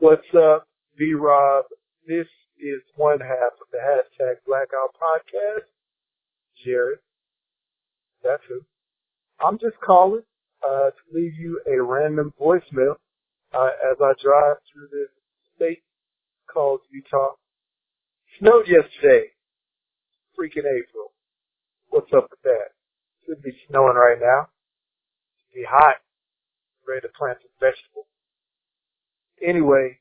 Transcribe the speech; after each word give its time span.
What's 0.00 0.24
up, 0.34 0.66
B 0.96 1.12
Rob? 1.12 1.66
This 2.08 2.26
is 2.58 2.80
one 2.96 3.20
half 3.20 3.52
of 3.60 3.68
the 3.70 3.76
hashtag 3.84 4.36
Blackout 4.46 4.96
Podcast. 4.96 5.68
Jared. 6.64 7.00
That's 8.24 8.42
who. 8.48 8.62
I'm 9.46 9.58
just 9.58 9.76
calling 9.84 10.22
uh, 10.66 10.88
to 10.88 11.02
leave 11.12 11.34
you 11.38 11.60
a 11.66 11.82
random 11.82 12.32
voicemail 12.40 12.94
uh, 13.52 13.68
as 13.92 13.98
I 14.00 14.14
drive 14.24 14.56
through 14.72 14.88
this 14.90 15.10
state 15.54 15.82
called 16.50 16.80
Utah. 16.90 17.34
Snowed 18.38 18.68
yesterday. 18.68 19.26
Freaking 20.32 20.64
April. 20.64 21.12
What's 21.90 22.10
up 22.16 22.28
with 22.30 22.40
that? 22.44 22.72
Should 23.26 23.42
be 23.42 23.52
snowing 23.68 23.96
right 23.96 24.18
now. 24.18 24.48
Should 25.44 25.60
be 25.60 25.66
hot. 25.68 25.96
Ready 26.88 27.02
to 27.02 27.12
plant 27.12 27.36
some 27.42 27.52
vegetables. 27.60 28.09
Anyway, 29.42 29.98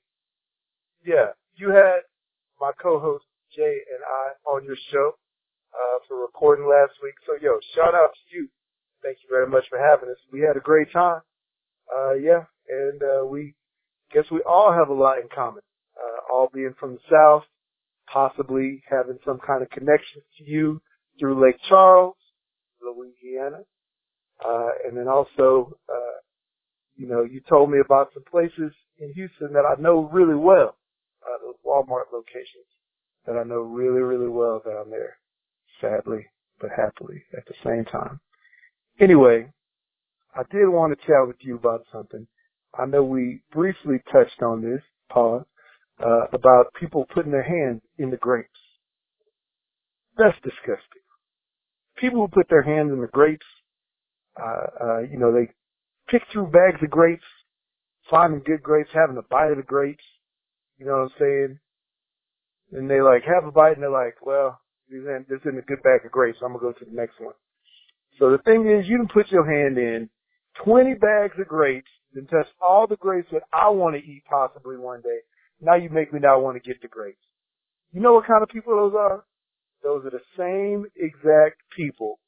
yeah, 1.05 1.31
you 1.55 1.69
had 1.69 2.01
my 2.59 2.71
co-host 2.81 3.25
Jay 3.55 3.63
and 3.93 4.03
I 4.03 4.49
on 4.51 4.65
your 4.65 4.77
show 4.91 5.13
uh, 5.73 5.99
for 6.07 6.21
recording 6.21 6.67
last 6.67 6.93
week. 7.03 7.15
So 7.25 7.33
yo, 7.41 7.59
shout 7.75 7.95
out 7.95 8.11
to 8.13 8.37
you. 8.37 8.47
Thank 9.03 9.17
you 9.23 9.29
very 9.29 9.47
much 9.47 9.63
for 9.69 9.79
having 9.79 10.09
us. 10.09 10.17
We 10.31 10.41
had 10.41 10.57
a 10.57 10.61
great 10.61 10.91
time. 10.91 11.21
Uh, 11.93 12.13
yeah, 12.13 12.43
and 12.69 13.01
uh, 13.01 13.25
we 13.25 13.55
guess 14.13 14.25
we 14.31 14.41
all 14.47 14.71
have 14.73 14.89
a 14.89 14.93
lot 14.93 15.19
in 15.19 15.27
common. 15.33 15.63
Uh, 15.97 16.33
all 16.33 16.49
being 16.53 16.73
from 16.79 16.93
the 16.93 16.99
South, 17.11 17.43
possibly 18.11 18.83
having 18.89 19.17
some 19.25 19.39
kind 19.45 19.61
of 19.63 19.69
connection 19.69 20.21
to 20.37 20.43
you 20.43 20.81
through 21.19 21.41
Lake 21.43 21.57
Charles, 21.67 22.15
Louisiana, 22.81 23.59
uh, 24.45 24.69
and 24.87 24.97
then 24.97 25.07
also, 25.07 25.77
uh, 25.89 26.08
you 26.99 27.07
know, 27.07 27.23
you 27.23 27.39
told 27.47 27.71
me 27.71 27.79
about 27.79 28.09
some 28.13 28.23
places 28.29 28.73
in 28.99 29.13
Houston 29.13 29.53
that 29.53 29.63
I 29.65 29.81
know 29.81 30.09
really 30.11 30.35
well, 30.35 30.75
uh, 31.25 31.37
those 31.41 31.55
Walmart 31.65 32.11
locations 32.11 32.67
that 33.25 33.37
I 33.37 33.43
know 33.43 33.61
really, 33.61 34.01
really 34.01 34.27
well 34.27 34.61
down 34.65 34.89
there, 34.89 35.15
sadly, 35.79 36.25
but 36.59 36.71
happily 36.75 37.23
at 37.37 37.45
the 37.45 37.53
same 37.63 37.85
time. 37.85 38.19
Anyway, 38.99 39.49
I 40.35 40.41
did 40.51 40.67
want 40.67 40.91
to 40.91 41.07
chat 41.07 41.25
with 41.25 41.37
you 41.39 41.55
about 41.55 41.85
something. 41.89 42.27
I 42.77 42.85
know 42.85 43.03
we 43.03 43.43
briefly 43.53 44.01
touched 44.11 44.43
on 44.43 44.61
this, 44.61 44.81
pause, 45.09 45.45
uh, 46.05 46.25
about 46.33 46.73
people 46.77 47.05
putting 47.13 47.31
their 47.31 47.43
hands 47.43 47.81
in 47.97 48.09
the 48.09 48.17
grapes. 48.17 48.49
That's 50.17 50.37
disgusting. 50.43 51.01
People 51.97 52.19
who 52.19 52.27
put 52.27 52.49
their 52.49 52.61
hands 52.61 52.91
in 52.91 52.99
the 52.99 53.07
grapes, 53.07 53.45
uh, 54.37 54.83
uh, 54.83 54.99
you 54.99 55.17
know, 55.17 55.31
they 55.31 55.49
pick 56.11 56.23
through 56.31 56.47
bags 56.47 56.81
of 56.83 56.89
grapes, 56.89 57.23
finding 58.09 58.41
good 58.45 58.63
grapes, 58.63 58.89
having 58.93 59.17
a 59.17 59.21
bite 59.21 59.51
of 59.51 59.57
the 59.57 59.63
grapes, 59.63 60.03
you 60.77 60.85
know 60.85 60.93
what 60.93 61.11
I'm 61.11 61.19
saying? 61.19 61.59
And 62.71 62.89
they 62.89 63.01
like 63.01 63.23
have 63.23 63.45
a 63.45 63.51
bite 63.51 63.73
and 63.73 63.83
they're 63.83 63.91
like, 63.91 64.15
well, 64.21 64.59
this 64.89 65.01
isn't 65.01 65.57
a 65.57 65.61
good 65.61 65.83
bag 65.83 66.05
of 66.05 66.11
grapes. 66.11 66.39
I'm 66.41 66.53
gonna 66.53 66.59
go 66.59 66.71
to 66.71 66.85
the 66.85 66.95
next 66.95 67.19
one. 67.19 67.33
So 68.17 68.31
the 68.31 68.39
thing 68.39 68.67
is, 68.67 68.87
you 68.87 68.97
can 68.97 69.07
put 69.07 69.31
your 69.31 69.45
hand 69.45 69.77
in 69.77 70.09
20 70.63 70.95
bags 70.95 71.35
of 71.39 71.47
grapes 71.47 71.89
and 72.15 72.27
touch 72.29 72.47
all 72.61 72.87
the 72.87 72.97
grapes 72.97 73.29
that 73.31 73.43
I 73.53 73.69
want 73.69 73.95
to 73.95 74.01
eat 74.01 74.23
possibly 74.29 74.77
one 74.77 75.01
day. 75.01 75.19
Now 75.61 75.75
you 75.75 75.89
make 75.89 76.13
me 76.13 76.19
not 76.19 76.41
want 76.41 76.61
to 76.61 76.67
get 76.67 76.81
the 76.81 76.87
grapes. 76.87 77.21
You 77.91 78.01
know 78.01 78.13
what 78.13 78.27
kind 78.27 78.43
of 78.43 78.49
people 78.49 78.75
those 78.75 78.95
are? 78.97 79.25
Those 79.83 80.05
are 80.05 80.11
the 80.11 80.21
same 80.37 80.85
exact 80.95 81.61
people 81.75 82.19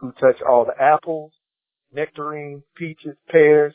who 0.00 0.12
touch 0.12 0.40
all 0.48 0.64
the 0.64 0.80
apples, 0.82 1.32
nectarines, 1.94 2.62
peaches, 2.76 3.16
pears, 3.28 3.74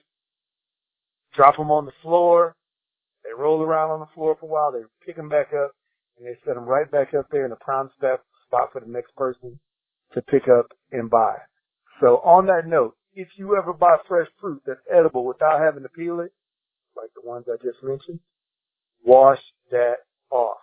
drop 1.33 1.57
them 1.57 1.71
on 1.71 1.85
the 1.85 1.91
floor. 2.01 2.55
They 3.23 3.31
roll 3.39 3.61
around 3.61 3.91
on 3.91 3.99
the 3.99 4.09
floor 4.15 4.35
for 4.39 4.45
a 4.45 4.49
while. 4.49 4.71
They 4.71 4.85
pick 5.05 5.15
them 5.15 5.29
back 5.29 5.53
up 5.53 5.71
and 6.17 6.27
they 6.27 6.37
set 6.45 6.55
them 6.55 6.65
right 6.65 6.89
back 6.89 7.13
up 7.13 7.27
there 7.31 7.45
in 7.45 7.49
the 7.49 7.57
prime 7.57 7.89
spot 7.97 8.21
for 8.71 8.81
the 8.81 8.91
next 8.91 9.15
person 9.15 9.59
to 10.13 10.21
pick 10.21 10.47
up 10.47 10.67
and 10.91 11.09
buy. 11.09 11.35
So 12.01 12.17
on 12.23 12.45
that 12.47 12.67
note, 12.67 12.95
if 13.13 13.27
you 13.35 13.57
ever 13.57 13.73
buy 13.73 13.97
fresh 14.07 14.27
fruit 14.39 14.61
that's 14.65 14.79
edible 14.93 15.25
without 15.25 15.59
having 15.59 15.83
to 15.83 15.89
peel 15.89 16.19
it, 16.21 16.31
like 16.95 17.09
the 17.15 17.27
ones 17.27 17.45
I 17.47 17.55
just 17.63 17.83
mentioned, 17.83 18.19
wash 19.03 19.39
that 19.71 19.97
off. 20.31 20.57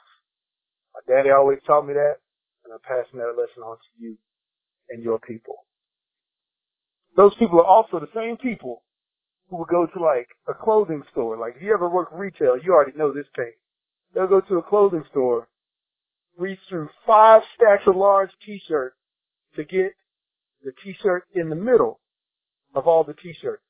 My 0.95 1.15
daddy 1.15 1.31
always 1.31 1.59
taught 1.67 1.87
me 1.87 1.95
that, 1.95 2.17
and 2.65 2.73
I'm 2.73 2.81
passing 2.81 3.19
that 3.19 3.37
lesson 3.37 3.63
on 3.63 3.77
to 3.77 4.03
you 4.05 4.17
and 4.89 5.03
your 5.03 5.19
people. 5.19 5.67
Those 7.17 7.35
people 7.37 7.59
are 7.61 7.65
also 7.65 7.99
the 7.99 8.11
same 8.15 8.37
people 8.37 8.83
who 9.49 9.57
would 9.57 9.69
go 9.69 9.87
to 9.87 10.03
like 10.03 10.29
a 10.49 10.55
clothing 10.55 11.03
store. 11.11 11.39
Like 11.39 11.57
if 11.57 11.63
you 11.63 11.73
ever 11.73 11.89
work 11.89 12.09
retail, 12.13 12.59
you 12.63 12.73
already 12.73 12.97
know 12.97 13.13
this 13.13 13.27
pain. 13.35 13.53
They'll 14.15 14.27
go 14.27 14.41
to 14.41 14.59
a 14.59 14.63
clothing 14.63 15.05
store, 15.11 15.49
reach 16.37 16.59
through 16.69 16.91
five 17.07 17.43
stacks 17.55 17.85
of 17.87 17.97
large 17.97 18.31
t-shirts 18.45 18.97
to 19.57 19.65
get 19.65 19.93
the 20.63 20.73
t-shirt 20.85 21.25
in 21.35 21.49
the 21.49 21.57
middle 21.57 22.01
of 22.75 22.87
all 22.87 23.05
the 23.05 23.15
t-shirts. 23.15 23.63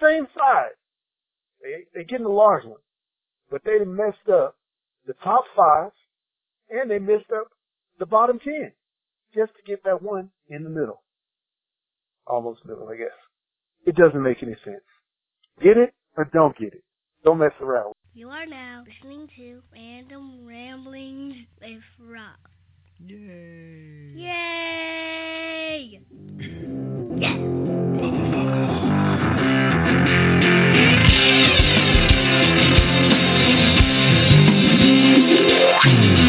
Same 0.00 0.26
size. 0.34 0.76
They, 1.62 1.84
they 1.94 2.04
get 2.04 2.20
in 2.20 2.24
the 2.24 2.30
large 2.30 2.64
one. 2.64 2.80
But 3.50 3.62
they 3.64 3.78
messed 3.84 4.28
up 4.32 4.56
the 5.06 5.14
top 5.22 5.44
five 5.54 5.90
and 6.70 6.90
they 6.90 6.98
messed 6.98 7.30
up 7.34 7.48
the 7.98 8.06
bottom 8.06 8.38
ten 8.38 8.72
just 9.34 9.52
to 9.56 9.62
get 9.66 9.84
that 9.84 10.02
one 10.02 10.30
in 10.48 10.64
the 10.64 10.70
middle. 10.70 11.02
Almost 12.26 12.64
middle, 12.66 12.88
I 12.88 12.96
guess. 12.96 13.08
It 13.84 13.94
doesn't 13.94 14.22
make 14.22 14.42
any 14.42 14.56
sense. 14.64 14.82
Get 15.62 15.76
it 15.76 15.94
or 16.16 16.24
don't 16.32 16.56
get 16.58 16.74
it. 16.74 16.82
Don't 17.24 17.38
mess 17.38 17.52
around. 17.60 17.92
You 18.14 18.30
are 18.30 18.46
now 18.46 18.82
listening 18.86 19.28
to 19.36 19.62
Random 19.72 20.46
Ramblings 20.46 21.46
with 21.60 21.82
Rob. 22.00 22.36
Yay. 22.98 24.12
Yay! 24.16 26.00
B-Rob, 35.28 36.25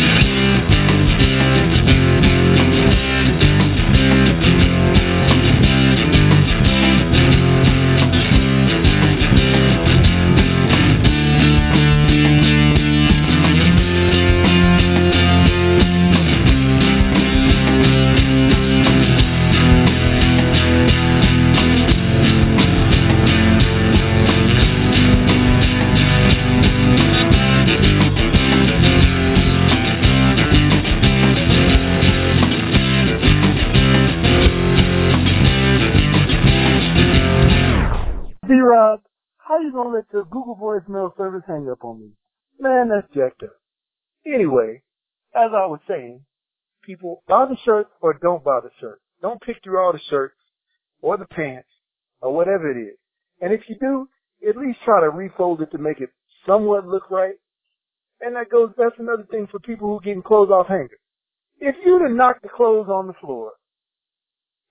gonna 39.77 39.95
let 39.95 40.05
your 40.11 40.25
Google 40.25 40.57
voicemail 40.59 41.15
service 41.17 41.43
hang 41.47 41.69
up 41.69 41.83
on 41.83 41.99
me? 42.01 42.09
Man, 42.59 42.89
that's 42.89 43.07
jacked 43.13 43.43
up. 43.43 43.55
Anyway, 44.25 44.81
as 45.35 45.51
I 45.53 45.67
was 45.67 45.79
saying, 45.87 46.25
people 46.83 47.23
buy 47.27 47.45
the 47.45 47.57
shirt 47.63 47.87
or 48.01 48.13
don't 48.13 48.43
buy 48.43 48.59
the 48.61 48.71
shirt. 48.81 48.99
Don't 49.21 49.41
pick 49.41 49.57
through 49.63 49.79
all 49.79 49.93
the 49.93 49.99
shirts 50.09 50.35
or 51.01 51.17
the 51.17 51.25
pants 51.25 51.69
or 52.21 52.33
whatever 52.33 52.71
it 52.71 52.81
is. 52.81 52.97
And 53.39 53.53
if 53.53 53.61
you 53.67 53.75
do, 53.79 54.09
at 54.47 54.57
least 54.57 54.79
try 54.83 55.01
to 55.01 55.09
refold 55.09 55.61
it 55.61 55.71
to 55.71 55.77
make 55.77 56.01
it 56.01 56.09
somewhat 56.45 56.87
look 56.87 57.09
right. 57.11 57.35
And 58.19 58.35
that 58.35 58.49
goes, 58.49 58.71
that's 58.77 58.95
another 58.97 59.27
thing 59.29 59.47
for 59.51 59.59
people 59.59 59.87
who 59.87 60.03
getting 60.03 60.23
clothes 60.23 60.49
off 60.49 60.67
hangers. 60.67 60.99
If 61.59 61.75
you'd 61.85 62.01
have 62.01 62.11
knocked 62.11 62.41
the 62.41 62.49
clothes 62.49 62.87
on 62.89 63.07
the 63.07 63.13
floor, 63.13 63.51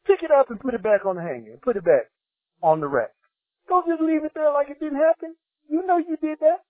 pick 0.06 0.22
it 0.22 0.30
up 0.30 0.50
and 0.50 0.60
put 0.60 0.74
it 0.74 0.82
back 0.82 1.04
on 1.06 1.16
the 1.16 1.22
hanger 1.22 1.52
and 1.52 1.62
put 1.62 1.76
it 1.76 1.84
back 1.84 2.10
on 2.62 2.80
the 2.80 2.88
rack. 2.88 3.10
Don't 3.68 3.86
just 3.86 4.00
leave 4.00 4.24
it 4.24 4.32
there 4.34 4.52
like 4.52 4.70
it 4.70 4.78
didn't 4.80 4.98
happen. 4.98 5.34
You 5.68 5.86
know 5.86 5.98
you 5.98 6.16
did 6.20 6.38
that. 6.40 6.62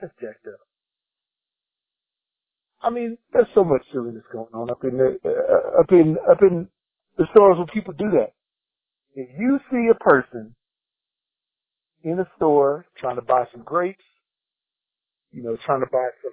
That's 0.00 0.12
jacked 0.20 0.46
up. 0.46 0.60
I 2.82 2.90
mean, 2.90 3.16
there's 3.32 3.46
so 3.54 3.62
much 3.62 3.82
silliness 3.92 4.24
going 4.32 4.52
on 4.52 4.70
up 4.70 4.82
in 4.82 4.96
the, 4.96 5.18
uh, 5.24 5.80
up 5.80 5.92
in, 5.92 6.16
up 6.28 6.42
in 6.42 6.68
the 7.16 7.26
stores 7.30 7.56
where 7.58 7.66
people 7.66 7.94
do 7.94 8.10
that. 8.10 8.32
If 9.14 9.28
you 9.38 9.60
see 9.70 9.88
a 9.90 9.94
person 10.02 10.54
in 12.02 12.18
a 12.18 12.26
store 12.36 12.86
trying 12.98 13.16
to 13.16 13.22
buy 13.22 13.44
some 13.52 13.62
grapes, 13.62 14.02
you 15.30 15.42
know, 15.42 15.56
trying 15.64 15.80
to 15.80 15.86
buy 15.92 16.08
some, 16.22 16.32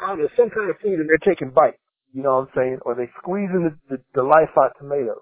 I 0.00 0.08
don't 0.08 0.20
know, 0.20 0.28
some 0.36 0.50
kind 0.50 0.70
of 0.70 0.76
food 0.80 0.98
and 1.00 1.08
they're 1.08 1.18
taking 1.34 1.50
bites, 1.50 1.78
you 2.12 2.22
know 2.22 2.36
what 2.36 2.48
I'm 2.48 2.48
saying? 2.56 2.78
Or 2.82 2.94
they 2.94 3.10
squeezing 3.18 3.70
the, 3.90 3.96
the, 3.96 4.02
the 4.14 4.22
life 4.22 4.50
out 4.58 4.72
tomatoes. 4.78 5.20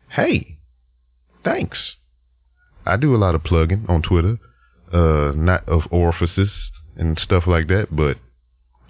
hey, 0.10 0.58
thanks. 1.44 1.78
I 2.86 2.98
do 2.98 3.16
a 3.16 3.18
lot 3.18 3.36
of 3.36 3.44
plugging 3.44 3.86
on 3.90 4.02
Twitter, 4.02 4.38
uh, 4.94 5.32
not 5.36 5.68
of 5.68 5.82
orifices 5.92 6.50
and 6.96 7.20
stuff 7.20 7.44
like 7.48 7.68
that, 7.68 7.88
but 7.92 8.18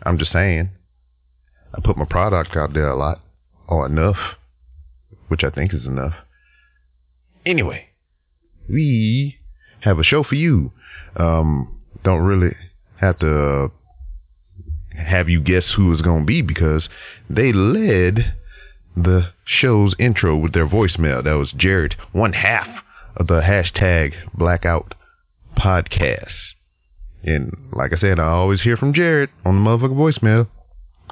I'm 0.04 0.18
just 0.18 0.32
saying, 0.32 0.70
I 1.74 1.82
put 1.84 1.98
my 1.98 2.06
product 2.06 2.56
out 2.56 2.74
there 2.74 2.90
a 2.90 2.98
lot, 2.98 3.22
or 3.68 3.86
enough, 3.86 4.18
which 5.28 5.44
I 5.44 5.50
think 5.50 5.74
is 5.74 5.86
enough. 5.86 6.14
Anyway, 7.46 7.90
we 8.70 9.38
have 9.82 10.00
a 10.00 10.04
show 10.04 10.24
for 10.24 10.36
you. 10.36 10.72
Um, 11.16 11.82
don't 12.04 12.22
really 12.22 12.56
have 12.98 13.20
to 13.20 13.72
have 14.98 15.30
you 15.30 15.42
guess 15.42 15.64
who 15.76 15.92
it's 15.92 16.02
going 16.02 16.22
to 16.22 16.26
be 16.26 16.42
because 16.42 16.88
they 17.30 17.52
led 17.52 18.36
the 18.96 19.30
show's 19.46 19.94
intro 20.00 20.38
with 20.38 20.54
their 20.54 20.68
voicemail. 20.68 21.24
That 21.24 21.34
was 21.34 21.52
Jared, 21.56 21.96
one 22.12 22.34
half 22.34 22.68
of 23.16 23.28
the 23.28 23.42
hashtag 23.42 24.14
blackout 24.34 24.94
podcast. 25.56 26.32
And 27.24 27.52
like 27.72 27.92
I 27.94 28.00
said, 28.00 28.20
I 28.20 28.28
always 28.28 28.62
hear 28.62 28.78
from 28.78 28.94
Jared 28.94 29.30
on 29.44 29.56
the 29.56 29.70
motherfucking 29.70 29.96
voicemail. 29.96 30.48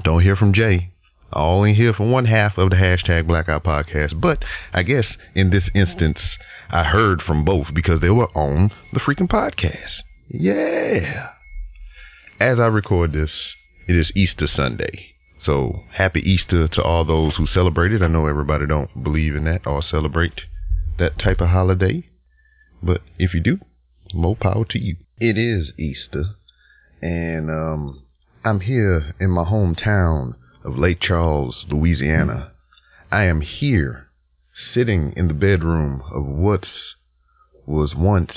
Don't 0.04 0.22
hear 0.22 0.36
from 0.36 0.54
Jay. 0.54 0.94
I 1.32 1.40
only 1.42 1.74
hear 1.74 1.94
from 1.94 2.12
one 2.12 2.26
half 2.26 2.58
of 2.58 2.70
the 2.70 2.76
hashtag 2.76 3.26
blackout 3.28 3.64
podcast. 3.64 4.22
But 4.22 4.44
I 4.72 4.84
guess 4.84 5.06
in 5.34 5.50
this 5.50 5.64
instance, 5.74 6.20
I 6.70 6.84
heard 6.84 7.22
from 7.22 7.44
both 7.44 7.68
because 7.74 8.02
they 8.02 8.10
were 8.10 8.30
on 8.38 8.72
the 8.92 9.00
freaking 9.00 9.30
podcast. 9.30 10.04
Yeah. 10.30 11.30
As 12.40 12.60
I 12.60 12.68
record 12.68 13.14
this, 13.14 13.32
it 13.88 13.96
is 13.96 14.12
Easter 14.16 14.48
Sunday. 14.54 15.14
So 15.46 15.84
happy 15.92 16.22
Easter 16.22 16.68
to 16.68 16.82
all 16.82 17.06
those 17.06 17.36
who 17.36 17.48
celebrate 17.48 17.92
it. 17.92 18.02
I 18.02 18.08
know 18.08 18.28
everybody 18.28 18.66
don't 18.66 19.04
believe 19.04 19.36
in 19.36 19.44
that 19.46 19.68
or 19.68 19.82
celebrate 19.82 20.42
that 21.00 21.20
type 21.20 21.42
of 21.42 21.50
holiday. 21.50 22.08
But 22.82 23.02
if 23.18 23.34
you 23.34 23.42
do, 23.42 23.60
more 24.14 24.36
power 24.36 24.66
to 24.70 24.80
you. 24.80 24.98
It 25.20 25.38
is 25.38 25.72
Easter. 25.78 26.36
And 27.02 27.50
um, 27.50 28.04
I'm 28.44 28.62
here 28.62 29.14
in 29.20 29.30
my 29.30 29.44
hometown 29.44 30.36
of 30.64 30.78
Lake 30.78 31.00
Charles, 31.02 31.66
Louisiana. 31.70 32.52
I 33.12 33.24
am 33.26 33.42
here 33.42 34.08
sitting 34.74 35.14
in 35.16 35.28
the 35.28 35.34
bedroom 35.34 36.04
of 36.14 36.26
what 36.26 36.66
was 37.66 37.94
once 37.96 38.32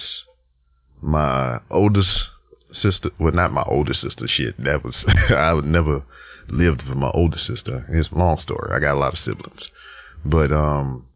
my 1.00 1.61
oldest 1.70 2.08
sister. 2.72 3.11
Well, 3.19 3.32
not 3.32 3.52
my 3.52 3.64
oldest 3.67 4.00
sister. 4.00 4.26
Shit, 4.26 4.56
that 4.58 4.84
was 4.84 4.94
I 5.31 5.52
would 5.52 5.64
never 5.64 6.02
lived 6.49 6.82
with 6.88 6.96
my 6.96 7.11
older 7.12 7.38
sister. 7.38 7.87
It's 7.90 8.11
a 8.11 8.19
long 8.19 8.40
story. 8.43 8.70
I 8.75 8.81
got 8.81 8.96
a 8.96 8.99
lot 8.99 9.14
of 9.14 9.19
siblings, 9.25 9.62
but 10.25 10.52
um, 10.52 11.06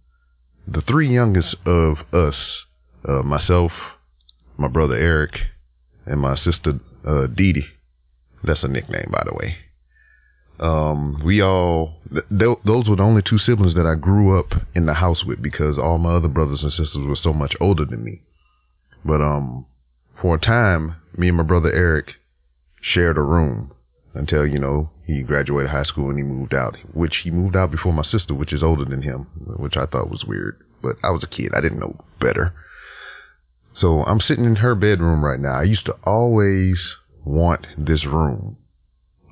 the 0.66 0.82
three 0.82 1.12
youngest 1.12 1.54
of 1.66 1.98
us, 2.12 2.34
uh, 3.08 3.22
myself, 3.22 3.72
my 4.56 4.68
brother 4.68 4.96
Eric, 4.96 5.32
and 6.06 6.20
my 6.20 6.36
sister 6.36 6.80
uh, 7.06 7.26
Dee 7.26 7.52
Dee. 7.52 7.66
That's 8.42 8.62
a 8.62 8.68
nickname, 8.68 9.10
by 9.10 9.24
the 9.24 9.34
way. 9.34 9.56
Um, 10.58 11.22
we 11.24 11.40
all 11.40 11.96
th- 12.12 12.24
th- 12.28 12.58
those 12.66 12.86
were 12.88 12.96
the 12.96 13.02
only 13.02 13.22
two 13.22 13.38
siblings 13.38 13.74
that 13.74 13.86
I 13.86 13.94
grew 13.94 14.38
up 14.38 14.52
in 14.74 14.84
the 14.84 14.94
house 14.94 15.24
with 15.24 15.40
because 15.40 15.78
all 15.78 15.96
my 15.98 16.16
other 16.16 16.28
brothers 16.28 16.62
and 16.62 16.70
sisters 16.70 17.06
were 17.06 17.16
so 17.16 17.32
much 17.32 17.54
older 17.60 17.86
than 17.86 18.04
me. 18.04 18.20
But 19.02 19.22
um, 19.22 19.64
for 20.20 20.34
a 20.34 20.40
time, 20.40 20.96
me 21.16 21.28
and 21.28 21.38
my 21.38 21.44
brother 21.44 21.72
Eric 21.72 22.12
shared 22.82 23.16
a 23.16 23.22
room 23.22 23.72
until 24.12 24.46
you 24.46 24.58
know 24.58 24.90
he 25.06 25.22
graduated 25.22 25.70
high 25.70 25.84
school 25.84 26.10
and 26.10 26.18
he 26.18 26.24
moved 26.24 26.52
out. 26.52 26.76
Which 26.92 27.20
he 27.24 27.30
moved 27.30 27.56
out 27.56 27.70
before 27.70 27.94
my 27.94 28.04
sister, 28.04 28.34
which 28.34 28.52
is 28.52 28.62
older 28.62 28.84
than 28.84 29.02
him, 29.02 29.28
which 29.56 29.76
I 29.76 29.86
thought 29.86 30.10
was 30.10 30.24
weird. 30.26 30.60
But 30.82 30.96
I 31.02 31.10
was 31.10 31.22
a 31.22 31.26
kid; 31.26 31.52
I 31.54 31.62
didn't 31.62 31.80
know 31.80 32.04
better. 32.20 32.52
So 33.80 34.04
I'm 34.04 34.20
sitting 34.20 34.44
in 34.44 34.56
her 34.56 34.74
bedroom 34.74 35.24
right 35.24 35.40
now. 35.40 35.58
I 35.58 35.62
used 35.62 35.86
to 35.86 35.94
always 36.04 36.76
want 37.24 37.66
this 37.78 38.04
room 38.04 38.58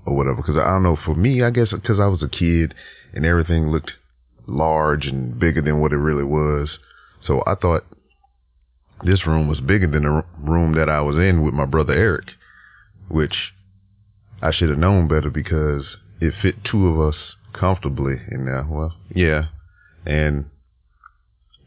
or 0.07 0.17
whatever 0.17 0.37
because 0.37 0.57
I 0.57 0.71
don't 0.71 0.83
know. 0.83 0.97
For 1.05 1.15
me, 1.15 1.43
I 1.43 1.51
guess 1.51 1.69
because 1.71 2.01
I 2.01 2.07
was 2.07 2.23
a 2.23 2.29
kid 2.29 2.75
and 3.13 3.27
everything 3.27 3.71
looked 3.71 3.93
large 4.47 5.07
and 5.07 5.39
bigger 5.39 5.61
than 5.61 5.81
what 5.81 5.93
it 5.93 5.99
really 5.99 6.25
was. 6.25 6.71
So 7.27 7.43
I 7.47 7.55
thought 7.55 7.85
this 9.05 9.27
room 9.27 9.49
was 9.49 9.61
bigger 9.61 9.87
than 9.87 10.03
the 10.03 10.25
room 10.41 10.75
that 10.75 10.89
I 10.89 11.03
was 11.03 11.17
in 11.17 11.45
with 11.45 11.53
my 11.53 11.67
brother 11.67 11.93
Eric, 11.93 12.31
which 13.09 13.53
I 14.41 14.51
should 14.51 14.71
have 14.71 14.79
known 14.79 15.09
better 15.09 15.31
because 15.31 15.85
it 16.21 16.33
fit 16.41 16.65
two 16.65 16.89
of 16.89 17.01
us 17.01 17.17
comfortably 17.53 18.17
in 18.31 18.47
there. 18.47 18.67
Well, 18.69 18.95
yeah. 19.15 19.47
And, 20.07 20.47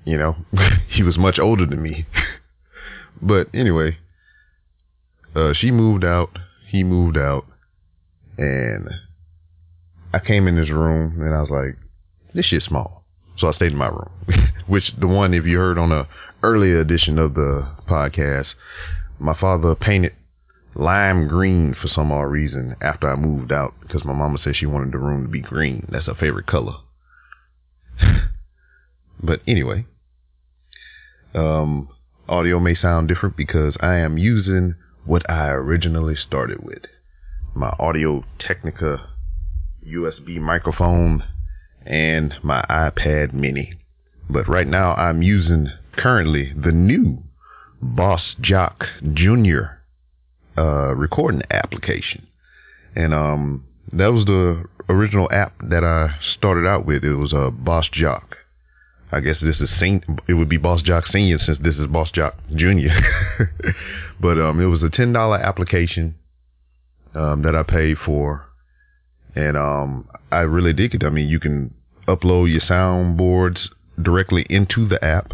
you 0.03 0.17
know, 0.17 0.35
he 0.89 1.03
was 1.03 1.17
much 1.17 1.37
older 1.37 1.67
than 1.67 1.81
me. 1.81 2.07
but 3.21 3.47
anyway, 3.53 3.97
uh, 5.35 5.53
she 5.53 5.71
moved 5.71 6.03
out, 6.03 6.37
he 6.69 6.83
moved 6.83 7.17
out, 7.17 7.45
and 8.37 8.89
I 10.13 10.19
came 10.19 10.47
in 10.47 10.55
this 10.55 10.69
room 10.69 11.21
and 11.21 11.33
I 11.33 11.41
was 11.41 11.49
like, 11.49 11.77
this 12.33 12.45
shit's 12.45 12.65
small. 12.65 13.03
So 13.37 13.47
I 13.47 13.53
stayed 13.53 13.71
in 13.71 13.77
my 13.77 13.87
room, 13.87 14.11
which 14.67 14.91
the 14.99 15.07
one, 15.07 15.33
if 15.33 15.45
you 15.45 15.57
heard 15.57 15.77
on 15.77 15.91
a 15.91 16.07
earlier 16.43 16.79
edition 16.79 17.17
of 17.17 17.33
the 17.33 17.67
podcast, 17.87 18.47
my 19.19 19.37
father 19.39 19.75
painted 19.75 20.13
lime 20.75 21.27
green 21.27 21.75
for 21.79 21.87
some 21.87 22.11
odd 22.11 22.23
reason 22.23 22.75
after 22.81 23.09
I 23.09 23.15
moved 23.15 23.51
out 23.51 23.73
because 23.81 24.05
my 24.05 24.13
mama 24.13 24.39
said 24.43 24.55
she 24.55 24.65
wanted 24.65 24.93
the 24.93 24.99
room 24.99 25.23
to 25.23 25.29
be 25.29 25.41
green. 25.41 25.87
That's 25.91 26.05
her 26.05 26.15
favorite 26.15 26.47
color. 26.47 26.75
but 29.23 29.41
anyway, 29.47 29.85
um, 31.33 31.89
audio 32.31 32.61
may 32.61 32.73
sound 32.73 33.09
different 33.09 33.35
because 33.35 33.75
I 33.81 33.97
am 33.97 34.17
using 34.17 34.75
what 35.05 35.29
I 35.29 35.49
originally 35.49 36.15
started 36.15 36.63
with. 36.63 36.83
My 37.53 37.75
Audio 37.77 38.23
Technica 38.39 39.09
USB 39.85 40.39
microphone 40.39 41.23
and 41.85 42.33
my 42.41 42.63
iPad 42.69 43.33
mini. 43.33 43.73
But 44.29 44.47
right 44.47 44.67
now 44.67 44.93
I'm 44.93 45.21
using 45.21 45.71
currently 45.97 46.53
the 46.53 46.71
new 46.71 47.21
Boss 47.81 48.21
Jock 48.39 48.85
Jr. 49.13 49.81
Uh, 50.57 50.95
recording 50.95 51.41
application. 51.51 52.27
And 52.95 53.13
um, 53.13 53.65
that 53.91 54.13
was 54.13 54.25
the 54.25 54.63
original 54.87 55.29
app 55.33 55.53
that 55.69 55.83
I 55.83 56.15
started 56.37 56.65
out 56.65 56.85
with. 56.85 57.03
It 57.03 57.15
was 57.15 57.33
a 57.33 57.47
uh, 57.47 57.49
Boss 57.49 57.89
Jock. 57.91 58.37
I 59.11 59.19
guess 59.19 59.35
this 59.41 59.59
is 59.59 59.69
Saint. 59.79 60.03
it 60.27 60.33
would 60.35 60.49
be 60.49 60.57
Boss 60.57 60.81
Jock 60.81 61.05
Senior 61.07 61.37
since 61.45 61.57
this 61.61 61.75
is 61.75 61.87
Boss 61.87 62.11
Jock 62.11 62.35
Junior. 62.55 62.91
but 64.21 64.39
um, 64.39 64.59
it 64.61 64.65
was 64.65 64.81
a 64.83 64.89
ten 64.89 65.11
dollar 65.13 65.37
application. 65.37 66.15
um, 67.13 67.41
that 67.43 67.55
I 67.55 67.63
paid 67.63 67.97
for, 68.05 68.45
and 69.35 69.57
um, 69.57 70.07
I 70.31 70.39
really 70.39 70.73
dig 70.73 70.95
it. 70.95 71.03
I 71.03 71.09
mean, 71.09 71.27
you 71.27 71.39
can 71.39 71.73
upload 72.07 72.51
your 72.51 72.61
soundboards 72.61 73.59
directly 74.01 74.45
into 74.49 74.87
the 74.87 75.03
app. 75.03 75.33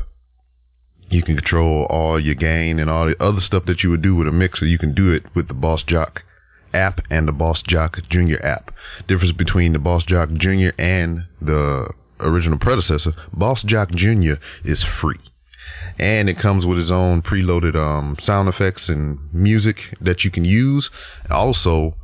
You 1.09 1.23
can 1.23 1.35
control 1.35 1.85
all 1.89 2.19
your 2.19 2.35
gain 2.35 2.79
and 2.79 2.89
all 2.89 3.05
the 3.07 3.23
other 3.23 3.39
stuff 3.41 3.63
that 3.67 3.81
you 3.83 3.89
would 3.91 4.01
do 4.01 4.15
with 4.15 4.27
a 4.27 4.31
mixer. 4.31 4.65
You 4.65 4.77
can 4.77 4.93
do 4.93 5.11
it 5.11 5.23
with 5.35 5.47
the 5.47 5.53
Boss 5.53 5.83
Jock 5.87 6.21
app 6.73 6.99
and 7.09 7.27
the 7.27 7.31
Boss 7.31 7.61
Jock 7.67 7.97
Junior 8.09 8.43
app. 8.45 8.73
Difference 9.07 9.31
between 9.37 9.71
the 9.73 9.79
Boss 9.79 10.03
Jock 10.03 10.29
Junior 10.33 10.73
and 10.77 11.23
the 11.41 11.87
original 12.19 12.59
predecessor, 12.59 13.13
Boss 13.33 13.61
Jock 13.65 13.91
Junior 13.91 14.39
is 14.63 14.79
free. 15.01 15.19
And 15.99 16.29
it 16.29 16.39
comes 16.39 16.65
with 16.65 16.79
its 16.79 16.91
own 16.91 17.21
preloaded 17.21 17.75
um, 17.75 18.17
sound 18.25 18.49
effects 18.49 18.83
and 18.87 19.17
music 19.33 19.77
that 20.01 20.23
you 20.23 20.31
can 20.31 20.45
use. 20.45 20.89
Also, 21.29 21.95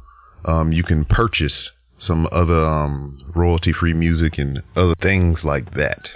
um, 0.46 0.72
you 0.72 0.84
can 0.84 1.05
purchase 1.05 1.70
some 2.05 2.27
other 2.32 2.65
um, 2.65 3.32
royalty-free 3.36 3.93
music 3.93 4.38
and 4.38 4.62
other 4.75 4.96
things 5.01 5.39
like 5.43 5.74
that. 5.75 6.10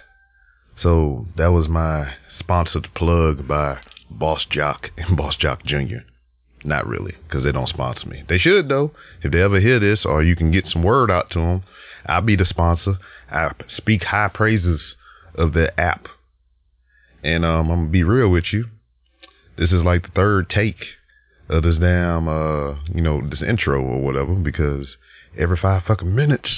So 0.82 1.27
that 1.38 1.48
was 1.48 1.68
my 1.68 2.13
sponsored 2.39 2.88
plug 2.96 3.48
by 3.48 3.80
Boss 4.10 4.46
Jock 4.50 4.89
and 4.98 5.16
Boss 5.16 5.36
Jock 5.38 5.63
Jr. 5.66 6.04
Not 6.63 6.88
really, 6.88 7.16
because 7.24 7.44
they 7.44 7.51
don't 7.51 7.70
sponsor 7.70 8.08
me. 8.08 8.24
They 8.27 8.39
should 8.39 8.68
though. 8.68 8.92
If 9.22 9.32
they 9.32 9.42
ever 9.42 9.60
hear 9.60 9.80
this, 9.80 10.00
or 10.06 10.24
you 10.24 10.36
can 10.36 10.51
get 10.51 10.68
some 10.68 10.84
word 10.84 11.12
out 11.12 11.30
to 11.32 11.39
them, 11.39 11.63
I'll 12.06 12.22
be 12.22 12.36
the 12.36 12.46
sponsor. 12.46 12.98
I 13.31 13.51
speak 13.75 14.03
high 14.03 14.29
praises 14.34 14.81
of 15.36 15.53
the 15.53 15.77
app, 15.79 16.07
and 17.24 17.46
um, 17.46 17.69
I'm 17.69 17.79
gonna 17.79 17.89
be 17.89 18.03
real 18.03 18.29
with 18.29 18.46
you. 18.51 18.65
This 19.57 19.72
is 19.72 19.84
like 19.84 20.03
the 20.03 20.12
third 20.15 20.50
take 20.50 20.77
of 21.50 21.63
this 21.63 21.77
damn, 21.79 22.27
uh, 22.27 22.75
you 22.93 23.01
know, 23.01 23.27
this 23.27 23.41
intro 23.41 23.81
or 23.81 24.01
whatever, 24.01 24.36
because 24.36 24.88
every 25.38 25.57
five 25.57 25.84
fucking 25.88 26.13
minutes, 26.13 26.50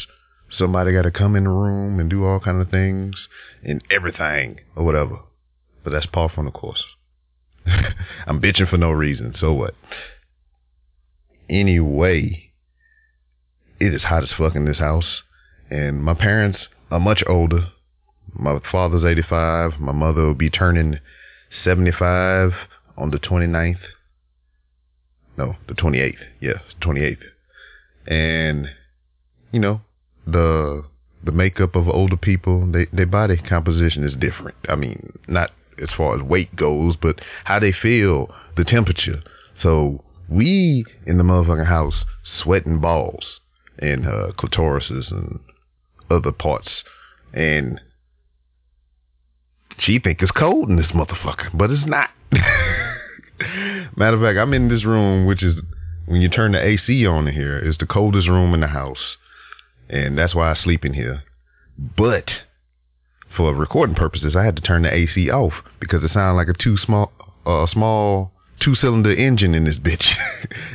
somebody 0.58 0.92
got 0.94 1.04
to 1.04 1.12
come 1.12 1.36
in 1.36 1.44
the 1.44 1.50
room 1.50 2.00
and 2.00 2.10
do 2.10 2.26
all 2.26 2.40
kind 2.40 2.62
of 2.62 2.70
things 2.70 3.16
and 3.64 3.84
everything 3.92 4.60
or 4.76 4.84
whatever. 4.84 5.20
But 5.84 5.92
that's 5.92 6.06
par 6.08 6.30
from 6.34 6.46
the 6.46 6.52
course. 6.52 6.84
I'm 8.28 8.42
bitching 8.42 8.70
for 8.70 8.78
no 8.78 8.92
reason. 8.92 9.36
So 9.40 9.54
what? 9.54 9.76
Anyway, 11.50 12.52
it 13.80 13.94
is 13.94 14.04
hot 14.04 14.24
as 14.24 14.30
fuck 14.38 14.56
in 14.56 14.66
this 14.66 14.78
house, 14.78 15.22
and 15.70 16.04
my 16.04 16.14
parents 16.14 16.60
are 16.92 17.00
much 17.00 17.24
older. 17.28 17.70
My 18.34 18.60
father's 18.72 19.04
85. 19.04 19.80
My 19.80 19.92
mother 19.92 20.26
will 20.26 20.34
be 20.34 20.50
turning 20.50 21.00
75 21.64 22.52
on 22.98 23.12
the 23.12 23.18
29th. 23.18 23.80
No, 25.38 25.56
the 25.68 25.74
28th. 25.74 26.16
Yes, 26.42 26.60
28th. 26.82 27.18
And 28.08 28.68
you 29.52 29.60
know, 29.60 29.82
the 30.26 30.84
the 31.24 31.32
makeup 31.32 31.76
of 31.76 31.88
older 31.88 32.18
people, 32.18 32.66
they, 32.72 32.88
their 32.94 33.06
body 33.06 33.38
composition 33.38 34.06
is 34.06 34.14
different. 34.14 34.56
I 34.70 34.76
mean, 34.76 35.20
not 35.28 35.52
as 35.82 35.90
far 35.96 36.16
as 36.16 36.22
weight 36.22 36.56
goes, 36.56 36.96
but 37.02 37.20
how 37.44 37.60
they 37.60 37.74
feel, 37.74 38.34
the 38.56 38.64
temperature. 38.64 39.22
So 39.62 40.04
we 40.30 40.86
in 41.06 41.18
the 41.18 41.24
motherfucking 41.24 41.68
house 41.68 42.06
sweating 42.42 42.80
balls 42.80 43.26
and 43.80 44.08
uh, 44.08 44.32
clitorises 44.38 45.12
and 45.12 45.40
other 46.10 46.32
parts, 46.32 46.70
and 47.34 47.80
she 49.80 50.00
think 50.00 50.22
it's 50.22 50.32
cold 50.32 50.70
in 50.70 50.76
this 50.76 50.88
motherfucker, 50.88 51.50
but 51.54 51.72
it's 51.72 51.86
not. 51.86 52.10
Matter 53.96 54.16
of 54.16 54.22
fact, 54.22 54.38
I'm 54.38 54.54
in 54.54 54.68
this 54.70 54.86
room, 54.86 55.26
which 55.26 55.44
is 55.44 55.56
when 56.06 56.22
you 56.22 56.30
turn 56.30 56.52
the 56.54 56.64
AC 56.64 57.06
on 57.06 57.28
in 57.28 57.34
here, 57.34 57.58
it's 57.58 57.78
the 57.78 57.86
coldest 57.86 58.28
room 58.28 58.54
in 58.54 58.62
the 58.62 58.68
house, 58.68 59.18
and 59.90 60.18
that's 60.18 60.36
why 60.36 60.52
I 60.52 60.56
sleep 60.56 60.84
in 60.84 60.94
here. 60.94 61.24
But 61.78 62.26
for 63.36 63.54
recording 63.54 63.96
purposes, 63.96 64.36
I 64.36 64.44
had 64.44 64.56
to 64.58 64.62
turn 64.62 64.84
the 64.84 64.94
AC 64.94 65.30
off 65.30 65.54
because 65.80 66.04
it 66.04 66.12
sounded 66.14 66.36
like 66.36 66.48
a 66.50 66.64
too 66.64 66.78
small, 66.78 67.12
uh, 67.46 67.68
small 67.72 68.34
two 68.60 68.76
cylinder 68.76 69.14
engine 69.14 69.56
in 69.56 69.66
this 69.66 69.76
bitch. 69.76 70.04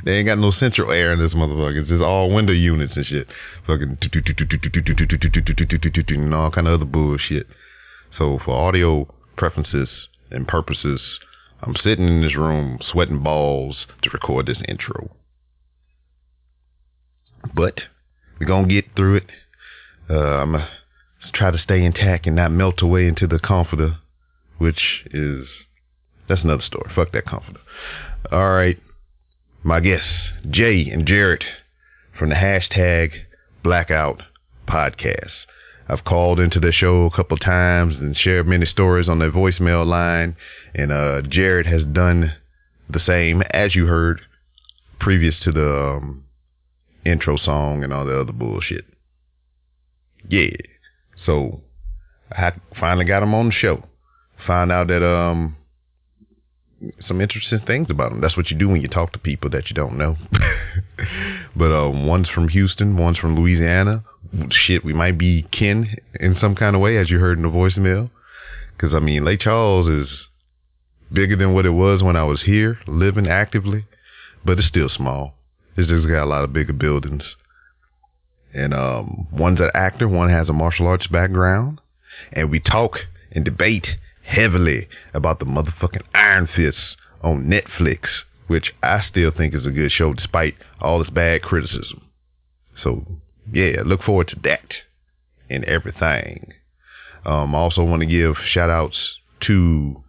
they 0.05 0.13
ain't 0.13 0.27
got 0.27 0.39
no 0.39 0.53
central 0.53 0.91
air 0.91 1.13
in 1.13 1.19
this 1.19 1.35
motherfucker. 1.35 1.81
It's 1.81 1.89
just 1.89 2.03
all 2.03 2.35
window 2.35 2.53
units 2.53 2.95
and 2.97 3.07
shit. 3.07 3.29
Fucking 3.67 3.99
and 6.25 6.35
all 6.35 6.51
kind 6.51 6.67
of 6.67 6.75
other 6.75 6.85
bullshit. 6.85 7.47
So 8.19 8.39
for 8.45 8.55
audio 8.55 9.13
preferences 9.37 9.89
and 10.31 10.47
purposes, 10.47 11.01
I'm 11.63 11.75
sitting 11.83 12.07
in 12.07 12.23
this 12.23 12.37
room 12.37 12.79
sweating 12.81 13.23
balls 13.23 13.87
to 14.03 14.11
record 14.11 14.47
this 14.47 14.63
intro. 14.69 15.11
But 17.55 17.81
we're 18.39 18.47
gonna 18.47 18.69
get 18.69 18.95
through 18.97 19.17
it. 19.17 19.31
Uh, 20.09 20.15
I'm 20.15 20.53
gonna 20.53 20.69
try 21.33 21.51
to 21.51 21.59
stay 21.59 21.85
intact 21.85 22.27
and 22.27 22.37
not 22.37 22.53
melt 22.53 22.83
away 22.83 23.07
into 23.07 23.27
the 23.27 23.39
comforter, 23.39 23.97
which 24.59 25.05
is 25.11 25.47
that's 26.29 26.43
another 26.43 26.63
story. 26.63 26.91
Fuck 26.95 27.13
that 27.13 27.27
comforter. 27.27 27.61
All 28.31 28.51
right, 28.51 28.79
my 29.63 29.81
guests 29.81 30.09
Jay 30.49 30.89
and 30.91 31.07
Jared 31.07 31.45
from 32.19 32.31
the 32.31 32.37
hashtag 32.37 33.13
Blackout 33.63 34.23
Podcast. 34.69 35.31
I've 35.89 36.05
called 36.05 36.41
into 36.41 36.61
the 36.61 36.73
show 36.73 37.05
a 37.05 37.15
couple 37.15 37.37
times 37.37 37.97
and 37.97 38.17
shared 38.17 38.47
many 38.47 38.65
stories 38.65 39.09
on 39.09 39.19
their 39.19 39.31
voicemail 39.31 39.87
line, 39.87 40.37
and 40.75 40.91
uh, 40.91 41.21
Jared 41.29 41.67
has 41.67 41.83
done 41.83 42.33
the 42.89 43.01
same 43.01 43.43
as 43.51 43.75
you 43.75 43.87
heard 43.87 44.21
previous 44.99 45.35
to 45.45 45.53
the 45.53 45.97
um, 45.97 46.25
intro 47.05 47.37
song 47.37 47.85
and 47.85 47.93
all 47.93 48.07
the 48.07 48.19
other 48.19 48.33
bullshit. 48.33 48.87
Yeah. 50.29 50.57
So 51.27 51.61
I 52.33 52.53
finally 52.79 53.05
got 53.05 53.23
him 53.23 53.35
on 53.35 53.47
the 53.47 53.53
show. 53.53 53.85
Found 54.47 54.73
out 54.73 54.89
that 54.89 55.07
um 55.07 55.57
some 57.07 57.21
interesting 57.21 57.61
things 57.67 57.89
about 57.91 58.11
them. 58.11 58.21
That's 58.21 58.37
what 58.37 58.51
you 58.51 58.59
do 58.59 58.69
when 58.69 58.81
you 58.81 58.89
talk 58.89 59.13
to 59.13 59.19
people 59.19 59.51
that 59.51 59.69
you 59.69 59.75
don't 59.75 59.97
know. 59.99 60.17
but 61.57 61.73
uh, 61.73 61.91
one's 61.91 62.29
from 62.29 62.49
Houston, 62.49 62.97
one's 62.97 63.19
from 63.19 63.37
Louisiana. 63.37 64.05
Shit, 64.51 64.85
we 64.85 64.93
might 64.93 65.19
be 65.19 65.47
kin 65.53 65.97
in 66.19 66.37
some 66.41 66.55
kind 66.55 66.75
of 66.75 66.83
way, 66.83 66.97
as 66.97 67.11
you 67.11 67.19
heard 67.19 67.39
in 67.39 67.43
the 67.43 67.51
voicemail. 67.51 68.11
Because 68.77 68.95
I 68.95 69.01
mean, 69.01 69.25
Lake 69.25 69.41
Charles 69.41 69.89
is 69.89 70.09
bigger 71.13 71.37
than 71.37 71.55
what 71.55 71.67
it 71.67 71.71
was 71.71 72.03
when 72.03 72.17
I 72.17 72.25
was 72.25 72.43
here, 72.43 72.79
living 72.87 73.29
actively, 73.29 73.87
but 74.45 74.59
it's 74.59 74.69
still 74.69 74.89
small. 74.89 75.35
It's 75.77 75.89
just 75.89 76.09
got 76.09 76.25
a 76.25 76.27
lot 76.27 76.45
of 76.45 76.53
bigger 76.53 76.73
buildings. 76.73 77.23
And 78.53 78.73
um, 78.73 79.27
one's 79.33 79.61
an 79.61 79.71
actor, 79.75 80.09
one 80.09 80.31
has 80.31 80.49
a 80.49 80.53
martial 80.53 80.87
arts 80.87 81.07
background. 81.09 81.81
And 82.33 82.51
we 82.51 82.61
talk 82.61 82.99
and 83.33 83.45
debate 83.45 83.87
heavily 84.25 84.89
about 85.13 85.39
the 85.39 85.45
motherfucking 85.45 86.03
Iron 86.15 86.49
Fist 86.55 86.79
on 87.23 87.47
Netflix, 87.47 88.09
which 88.47 88.73
I 88.83 89.05
still 89.09 89.31
think 89.31 89.55
is 89.55 89.67
a 89.67 89.71
good 89.71 89.93
show 89.93 90.13
despite 90.13 90.55
all 90.81 90.99
this 90.99 91.11
bad 91.11 91.43
criticism. 91.43 92.11
So, 92.83 93.07
yeah, 93.53 93.83
look 93.85 94.03
forward 94.03 94.29
to 94.29 94.37
that 94.45 94.73
and 95.49 95.65
everything. 95.65 96.53
Um, 97.25 97.55
I 97.55 97.59
also 97.59 97.85
want 97.85 98.01
to 98.01 98.07
give 98.07 98.37
shout 98.47 98.71
outs 98.71 98.99
to 99.47 100.03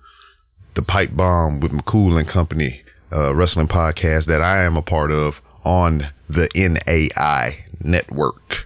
the 0.76 0.82
Pipe 0.82 1.16
Bomb 1.16 1.60
with 1.60 1.72
McCool 1.72 2.20
and 2.20 2.28
Company 2.28 2.82
uh, 3.12 3.34
wrestling 3.34 3.68
podcast 3.68 4.26
that 4.26 4.42
I 4.42 4.66
am 4.66 4.76
a 4.76 4.82
part 4.82 5.12
of 5.12 5.36
on 5.64 6.12
the 6.30 6.50
NAI 6.56 7.66
network. 7.82 8.66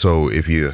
So 0.00 0.28
if 0.28 0.46
you 0.46 0.72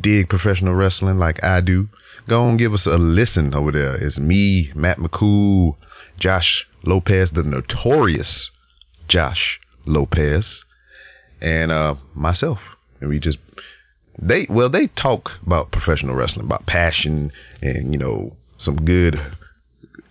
dig 0.00 0.28
professional 0.28 0.74
wrestling 0.74 1.18
like 1.18 1.42
I 1.42 1.60
do, 1.60 1.88
go 2.30 2.48
and 2.48 2.58
give 2.58 2.72
us 2.72 2.86
a 2.86 2.96
listen 2.96 3.52
over 3.54 3.72
there. 3.72 3.96
It's 3.96 4.16
me, 4.16 4.70
Matt 4.74 4.98
McCool, 4.98 5.76
Josh 6.18 6.64
Lopez, 6.84 7.28
the 7.34 7.42
notorious 7.42 8.50
Josh 9.08 9.58
Lopez, 9.84 10.44
and 11.40 11.72
uh, 11.72 11.96
myself. 12.14 12.58
And 13.00 13.10
we 13.10 13.18
just 13.18 13.38
they 14.16 14.46
well 14.48 14.70
they 14.70 14.86
talk 14.86 15.30
about 15.44 15.72
professional 15.72 16.14
wrestling, 16.14 16.46
about 16.46 16.66
passion 16.66 17.32
and 17.60 17.92
you 17.92 17.98
know 17.98 18.36
some 18.64 18.76
good 18.76 19.16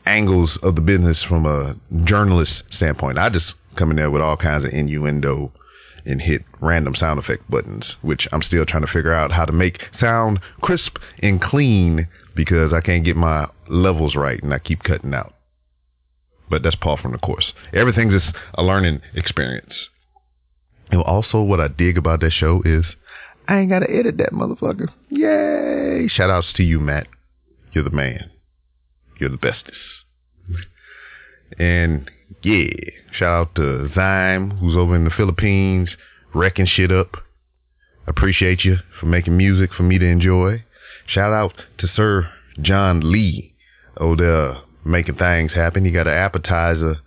angles 0.06 0.58
of 0.62 0.76
the 0.76 0.82
business 0.82 1.18
from 1.28 1.46
a 1.46 1.76
journalist 2.04 2.52
standpoint. 2.76 3.18
I 3.18 3.30
just 3.30 3.54
come 3.78 3.92
in 3.92 3.96
there 3.96 4.12
with 4.12 4.22
all 4.22 4.36
kinds 4.36 4.66
of 4.66 4.72
innuendo 4.72 5.54
and 6.06 6.22
hit 6.22 6.44
random 6.62 6.96
sound 6.96 7.20
effect 7.20 7.50
buttons, 7.50 7.86
which 8.02 8.28
I'm 8.32 8.42
still 8.42 8.66
trying 8.66 8.86
to 8.86 8.92
figure 8.92 9.14
out 9.14 9.32
how 9.32 9.46
to 9.46 9.52
make 9.52 9.80
sound 10.00 10.40
crisp 10.62 10.98
and 11.20 11.42
clean 11.42 12.08
because 12.36 12.74
I 12.74 12.82
can't 12.82 13.06
get 13.06 13.16
my 13.16 13.48
levels 13.68 14.16
right 14.16 14.42
and 14.42 14.54
I 14.54 14.60
keep 14.60 14.84
cutting 14.84 15.14
out. 15.14 15.34
But 16.50 16.64
that's 16.64 16.76
par 16.76 16.98
from 16.98 17.12
the 17.12 17.18
course. 17.20 17.54
Everything's 17.74 18.22
just 18.22 18.36
a 18.56 18.64
learning 18.64 19.02
experience. 19.14 19.74
And 20.92 21.02
also 21.04 21.42
what 21.42 21.60
I 21.60 21.68
dig 21.68 21.98
about 21.98 22.22
that 22.22 22.32
show 22.32 22.62
is 22.66 22.86
I 23.48 23.60
ain't 23.60 23.70
gotta 23.70 23.90
edit 23.90 24.18
that 24.18 24.32
motherfucker. 24.32 24.90
Yay! 25.10 26.08
Shout 26.08 26.30
outs 26.30 26.54
to 26.56 26.64
you, 26.64 26.80
Matt. 26.80 27.08
You're 27.74 27.84
the 27.84 27.90
man. 27.90 28.32
You're 29.20 29.30
the 29.30 29.38
bestest. 29.38 29.78
And 31.58 32.10
Yeah. 32.44 32.70
Shout 33.12 33.30
out 33.30 33.56
to 33.56 33.90
Zyme, 33.96 34.60
who's 34.60 34.78
over 34.78 34.96
in 34.96 35.04
the 35.04 35.10
Philippines, 35.10 35.90
wrecking 36.34 36.68
shit 36.68 36.92
up. 36.92 37.16
Appreciate 38.08 38.64
you 38.64 38.78
for 39.00 39.06
making 39.06 39.38
music 39.38 39.72
for 39.74 39.84
me 39.84 39.98
to 40.00 40.06
enjoy. 40.06 40.64
Shout 41.08 41.34
out 41.34 41.54
to 41.80 41.88
Sir 41.88 42.30
John 42.62 43.12
Lee 43.12 43.54
over 43.98 44.16
there 44.16 44.58
making 44.86 45.16
things 45.16 45.54
happen. 45.54 45.86
He 45.86 45.92
got 45.92 46.08
an 46.08 46.14
appetizer, 46.14 46.98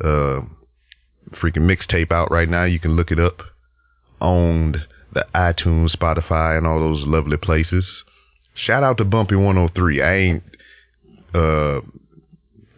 uh, 0.00 0.42
freaking 1.40 1.66
mixtape 1.66 2.12
out 2.12 2.30
right 2.30 2.48
now. 2.48 2.64
You 2.64 2.78
can 2.78 2.96
look 2.96 3.10
it 3.10 3.18
up. 3.18 3.38
Owned 4.20 4.78
the 5.12 5.26
iTunes, 5.34 5.96
Spotify, 5.96 6.56
and 6.56 6.66
all 6.66 6.78
those 6.78 7.06
lovely 7.06 7.36
places. 7.36 7.84
Shout 8.54 8.82
out 8.82 8.98
to 8.98 9.04
Bumpy 9.04 9.34
103. 9.34 10.02
I 10.02 10.14
ain't 10.14 10.42
uh 11.34 11.80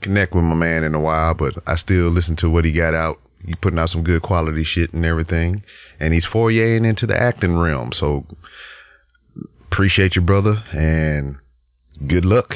connect 0.04 0.34
with 0.34 0.44
my 0.44 0.54
man 0.54 0.84
in 0.84 0.94
a 0.94 1.00
while, 1.00 1.34
but 1.34 1.54
I 1.66 1.76
still 1.76 2.10
listen 2.10 2.36
to 2.36 2.50
what 2.50 2.64
he 2.64 2.72
got 2.72 2.94
out. 2.94 3.20
He 3.44 3.54
putting 3.54 3.78
out 3.78 3.90
some 3.90 4.04
good 4.04 4.22
quality 4.22 4.64
shit 4.64 4.92
and 4.92 5.04
everything. 5.04 5.64
And 5.98 6.14
he's 6.14 6.24
foyering 6.24 6.88
into 6.88 7.06
the 7.06 7.16
acting 7.16 7.56
realm. 7.56 7.90
So 7.98 8.24
appreciate 9.70 10.14
you, 10.14 10.22
brother, 10.22 10.62
and 10.72 11.36
good 12.06 12.24
luck 12.24 12.54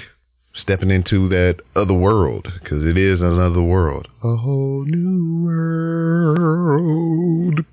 stepping 0.55 0.91
into 0.91 1.29
that 1.29 1.57
other 1.77 1.95
world 1.95 2.49
because 2.63 2.85
it 2.85 2.97
is 2.97 3.21
another 3.21 3.63
world. 3.63 4.09
A 4.23 4.37
whole 4.37 4.85
new 4.87 5.45
world. 5.45 7.65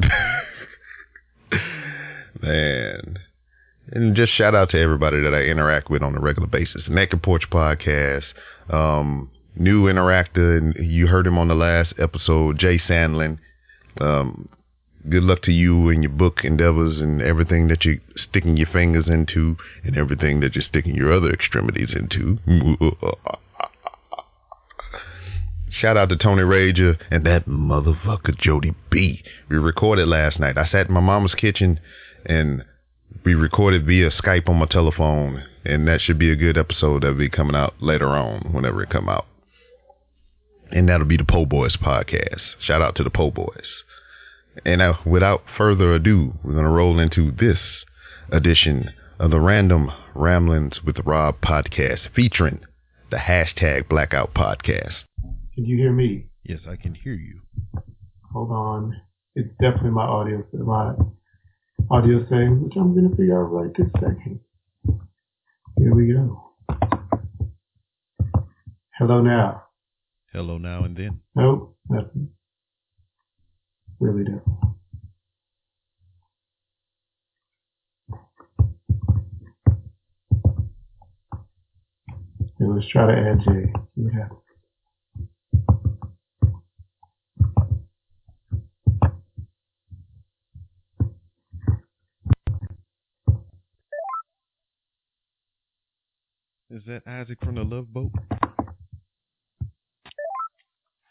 Man. 2.42 3.18
And 3.92 4.16
just 4.16 4.32
shout 4.32 4.54
out 4.54 4.70
to 4.70 4.80
everybody 4.80 5.20
that 5.22 5.34
I 5.34 5.42
interact 5.42 5.90
with 5.90 6.02
on 6.02 6.16
a 6.16 6.20
regular 6.20 6.48
basis. 6.48 6.82
Naked 6.88 7.22
Porch 7.22 7.44
Podcast, 7.50 8.24
um, 8.68 9.30
new 9.54 9.84
interactor, 9.84 10.58
and 10.58 10.74
you 10.78 11.06
heard 11.06 11.26
him 11.26 11.38
on 11.38 11.48
the 11.48 11.54
last 11.54 11.94
episode, 11.98 12.58
Jay 12.58 12.78
Sandlin. 12.78 13.38
Um, 14.00 14.48
good 15.08 15.22
luck 15.22 15.42
to 15.42 15.52
you 15.52 15.88
and 15.88 16.02
your 16.02 16.10
book 16.10 16.38
endeavors 16.42 17.00
and 17.00 17.22
everything 17.22 17.68
that 17.68 17.84
you're 17.84 17.98
sticking 18.28 18.56
your 18.56 18.66
fingers 18.72 19.06
into 19.06 19.56
and 19.84 19.96
everything 19.96 20.40
that 20.40 20.56
you're 20.56 20.64
sticking 20.68 20.96
your 20.96 21.12
other 21.12 21.30
extremities 21.30 21.90
into. 21.94 22.38
Shout 25.70 25.96
out 25.96 26.08
to 26.08 26.16
Tony 26.16 26.42
Rager 26.42 26.96
and 27.10 27.24
that 27.26 27.46
motherfucker 27.46 28.36
Jody 28.38 28.74
B. 28.90 29.22
We 29.48 29.56
recorded 29.58 30.08
last 30.08 30.40
night. 30.40 30.58
I 30.58 30.66
sat 30.68 30.88
in 30.88 30.94
my 30.94 31.00
mama's 31.00 31.34
kitchen 31.34 31.78
and 32.24 32.64
we 33.24 33.34
recorded 33.34 33.86
via 33.86 34.10
Skype 34.10 34.48
on 34.48 34.56
my 34.56 34.66
telephone, 34.66 35.44
and 35.64 35.86
that 35.88 36.00
should 36.00 36.18
be 36.18 36.30
a 36.30 36.36
good 36.36 36.56
episode 36.56 37.02
that'll 37.02 37.18
be 37.18 37.28
coming 37.28 37.56
out 37.56 37.74
later 37.80 38.08
on, 38.08 38.52
whenever 38.52 38.82
it 38.82 38.90
come 38.90 39.08
out. 39.08 39.26
And 40.70 40.88
that'll 40.88 41.06
be 41.06 41.16
the 41.16 41.24
Po 41.24 41.44
Boys 41.44 41.76
podcast. 41.76 42.40
Shout 42.60 42.82
out 42.82 42.96
to 42.96 43.04
the 43.04 43.10
Po 43.10 43.30
Boys. 43.30 43.66
And 44.64 44.78
now, 44.78 45.00
without 45.04 45.42
further 45.56 45.92
ado, 45.94 46.34
we're 46.42 46.54
gonna 46.54 46.70
roll 46.70 46.98
into 46.98 47.30
this 47.30 47.58
edition 48.30 48.90
of 49.18 49.30
the 49.30 49.40
Random 49.40 49.90
Ramblings 50.14 50.82
with 50.84 50.96
Rob 51.04 51.40
podcast, 51.40 52.00
featuring 52.14 52.60
the 53.10 53.16
hashtag 53.18 53.88
Blackout 53.88 54.34
Podcast. 54.34 54.94
Can 55.54 55.64
you 55.64 55.76
hear 55.76 55.92
me? 55.92 56.26
Yes, 56.44 56.60
I 56.68 56.76
can 56.76 56.94
hear 56.94 57.14
you. 57.14 57.40
Hold 58.32 58.50
on. 58.50 59.00
It's 59.34 59.50
definitely 59.60 59.90
my 59.90 60.04
audio, 60.04 60.44
my 60.52 60.94
audio 61.90 62.24
thing, 62.28 62.62
which 62.64 62.74
I'm 62.76 62.94
going 62.94 63.10
to 63.10 63.16
figure 63.16 63.40
out 63.40 63.52
right 63.52 63.70
this 63.76 63.86
second. 64.00 64.40
Here 65.78 65.94
we 65.94 66.12
go. 66.12 66.42
Hello 68.98 69.20
now. 69.20 69.64
Hello 70.32 70.58
now 70.58 70.84
and 70.84 70.96
then. 70.96 71.20
Nope, 71.34 71.76
nothing. 71.88 72.30
Really 74.00 74.24
don't. 74.24 74.42
Okay, 82.42 82.70
let's 82.74 82.88
try 82.88 83.06
to 83.06 83.12
add 83.12 83.40
J. 83.40 83.72
See 83.94 84.02
what 84.02 84.14
happens. 84.14 84.45
Is 96.76 96.82
that 96.88 97.00
Isaac 97.06 97.38
from 97.42 97.54
the 97.54 97.62
Love 97.62 97.90
Boat? 97.90 98.10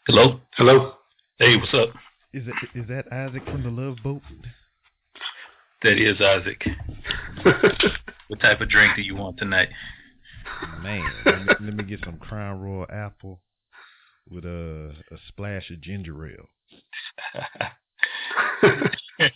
Hello? 0.06 0.40
Hello. 0.52 0.92
Hey, 1.40 1.56
what's 1.56 1.74
up? 1.74 1.88
Is 2.32 2.44
that 2.46 2.54
is 2.80 2.86
that 2.86 3.12
Isaac 3.12 3.44
from 3.46 3.64
the 3.64 3.70
Love 3.70 3.96
Boat? 4.04 4.22
That 5.82 6.00
is 6.00 6.20
Isaac. 6.20 6.62
what 8.28 8.38
type 8.38 8.60
of 8.60 8.68
drink 8.68 8.94
do 8.94 9.02
you 9.02 9.16
want 9.16 9.38
tonight? 9.38 9.70
Man, 10.82 11.02
let 11.24 11.40
me, 11.40 11.54
let 11.62 11.74
me 11.74 11.82
get 11.82 11.98
some 12.04 12.18
Crown 12.18 12.60
Royal 12.60 12.86
apple 12.88 13.40
with 14.30 14.44
a 14.44 14.92
a 15.10 15.16
splash 15.26 15.68
of 15.72 15.80
ginger 15.80 16.28
ale. 16.28 16.48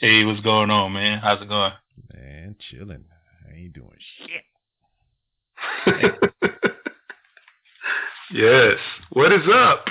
hey, 0.00 0.24
what's 0.24 0.40
going 0.40 0.70
on, 0.70 0.94
man? 0.94 1.18
How's 1.18 1.42
it 1.42 1.48
going? 1.50 1.72
Man, 2.14 2.56
chilling. 2.70 3.04
I 3.46 3.54
ain't 3.54 3.74
doing 3.74 3.98
shit. 4.18 4.44
yes. 8.32 8.76
What 9.10 9.32
is 9.32 9.42
up? 9.52 9.86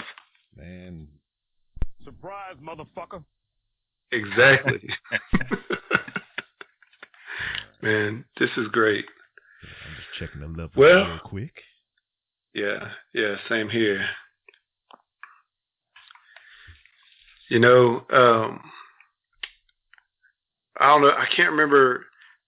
Man, 0.56 1.08
Surprise, 2.04 2.56
motherfucker. 2.62 3.24
Exactly. 4.12 4.82
Man, 7.82 8.26
this 8.40 8.50
is 8.58 8.68
great. 8.70 9.06
I'm 9.64 9.96
just 9.96 10.08
checking 10.20 10.42
the 10.42 10.48
level 10.48 10.70
Well- 10.76 11.08
real 11.08 11.20
quick. 11.24 11.54
Yeah, 12.54 12.90
yeah, 13.16 13.36
same 13.50 13.68
here. 13.68 14.06
You 17.50 17.60
know, 17.60 18.06
um 18.12 18.62
I 20.80 20.88
don't 20.88 21.02
know, 21.02 21.10
I 21.10 21.26
can't 21.36 21.52
remember 21.52 22.06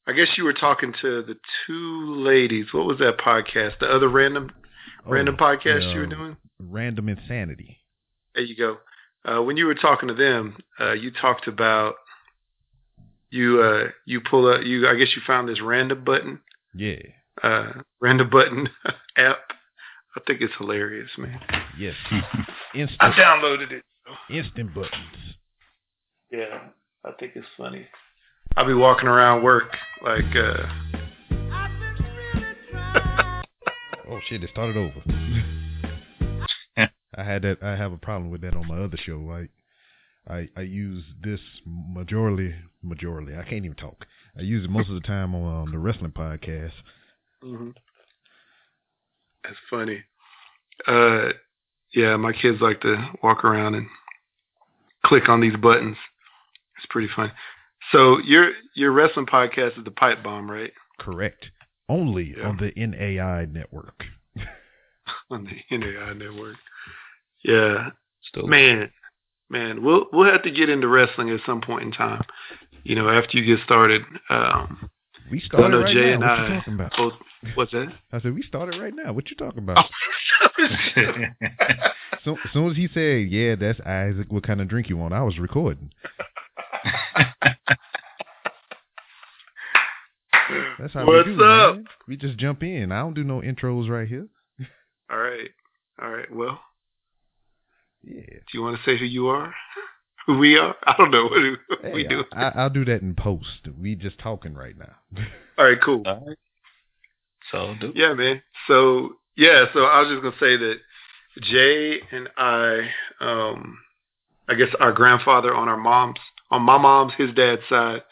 I 0.08 0.14
guess 0.14 0.28
you 0.38 0.44
were 0.44 0.54
talking 0.54 0.94
to 1.02 1.24
the 1.24 1.36
two 1.66 2.16
ladies. 2.16 2.68
What 2.72 2.86
was 2.86 3.00
that 3.00 3.18
podcast? 3.18 3.80
The 3.80 3.88
other 3.88 4.08
random 4.10 4.52
random 5.06 5.36
Oh, 5.40 5.44
podcast 5.44 5.94
you 5.94 6.00
were 6.02 6.06
doing? 6.08 6.38
Random 6.60 7.10
insanity. 7.10 7.80
There 8.36 8.44
you 8.44 8.56
go. 8.56 8.78
Uh, 9.24 9.42
when 9.42 9.58
you 9.58 9.66
were 9.66 9.76
talking 9.76 10.08
to 10.10 10.14
them, 10.14 10.58
uh, 10.80 10.94
you 10.94 11.10
talked 11.12 11.48
about 11.48 11.96
you 13.32 13.62
uh, 13.62 13.90
you 14.06 14.22
pull 14.22 14.48
up 14.52 14.62
you 14.64 14.88
I 14.88 14.96
guess 14.96 15.10
you 15.16 15.22
found 15.26 15.50
this 15.50 15.62
random 15.62 16.04
button 16.04 16.40
Yeah. 16.76 17.00
uh, 17.42 17.72
random 18.00 18.30
button 18.30 18.70
app. 19.18 19.40
I 20.16 20.22
think 20.26 20.42
it's 20.42 20.54
hilarious, 20.58 21.10
man. 21.18 21.40
Yes. 21.78 21.96
Instant, 22.74 22.98
I 23.02 23.08
Instant 23.08 23.18
downloaded 23.18 23.72
it. 23.72 23.84
instant 24.30 24.74
buttons. 24.74 25.36
Yeah, 26.32 26.60
I 27.04 27.12
think 27.20 27.34
it's 27.36 27.48
funny. 27.58 27.88
I'll 28.58 28.66
be 28.66 28.74
walking 28.74 29.08
around 29.08 29.44
work 29.44 29.76
like 30.02 30.36
uh 30.36 30.68
Oh 34.08 34.20
shit! 34.28 34.44
It 34.44 34.52
started 34.52 34.78
over. 34.78 35.04
I 37.18 37.24
had 37.24 37.42
that. 37.42 37.64
I 37.64 37.76
have 37.76 37.92
a 37.92 37.98
problem 37.98 38.30
with 38.30 38.42
that 38.42 38.56
on 38.56 38.68
my 38.68 38.78
other 38.78 38.98
show. 38.98 39.32
I, 39.32 40.34
I, 40.34 40.50
I 40.56 40.62
use 40.62 41.04
this 41.24 41.40
majorly, 41.68 42.56
majorly. 42.86 43.38
I 43.38 43.44
can't 43.44 43.66
even 43.66 43.76
talk. 43.76 44.06
I 44.38 44.42
use 44.42 44.66
it 44.66 44.70
most 44.70 44.90
of 44.90 44.96
the 44.96 45.02
time 45.02 45.34
on 45.34 45.64
um, 45.64 45.72
the 45.72 45.80
wrestling 45.80 46.12
podcast. 46.12 46.74
hmm 47.42 47.72
That's 49.44 49.56
funny. 49.70 50.04
Uh 50.88 51.30
yeah, 51.94 52.18
my 52.18 52.34
kids 52.34 52.60
like 52.62 52.82
to 52.82 53.12
walk 53.24 53.46
around 53.46 53.76
and 53.76 53.88
click 55.06 55.30
on 55.30 55.40
these 55.40 55.56
buttons. 55.56 55.98
It's 56.78 56.86
pretty 56.90 57.08
fun. 57.16 57.32
So 57.92 58.20
your 58.20 58.52
your 58.76 58.92
wrestling 58.92 59.26
podcast 59.26 59.78
is 59.78 59.84
the 59.86 59.92
Pipe 59.92 60.24
Bomb, 60.24 60.50
right? 60.50 60.72
Correct. 61.00 61.46
Only 61.88 62.36
Yeah. 62.38 62.48
on 62.48 62.58
the 62.58 62.72
NAI 62.76 63.46
network. 63.46 64.06
On 65.30 65.44
the 65.46 65.78
NAI 65.78 66.14
network. 66.14 66.56
Yeah. 67.44 67.90
Still, 68.24 68.48
Man, 68.48 68.92
man, 69.52 69.84
we'll 69.84 70.08
we'll 70.12 70.32
have 70.32 70.42
to 70.44 70.52
get 70.52 70.70
into 70.70 70.88
wrestling 70.88 71.30
at 71.30 71.42
some 71.46 71.62
point 71.62 71.84
in 71.84 71.92
time. 71.92 72.24
You 72.84 72.96
know, 72.96 73.08
after 73.10 73.38
you 73.38 73.46
get 73.46 73.64
started. 73.66 74.02
Um, 74.30 74.90
We 75.32 75.40
I 75.42 75.46
started 75.46 75.70
know 75.70 75.82
right 75.82 75.94
Jay 75.94 76.16
now. 76.18 76.18
and 76.18 76.22
What 76.24 76.30
I 76.30 76.48
you 76.48 76.56
talking 76.58 76.74
about? 76.74 76.92
both. 76.98 77.14
What's 77.56 77.72
that? 77.74 77.88
I 78.12 78.20
said 78.22 78.34
we 78.34 78.42
started 78.44 78.82
right 78.82 78.94
now. 78.96 79.14
What 79.14 79.30
you 79.30 79.36
talking 79.36 79.60
about? 79.64 79.86
Oh. 80.58 80.68
So, 82.24 82.38
as 82.44 82.52
soon 82.54 82.72
as 82.72 82.76
he 82.78 82.88
said, 82.92 83.30
"Yeah, 83.30 83.54
that's 83.54 83.80
Isaac," 83.82 84.32
what 84.32 84.42
kind 84.42 84.60
of 84.60 84.68
drink 84.68 84.90
you 84.90 84.98
want? 84.98 85.14
I 85.14 85.22
was 85.22 85.38
recording. 85.38 85.92
That's 90.80 90.94
how 90.94 91.06
What's 91.06 91.28
we 91.28 91.36
do, 91.36 91.44
up? 91.44 91.76
man. 91.76 91.86
We 92.08 92.18
just 92.18 92.38
jump 92.38 92.64
in. 92.64 92.92
I 92.92 93.00
don't 93.00 93.14
do 93.14 93.24
no 93.24 93.42
intros 93.42 93.90
right 93.90 94.08
here. 94.08 94.28
All 95.12 95.18
right, 95.18 95.50
all 96.02 96.10
right. 96.10 96.34
Well, 96.34 96.60
Yeah. 98.04 98.22
Do 98.22 98.58
you 98.58 98.62
want 98.64 98.78
to 98.78 98.84
say 98.84 98.98
who 98.98 99.06
you 99.06 99.28
are? 99.28 99.54
Who 100.26 100.40
we 100.40 100.58
are? 100.58 100.74
I 100.84 100.96
don't 100.98 101.12
know 101.12 101.26
what 101.26 101.60
Hey, 101.84 101.94
we 101.94 102.04
do. 102.04 102.24
I, 102.34 102.46
I'll 102.56 102.72
do 102.72 102.84
that 102.86 103.04
in 103.04 103.14
post. 103.14 103.68
We 103.80 103.94
just 103.94 104.18
talking 104.18 104.56
right 104.56 104.76
now. 104.76 104.96
All 105.60 105.66
right, 105.66 105.78
cool. 105.80 106.02
All 106.04 106.24
right. 106.26 106.38
So, 107.52 107.76
do 107.80 107.92
Yeah, 107.94 108.16
man. 108.16 108.42
So 108.68 109.18
yeah, 109.38 109.66
so 109.72 109.82
I 109.82 110.00
was 110.02 110.10
just 110.10 110.24
gonna 110.24 110.36
say 110.40 110.58
that 110.58 110.78
Jay 111.44 112.00
and 112.12 112.28
I, 112.38 112.90
um, 113.20 113.78
I 114.50 114.56
guess 114.56 114.70
our 114.80 114.92
grandfather 114.94 115.54
on 115.54 115.70
our 115.70 115.78
mom's, 115.78 116.18
on 116.52 116.62
my 116.62 116.78
mom's, 116.78 117.14
his 117.18 117.34
dad's 117.34 117.62
side, 117.70 118.04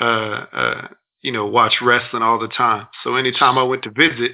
uh, 0.00 0.04
uh, 0.04 0.88
you 1.22 1.32
know, 1.32 1.46
watch 1.46 1.74
wrestling 1.82 2.22
all 2.22 2.38
the 2.38 2.48
time. 2.48 2.86
So 3.04 3.16
anytime 3.16 3.58
I 3.58 3.62
went 3.64 3.82
to 3.84 3.90
visit, 3.90 4.32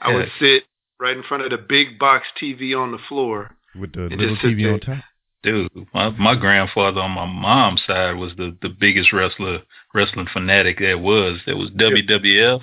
I 0.00 0.14
would 0.14 0.30
sit 0.40 0.64
right 0.98 1.16
in 1.16 1.22
front 1.22 1.42
of 1.44 1.50
the 1.50 1.58
big 1.58 1.98
box 1.98 2.26
TV 2.40 2.76
on 2.76 2.92
the 2.92 2.98
floor. 3.08 3.50
With 3.78 3.92
the 3.92 4.02
little 4.02 4.18
just 4.28 4.42
sits 4.42 4.54
TV 4.54 4.64
on 4.72 4.80
there. 4.86 4.96
top. 4.96 5.04
Dude, 5.42 5.70
my 5.94 6.10
my 6.10 6.34
grandfather 6.34 7.00
on 7.00 7.12
my 7.12 7.24
mom's 7.24 7.80
side 7.86 8.16
was 8.16 8.32
the 8.36 8.56
the 8.60 8.68
biggest 8.68 9.10
wrestler 9.12 9.60
wrestling 9.94 10.26
fanatic 10.32 10.78
there 10.78 10.98
was. 10.98 11.38
There 11.46 11.56
was 11.56 11.70
WWF, 11.70 12.60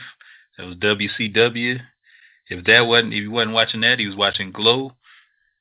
there 0.58 0.68
was 0.68 0.76
WCW. 0.76 1.80
If 2.50 2.66
that 2.66 2.82
wasn't 2.82 3.14
if 3.14 3.22
he 3.22 3.28
wasn't 3.28 3.54
watching 3.56 3.82
that, 3.82 3.98
he 4.00 4.06
was 4.08 4.16
watching 4.16 4.52
Glow. 4.52 4.94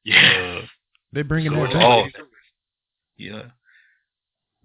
Yeah. 0.04 0.60
Uh, 0.62 0.66
They 1.12 1.22
bringing 1.22 1.52
So 1.52 1.56
that 1.56 1.64
it's 1.64 1.74
back. 1.74 1.84
all- 1.84 2.08
yeah. 3.16 3.42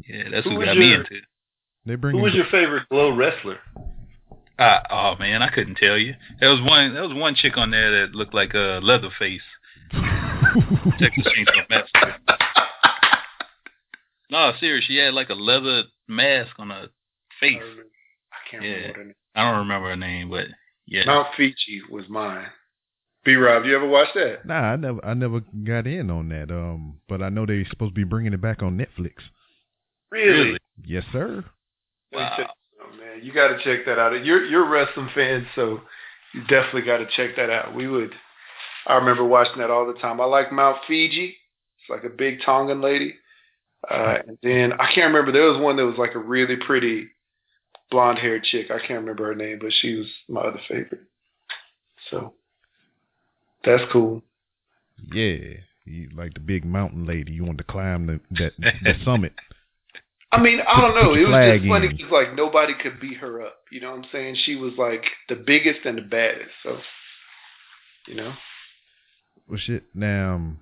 Yeah, 0.08 0.24
that's 0.32 0.44
Who 0.46 0.52
what 0.52 0.60
was 0.60 0.66
got 0.68 0.78
me 0.78 0.88
your- 0.90 1.00
into. 1.02 1.16
it. 1.16 1.24
They 1.86 1.96
Who 1.96 2.18
was 2.20 2.34
your 2.36 2.46
favorite 2.52 2.88
Glow 2.90 3.16
wrestler? 3.16 3.58
Uh, 4.60 4.80
oh 4.92 5.16
man, 5.20 5.42
I 5.42 5.50
couldn't 5.50 5.76
tell 5.76 5.98
you. 5.98 6.14
There 6.40 6.50
was 6.50 6.62
one 6.62 6.94
there 6.94 7.02
was 7.08 7.14
one 7.18 7.34
chick 7.34 7.58
on 7.58 7.72
there 7.72 8.02
that 8.06 8.14
looked 8.16 8.36
like 8.36 8.54
a 8.54 8.80
Leatherface. 8.84 9.42
Texas 9.92 11.26
Chainsaw 11.26 11.70
Massacre. 11.70 12.16
No, 14.30 14.52
serious. 14.60 14.86
She 14.86 14.98
had 14.98 15.14
like 15.14 15.30
a 15.30 15.34
leather 15.34 15.84
mask 16.08 16.52
on 16.60 16.70
her 16.70 16.88
face. 17.40 17.58
remember, 17.60 17.84
I 18.32 18.50
can't 18.50 18.64
Yeah. 18.64 18.70
remember 18.72 18.98
her 19.00 19.04
name. 19.06 19.14
I 19.36 19.44
don't 19.50 19.60
remember 19.60 19.90
her 19.90 19.96
name, 19.96 20.30
but 20.30 20.48
yeah. 20.86 21.04
Mount 21.06 21.28
Fiji 21.36 21.82
was 21.90 22.08
mine. 22.10 22.48
B 23.24 23.36
Rob, 23.36 23.66
you 23.66 23.76
ever 23.76 23.88
watch 23.88 24.08
that? 24.16 24.46
Nah, 24.46 24.74
I 24.74 24.76
never, 24.78 25.06
I 25.06 25.14
never 25.14 25.42
got 25.64 25.86
in 25.86 26.10
on 26.10 26.30
that. 26.30 26.50
Um, 26.50 27.00
but 27.08 27.22
I 27.22 27.30
know 27.30 27.46
they're 27.46 27.66
supposed 27.70 27.92
to 27.94 28.00
be 28.00 28.04
bringing 28.04 28.34
it 28.34 28.42
back 28.42 28.64
on 28.64 28.78
Netflix. 28.78 29.14
Really? 30.12 30.58
Yes, 30.84 31.04
sir. 31.12 31.44
Wow. 32.12 32.34
check 32.38 32.48
this 32.48 32.82
out, 32.82 32.98
man. 32.98 33.24
You 33.24 33.34
got 33.34 33.48
to 33.50 33.64
check 33.64 33.86
that 33.86 33.98
out. 33.98 34.26
You're 34.26 34.46
you're 34.46 34.66
a 34.66 34.70
wrestling 34.70 35.10
fan, 35.16 35.48
so 35.56 35.82
you 36.34 36.42
definitely 36.42 36.82
got 36.82 36.98
to 36.98 37.08
check 37.16 37.36
that 37.38 37.50
out. 37.50 37.74
We 37.74 37.88
would. 37.88 38.12
I 38.86 38.96
remember 38.96 39.24
watching 39.24 39.60
that 39.60 39.72
all 39.72 39.86
the 39.86 40.00
time. 40.00 40.20
I 40.20 40.26
like 40.26 40.52
Mount 40.52 40.78
Fiji. 40.88 41.38
It's 41.80 41.90
like 41.90 42.04
a 42.04 42.16
big 42.16 42.40
Tongan 42.46 42.82
lady. 42.82 43.16
Uh, 43.90 44.18
and 44.28 44.38
then 44.44 44.74
I 44.74 44.92
can't 44.94 45.14
remember. 45.14 45.32
There 45.32 45.50
was 45.50 45.62
one 45.62 45.78
that 45.78 45.86
was 45.86 45.98
like 45.98 46.16
a 46.16 46.20
really 46.20 46.56
pretty 46.56 47.08
blonde 47.90 48.20
haired 48.20 48.44
chick. 48.44 48.70
I 48.70 48.80
can't 48.80 49.02
remember 49.02 49.28
her 49.28 49.36
name, 49.36 49.60
but 49.62 49.72
she 49.82 49.96
was 49.96 50.08
my 50.28 50.42
other 50.42 50.62
favorite. 50.68 51.02
So 52.10 52.34
that's 53.64 53.84
cool. 53.92 54.22
Yeah, 55.12 55.38
you 55.86 56.10
like 56.16 56.34
the 56.34 56.40
big 56.40 56.66
mountain 56.66 57.06
lady. 57.06 57.32
You 57.32 57.46
want 57.46 57.58
to 57.60 57.64
climb 57.64 58.08
the 58.08 58.20
that 58.38 58.54
the 58.60 58.94
summit. 59.06 59.34
I 60.32 60.42
mean, 60.42 60.60
I 60.66 60.80
don't 60.80 60.96
know. 60.96 61.14
It 61.14 61.28
was 61.28 61.60
just 61.60 61.68
funny 61.68 61.88
because 61.90 62.12
like 62.12 62.36
nobody 62.36 62.74
could 62.74 63.00
beat 63.00 63.18
her 63.18 63.42
up. 63.42 63.58
You 63.70 63.82
know 63.82 63.92
what 63.92 64.00
I'm 64.00 64.06
saying? 64.12 64.38
She 64.44 64.56
was 64.56 64.74
like 64.78 65.04
the 65.28 65.36
biggest 65.36 65.86
and 65.86 65.98
the 65.98 66.04
baddest. 66.04 66.52
So, 66.64 66.78
you 68.08 68.16
know. 68.16 68.34
Well, 69.50 69.60
shit. 69.60 69.84
Now, 69.94 70.36
um, 70.36 70.60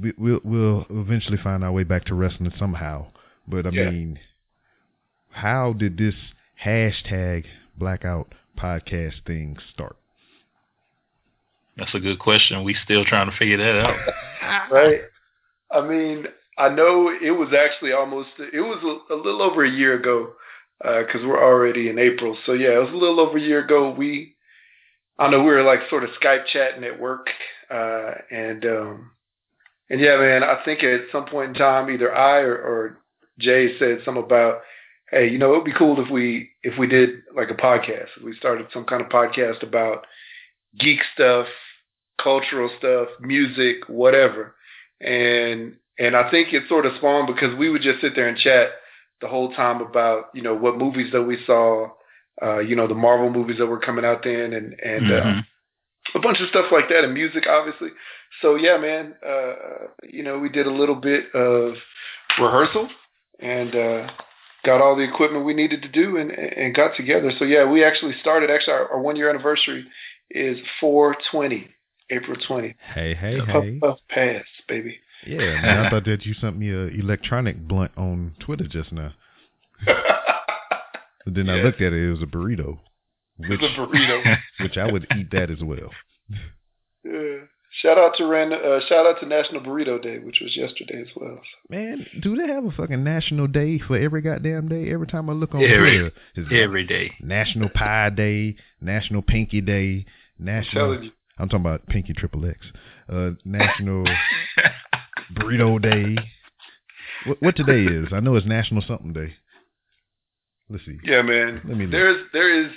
we, 0.00 0.12
we'll 0.16 0.40
we'll 0.44 0.86
eventually 0.88 1.36
find 1.36 1.62
our 1.62 1.72
way 1.72 1.84
back 1.84 2.06
to 2.06 2.14
wrestling 2.14 2.52
somehow. 2.58 3.08
But 3.46 3.66
I 3.66 3.70
Yeah. 3.70 3.90
mean, 3.90 4.18
how 5.30 5.74
did 5.74 5.98
this 5.98 6.14
hashtag 6.64 7.44
Blackout 7.76 8.34
podcast 8.58 9.24
thing 9.26 9.58
start? 9.72 9.96
That's 11.76 11.94
a 11.94 12.00
good 12.00 12.18
question. 12.18 12.64
We 12.64 12.74
still 12.82 13.04
trying 13.04 13.30
to 13.30 13.36
figure 13.36 13.58
that 13.58 13.84
out. 13.84 14.70
right? 14.72 15.00
I 15.70 15.86
mean, 15.86 16.26
I 16.58 16.68
know 16.68 17.08
it 17.08 17.30
was 17.30 17.50
actually 17.56 17.92
almost 17.92 18.30
it 18.38 18.60
was 18.60 18.82
a, 19.10 19.14
a 19.14 19.16
little 19.16 19.42
over 19.42 19.64
a 19.64 19.70
year 19.70 19.94
ago 19.98 20.32
because 20.80 21.22
we're 21.24 21.42
already 21.42 21.88
in 21.88 21.98
April. 21.98 22.36
So 22.46 22.52
yeah, 22.52 22.74
it 22.74 22.82
was 22.82 22.92
a 22.92 22.96
little 22.96 23.20
over 23.20 23.38
a 23.38 23.40
year 23.40 23.64
ago. 23.64 23.90
We 23.90 24.34
I 25.18 25.30
know 25.30 25.40
we 25.40 25.50
were 25.50 25.62
like 25.62 25.88
sort 25.90 26.04
of 26.04 26.10
Skype 26.22 26.46
chatting 26.46 26.84
at 26.84 27.00
work, 27.00 27.28
uh, 27.70 28.12
and 28.30 28.64
um, 28.64 29.10
and 29.90 30.00
yeah, 30.00 30.16
man, 30.16 30.42
I 30.42 30.62
think 30.64 30.82
at 30.82 31.10
some 31.10 31.26
point 31.26 31.50
in 31.50 31.54
time, 31.54 31.90
either 31.90 32.14
I 32.14 32.40
or, 32.40 32.54
or 32.54 32.98
Jay 33.38 33.78
said 33.78 34.00
something 34.04 34.22
about, 34.22 34.60
hey, 35.10 35.28
you 35.28 35.38
know, 35.38 35.52
it 35.52 35.56
would 35.56 35.64
be 35.64 35.72
cool 35.72 36.00
if 36.04 36.10
we 36.10 36.50
if 36.62 36.78
we 36.78 36.86
did 36.86 37.22
like 37.34 37.50
a 37.50 37.54
podcast. 37.54 38.08
If 38.16 38.24
we 38.24 38.36
started 38.36 38.66
some 38.72 38.84
kind 38.84 39.02
of 39.02 39.08
podcast 39.08 39.62
about 39.62 40.06
geek 40.78 41.00
stuff, 41.14 41.46
cultural 42.22 42.70
stuff, 42.78 43.08
music, 43.20 43.88
whatever. 43.88 44.54
And 45.00 45.76
and 45.98 46.16
I 46.16 46.30
think 46.30 46.52
it 46.52 46.64
sort 46.68 46.86
of 46.86 46.94
spawned 46.96 47.26
because 47.26 47.54
we 47.56 47.68
would 47.70 47.82
just 47.82 48.00
sit 48.00 48.14
there 48.14 48.28
and 48.28 48.38
chat 48.38 48.68
the 49.20 49.28
whole 49.28 49.52
time 49.54 49.80
about 49.80 50.26
you 50.34 50.42
know 50.42 50.54
what 50.54 50.78
movies 50.78 51.12
that 51.12 51.22
we 51.22 51.38
saw, 51.44 51.88
uh, 52.42 52.58
you 52.58 52.76
know 52.76 52.86
the 52.86 52.94
Marvel 52.94 53.30
movies 53.30 53.58
that 53.58 53.66
were 53.66 53.80
coming 53.80 54.04
out 54.04 54.22
then, 54.22 54.52
and 54.52 54.74
and 54.80 55.10
uh, 55.10 55.20
Mhm. 55.24 55.44
a 56.14 56.18
bunch 56.20 56.40
of 56.40 56.48
stuff 56.48 56.70
like 56.70 56.88
that, 56.88 57.04
and 57.04 57.14
music 57.14 57.46
obviously. 57.48 57.90
So 58.42 58.54
yeah, 58.56 58.78
man, 58.78 59.14
uh, 59.26 59.54
you 60.08 60.22
know 60.22 60.38
we 60.38 60.48
did 60.48 60.66
a 60.66 60.70
little 60.72 60.94
bit 60.94 61.34
of 61.34 61.74
rehearsal 62.38 62.88
and 63.40 63.74
uh, 63.74 64.10
got 64.64 64.80
all 64.80 64.96
the 64.96 65.02
equipment 65.02 65.44
we 65.44 65.54
needed 65.54 65.82
to 65.82 65.88
do 65.88 66.16
and 66.16 66.30
and 66.30 66.74
got 66.74 66.94
together. 66.96 67.32
So 67.38 67.44
yeah, 67.44 67.64
we 67.64 67.84
actually 67.84 68.14
started. 68.20 68.50
Actually, 68.50 68.74
our, 68.74 68.88
our 68.92 69.00
one 69.00 69.16
year 69.16 69.30
anniversary 69.30 69.86
is 70.30 70.58
420, 70.80 71.68
April 72.10 72.36
20. 72.46 72.76
Hey, 72.94 73.14
hey, 73.14 73.38
Puff, 73.40 73.64
hey. 73.64 73.78
puff, 73.80 73.98
pass, 74.10 74.44
baby. 74.68 75.00
Yeah, 75.26 75.38
man, 75.60 75.86
I 75.86 75.90
thought 75.90 76.04
that 76.04 76.24
you 76.24 76.34
sent 76.34 76.56
me 76.58 76.70
a 76.70 76.86
electronic 76.86 77.66
blunt 77.66 77.92
on 77.96 78.34
Twitter 78.40 78.66
just 78.68 78.92
now. 78.92 79.12
But 79.84 79.96
then 81.34 81.48
I 81.50 81.56
looked 81.62 81.80
at 81.80 81.92
it; 81.92 82.02
it 82.06 82.10
was 82.10 82.22
a 82.22 82.26
burrito, 82.26 82.78
which 83.36 83.60
It's 83.62 83.62
a 83.62 83.80
burrito. 83.80 84.36
which 84.60 84.76
I 84.76 84.90
would 84.90 85.06
eat 85.16 85.30
that 85.32 85.50
as 85.50 85.62
well. 85.62 85.90
Yeah. 87.04 87.38
Shout 87.82 87.98
out 87.98 88.12
to 88.16 88.24
Ran, 88.24 88.50
uh, 88.52 88.80
shout 88.88 89.06
out 89.06 89.20
to 89.20 89.26
National 89.26 89.60
Burrito 89.60 90.02
Day, 90.02 90.18
which 90.18 90.40
was 90.40 90.56
yesterday 90.56 91.02
as 91.02 91.08
well. 91.14 91.38
Man, 91.68 92.06
do 92.22 92.34
they 92.34 92.46
have 92.50 92.64
a 92.64 92.70
fucking 92.70 93.04
national 93.04 93.46
day 93.46 93.78
for 93.78 93.96
every 93.96 94.22
goddamn 94.22 94.68
day? 94.68 94.90
Every 94.90 95.06
time 95.06 95.28
I 95.28 95.34
look 95.34 95.54
on 95.54 95.62
Every- 95.62 95.98
Twitter, 95.98 96.12
it's 96.34 96.48
Every 96.50 96.84
day. 96.86 97.12
National 97.20 97.68
Pie 97.68 98.08
Day, 98.10 98.56
National 98.80 99.20
Pinky 99.20 99.60
Day, 99.60 100.06
I'm 100.38 100.44
National. 100.46 100.84
telling 100.94 101.02
you. 101.04 101.10
I'm 101.38 101.48
talking 101.50 101.66
about 101.66 101.86
Pinky 101.86 102.14
Triple 102.14 102.46
X. 102.46 102.56
Uh, 103.12 103.32
National 103.44 104.06
Burrito 105.34 105.80
Day. 105.80 106.22
What, 107.26 107.42
what 107.42 107.56
today 107.56 107.84
is? 107.84 108.08
I 108.12 108.20
know 108.20 108.36
it's 108.36 108.46
National 108.46 108.82
something 108.86 109.12
day. 109.12 109.34
Let's 110.70 110.84
see. 110.84 110.98
Yeah, 111.02 111.22
man. 111.22 111.62
Let 111.66 111.76
me 111.76 111.84
look. 111.86 111.92
There's 111.92 112.22
there 112.32 112.64
is 112.64 112.70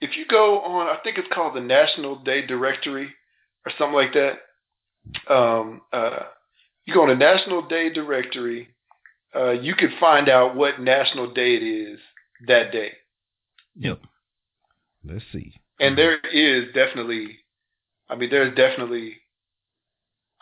if 0.00 0.16
you 0.16 0.26
go 0.26 0.60
on, 0.60 0.86
I 0.88 0.98
think 1.02 1.18
it's 1.18 1.28
called 1.32 1.54
the 1.56 1.60
National 1.60 2.16
Day 2.16 2.44
Directory 2.46 3.08
or 3.66 3.72
something 3.78 3.94
like 3.94 4.14
that. 4.14 5.32
Um, 5.32 5.82
uh, 5.92 6.20
you 6.86 6.94
go 6.94 7.02
on 7.02 7.08
the 7.08 7.14
National 7.14 7.62
Day 7.66 7.90
Directory, 7.92 8.68
uh, 9.34 9.50
you 9.52 9.74
can 9.74 9.90
find 9.98 10.28
out 10.28 10.56
what 10.56 10.80
national 10.80 11.32
day 11.32 11.54
it 11.56 11.62
is 11.62 11.98
that 12.46 12.72
day, 12.72 12.92
Yep. 13.76 14.00
Let's 15.04 15.24
see. 15.32 15.52
and 15.80 15.96
there 15.98 16.18
is 16.20 16.72
definitely, 16.74 17.38
I 18.08 18.16
mean, 18.16 18.30
there's 18.30 18.54
definitely, 18.54 19.16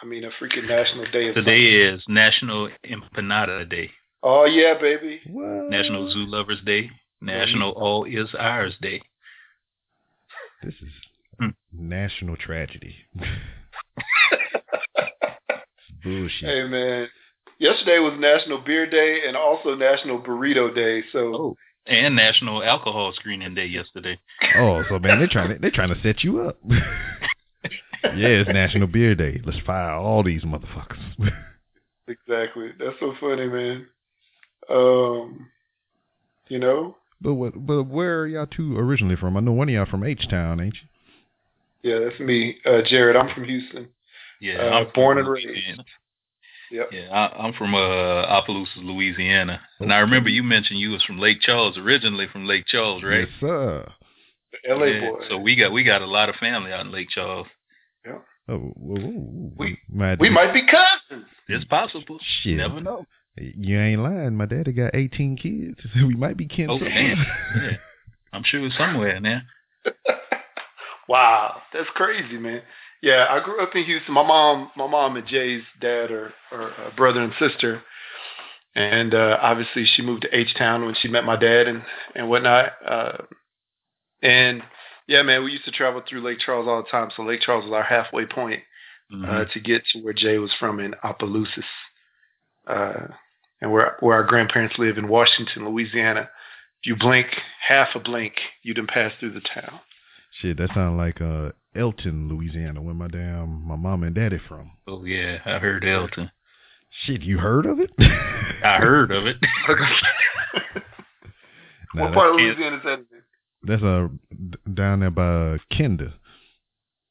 I 0.02 0.04
mean, 0.04 0.24
a 0.24 0.30
freaking 0.30 0.66
national 0.66 1.06
day 1.12 1.28
of 1.28 1.34
Today 1.36 1.62
is 1.94 2.02
National 2.08 2.68
Empanada 2.84 3.68
Day, 3.68 3.90
Oh 4.24 4.44
yeah, 4.44 4.74
baby. 4.80 5.20
What? 5.26 5.70
National 5.70 6.10
Zoo 6.10 6.26
Lovers 6.26 6.60
Day, 6.64 6.90
National 7.20 7.70
All 7.72 8.04
Is 8.04 8.28
Ours 8.38 8.74
Day. 8.80 9.00
This 10.62 10.74
is 10.74 10.92
Hmm. 11.40 11.48
national 11.72 12.36
tragedy. 12.36 12.96
Bullshit. 16.04 16.48
Hey 16.48 16.64
man, 16.68 17.08
yesterday 17.58 17.98
was 18.00 18.14
National 18.18 18.58
Beer 18.58 18.88
Day 18.90 19.20
and 19.26 19.36
also 19.36 19.74
National 19.76 20.20
Burrito 20.20 20.74
Day. 20.74 21.02
So 21.12 21.34
Oh, 21.34 21.56
and 21.86 22.14
National 22.16 22.62
Alcohol 22.62 23.12
Screening 23.14 23.54
Day 23.54 23.66
yesterday. 23.66 24.18
Oh, 24.56 24.82
so 24.88 24.98
man, 24.98 25.18
they're 25.18 25.28
trying 25.28 25.50
to 25.54 25.58
they're 25.60 25.70
trying 25.70 25.94
to 25.94 26.00
set 26.02 26.22
you 26.24 26.40
up. 26.40 26.58
yeah, 28.04 28.28
it's 28.28 28.48
National 28.50 28.86
Beer 28.86 29.14
Day. 29.14 29.40
Let's 29.44 29.58
fire 29.66 29.92
all 29.92 30.22
these 30.22 30.42
motherfuckers. 30.42 31.02
exactly, 32.08 32.70
that's 32.78 32.98
so 33.00 33.14
funny, 33.20 33.46
man. 33.46 33.86
Um, 34.70 35.48
you 36.48 36.58
know, 36.58 36.96
but 37.20 37.34
what? 37.34 37.66
But 37.66 37.84
where 37.84 38.20
are 38.20 38.26
y'all 38.26 38.46
two 38.46 38.76
originally 38.78 39.16
from? 39.16 39.36
I 39.36 39.40
know 39.40 39.52
one 39.52 39.68
of 39.68 39.74
y'all 39.74 39.86
from 39.86 40.04
H 40.04 40.28
Town, 40.28 40.60
ain't 40.60 40.74
you? 40.74 41.90
yeah, 41.90 41.98
that's 42.08 42.20
me, 42.20 42.56
uh, 42.64 42.82
Jared. 42.86 43.16
I'm 43.16 43.32
from 43.34 43.44
Houston. 43.44 43.88
Yeah, 44.40 44.54
Uh, 44.58 44.70
I'm 44.70 44.86
born 44.94 45.18
and 45.18 45.26
Louisiana. 45.28 45.54
raised. 45.78 45.88
Yep. 46.72 46.88
Yeah, 46.90 47.08
I, 47.10 47.44
I'm 47.44 47.52
from 47.52 47.74
uh, 47.74 47.78
Opelousas, 47.78 48.78
Louisiana, 48.78 49.60
and 49.78 49.92
I 49.92 49.98
remember 49.98 50.30
you 50.30 50.42
mentioned 50.42 50.80
you 50.80 50.90
was 50.90 51.02
from 51.04 51.18
Lake 51.18 51.40
Charles, 51.42 51.76
originally 51.76 52.26
from 52.32 52.46
Lake 52.46 52.64
Charles, 52.66 53.02
right? 53.02 53.28
Yes, 53.28 53.40
sir. 53.40 53.92
The 54.64 54.74
LA 54.74 54.84
Yeah, 54.86 55.10
boy. 55.10 55.24
So 55.28 55.38
we 55.38 55.54
got 55.54 55.72
we 55.72 55.84
got 55.84 56.02
a 56.02 56.06
lot 56.06 56.28
of 56.30 56.34
family 56.36 56.72
out 56.72 56.86
in 56.86 56.90
Lake 56.92 57.08
Charles. 57.10 57.46
Oh, 58.08 58.18
whoa, 58.48 58.96
whoa, 58.96 58.96
whoa. 59.10 59.52
We- 59.56 59.78
My 59.88 60.16
we 60.18 60.28
dad- 60.28 60.34
might 60.34 60.52
be 60.52 60.62
cousins. 60.66 61.28
It's 61.48 61.64
possible. 61.66 62.18
Shit. 62.42 62.52
You 62.52 62.56
never 62.58 62.80
know. 62.80 63.06
You 63.36 63.78
ain't 63.80 64.02
lying. 64.02 64.36
My 64.36 64.46
daddy 64.46 64.72
got 64.72 64.94
18 64.94 65.36
kids. 65.36 65.80
we 65.96 66.14
might 66.14 66.36
be 66.36 66.46
kin 66.46 66.68
Oh 66.70 66.78
somewhere. 66.78 67.14
damn. 67.14 67.18
Yeah. 67.62 67.76
I'm 68.32 68.42
sure 68.44 68.64
it's 68.64 68.76
somewhere 68.76 69.10
in 69.16 69.22
there. 69.24 69.42
wow, 71.08 71.60
that's 71.72 71.88
crazy, 71.94 72.38
man. 72.38 72.62
Yeah, 73.02 73.26
I 73.28 73.40
grew 73.44 73.62
up 73.62 73.74
in 73.74 73.84
Houston. 73.84 74.14
My 74.14 74.26
mom, 74.26 74.70
my 74.76 74.86
mom 74.86 75.16
and 75.16 75.26
Jay's 75.26 75.62
dad 75.80 76.10
are, 76.10 76.32
are 76.52 76.68
a 76.88 76.94
brother 76.96 77.20
and 77.20 77.32
sister, 77.38 77.82
and 78.74 79.12
uh, 79.14 79.38
obviously 79.42 79.84
she 79.84 80.02
moved 80.02 80.22
to 80.22 80.34
H 80.36 80.54
Town 80.56 80.84
when 80.86 80.94
she 81.00 81.08
met 81.08 81.24
my 81.24 81.36
dad 81.36 81.66
and 81.68 81.82
and 82.14 82.28
whatnot. 82.28 82.72
Uh, 82.86 83.16
and 84.22 84.62
yeah, 85.06 85.22
man, 85.22 85.44
we 85.44 85.52
used 85.52 85.64
to 85.66 85.70
travel 85.70 86.02
through 86.08 86.22
Lake 86.22 86.38
Charles 86.38 86.66
all 86.68 86.82
the 86.82 86.88
time. 86.88 87.10
So 87.16 87.22
Lake 87.22 87.40
Charles 87.40 87.64
was 87.64 87.72
our 87.72 87.82
halfway 87.82 88.26
point 88.26 88.62
Mhm. 89.12 89.28
uh, 89.28 89.44
to 89.52 89.60
get 89.60 89.82
to 89.92 89.98
where 90.00 90.12
Jay 90.14 90.38
was 90.38 90.52
from 90.54 90.80
in 90.80 90.94
Opelousas, 91.04 91.64
uh, 92.66 93.08
and 93.60 93.70
where 93.72 93.96
where 94.00 94.16
our 94.16 94.22
grandparents 94.24 94.78
live 94.78 94.96
in 94.98 95.08
Washington, 95.08 95.66
Louisiana. 95.68 96.30
If 96.80 96.86
you 96.86 96.96
blink 96.96 97.26
half 97.68 97.94
a 97.94 98.00
blink, 98.00 98.34
you 98.62 98.74
done 98.74 98.86
pass 98.86 99.12
through 99.20 99.32
the 99.32 99.40
town. 99.40 99.80
Shit, 100.40 100.56
that 100.56 100.72
sound 100.74 100.96
like 100.96 101.20
uh, 101.20 101.50
Elton, 101.74 102.28
Louisiana, 102.28 102.80
where 102.80 102.94
my 102.94 103.06
damn 103.08 103.66
my 103.66 103.76
mom 103.76 104.02
and 104.02 104.14
daddy 104.14 104.38
from. 104.48 104.72
oh 104.86 105.04
yeah, 105.04 105.40
I 105.44 105.58
heard 105.58 105.84
Elton. 105.84 106.30
Shit, 107.04 107.22
you 107.22 107.38
heard 107.38 107.66
of 107.66 107.80
it? 107.80 107.90
I 108.64 108.78
heard 108.78 109.10
of 109.10 109.26
it. 109.26 109.36
Nah, 111.94 112.04
what 112.04 112.14
part 112.14 112.30
of 112.30 112.36
Louisiana 112.36 112.76
is 112.76 112.82
that? 112.84 113.00
In? 113.64 113.68
That's 113.68 113.82
a 113.82 114.10
down 114.70 115.00
there 115.00 115.10
by 115.10 115.58
Kinder. 115.76 116.12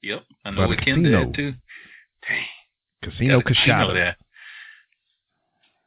yep, 0.01 0.23
I 0.45 0.51
know 0.51 0.61
the 0.63 0.67
what 0.67 0.81
Ken 0.85 1.03
too. 1.35 1.53
Casino 3.03 3.37
Got 3.41 3.45
casino 3.45 3.73
Coushatta. 3.89 3.93
there. 3.93 4.15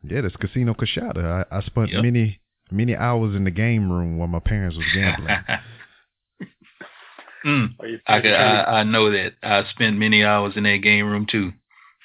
Yeah, 0.07 0.21
that's 0.23 0.37
Casino 0.37 0.75
Coushatta. 0.75 1.47
I, 1.51 1.57
I 1.59 1.61
spent 1.63 1.91
Yep. 1.91 2.03
many 2.03 2.41
many 2.71 2.97
hours 2.97 3.37
in 3.37 3.45
the 3.45 3.51
game 3.51 3.91
room 3.91 4.19
while 4.19 4.29
my 4.29 4.41
parents 4.41 4.77
was 4.77 4.87
gambling. 4.95 5.29
mm, 7.47 7.69
I, 8.07 8.21
could, 8.21 8.33
I 8.33 8.63
I 8.81 8.83
know 8.85 9.11
that. 9.13 9.35
I 9.43 9.65
spent 9.71 9.97
many 9.97 10.25
hours 10.25 10.55
in 10.57 10.63
that 10.65 10.79
game 10.83 11.07
room 11.07 11.27
too. 11.31 11.53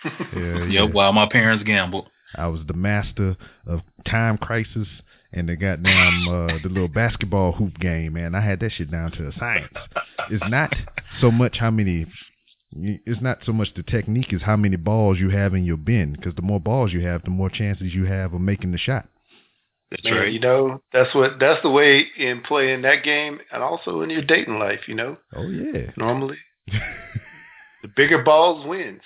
yeah, 0.03 0.11
yeah. 0.35 0.83
Yep, 0.83 0.93
while 0.93 1.13
my 1.13 1.27
parents 1.31 1.63
gambled. 1.63 2.07
I 2.35 2.47
was 2.47 2.61
the 2.67 2.73
master 2.73 3.35
of 3.65 3.81
Time 4.05 4.37
Crisis 4.37 4.87
and 5.31 5.47
the 5.47 5.55
goddamn 5.55 6.27
uh, 6.27 6.57
the 6.63 6.69
little 6.69 6.87
basketball 6.87 7.51
hoop 7.51 7.79
game, 7.79 8.13
man. 8.13 8.35
I 8.35 8.41
had 8.41 8.59
that 8.61 8.71
shit 8.71 8.91
down 8.91 9.11
to 9.11 9.27
a 9.27 9.33
science. 9.37 9.73
It's 10.31 10.43
not 10.49 10.73
so 11.21 11.31
much 11.31 11.57
how 11.59 11.71
many. 11.71 12.07
It's 12.71 13.21
not 13.21 13.39
so 13.45 13.51
much 13.51 13.69
the 13.75 13.83
technique 13.83 14.31
as 14.31 14.43
how 14.43 14.55
many 14.55 14.75
balls 14.75 15.17
you 15.19 15.29
have 15.29 15.55
in 15.55 15.65
your 15.65 15.77
bin. 15.77 16.13
Because 16.13 16.35
the 16.35 16.41
more 16.43 16.59
balls 16.59 16.93
you 16.93 17.05
have, 17.05 17.23
the 17.23 17.31
more 17.31 17.49
chances 17.49 17.93
you 17.93 18.05
have 18.05 18.33
of 18.33 18.41
making 18.41 18.71
the 18.71 18.77
shot. 18.77 19.07
That's 19.89 20.03
Man, 20.03 20.13
right. 20.13 20.31
you 20.31 20.39
know, 20.39 20.81
that's 20.93 21.13
what 21.15 21.39
that's 21.39 21.63
the 21.63 21.71
way 21.71 22.05
in 22.17 22.41
playing 22.41 22.83
that 22.83 23.03
game 23.03 23.39
and 23.51 23.63
also 23.63 24.01
in 24.01 24.11
your 24.11 24.21
dating 24.21 24.59
life, 24.59 24.81
you 24.87 24.93
know. 24.93 25.17
Oh 25.35 25.47
yeah. 25.47 25.91
Normally 25.97 26.37
the 26.67 27.87
bigger 27.95 28.23
balls 28.23 28.67
wins. 28.67 29.01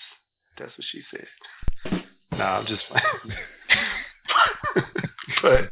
That's 0.58 0.72
what 0.78 0.86
she 0.92 1.02
said. 1.10 2.04
Nah, 2.32 2.60
I'm 2.60 2.66
just 2.66 2.82
playing. 2.90 3.40
but 5.42 5.72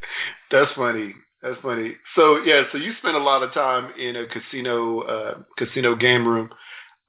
that's 0.50 0.72
funny. 0.76 1.16
That's 1.42 1.60
funny. 1.62 1.96
So 2.16 2.38
yeah, 2.44 2.64
so 2.72 2.78
you 2.78 2.94
spent 3.00 3.16
a 3.16 3.24
lot 3.24 3.44
of 3.44 3.54
time 3.54 3.92
in 4.00 4.16
a 4.16 4.26
casino 4.28 5.02
uh 5.02 5.34
casino 5.58 5.96
game 5.96 6.28
room. 6.28 6.50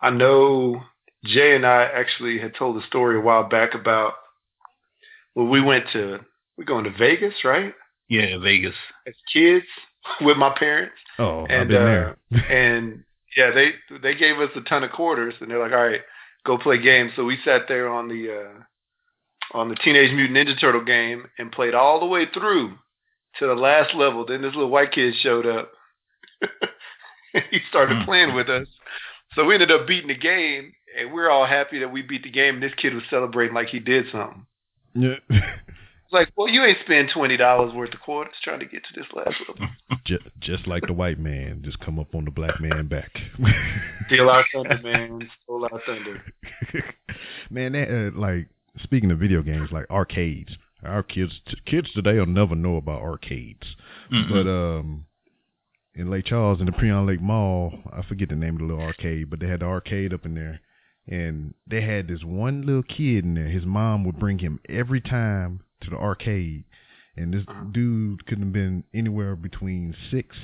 I 0.00 0.10
know 0.10 0.82
Jay 1.24 1.54
and 1.54 1.66
I 1.66 1.84
actually 1.84 2.38
had 2.38 2.54
told 2.54 2.82
a 2.82 2.86
story 2.86 3.16
a 3.16 3.20
while 3.20 3.48
back 3.48 3.74
about 3.74 4.14
when 5.34 5.48
we 5.48 5.60
went 5.60 5.84
to 5.92 6.20
we're 6.56 6.64
going 6.64 6.84
to 6.84 6.92
Vegas, 6.98 7.34
right? 7.44 7.74
Yeah, 8.08 8.38
Vegas. 8.38 8.74
As 9.06 9.14
kids 9.32 9.66
with 10.20 10.36
my 10.36 10.54
parents. 10.58 10.94
Oh, 11.18 11.42
I've 11.44 11.68
been 11.68 11.76
uh, 11.76 11.84
there. 11.84 12.16
and 12.50 13.04
yeah, 13.36 13.50
they 13.50 13.72
they 14.02 14.14
gave 14.14 14.38
us 14.38 14.50
a 14.56 14.60
ton 14.62 14.84
of 14.84 14.92
quarters, 14.92 15.34
and 15.40 15.50
they're 15.50 15.58
like, 15.58 15.72
"All 15.72 15.86
right, 15.86 16.02
go 16.44 16.58
play 16.58 16.80
games." 16.80 17.12
So 17.16 17.24
we 17.24 17.38
sat 17.44 17.62
there 17.68 17.88
on 17.88 18.08
the 18.08 18.40
uh, 18.40 18.62
on 19.54 19.68
the 19.68 19.74
Teenage 19.76 20.12
Mutant 20.14 20.36
Ninja 20.48 20.58
Turtle 20.60 20.84
game 20.84 21.26
and 21.38 21.52
played 21.52 21.74
all 21.74 22.00
the 22.00 22.06
way 22.06 22.26
through 22.32 22.72
to 23.38 23.46
the 23.46 23.54
last 23.54 23.94
level. 23.94 24.24
Then 24.26 24.42
this 24.42 24.54
little 24.54 24.70
white 24.70 24.92
kid 24.92 25.14
showed 25.22 25.46
up. 25.46 25.72
he 27.50 27.60
started 27.68 27.98
Hmm. 27.98 28.04
playing 28.04 28.34
with 28.34 28.48
us, 28.48 28.66
so 29.34 29.44
we 29.44 29.54
ended 29.54 29.70
up 29.70 29.86
beating 29.86 30.08
the 30.08 30.14
game, 30.16 30.72
and 30.98 31.12
we 31.12 31.22
are 31.22 31.30
all 31.30 31.46
happy 31.46 31.78
that 31.80 31.92
we 31.92 32.02
beat 32.02 32.22
the 32.24 32.30
game. 32.30 32.54
And 32.54 32.62
this 32.62 32.74
kid 32.76 32.94
was 32.94 33.04
celebrating 33.10 33.54
like 33.54 33.68
he 33.68 33.78
did 33.78 34.06
something. 34.12 34.46
Yeah. 34.94 35.16
It's 35.30 35.46
like, 36.12 36.28
well, 36.36 36.48
you 36.48 36.62
ain't 36.64 36.78
spend 36.84 37.10
twenty 37.14 37.36
dollars 37.36 37.72
worth 37.72 37.94
of 37.94 38.00
quarters 38.00 38.34
trying 38.42 38.60
to 38.60 38.66
get 38.66 38.82
to 38.84 38.92
this 38.94 39.06
last 39.14 39.36
level. 39.48 39.68
just, 40.04 40.24
just 40.40 40.66
like 40.66 40.82
the 40.86 40.92
white 40.92 41.18
man, 41.18 41.62
just 41.64 41.78
come 41.80 41.98
up 41.98 42.14
on 42.14 42.24
the 42.26 42.30
black 42.30 42.60
man 42.60 42.88
back. 42.88 43.10
Steal 44.08 44.28
our 44.28 44.44
thunder, 44.52 44.80
man. 44.82 45.30
Steal 45.44 45.64
our 45.70 45.80
thunder. 45.86 46.22
man, 47.50 47.72
that, 47.72 47.88
uh, 47.88 48.18
like 48.18 48.48
speaking 48.82 49.10
of 49.10 49.18
video 49.18 49.42
games, 49.42 49.70
like 49.72 49.88
arcades. 49.90 50.52
Our 50.84 51.02
kids, 51.02 51.32
kids 51.64 51.92
today 51.92 52.14
will 52.14 52.26
never 52.26 52.56
know 52.56 52.76
about 52.76 53.02
arcades. 53.02 53.76
Mm-mm. 54.12 54.28
But 54.28 54.50
um, 54.50 55.06
in 55.94 56.10
Lake 56.10 56.26
Charles, 56.26 56.60
in 56.60 56.66
the 56.66 56.72
Prien 56.72 57.06
Lake 57.06 57.20
Mall, 57.20 57.74
I 57.92 58.02
forget 58.02 58.28
the 58.28 58.34
name 58.34 58.54
of 58.54 58.60
the 58.60 58.66
little 58.66 58.84
arcade, 58.84 59.30
but 59.30 59.40
they 59.40 59.46
had 59.46 59.60
the 59.60 59.66
arcade 59.66 60.12
up 60.12 60.24
in 60.24 60.34
there, 60.34 60.60
and 61.06 61.54
they 61.66 61.82
had 61.82 62.08
this 62.08 62.24
one 62.24 62.66
little 62.66 62.82
kid 62.82 63.24
in 63.24 63.34
there. 63.34 63.48
His 63.48 63.64
mom 63.64 64.04
would 64.04 64.18
bring 64.18 64.38
him 64.38 64.58
every 64.68 65.00
time 65.00 65.60
to 65.82 65.90
the 65.90 65.96
arcade, 65.96 66.64
and 67.16 67.32
this 67.32 67.44
dude 67.72 68.26
couldn't 68.26 68.44
have 68.44 68.52
been 68.52 68.84
anywhere 68.94 69.36
between 69.36 69.94
six 70.10 70.36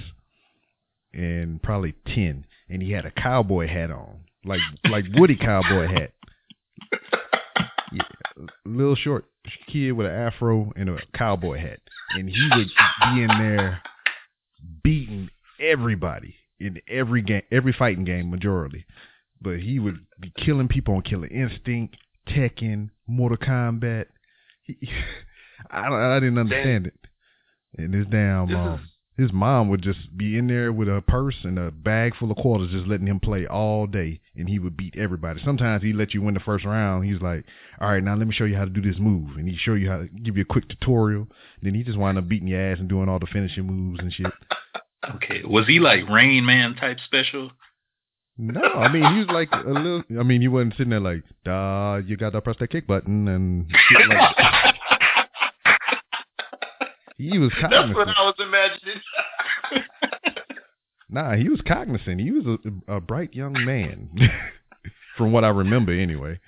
and 1.12 1.62
probably 1.62 1.94
ten, 2.06 2.44
and 2.68 2.82
he 2.82 2.92
had 2.92 3.06
a 3.06 3.10
cowboy 3.10 3.66
hat 3.66 3.90
on, 3.90 4.20
like 4.44 4.60
like 4.88 5.04
Woody 5.14 5.36
cowboy 5.36 5.88
hat. 5.88 6.12
Yeah, 7.92 8.02
a 8.36 8.68
little 8.68 8.94
short 8.96 9.24
kid 9.66 9.92
with 9.92 10.06
an 10.06 10.12
afro 10.12 10.72
and 10.76 10.88
a 10.90 10.98
cowboy 11.14 11.58
hat, 11.58 11.80
and 12.10 12.28
he 12.28 12.50
would 12.54 12.68
be 12.68 13.22
in 13.22 13.28
there 13.28 13.80
beating 14.82 15.30
everybody 15.60 16.34
in 16.60 16.80
every 16.88 17.22
game, 17.22 17.42
every 17.50 17.72
fighting 17.72 18.04
game, 18.04 18.30
majority. 18.30 18.84
But 19.40 19.60
he 19.60 19.78
would 19.78 19.98
be 20.20 20.32
killing 20.36 20.68
people 20.68 20.94
on 20.96 21.02
Killer 21.02 21.28
Instinct, 21.28 21.96
Tekken, 22.28 22.90
Mortal 23.06 23.38
Kombat. 23.38 24.06
He, 24.64 24.76
I 25.70 25.84
don't- 25.88 25.92
I 26.00 26.20
didn't 26.20 26.38
understand 26.38 26.86
it. 26.88 26.94
And 27.76 27.94
his 27.94 28.06
damn 28.06 28.48
This 28.48 28.56
um, 28.56 28.74
is- 28.82 28.90
his 29.18 29.32
mom 29.32 29.68
would 29.68 29.82
just 29.82 30.16
be 30.16 30.38
in 30.38 30.46
there 30.46 30.72
with 30.72 30.88
a 30.88 31.02
purse 31.06 31.34
and 31.42 31.58
a 31.58 31.72
bag 31.72 32.14
full 32.16 32.30
of 32.30 32.36
quarters, 32.36 32.70
just 32.70 32.86
letting 32.86 33.08
him 33.08 33.18
play 33.18 33.46
all 33.46 33.86
day, 33.88 34.20
and 34.36 34.48
he 34.48 34.60
would 34.60 34.76
beat 34.76 34.94
everybody. 34.96 35.40
Sometimes 35.44 35.82
he 35.82 35.92
let 35.92 36.14
you 36.14 36.22
win 36.22 36.34
the 36.34 36.40
first 36.40 36.64
round. 36.64 37.04
He's 37.04 37.20
like, 37.20 37.44
"All 37.80 37.90
right, 37.90 38.02
now 38.02 38.14
let 38.14 38.28
me 38.28 38.32
show 38.32 38.44
you 38.44 38.56
how 38.56 38.64
to 38.64 38.70
do 38.70 38.80
this 38.80 38.98
move," 39.00 39.36
and 39.36 39.48
he 39.48 39.56
show 39.56 39.74
you 39.74 39.90
how 39.90 39.98
to 39.98 40.06
give 40.06 40.36
you 40.36 40.42
a 40.42 40.52
quick 40.52 40.68
tutorial. 40.68 41.26
Then 41.60 41.74
he 41.74 41.82
just 41.82 41.98
wind 41.98 42.16
up 42.16 42.28
beating 42.28 42.48
your 42.48 42.60
ass 42.60 42.78
and 42.78 42.88
doing 42.88 43.08
all 43.08 43.18
the 43.18 43.26
finishing 43.26 43.66
moves 43.66 43.98
and 44.00 44.12
shit. 44.12 44.32
Okay. 45.14 45.42
Was 45.44 45.66
he 45.68 45.78
like 45.78 46.08
Rain 46.08 46.44
Man 46.44 46.74
type 46.74 46.98
special? 47.04 47.52
No, 48.36 48.60
I 48.60 48.92
mean 48.92 49.04
he 49.12 49.18
was 49.20 49.28
like 49.28 49.48
a 49.52 49.68
little. 49.68 50.02
I 50.18 50.22
mean, 50.22 50.42
you 50.42 50.50
wasn't 50.50 50.74
sitting 50.74 50.90
there 50.90 51.00
like, 51.00 51.22
"Duh, 51.44 52.00
you 52.04 52.16
got 52.16 52.30
to 52.30 52.40
press 52.40 52.56
that 52.60 52.70
kick 52.70 52.86
button," 52.86 53.26
and 53.26 53.70
shit 53.70 54.08
like 54.08 54.36
he 57.18 57.38
was 57.38 57.52
That's 57.62 57.94
what. 57.94 58.08
I 58.08 58.24
was 58.24 58.34
imagining. 58.38 59.02
Nah, 61.10 61.36
he 61.36 61.48
was 61.48 61.60
cognizant. 61.66 62.20
He 62.20 62.30
was 62.30 62.58
a, 62.86 62.96
a 62.96 63.00
bright 63.00 63.32
young 63.32 63.54
man, 63.64 64.10
from 65.16 65.32
what 65.32 65.42
I 65.42 65.48
remember 65.48 65.90
anyway. 65.90 66.38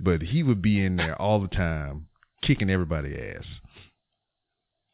But 0.00 0.22
he 0.22 0.42
would 0.42 0.60
be 0.60 0.84
in 0.84 0.96
there 0.96 1.14
all 1.20 1.40
the 1.40 1.46
time, 1.48 2.08
kicking 2.42 2.68
everybody 2.68 3.14
ass. 3.16 3.44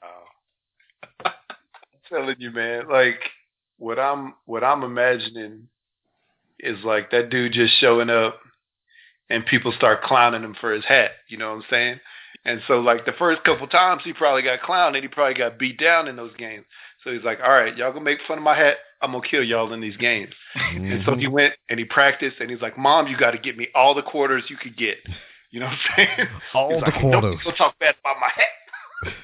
Oh. 0.02 1.24
I'm 1.24 1.32
telling 2.08 2.36
you, 2.38 2.50
man. 2.50 2.88
Like 2.90 3.18
what 3.78 3.98
I'm 3.98 4.34
what 4.44 4.62
I'm 4.62 4.82
imagining 4.82 5.68
is 6.60 6.84
like 6.84 7.10
that 7.10 7.30
dude 7.30 7.52
just 7.52 7.80
showing 7.80 8.10
up 8.10 8.40
and 9.30 9.46
people 9.46 9.72
start 9.72 10.02
clowning 10.02 10.42
him 10.42 10.54
for 10.60 10.72
his 10.72 10.84
hat. 10.84 11.12
You 11.28 11.38
know 11.38 11.48
what 11.48 11.56
I'm 11.56 11.64
saying? 11.70 12.00
And 12.44 12.60
so 12.66 12.80
like 12.80 13.06
the 13.06 13.12
first 13.12 13.42
couple 13.44 13.66
times 13.66 14.02
he 14.04 14.12
probably 14.12 14.42
got 14.42 14.60
clowned 14.60 14.94
and 14.94 15.02
he 15.02 15.08
probably 15.08 15.34
got 15.34 15.58
beat 15.58 15.78
down 15.78 16.08
in 16.08 16.16
those 16.16 16.34
games. 16.36 16.64
So 17.02 17.12
he's 17.12 17.24
like, 17.24 17.38
all 17.44 17.52
right, 17.52 17.76
y'all 17.76 17.92
gonna 17.92 18.04
make 18.04 18.18
fun 18.26 18.38
of 18.38 18.44
my 18.44 18.56
hat. 18.56 18.76
I'm 19.02 19.12
gonna 19.12 19.26
kill 19.26 19.44
y'all 19.44 19.72
in 19.72 19.80
these 19.80 19.96
games. 19.96 20.34
Mm-hmm. 20.56 20.92
And 20.92 21.04
so 21.04 21.14
he 21.16 21.28
went 21.28 21.54
and 21.68 21.78
he 21.78 21.84
practiced 21.84 22.36
and 22.40 22.50
he's 22.50 22.60
like, 22.60 22.78
Mom, 22.78 23.06
you 23.06 23.16
got 23.16 23.32
to 23.32 23.38
get 23.38 23.56
me 23.56 23.68
all 23.74 23.94
the 23.94 24.02
quarters 24.02 24.44
you 24.48 24.56
could 24.56 24.76
get. 24.76 24.98
You 25.50 25.60
know 25.60 25.66
what 25.66 25.74
I'm 25.74 25.96
saying? 25.96 26.28
All 26.54 26.70
he's 26.70 26.80
the 26.80 26.90
like, 26.90 27.00
quarters. 27.00 27.38
Gonna 27.44 27.56
talk 27.56 27.78
bad 27.78 27.94
about 28.00 28.16
my 28.20 28.28
hat. 28.34 29.14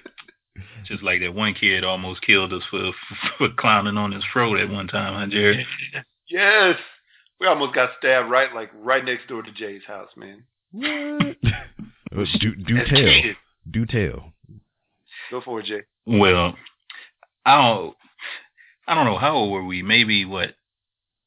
Just 0.86 1.02
like 1.02 1.20
that 1.22 1.34
one 1.34 1.54
kid 1.54 1.82
almost 1.82 2.22
killed 2.22 2.52
us 2.52 2.62
for 2.70 2.92
for 3.38 3.48
clowning 3.58 3.96
on 3.96 4.12
his 4.12 4.22
fro 4.32 4.54
at 4.54 4.70
one 4.70 4.86
time, 4.86 5.14
huh, 5.14 5.26
Jerry? 5.26 5.66
Yes. 6.28 6.76
We 7.40 7.48
almost 7.48 7.74
got 7.74 7.90
stabbed 7.98 8.30
right 8.30 8.54
like 8.54 8.70
right 8.74 9.04
next 9.04 9.26
door 9.26 9.42
to 9.42 9.50
Jay's 9.50 9.82
house, 9.86 10.10
man. 10.16 10.44
What? 10.70 11.36
Do 12.10 12.54
do 12.56 12.84
tell. 12.86 13.34
Do 13.70 13.86
tell. 13.86 14.32
Go 15.30 15.40
for 15.40 15.60
it, 15.60 15.66
Jay. 15.66 15.82
Well, 16.06 16.54
I 17.44 17.56
don't, 17.56 17.96
I 18.86 18.94
don't 18.94 19.06
know 19.06 19.18
how 19.18 19.34
old 19.34 19.52
were 19.52 19.64
we? 19.64 19.82
Maybe 19.82 20.24
what, 20.24 20.54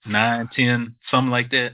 nine, 0.05 0.49
ten, 0.55 0.95
something 1.09 1.31
like 1.31 1.51
that. 1.51 1.73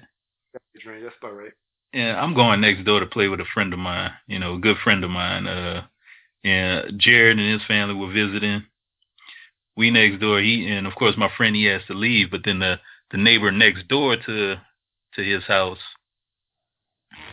That's 0.54 1.16
about 1.20 1.36
right. 1.36 1.52
Yeah, 1.94 2.22
I'm 2.22 2.36
going 2.36 2.62
next 2.62 2.86
door 2.86 3.00
to 3.00 3.06
play 3.08 3.28
with 3.28 3.40
a 3.40 3.46
friend 3.54 3.74
of 3.74 3.80
mine. 3.80 4.12
You 4.28 4.40
know, 4.40 4.56
a 4.56 4.60
good 4.60 4.78
friend 4.84 5.04
of 5.04 5.10
mine. 5.10 5.48
Uh, 5.48 5.86
and 6.44 7.00
Jared 7.00 7.38
and 7.38 7.52
his 7.52 7.68
family 7.68 7.96
were 7.96 8.12
visiting. 8.12 8.64
We 9.76 9.92
next 9.92 10.20
door. 10.20 10.40
He 10.40 10.68
and 10.70 10.86
of 10.88 10.96
course 10.96 11.16
my 11.18 11.30
friend 11.36 11.56
he 11.56 11.66
has 11.66 11.82
to 11.88 11.94
leave, 11.94 12.32
but 12.32 12.42
then 12.46 12.60
the 12.60 12.80
the 13.12 13.18
neighbor 13.18 13.52
next 13.52 13.88
door 13.88 14.16
to 14.16 14.56
to 15.16 15.24
his 15.24 15.44
house. 15.46 15.80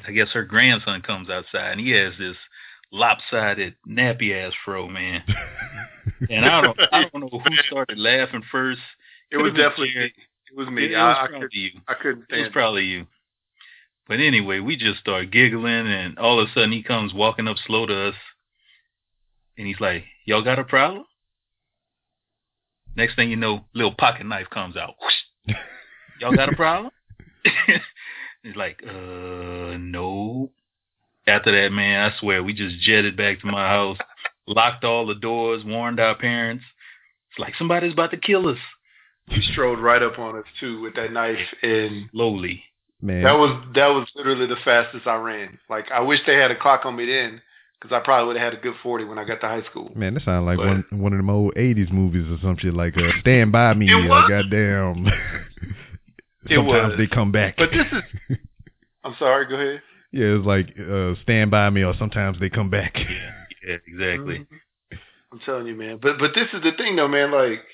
I 0.07 0.13
guess 0.13 0.29
her 0.33 0.45
grandson 0.45 1.03
comes 1.03 1.29
outside 1.29 1.73
and 1.73 1.81
he 1.81 1.91
has 1.91 2.15
this 2.19 2.37
lopsided 2.93 3.75
nappy 3.89 4.33
ass 4.33 4.53
fro, 4.65 4.89
man. 4.89 5.23
And 6.31 6.45
I 6.45 6.61
don't 6.61 6.81
I 6.93 7.03
don't 7.03 7.21
know 7.21 7.39
who 7.39 7.41
started 7.67 7.99
laughing 7.99 8.43
first. 8.51 8.81
It 9.31 9.39
was 9.39 9.53
definitely 9.53 9.91
Jared. 9.93 10.13
It 10.51 10.57
was 10.57 10.69
me. 10.69 10.93
it 10.93 10.95
I, 10.95 11.09
was 11.09 11.17
I, 11.19 11.27
probably 11.27 11.49
could, 11.49 11.55
you. 11.55 11.71
I 11.89 11.95
couldn't 11.95 12.25
It 12.31 12.43
was 12.43 12.53
probably 12.53 12.85
you. 12.85 13.07
But 14.09 14.21
anyway, 14.21 14.61
we 14.61 14.77
just 14.77 15.01
start 15.01 15.33
giggling, 15.33 15.89
and 15.89 16.17
all 16.19 16.39
of 16.39 16.49
a 16.49 16.53
sudden 16.53 16.71
he 16.71 16.83
comes 16.83 17.13
walking 17.13 17.49
up 17.49 17.57
slow 17.67 17.87
to 17.87 18.09
us, 18.09 18.15
and 19.59 19.67
he's 19.67 19.81
like, 19.81 20.05
"Y'all 20.25 20.45
got 20.45 20.61
a 20.61 20.65
problem?" 20.65 21.05
Next 22.95 23.17
thing 23.17 23.31
you 23.31 23.37
know, 23.37 23.65
little 23.75 23.95
pocket 23.95 24.25
knife 24.25 24.49
comes 24.49 24.77
out. 24.77 24.95
Y'all 26.21 26.35
got 26.35 26.53
a 26.53 26.57
problem? 26.57 26.93
he's 28.47 28.57
like, 28.57 28.83
"Uh, 28.87 29.77
no." 29.79 30.51
After 31.29 31.51
that, 31.51 31.73
man, 31.73 32.11
I 32.13 32.19
swear 32.21 32.43
we 32.43 32.53
just 32.55 32.79
jetted 32.81 33.17
back 33.17 33.41
to 33.41 33.47
my 33.49 33.67
house, 33.69 33.99
locked 34.47 34.85
all 34.85 35.07
the 35.07 35.15
doors, 35.17 35.65
warned 35.65 35.99
our 35.99 36.15
parents. 36.15 36.65
It's 37.31 37.39
like 37.41 37.55
somebody's 37.59 37.95
about 37.95 38.13
to 38.13 38.17
kill 38.17 38.49
us. 38.49 38.59
You 39.29 39.43
strode 39.43 39.81
right 39.81 40.03
up 40.03 40.19
on 40.21 40.37
us 40.39 40.45
too 40.61 40.81
with 40.83 40.95
that 40.95 41.13
knife, 41.13 41.39
and 41.63 42.09
Slowly. 42.13 42.63
Man. 43.03 43.25
that 43.25 43.33
was 43.33 43.61
that 43.75 43.89
was 43.89 44.09
literally 44.15 44.47
the 44.47 44.57
fastest 44.65 45.07
I 45.07 45.17
ran. 45.17 45.59
Like 45.69 45.91
I 45.91 46.01
wish 46.01 46.21
they 46.27 46.35
had 46.37 46.51
a 46.53 46.57
clock 46.59 46.87
on 46.87 46.95
me 46.97 47.07
then, 47.07 47.43
because 47.81 47.93
I 47.95 47.99
probably 48.05 48.29
would 48.29 48.37
have 48.41 48.53
had 48.53 48.61
a 48.61 48.63
good 48.63 48.77
forty 48.83 49.05
when 49.05 49.19
I 49.19 49.25
got 49.25 49.41
to 49.41 49.49
high 49.49 49.65
school. 49.65 49.91
Man, 49.97 50.15
that 50.15 50.23
sounds 50.25 50.47
like 50.47 50.59
But- 50.59 50.67
one 50.67 50.85
one 50.93 51.13
of 51.13 51.19
them 51.19 51.29
old 51.29 51.55
'80s 51.57 51.91
movies 51.91 52.27
or 52.31 52.39
some 52.41 52.57
shit 52.57 52.73
like 52.73 52.97
uh, 52.97 53.11
Stand 53.21 53.51
by 53.51 53.75
Me. 53.75 53.87
It 53.91 53.95
or 53.95 54.09
was. 54.09 54.29
goddamn. 54.31 55.07
It 56.49 56.57
Sometimes 56.57 56.91
was. 56.91 56.99
they 56.99 57.07
come 57.07 57.33
back. 57.33 57.57
But 57.57 57.71
this 57.71 57.87
is. 57.93 58.37
I'm 59.05 59.15
sorry. 59.19 59.47
Go 59.47 59.55
ahead. 59.55 59.83
yeah, 60.13 60.37
it's 60.37 60.47
like 60.47 60.75
uh, 60.79 61.15
Stand 61.23 61.51
by 61.51 61.71
Me, 61.71 61.83
or 61.85 61.95
sometimes 61.99 62.39
they 62.41 62.51
come 62.51 62.71
back. 62.71 62.97
Yeah, 63.67 63.79
exactly. 63.85 64.47
I'm 65.33 65.41
telling 65.45 65.67
you, 65.67 65.75
man. 65.75 65.99
But 66.01 66.21
but 66.21 66.31
this 66.37 66.47
is 66.53 66.63
the 66.63 66.71
thing, 66.77 66.95
though, 66.95 67.09
man. 67.09 67.33
Like, 67.33 67.65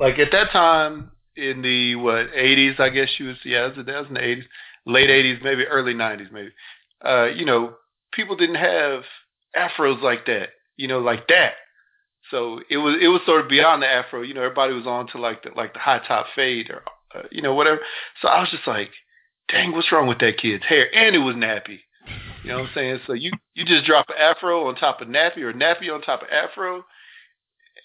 like 0.00 0.18
at 0.18 0.32
that 0.32 0.50
time 0.50 1.10
in 1.36 1.60
the 1.60 1.94
what 1.96 2.32
80s, 2.32 2.80
I 2.80 2.88
guess 2.88 3.08
you 3.18 3.26
was 3.26 3.36
yeah, 3.44 3.68
that 3.68 3.76
was, 3.76 3.86
that 3.86 3.98
was 4.00 4.08
in 4.08 4.14
the 4.14 4.20
80s, 4.20 4.44
late 4.86 5.10
80s, 5.10 5.42
maybe 5.44 5.64
early 5.66 5.92
90s, 5.92 6.32
maybe. 6.32 6.50
Uh, 7.04 7.26
you 7.26 7.44
know, 7.44 7.74
people 8.12 8.34
didn't 8.34 8.54
have 8.56 9.02
afros 9.54 10.00
like 10.00 10.24
that. 10.26 10.50
You 10.78 10.88
know, 10.88 11.00
like 11.00 11.28
that. 11.28 11.52
So 12.30 12.60
it 12.70 12.78
was 12.78 12.96
it 12.98 13.08
was 13.08 13.20
sort 13.26 13.42
of 13.42 13.50
beyond 13.50 13.82
the 13.82 13.88
afro. 13.88 14.22
You 14.22 14.32
know, 14.32 14.42
everybody 14.42 14.72
was 14.72 14.86
on 14.86 15.08
to 15.08 15.18
like 15.20 15.42
the 15.42 15.50
like 15.54 15.74
the 15.74 15.80
high 15.80 16.00
top 16.08 16.26
fade 16.34 16.70
or 16.70 16.82
uh, 17.14 17.22
you 17.30 17.42
know 17.42 17.54
whatever. 17.54 17.80
So 18.20 18.28
I 18.28 18.40
was 18.40 18.50
just 18.50 18.66
like, 18.66 18.90
dang, 19.48 19.72
what's 19.72 19.90
wrong 19.92 20.06
with 20.08 20.18
that 20.20 20.38
kid's 20.38 20.64
hair? 20.64 20.86
And 20.94 21.14
it 21.14 21.18
was 21.20 21.34
nappy. 21.36 21.80
You 22.44 22.50
know 22.50 22.60
what 22.60 22.68
I'm 22.68 22.74
saying? 22.74 23.00
So 23.06 23.12
you 23.12 23.32
you 23.54 23.64
just 23.64 23.86
drop 23.86 24.08
an 24.08 24.16
afro 24.18 24.66
on 24.68 24.74
top 24.74 25.00
of 25.00 25.08
nappy 25.08 25.38
or 25.38 25.52
nappy 25.52 25.92
on 25.92 26.02
top 26.02 26.22
of 26.22 26.28
afro, 26.30 26.84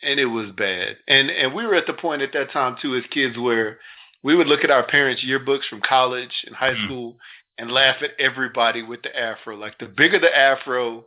and 0.01 0.19
it 0.19 0.25
was 0.25 0.51
bad. 0.57 0.97
And 1.07 1.29
and 1.29 1.53
we 1.53 1.65
were 1.65 1.75
at 1.75 1.87
the 1.87 1.93
point 1.93 2.21
at 2.21 2.33
that 2.33 2.51
time 2.51 2.77
too 2.81 2.95
as 2.95 3.03
kids 3.11 3.37
where 3.37 3.79
we 4.23 4.35
would 4.35 4.47
look 4.47 4.63
at 4.63 4.71
our 4.71 4.85
parents' 4.85 5.23
yearbooks 5.23 5.65
from 5.69 5.81
college 5.81 6.43
and 6.45 6.55
high 6.55 6.73
Mm. 6.73 6.85
school 6.85 7.17
and 7.59 7.71
laugh 7.71 7.97
at 8.01 8.11
everybody 8.19 8.81
with 8.81 9.01
the 9.03 9.15
afro. 9.17 9.55
Like 9.55 9.77
the 9.79 9.85
bigger 9.85 10.19
the 10.19 10.35
afro, 10.35 11.05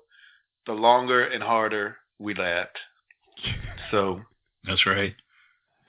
the 0.67 0.73
longer 0.73 1.25
and 1.25 1.43
harder 1.43 1.97
we 2.19 2.35
laughed. 2.35 2.79
So 3.91 4.21
That's 4.65 4.87
right. 4.87 5.15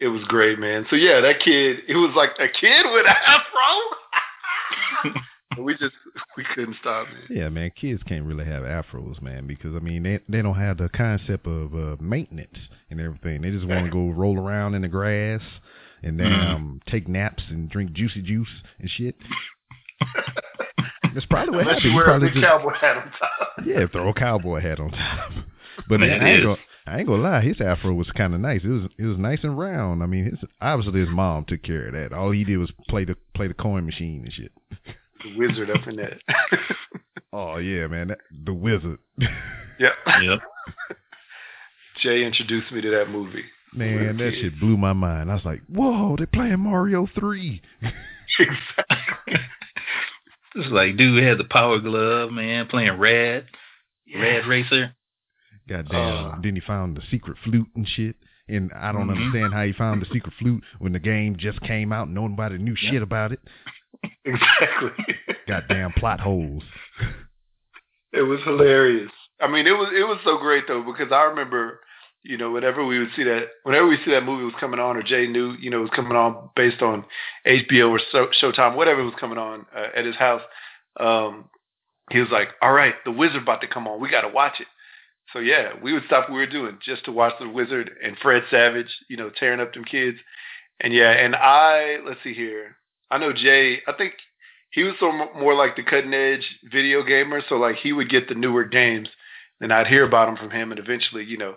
It 0.02 0.08
was 0.08 0.24
great, 0.26 0.60
man. 0.60 0.86
So 0.90 0.96
yeah, 0.98 1.22
that 1.22 1.40
kid, 1.40 1.80
it 1.88 1.96
was 1.96 2.12
like 2.16 2.32
a 2.40 2.48
kid 2.50 2.86
with 2.92 3.06
an 3.06 3.16
afro. 3.26 5.14
we 5.64 5.74
just 5.76 5.94
we 6.38 6.44
couldn't 6.56 6.76
stop, 6.82 7.08
man. 7.08 7.24
Yeah, 7.30 7.50
man, 7.50 7.72
kids 7.80 8.02
can't 8.08 8.26
really 8.26 8.46
have 8.46 8.64
afros, 8.64 9.22
man, 9.22 9.48
because 9.48 9.76
I 9.76 9.80
mean 9.80 10.04
they 10.04 10.20
they 10.28 10.42
don't 10.42 10.56
have 10.58 10.78
the 10.78 10.90
concept 10.90 11.46
of 11.48 11.74
uh, 11.76 11.96
maintenance 12.02 12.58
and 12.90 13.00
everything. 13.00 13.42
They 13.42 13.52
just 13.52 13.66
want 13.68 13.86
to 13.86 13.92
go 13.92 14.10
roll 14.10 14.38
around 14.40 14.74
in 14.76 14.82
the 14.82 14.88
grass 14.88 15.42
and 16.04 16.20
then 16.20 16.28
Mhm. 16.32 16.56
um, 16.56 16.82
take 16.88 17.08
naps 17.08 17.44
and 17.50 17.70
drink 17.70 17.94
juicy 17.94 18.22
juice 18.22 18.50
and 18.80 18.90
shit. 18.90 19.16
That's 21.14 21.26
probably 21.26 21.52
what 21.52 21.62
Unless 21.62 21.76
happened. 21.84 21.92
you 21.92 21.96
wear 21.98 22.10
a 22.16 22.20
big 22.20 22.34
just 22.34 22.44
cowboy 22.46 22.74
hat 22.74 22.98
on 22.98 23.12
top. 23.20 23.54
yeah, 23.66 23.86
throw 23.92 24.10
a 24.10 24.14
cowboy 24.14 24.62
hat 24.62 24.80
on 24.80 24.92
top. 24.92 25.32
But 25.88 26.00
man, 26.02 26.22
I 26.22 26.30
ain't 26.34 26.44
gonna 26.44 26.58
I 26.88 27.00
ain't 27.00 27.08
gonna 27.08 27.22
lie, 27.22 27.42
his 27.42 27.62
afro 27.62 27.94
was 27.94 28.10
kind 28.12 28.34
of 28.34 28.40
nice. 28.42 28.62
It 28.64 28.68
was 28.70 28.90
it 28.98 29.06
was 29.06 29.18
nice 29.18 29.40
and 29.44 29.58
round. 29.58 30.02
I 30.02 30.08
mean, 30.08 30.26
his 30.26 30.40
obviously 30.60 31.00
his 31.00 31.10
mom 31.10 31.46
took 31.46 31.62
care 31.64 31.88
of 31.88 31.94
that. 31.94 32.16
All 32.16 32.32
he 32.32 32.44
did 32.44 32.58
was 32.58 32.72
play 32.90 33.06
the 33.06 33.16
play 33.36 33.48
the 33.48 33.54
coin 33.54 33.86
machine 33.86 34.24
and 34.24 34.34
shit. 34.34 34.52
The 35.24 35.38
wizard 35.38 35.70
up 35.70 35.88
in 35.88 35.98
that. 35.98 36.18
Oh 37.34 37.58
yeah, 37.60 37.88
man, 37.88 38.10
that, 38.10 38.18
the 38.44 38.54
wizard. 38.54 38.98
yep. 39.18 39.94
Yep. 40.22 40.40
Jay 42.02 42.26
introduced 42.26 42.72
me 42.74 42.82
to 42.82 42.90
that 42.92 43.10
movie. 43.10 43.46
Man, 43.74 44.18
that 44.18 44.34
Kid. 44.34 44.42
shit 44.42 44.60
blew 44.60 44.76
my 44.76 44.92
mind. 44.92 45.32
I 45.32 45.36
was 45.36 45.46
like, 45.46 45.62
"Whoa, 45.68 46.16
they're 46.18 46.28
playing 46.28 46.60
Mario 46.60 47.08
3. 47.18 47.62
exactly. 48.40 49.40
It's 50.56 50.72
like 50.72 50.98
dude 50.98 51.24
had 51.24 51.38
the 51.38 51.46
power 51.46 51.80
glove, 51.80 52.32
man, 52.32 52.68
playing 52.68 53.00
Rad, 53.00 53.46
Rad 54.14 54.46
Racer. 54.46 54.94
Goddamn. 55.72 56.26
Uh. 56.26 56.36
then 56.42 56.56
he 56.56 56.62
found 56.62 56.98
the 56.98 57.02
secret 57.10 57.38
flute 57.44 57.68
and 57.76 57.88
shit. 57.88 58.16
And 58.48 58.72
I 58.74 58.92
don't 58.92 59.08
Mhm. 59.08 59.12
understand 59.18 59.54
how 59.54 59.64
he 59.64 59.72
found 59.72 60.02
the 60.02 60.06
secret 60.08 60.34
flute 60.40 60.64
when 60.80 60.92
the 60.94 61.00
game 61.00 61.38
just 61.38 61.62
came 61.62 61.94
out 61.94 62.08
and 62.08 62.16
nobody 62.16 62.58
knew 62.58 62.76
Yep. 62.82 62.92
shit 62.94 63.02
about 63.02 63.32
it. 63.32 63.40
Exactly. 64.26 64.92
Goddamn 65.48 65.94
plot 65.94 66.20
holes. 66.20 66.64
It 68.14 68.24
was 68.24 68.40
hilarious. 68.44 69.12
I 69.40 69.48
mean, 69.48 69.66
it 69.68 69.72
was 69.78 69.90
it 69.96 70.04
was 70.08 70.20
so 70.24 70.38
great 70.38 70.68
though 70.68 70.84
because 70.84 71.12
I 71.12 71.24
remember, 71.24 71.80
you 72.24 72.38
know, 72.38 72.52
whenever 72.52 72.86
we 72.86 73.00
would 73.00 73.12
see 73.16 73.24
that, 73.24 73.48
whenever 73.64 73.88
we 73.88 73.98
see 74.04 74.12
that 74.12 74.24
movie 74.26 74.44
was 74.44 74.54
coming 74.60 74.80
on, 74.80 74.98
or 74.98 75.02
Jay 75.04 75.28
knew, 75.28 75.54
you 75.60 75.70
know, 75.70 75.80
it 75.80 75.82
was 75.84 75.90
coming 75.96 76.16
on 76.16 76.50
based 76.56 76.82
on 76.82 77.06
HBO 77.48 77.90
or 77.90 78.00
Showtime, 78.42 78.76
whatever 78.76 79.04
was 79.04 79.14
coming 79.20 79.38
on 79.38 79.66
uh, 79.76 79.88
at 79.96 80.06
his 80.06 80.16
house. 80.16 80.42
Um, 81.00 81.46
he 82.12 82.20
was 82.20 82.30
like, 82.32 82.50
"All 82.62 82.74
right, 82.74 82.96
the 83.06 83.12
Wizard 83.12 83.44
about 83.44 83.62
to 83.62 83.68
come 83.68 83.88
on. 83.88 84.00
We 84.02 84.10
got 84.10 84.22
to 84.22 84.28
watch 84.30 84.60
it." 84.60 84.68
So 85.34 85.40
yeah, 85.40 85.74
we 85.82 85.94
would 85.94 86.04
stop 86.06 86.30
what 86.30 86.36
we 86.36 86.42
were 86.42 86.48
doing 86.48 86.78
just 86.84 87.06
to 87.06 87.12
watch 87.12 87.34
the 87.40 87.48
Wizard 87.48 87.92
and 88.04 88.18
Fred 88.18 88.44
Savage, 88.50 88.90
you 89.10 89.18
know, 89.18 89.30
tearing 89.30 89.60
up 89.60 89.74
them 89.74 89.86
kids. 89.86 90.18
And 90.80 90.94
yeah, 90.94 91.12
and 91.12 91.36
I 91.36 91.98
let's 92.06 92.20
see 92.24 92.34
here. 92.34 92.78
I 93.10 93.18
know 93.18 93.34
Jay. 93.34 93.82
I 93.88 93.94
think 93.94 94.14
he 94.72 94.84
was 94.84 94.96
so 95.00 95.12
more 95.12 95.54
like 95.54 95.76
the 95.76 95.84
cutting 95.84 96.14
edge 96.14 96.60
video 96.72 97.04
gamer. 97.04 97.42
So 97.48 97.56
like 97.56 97.76
he 97.78 97.94
would 97.94 98.10
get 98.10 98.28
the 98.28 98.36
newer 98.36 98.66
games, 98.66 99.10
and 99.60 99.72
I'd 99.72 99.88
hear 99.88 100.06
about 100.06 100.26
them 100.26 100.38
from 100.38 100.52
him, 100.52 100.72
and 100.72 100.80
eventually, 100.80 101.24
you 101.24 101.38
know, 101.38 101.56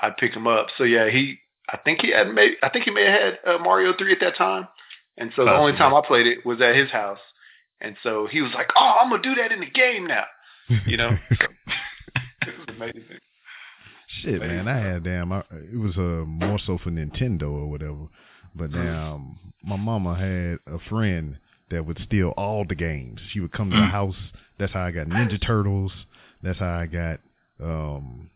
I'd 0.00 0.16
pick 0.16 0.34
him 0.34 0.46
up. 0.46 0.68
So 0.76 0.84
yeah, 0.84 1.08
he. 1.10 1.38
I 1.70 1.76
think 1.76 2.00
he 2.00 2.12
had 2.12 2.32
maybe. 2.32 2.56
I 2.62 2.68
think 2.70 2.84
he 2.84 2.90
may 2.90 3.04
have 3.04 3.20
had 3.20 3.38
uh, 3.46 3.58
Mario 3.58 3.92
three 3.96 4.12
at 4.12 4.20
that 4.20 4.36
time, 4.36 4.68
and 5.16 5.32
so 5.36 5.44
the 5.44 5.52
only 5.52 5.72
time 5.72 5.94
I 5.94 6.02
played 6.06 6.26
it 6.26 6.44
was 6.44 6.60
at 6.60 6.76
his 6.76 6.90
house. 6.90 7.18
And 7.80 7.96
so 8.02 8.26
he 8.30 8.40
was 8.40 8.52
like, 8.54 8.68
"Oh, 8.76 8.96
I'm 9.00 9.10
gonna 9.10 9.22
do 9.22 9.34
that 9.36 9.52
in 9.52 9.60
the 9.60 9.70
game 9.70 10.06
now." 10.06 10.24
You 10.86 10.96
know, 10.96 11.10
amazing. 12.82 13.18
Shit, 14.22 14.40
man, 14.40 14.66
I 14.68 14.78
had 14.78 15.04
damn. 15.04 15.32
I, 15.32 15.40
it 15.72 15.78
was 15.78 15.96
uh, 15.96 16.24
more 16.24 16.58
so 16.66 16.78
for 16.78 16.90
Nintendo 16.90 17.50
or 17.50 17.66
whatever. 17.66 18.08
But 18.54 18.72
damn, 18.72 19.38
my 19.62 19.76
mama 19.76 20.14
had 20.14 20.58
a 20.72 20.78
friend 20.88 21.36
that 21.70 21.84
would 21.84 21.98
steal 22.06 22.30
all 22.30 22.64
the 22.66 22.74
games. 22.74 23.20
She 23.32 23.40
would 23.40 23.52
come 23.52 23.70
to 23.70 23.76
the 23.76 23.82
house. 23.86 24.16
That's 24.58 24.72
how 24.72 24.82
I 24.82 24.90
got 24.92 25.06
Ninja 25.08 25.44
Turtles. 25.44 25.92
That's 26.42 26.58
how 26.58 26.78
I 26.78 26.86
got 26.86 27.20
um 27.62 28.30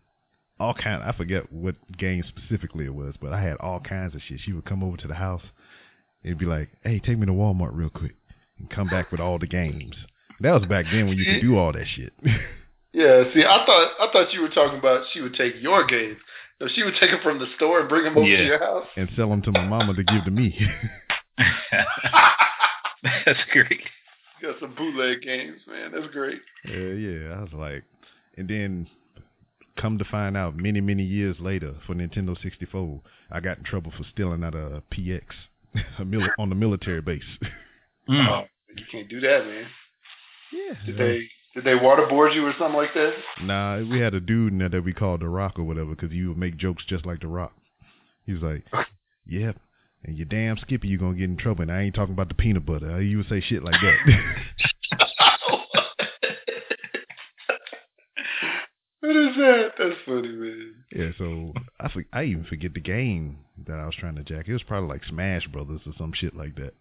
all 0.61 0.74
kind. 0.74 1.03
I 1.03 1.12
forget 1.12 1.51
what 1.51 1.74
game 1.97 2.22
specifically 2.28 2.84
it 2.84 2.95
was, 2.95 3.14
but 3.20 3.32
I 3.32 3.43
had 3.43 3.57
all 3.57 3.80
kinds 3.80 4.14
of 4.14 4.20
shit. 4.28 4.40
She 4.45 4.53
would 4.53 4.66
come 4.66 4.84
over 4.84 4.97
to 4.99 5.09
the 5.09 5.14
house. 5.14 5.43
It'd 6.22 6.38
be 6.38 6.47
like, 6.47 6.68
"Hey, 6.84 7.01
take 7.01 7.18
me 7.18 7.26
to 7.26 7.32
Walmart 7.32 7.70
real 7.72 7.90
quick," 7.90 8.14
and 8.59 8.70
come 8.70 8.88
back 8.88 9.11
with 9.11 9.20
all 9.20 9.38
the 9.38 9.47
games. 9.47 9.97
That 10.40 10.53
was 10.53 10.68
back 10.68 10.86
then 10.93 11.09
when 11.09 11.16
you 11.16 11.24
could 11.24 11.40
do 11.40 11.57
all 11.57 11.72
that 11.72 11.86
shit. 11.97 12.12
Yeah, 12.95 13.24
see, 13.32 13.43
I 13.43 13.64
thought 13.64 13.90
I 14.01 14.12
thought 14.12 14.32
you 14.32 14.43
were 14.43 14.49
talking 14.51 14.78
about 14.78 15.05
she 15.12 15.20
would 15.20 15.34
take 15.34 15.55
your 15.61 15.86
games. 15.86 16.18
No, 16.61 16.68
she 16.74 16.82
would 16.82 16.95
take 17.01 17.11
them 17.11 17.20
from 17.22 17.38
the 17.38 17.47
store 17.57 17.80
and 17.80 17.88
bring 17.88 18.05
them 18.05 18.16
over 18.18 18.26
Yeah. 18.26 18.36
to 18.38 18.45
your 18.45 18.59
house. 18.59 18.86
and 18.97 19.09
sell 19.16 19.28
them 19.30 19.43
to 19.43 19.51
my 19.53 19.64
mama 19.66 19.95
to 19.95 20.05
give 20.05 20.24
to 20.24 20.30
me. 20.30 20.59
That's 23.26 23.40
great. 23.53 23.80
Got 24.40 24.57
some 24.61 24.74
bootleg 24.74 25.22
games, 25.22 25.61
man. 25.68 25.93
That's 25.93 26.12
great. 26.12 26.40
Yeah, 26.68 26.93
yeah. 26.93 27.34
I 27.34 27.40
was 27.40 27.53
like, 27.53 27.84
and 28.36 28.49
then 28.49 28.88
come 29.80 29.99
to 29.99 30.05
find 30.05 30.36
out, 30.36 30.57
many 30.57 30.80
many 30.80 31.03
years 31.05 31.36
later, 31.40 31.74
for 31.86 31.95
Nintendo 31.95 32.40
64, 32.40 33.01
I 33.30 33.40
got 33.40 33.59
in 33.59 33.64
trouble 33.64 33.93
for 33.97 34.05
stealing 34.12 34.45
out 34.45 34.55
a 34.55 34.82
PX 34.93 35.22
a 35.99 36.05
mil- 36.05 36.28
on 36.38 36.49
the 36.49 36.55
military 36.55 37.01
base. 37.01 37.22
Mm. 38.09 38.28
Oh, 38.28 38.45
you 38.76 38.84
can't 38.90 39.09
do 39.09 39.20
that, 39.20 39.45
man. 39.47 39.66
yeah. 40.53 40.74
Did 40.86 40.99
they 40.99 41.28
did 41.55 41.64
they 41.64 41.72
waterboard 41.72 42.34
you 42.34 42.46
or 42.46 42.55
something 42.59 42.76
like 42.76 42.94
that? 42.94 43.12
Nah, 43.42 43.82
we 43.82 44.00
had 44.00 44.14
a 44.14 44.20
dude 44.20 44.53
in 44.53 44.59
there 44.59 44.70
that 44.70 44.84
we 44.84 44.94
called 44.94 45.20
The 45.20 45.28
Rock 45.28 45.59
or 45.59 45.64
whatever, 45.64 45.90
because 45.90 46.11
he 46.11 46.24
would 46.24 46.38
make 46.38 46.57
jokes 46.57 46.84
just 46.86 47.05
like 47.05 47.20
The 47.20 47.28
Rock. 47.28 47.53
He 48.24 48.32
was 48.32 48.42
like, 48.42 48.64
"Yep." 49.26 49.57
And 50.05 50.16
you 50.18 50.24
damn 50.24 50.57
Skippy, 50.59 50.88
you're 50.88 50.98
gonna 50.98 51.14
get 51.16 51.24
in 51.24 51.36
trouble. 51.36 51.62
And 51.62 51.70
I 51.70 51.82
ain't 51.82 51.94
talking 51.94 52.14
about 52.14 52.28
the 52.28 52.34
peanut 52.34 52.66
butter. 52.66 53.00
He 53.00 53.14
would 53.14 53.28
say 53.28 53.40
shit 53.40 53.62
like 53.62 53.80
that. 53.80 53.96
what 59.00 59.16
is 59.16 59.36
that? 59.36 59.72
That's 59.78 60.00
funny, 60.05 60.28
man. 60.28 60.74
Yeah, 60.90 61.11
so 61.18 61.53
I 61.78 61.88
for, 61.88 62.05
I 62.12 62.24
even 62.24 62.44
forget 62.44 62.74
the 62.74 62.80
game 62.80 63.38
that 63.66 63.78
I 63.78 63.86
was 63.86 63.94
trying 63.94 64.16
to 64.16 64.24
jack. 64.24 64.48
It 64.48 64.53
was 64.55 64.64
probably 64.64 64.88
like 64.88 65.05
Smash 65.05 65.46
Brothers 65.46 65.82
or 65.86 65.92
some 65.98 66.12
shit 66.14 66.34
like 66.34 66.57
that. 66.57 66.74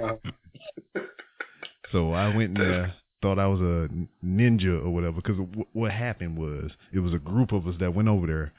Uh, 0.00 1.00
so 1.92 2.12
I 2.12 2.34
went 2.34 2.58
and 2.58 2.84
uh, 2.84 2.88
thought 3.22 3.38
I 3.38 3.46
was 3.46 3.60
a 3.60 3.88
ninja 4.24 4.84
or 4.84 4.90
whatever. 4.90 5.16
Because 5.16 5.36
w- 5.38 5.66
what 5.72 5.90
happened 5.90 6.38
was 6.38 6.70
it 6.92 7.00
was 7.00 7.12
a 7.12 7.18
group 7.18 7.52
of 7.52 7.66
us 7.66 7.74
that 7.80 7.94
went 7.94 8.08
over 8.08 8.26
there. 8.26 8.52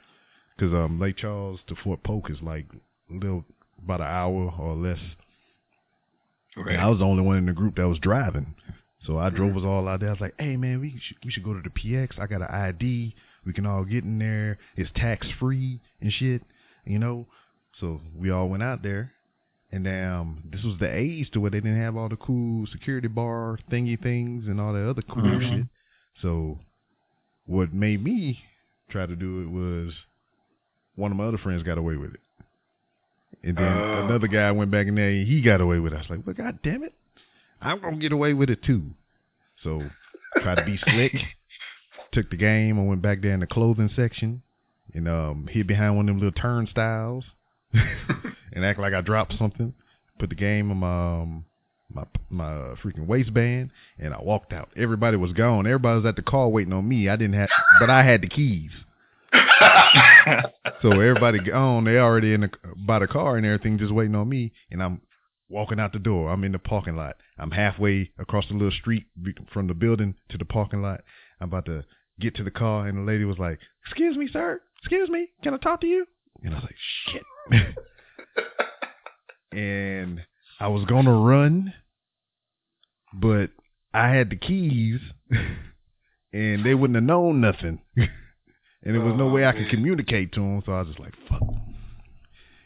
Because 0.56 0.74
um, 0.74 1.00
Lake 1.00 1.18
Charles 1.18 1.60
to 1.68 1.76
Fort 1.76 2.04
Polk 2.04 2.30
is 2.30 2.38
like 2.42 2.66
a 3.10 3.14
little 3.14 3.46
about 3.84 4.02
an 4.02 4.08
hour 4.08 4.54
or 4.60 4.76
less. 4.76 5.00
Right. 6.58 6.74
And 6.76 6.82
I 6.82 6.90
was 6.90 7.00
the 7.00 7.06
only 7.06 7.24
one 7.24 7.38
in 7.38 7.46
the 7.46 7.54
group 7.54 7.76
that 7.78 7.88
was 7.88 8.00
driving. 8.00 8.56
So 9.06 9.18
I 9.18 9.30
drove 9.30 9.56
us 9.56 9.64
all 9.64 9.88
out 9.88 10.02
there. 10.02 10.10
I 10.10 10.14
was 10.14 10.22
like, 10.22 10.36
"Hey 10.38 10.58
man, 10.58 10.82
we 10.82 11.00
should 11.02 11.18
we 11.24 11.32
should 11.32 11.44
go 11.44 11.54
to 11.54 11.62
the 11.62 11.70
PX. 11.70 12.20
I 12.20 12.28
got 12.28 12.42
an 12.42 12.50
ID. 12.50 13.16
We 13.46 13.54
can 13.54 13.66
all 13.66 13.86
get 13.86 14.04
in 14.04 14.20
there. 14.20 14.58
It's 14.76 14.90
tax 14.94 15.26
free 15.40 15.80
and 16.02 16.12
shit, 16.12 16.42
you 16.86 17.00
know." 17.00 17.26
So 17.80 18.02
we 18.14 18.30
all 18.30 18.50
went 18.50 18.62
out 18.62 18.84
there, 18.84 19.14
and 19.72 19.88
um, 19.88 20.44
this 20.52 20.64
was 20.64 20.78
the 20.80 20.94
age 20.94 21.30
to 21.32 21.40
where 21.40 21.52
they 21.52 21.60
didn't 21.60 21.80
have 21.82 21.96
all 21.96 22.10
the 22.10 22.16
cool 22.16 22.66
security 22.72 23.08
bar 23.08 23.60
thingy 23.72 24.02
things 24.02 24.46
and 24.48 24.60
all 24.60 24.74
that 24.74 24.90
other 24.90 25.02
cool 25.04 25.24
Mhm. 25.24 25.58
shit. 25.58 25.66
So 26.22 26.60
what 27.46 27.74
made 27.74 28.04
me 28.04 28.40
try 28.90 29.06
to 29.06 29.16
do 29.16 29.42
it 29.42 29.50
was 29.50 29.94
one 30.96 31.12
of 31.12 31.18
my 31.18 31.26
other 31.26 31.38
friends 31.38 31.64
got 31.64 31.78
away 31.78 31.96
with 31.98 32.14
it. 32.16 32.20
And 33.44 33.56
then 33.58 33.66
Oh. 33.78 34.06
another 34.06 34.28
guy 34.28 34.52
went 34.52 34.72
back 34.72 34.88
in 34.88 34.96
there 34.96 35.10
and 35.10 35.28
he 35.28 35.42
got 35.42 35.62
away 35.62 35.80
with 35.80 35.94
it. 35.94 35.98
I 35.98 36.00
was 36.00 36.10
like, 36.10 36.26
well, 36.26 36.34
God 36.36 36.60
damn 36.64 36.84
it. 36.84 36.94
I'm 37.62 37.80
going 37.80 37.96
to 37.96 38.00
get 38.02 38.12
away 38.12 38.34
with 38.34 38.50
it 38.50 38.62
too. 38.64 38.92
So 39.64 39.90
tried 40.42 40.56
to 40.56 40.66
be 40.66 40.78
slick. 40.78 41.14
Took 42.12 42.30
the 42.32 42.38
game. 42.38 42.78
and 42.80 42.88
went 42.88 43.02
back 43.04 43.22
there 43.22 43.34
in 43.34 43.40
the 43.40 43.48
clothing 43.48 43.90
section 43.96 44.42
and 44.96 45.08
um, 45.08 45.48
hid 45.48 45.68
behind 45.68 45.96
one 45.96 46.10
of 46.10 46.16
them 46.16 46.24
little 46.26 46.32
turnstiles 46.42 47.24
and 48.54 48.66
act 48.66 48.80
like 48.80 48.94
I 48.94 49.02
dropped 49.02 49.38
something. 49.38 49.74
Put 50.20 50.30
the 50.30 50.36
game 50.36 50.72
in 50.72 50.78
my 50.78 51.22
um, 51.22 51.46
my 51.94 52.04
my 52.30 52.52
freaking 52.84 53.08
waistband 53.08 53.72
and 53.98 54.14
I 54.14 54.22
walked 54.22 54.54
out. 54.54 54.70
Everybody 54.76 55.18
was 55.18 55.34
gone. 55.34 55.66
Everybody 55.66 55.98
was 55.98 56.06
at 56.06 56.16
the 56.16 56.22
car 56.22 56.48
waiting 56.50 56.74
on 56.74 56.88
me. 56.88 57.10
I 57.10 57.16
didn't 57.16 57.36
have, 57.36 57.50
but 57.80 57.90
I 57.90 58.04
had 58.04 58.22
the 58.22 58.28
keys. 58.28 58.72
So 60.82 60.92
everybody 60.92 61.40
gone. 61.40 61.84
They 61.84 61.98
already 61.98 62.34
in 62.34 62.42
the 62.42 62.50
by 62.76 63.00
the 63.00 63.08
car 63.08 63.36
and 63.38 63.46
everything, 63.46 63.78
just 63.78 63.94
waiting 63.94 64.16
on 64.16 64.30
me. 64.30 64.54
And 64.72 64.82
I'm 64.82 65.02
walking 65.50 65.80
out 65.80 65.94
the 65.94 66.00
door. 66.00 66.32
I'm 66.32 66.44
in 66.44 66.52
the 66.52 66.60
parking 66.60 66.96
lot. 66.96 67.18
I'm 67.38 67.52
halfway 67.52 68.12
across 68.18 68.48
the 68.48 68.54
little 68.54 68.72
street 68.72 69.06
from 69.52 69.68
the 69.68 69.74
building 69.74 70.16
to 70.30 70.38
the 70.38 70.46
parking 70.46 70.82
lot. 70.82 71.02
I'm 71.42 71.50
about 71.50 71.66
to 71.66 71.84
get 72.20 72.36
to 72.36 72.44
the 72.44 72.52
car, 72.52 72.88
and 72.88 72.98
the 72.98 73.12
lady 73.12 73.26
was 73.26 73.40
like, 73.40 73.60
"Excuse 73.86 74.16
me, 74.16 74.28
sir. 74.32 74.62
Excuse 74.80 75.10
me. 75.10 75.28
Can 75.44 75.54
I 75.54 75.58
talk 75.58 75.82
to 75.82 75.88
you?" 75.88 76.06
And 76.44 76.54
I 76.54 76.58
was 76.58 76.64
like, 76.64 76.76
"Shit." 77.08 77.76
and 79.52 80.22
I 80.60 80.68
was 80.68 80.86
gonna 80.86 81.14
run, 81.14 81.74
but 83.14 83.50
I 83.94 84.10
had 84.10 84.30
the 84.30 84.36
keys, 84.36 85.00
and 86.34 86.66
they 86.66 86.74
wouldn't 86.76 86.96
have 86.96 87.04
known 87.04 87.42
nothing. 87.42 87.80
and 87.98 88.10
there 88.84 89.02
was 89.02 89.16
no 89.18 89.30
Oh, 89.30 89.34
way 89.34 89.46
I 89.46 89.52
could 89.54 89.70
communicate 89.70 90.32
to 90.34 90.40
them, 90.42 90.62
so 90.66 90.74
I 90.74 90.80
was 90.80 90.88
just 90.90 91.00
like, 91.00 91.14
"Fuck." 91.28 91.42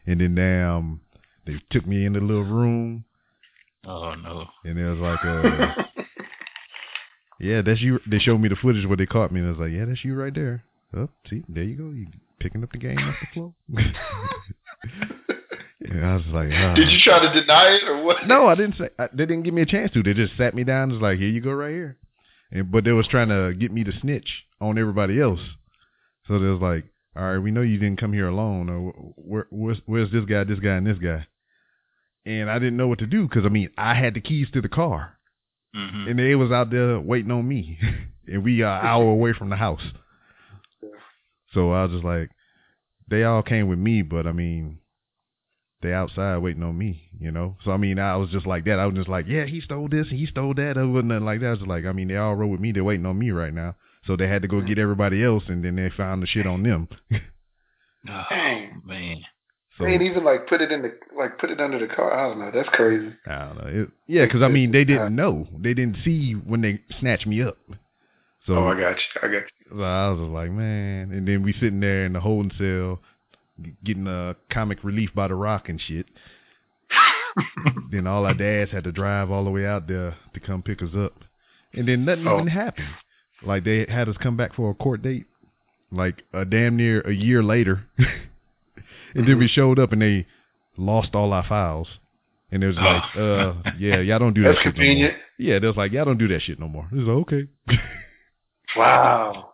And 0.05 0.19
then 0.19 0.37
um, 0.63 1.01
they 1.45 1.61
took 1.71 1.87
me 1.87 2.05
in 2.05 2.13
the 2.13 2.19
little 2.19 2.43
room, 2.43 3.05
Oh 3.85 4.13
no. 4.15 4.47
and 4.65 4.77
it 4.77 4.89
was 4.89 4.99
like, 4.99 5.23
uh, 5.23 5.83
"Yeah, 7.39 7.61
that's 7.61 7.79
you." 7.81 7.99
They 8.09 8.19
showed 8.19 8.39
me 8.39 8.49
the 8.49 8.55
footage 8.57 8.85
where 8.85 8.97
they 8.97 9.05
caught 9.05 9.31
me, 9.31 9.39
and 9.39 9.47
I 9.47 9.51
was 9.51 9.59
like, 9.59 9.71
"Yeah, 9.71 9.85
that's 9.85 10.03
you 10.03 10.13
right 10.15 10.33
there." 10.35 10.63
Oh, 10.95 11.09
see, 11.29 11.43
there 11.49 11.63
you 11.63 11.75
go. 11.75 11.89
You 11.89 12.07
picking 12.39 12.63
up 12.63 12.71
the 12.71 12.77
game 12.77 12.97
off 12.99 13.15
the 13.21 13.27
floor. 13.33 13.53
And 15.93 16.05
I 16.05 16.15
was 16.15 16.25
like, 16.27 16.49
ah. 16.51 16.73
Did 16.73 16.89
you 16.89 16.97
try 17.03 17.19
to 17.19 17.39
deny 17.39 17.77
it 17.81 17.87
or 17.87 18.03
what? 18.03 18.27
No, 18.27 18.47
I 18.47 18.55
didn't 18.55 18.77
say. 18.77 18.89
I, 18.97 19.07
they 19.13 19.25
didn't 19.25 19.43
give 19.43 19.53
me 19.53 19.61
a 19.61 19.65
chance 19.65 19.91
to. 19.91 20.01
They 20.01 20.13
just 20.13 20.35
sat 20.37 20.55
me 20.55 20.63
down. 20.63 20.83
and 20.83 20.91
was 20.93 21.01
like, 21.01 21.19
"Here 21.19 21.29
you 21.29 21.39
go, 21.41 21.51
right 21.51 21.71
here." 21.71 21.97
And 22.51 22.71
but 22.71 22.83
they 22.83 22.91
was 22.91 23.07
trying 23.07 23.29
to 23.29 23.53
get 23.53 23.71
me 23.71 23.83
to 23.83 23.91
snitch 24.01 24.27
on 24.59 24.77
everybody 24.79 25.21
else. 25.21 25.39
So 26.27 26.39
they 26.39 26.47
was 26.47 26.61
like, 26.61 26.85
"All 27.15 27.23
right, 27.23 27.37
we 27.37 27.51
know 27.51 27.61
you 27.61 27.77
didn't 27.77 27.99
come 27.99 28.13
here 28.13 28.27
alone. 28.27 28.69
Or 28.69 28.91
where, 29.15 29.47
where's, 29.51 29.77
where's 29.85 30.11
this 30.11 30.25
guy, 30.25 30.43
this 30.43 30.59
guy, 30.59 30.75
and 30.75 30.87
this 30.87 30.97
guy?" 30.97 31.27
And 32.25 32.49
I 32.49 32.57
didn't 32.57 32.77
know 32.77 32.87
what 32.87 32.99
to 32.99 33.05
do 33.05 33.27
because 33.27 33.45
I 33.45 33.49
mean, 33.49 33.69
I 33.77 33.93
had 33.93 34.15
the 34.15 34.21
keys 34.21 34.47
to 34.53 34.61
the 34.61 34.69
car, 34.69 35.17
hmm 35.75 36.07
and 36.07 36.17
they 36.17 36.35
was 36.35 36.51
out 36.51 36.71
there 36.71 36.99
waiting 36.99 37.31
on 37.31 37.47
me, 37.47 37.77
and 38.27 38.43
we 38.43 38.61
are 38.63 38.79
an 38.79 38.85
hour 38.87 39.09
away 39.09 39.33
from 39.33 39.49
the 39.49 39.57
house. 39.57 39.83
So 41.53 41.71
I 41.71 41.83
was 41.83 41.91
just 41.91 42.03
like, 42.03 42.31
they 43.07 43.23
all 43.23 43.43
came 43.43 43.67
with 43.67 43.77
me, 43.77 44.01
but 44.01 44.25
I 44.25 44.31
mean, 44.31 44.79
they 45.83 45.93
outside 45.93 46.37
waiting 46.37 46.63
on 46.63 46.77
me, 46.77 47.03
you 47.19 47.31
know. 47.31 47.57
So 47.63 47.71
I 47.71 47.77
mean, 47.77 47.99
I 47.99 48.15
was 48.15 48.29
just 48.31 48.47
like 48.47 48.65
that. 48.65 48.79
I 48.79 48.85
was 48.87 48.95
just 48.95 49.09
like, 49.09 49.25
yeah, 49.27 49.45
he 49.45 49.61
stole 49.61 49.87
this, 49.89 50.07
and 50.09 50.17
he 50.17 50.25
stole 50.25 50.53
that. 50.55 50.77
It 50.77 50.85
wasn't 50.85 51.09
nothing 51.09 51.25
like 51.25 51.41
that. 51.41 51.47
I 51.47 51.49
was 51.51 51.59
just 51.59 51.69
like, 51.69 51.85
I 51.85 51.91
mean, 51.91 52.07
they 52.07 52.17
all 52.17 52.35
rode 52.35 52.51
with 52.51 52.59
me. 52.59 52.71
They're 52.71 52.83
waiting 52.83 53.05
on 53.05 53.19
me 53.19 53.29
right 53.29 53.53
now. 53.53 53.75
So 54.07 54.15
they 54.15 54.27
had 54.27 54.41
to 54.41 54.47
go 54.47 54.61
get 54.61 54.79
everybody 54.79 55.23
else, 55.23 55.43
and 55.47 55.63
then 55.63 55.75
they 55.75 55.89
found 55.95 56.23
the 56.23 56.27
shit 56.27 56.47
on 56.47 56.63
them. 56.63 56.87
Oh 58.09 58.23
Dang. 58.29 58.81
man. 58.85 59.21
So 59.77 59.85
They 59.85 59.91
ain't 59.91 60.01
even 60.01 60.23
like 60.23 60.47
put 60.47 60.61
it 60.61 60.71
in 60.71 60.81
the 60.81 60.91
like 61.17 61.39
put 61.39 61.49
it 61.49 61.59
under 61.59 61.79
the 61.79 61.93
car. 61.93 62.13
I 62.13 62.27
don't 62.27 62.39
know. 62.39 62.51
That's 62.53 62.69
crazy. 62.69 63.13
I 63.25 63.39
don't 63.39 63.57
know. 63.57 63.81
It, 63.83 63.89
yeah, 64.07 64.25
because 64.25 64.41
I 64.41 64.49
mean, 64.49 64.71
they 64.71 64.83
didn't 64.83 65.15
know. 65.15 65.47
They 65.57 65.73
didn't 65.73 65.97
see 66.03 66.33
when 66.33 66.61
they 66.61 66.81
snatched 66.99 67.25
me 67.25 67.41
up. 67.41 67.57
So 68.45 68.55
oh, 68.55 68.67
I 68.67 68.73
got 68.73 68.97
you. 68.97 69.21
I 69.21 69.27
got 69.27 69.33
you. 69.33 69.77
So 69.77 69.81
I 69.81 70.09
was 70.09 70.19
just 70.19 70.31
like, 70.31 70.51
man. 70.51 71.11
And 71.11 71.27
then 71.27 71.43
we 71.43 71.53
sitting 71.53 71.79
there 71.79 72.05
in 72.05 72.13
the 72.13 72.19
holding 72.19 72.51
cell, 72.57 72.97
g- 72.97 73.01
getting 73.83 74.07
a 74.07 74.35
comic 74.51 74.83
relief 74.83 75.09
by 75.15 75.27
the 75.27 75.35
rock 75.35 75.69
and 75.69 75.79
shit. 75.81 76.05
then 77.91 78.07
all 78.07 78.25
our 78.25 78.33
dads 78.33 78.71
had 78.71 78.83
to 78.83 78.91
drive 78.91 79.31
all 79.31 79.43
the 79.43 79.49
way 79.49 79.65
out 79.65 79.87
there 79.87 80.15
to 80.33 80.39
come 80.39 80.61
pick 80.61 80.81
us 80.81 80.89
up. 80.97 81.13
And 81.73 81.87
then 81.87 82.05
nothing 82.05 82.27
Oh. 82.27 82.35
even 82.35 82.47
happened. 82.47 82.87
Like 83.45 83.63
they 83.63 83.85
had 83.89 84.07
us 84.07 84.15
come 84.21 84.37
back 84.37 84.53
for 84.55 84.69
a 84.69 84.73
court 84.75 85.01
date, 85.01 85.25
like 85.91 86.21
a 86.33 86.45
damn 86.45 86.77
near 86.77 87.01
a 87.01 87.13
year 87.13 87.43
later. 87.43 87.85
and 89.15 89.27
then 89.27 89.37
we 89.39 89.47
showed 89.47 89.79
up 89.79 89.91
and 89.91 90.01
they 90.01 90.25
lost 90.77 91.15
all 91.15 91.33
our 91.33 91.45
files. 91.47 91.87
And 92.51 92.63
it 92.63 92.67
was 92.67 92.75
like, 92.77 93.03
uh, 93.17 93.53
yeah, 93.79 93.99
y'all 93.99 94.19
don't 94.19 94.33
do 94.33 94.43
that 94.43 94.49
That's 94.53 94.63
shit 94.63 94.75
convenient. 94.75 95.13
no 95.13 95.17
more. 95.17 95.23
Yeah, 95.53 95.59
they 95.59 95.67
was 95.67 95.75
like, 95.77 95.91
y'all 95.91 96.05
don't 96.05 96.19
do 96.19 96.27
that 96.29 96.41
shit 96.43 96.59
no 96.59 96.67
more. 96.67 96.87
It 96.91 96.95
was 96.97 97.07
like, 97.07 97.17
okay. 97.33 97.47
Wow. 98.75 99.51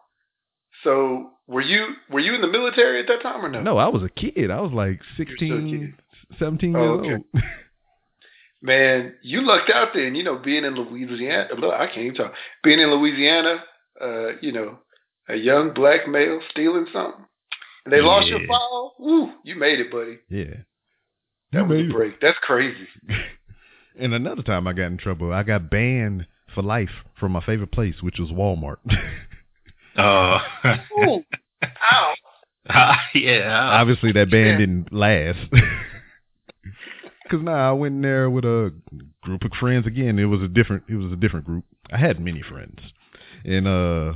So 0.83 1.31
were 1.49 1.61
you 1.61 1.87
were 2.09 2.19
you 2.21 2.33
in 2.35 2.41
the 2.41 2.47
military 2.47 2.99
at 3.01 3.07
that 3.07 3.21
time 3.21 3.43
or 3.43 3.49
no? 3.49 3.61
No, 3.61 3.77
I 3.77 3.87
was 3.89 4.03
a 4.03 4.09
kid. 4.09 4.49
I 4.51 4.61
was 4.61 4.71
like 4.71 5.01
You're 5.17 5.35
still 5.35 5.57
a 5.57 5.61
16, 5.61 5.95
17 6.39 6.75
Oh, 6.75 6.79
years 6.79 6.99
okay. 6.99 7.09
old. 7.11 7.25
Man, 8.61 9.15
you 9.21 9.41
lucked 9.41 9.69
out 9.69 9.89
there, 9.93 10.05
and 10.05 10.17
you 10.17 10.23
know, 10.23 10.37
being 10.37 10.65
in 10.65 10.75
Louisiana. 10.75 11.47
Look, 11.57 11.73
I 11.73 11.87
can't 11.87 11.99
even 11.99 12.15
talk. 12.15 12.33
Being 12.63 12.79
in 12.79 12.91
Louisiana, 12.91 13.63
uh, 14.01 14.27
you 14.41 14.51
know, 14.51 14.79
a 15.29 15.35
young 15.35 15.73
black 15.73 16.07
male 16.09 16.41
stealing 16.51 16.85
something, 16.91 17.25
and 17.85 17.93
they 17.93 18.01
lost 18.01 18.27
your 18.27 18.41
Yeah. 18.41 18.47
file. 18.47 18.95
Woo, 18.99 19.31
you 19.43 19.55
made 19.55 19.79
it, 19.79 19.89
buddy. 19.91 20.19
yeah. 20.29 20.55
That 21.53 21.59
You 21.63 21.65
was 21.65 21.79
a 21.79 21.83
it. 21.85 21.91
break. 21.91 22.19
That's 22.21 22.37
crazy. 22.41 22.87
And 23.97 24.13
another 24.13 24.43
time 24.43 24.65
I 24.65 24.71
got 24.71 24.85
in 24.85 24.97
trouble, 24.97 25.33
I 25.33 25.43
got 25.43 25.69
banned 25.69 26.25
for 26.55 26.61
life 26.61 27.03
from 27.19 27.33
my 27.33 27.41
favorite 27.43 27.71
place, 27.73 27.95
which 28.01 28.17
was 28.17 28.29
Walmart. 28.29 28.77
Oh. 29.99 30.37
Ooh. 30.99 31.23
Ow. 31.91 32.13
yeah. 33.15 33.69
Obviously, 33.79 34.11
that 34.13 34.31
band 34.31 34.47
Yeah. 34.51 34.57
didn't 34.57 34.93
last. 34.93 35.39
Cause 37.29 37.41
now 37.43 37.69
I 37.69 37.73
went 37.73 37.95
in 37.95 38.01
there 38.01 38.27
with 38.29 38.43
a 38.43 38.73
group 39.21 39.43
of 39.43 39.51
friends 39.59 39.85
again. 39.85 40.17
It 40.17 40.25
was 40.25 40.41
a 40.41 40.47
different. 40.47 40.83
It 40.89 40.95
was 40.95 41.11
a 41.11 41.15
different 41.15 41.45
group. 41.45 41.63
I 41.91 41.97
had 41.97 42.19
many 42.19 42.41
friends, 42.41 42.79
and 43.45 43.67
uh, 43.67 44.13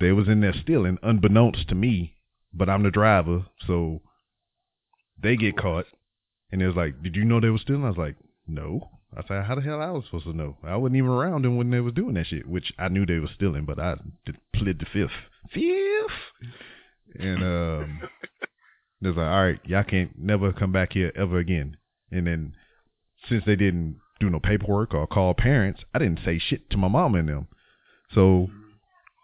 they 0.00 0.10
was 0.12 0.26
in 0.26 0.40
there 0.40 0.54
stealing, 0.54 0.96
unbeknownst 1.02 1.68
to 1.68 1.74
me. 1.74 2.14
But 2.54 2.70
I'm 2.70 2.82
the 2.82 2.90
driver, 2.90 3.44
so 3.66 4.00
they 5.22 5.36
get 5.36 5.58
caught, 5.58 5.84
and 6.50 6.62
it 6.62 6.66
was 6.66 6.76
like, 6.76 7.02
"Did 7.02 7.14
you 7.14 7.26
know 7.26 7.40
they 7.40 7.50
were 7.50 7.58
stealing?" 7.58 7.84
I 7.84 7.88
was 7.88 7.98
like, 7.98 8.16
"No." 8.46 8.88
I 9.16 9.22
said, 9.28 9.44
"How 9.44 9.54
the 9.54 9.60
hell 9.60 9.80
I 9.80 9.90
was 9.90 10.04
supposed 10.06 10.24
to 10.24 10.32
know? 10.32 10.56
I 10.62 10.76
wasn't 10.76 10.96
even 10.96 11.10
around 11.10 11.44
them 11.44 11.56
when 11.56 11.70
they 11.70 11.80
was 11.80 11.94
doing 11.94 12.14
that 12.14 12.26
shit." 12.26 12.48
Which 12.48 12.72
I 12.78 12.88
knew 12.88 13.04
they 13.04 13.18
were 13.18 13.28
stealing, 13.34 13.64
but 13.64 13.78
I 13.78 13.96
did, 14.24 14.38
pled 14.54 14.78
the 14.78 14.86
fifth, 14.86 15.10
fifth, 15.52 16.52
and 17.18 17.42
um. 17.42 18.00
It 19.02 19.08
was 19.08 19.16
like, 19.16 19.26
all 19.26 19.44
right, 19.44 19.60
y'all 19.64 19.82
can't 19.82 20.16
never 20.16 20.52
come 20.52 20.70
back 20.70 20.92
here 20.92 21.10
ever 21.16 21.38
again. 21.38 21.76
And 22.12 22.26
then 22.26 22.54
since 23.28 23.44
they 23.44 23.56
didn't 23.56 23.96
do 24.20 24.30
no 24.30 24.38
paperwork 24.38 24.94
or 24.94 25.08
call 25.08 25.34
parents, 25.34 25.80
I 25.92 25.98
didn't 25.98 26.20
say 26.24 26.38
shit 26.38 26.70
to 26.70 26.76
my 26.76 26.86
mom 26.86 27.16
and 27.16 27.28
them. 27.28 27.48
So 28.14 28.48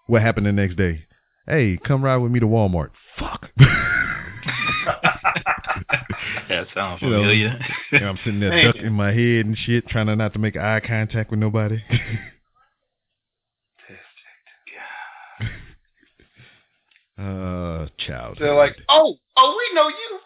what 0.09 0.23
happened 0.23 0.47
the 0.47 0.53
next 0.53 0.77
day? 0.77 1.05
Hey, 1.47 1.79
come 1.83 2.03
ride 2.03 2.17
with 2.17 2.33
me 2.33 2.41
to 2.41 2.47
Walmart. 2.47 2.91
Fuck. 3.19 3.51
that 6.49 6.67
sounds 6.75 7.03
You 7.03 7.11
know, 7.11 7.17
familiar. 7.23 7.59
And 7.93 8.05
I'm 8.05 8.17
sitting 8.25 8.41
there 8.41 8.51
Dang. 8.63 8.65
ducking 8.73 8.93
my 8.93 9.13
head 9.13 9.47
and 9.47 9.57
shit, 9.57 9.87
trying 9.89 10.07
not 10.17 10.33
to 10.35 10.39
make 10.39 10.57
eye 10.57 10.81
contact 10.81 11.31
with 11.31 11.41
nobody. 11.41 11.83
uh, 17.19 17.87
child. 18.07 18.39
They're 18.41 18.55
like, 18.55 18.77
oh, 18.89 19.17
oh, 19.37 19.57
we 19.59 19.75
know 19.75 19.89
you. 19.89 20.19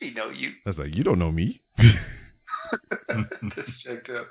We 0.00 0.10
know 0.14 0.30
you. 0.30 0.50
I 0.66 0.70
was 0.70 0.78
like, 0.78 0.94
you 0.94 1.02
don't 1.04 1.18
know 1.18 1.32
me. 1.32 1.60
That's 1.78 3.70
checked 3.84 4.10
up. 4.10 4.28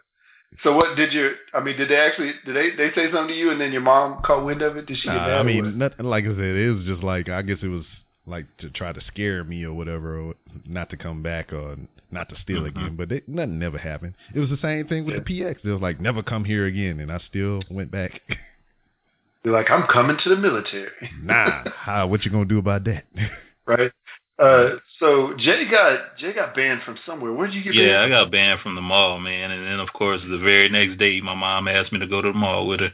So 0.64 0.76
what 0.76 0.96
did 0.96 1.14
you? 1.14 1.32
I 1.54 1.64
mean, 1.64 1.78
did 1.78 1.90
they 1.90 1.96
actually? 1.96 2.34
Did 2.46 2.56
they? 2.56 2.70
They 2.78 2.94
say 2.94 3.12
something 3.12 3.30
to 3.30 3.34
you, 3.34 3.50
and 3.50 3.60
then 3.60 3.72
your 3.72 3.82
mom 3.82 4.22
caught 4.24 4.46
wind 4.46 4.62
of 4.62 4.78
it? 4.78 4.86
Did 4.86 4.98
she 5.02 5.08
Nah, 5.08 5.16
mad? 5.16 5.32
I 5.32 5.44
mean, 5.44 5.80
nothing 5.80 6.06
like 6.06 6.26
I 6.26 6.28
said. 6.28 6.38
It 6.40 6.76
was 6.76 6.86
just 6.86 7.02
like 7.02 7.28
I 7.28 7.42
guess 7.42 7.58
it 7.64 7.68
was 7.70 7.86
like 8.26 8.46
to 8.58 8.70
try 8.70 8.94
to 8.94 9.02
scare 9.02 9.44
me 9.44 9.64
or 9.64 9.74
whatever, 9.74 10.20
or 10.20 10.36
not 10.66 10.90
to 10.92 10.98
come 10.98 11.22
back 11.22 11.52
or 11.52 11.78
not 12.12 12.30
to 12.30 12.36
steal 12.42 12.62
Mhm. 12.62 12.68
again. 12.68 12.96
But 12.96 13.12
it, 13.12 13.28
nothing 13.28 13.60
never 13.60 13.78
happened. 13.78 14.14
It 14.34 14.40
was 14.40 14.50
the 14.50 14.58
same 14.58 14.88
thing 14.88 15.06
with 15.06 15.16
the 15.16 15.22
PX. 15.22 15.58
It 15.64 15.72
was 15.72 15.82
like 15.82 16.00
never 16.00 16.24
come 16.24 16.46
here 16.46 16.66
again, 16.66 17.00
and 17.00 17.12
I 17.12 17.20
still 17.30 17.64
went 17.70 17.92
back. 17.92 18.22
They're 19.44 19.52
like, 19.52 19.70
I'm 19.70 19.88
coming 19.88 20.18
to 20.24 20.30
the 20.30 20.38
military, 20.38 20.92
nah, 21.22 21.64
how? 21.76 22.08
What 22.08 22.24
you 22.24 22.32
gonna 22.32 22.46
do 22.46 22.60
about 22.60 22.86
that? 22.86 23.04
right? 23.66 23.92
Uh, 24.40 24.78
so 25.00 25.34
Jay 25.38 25.66
got 25.70 26.18
Jay 26.18 26.34
got 26.34 26.56
banned 26.56 26.82
from 26.84 26.98
somewhere. 27.06 27.32
Where 27.34 27.48
did 27.48 27.56
you 27.56 27.64
get 27.64 27.76
Yeah, 27.76 28.02
I 28.02 28.10
got 28.10 28.32
banned 28.32 28.62
from 28.62 28.76
the 28.76 28.82
mall, 28.82 29.20
man. 29.20 29.52
And 29.52 29.66
then, 29.68 29.80
of 29.80 29.94
course, 29.94 30.22
the 30.28 30.40
very 30.40 30.70
next 30.70 30.98
day, 30.98 31.22
my 31.22 31.36
mom 31.36 31.68
asked 31.68 31.92
me 31.94 32.00
to 32.00 32.08
go 32.08 32.22
to 32.22 32.32
the 32.32 32.38
mall 32.38 32.68
with 32.68 32.80
her, 32.80 32.92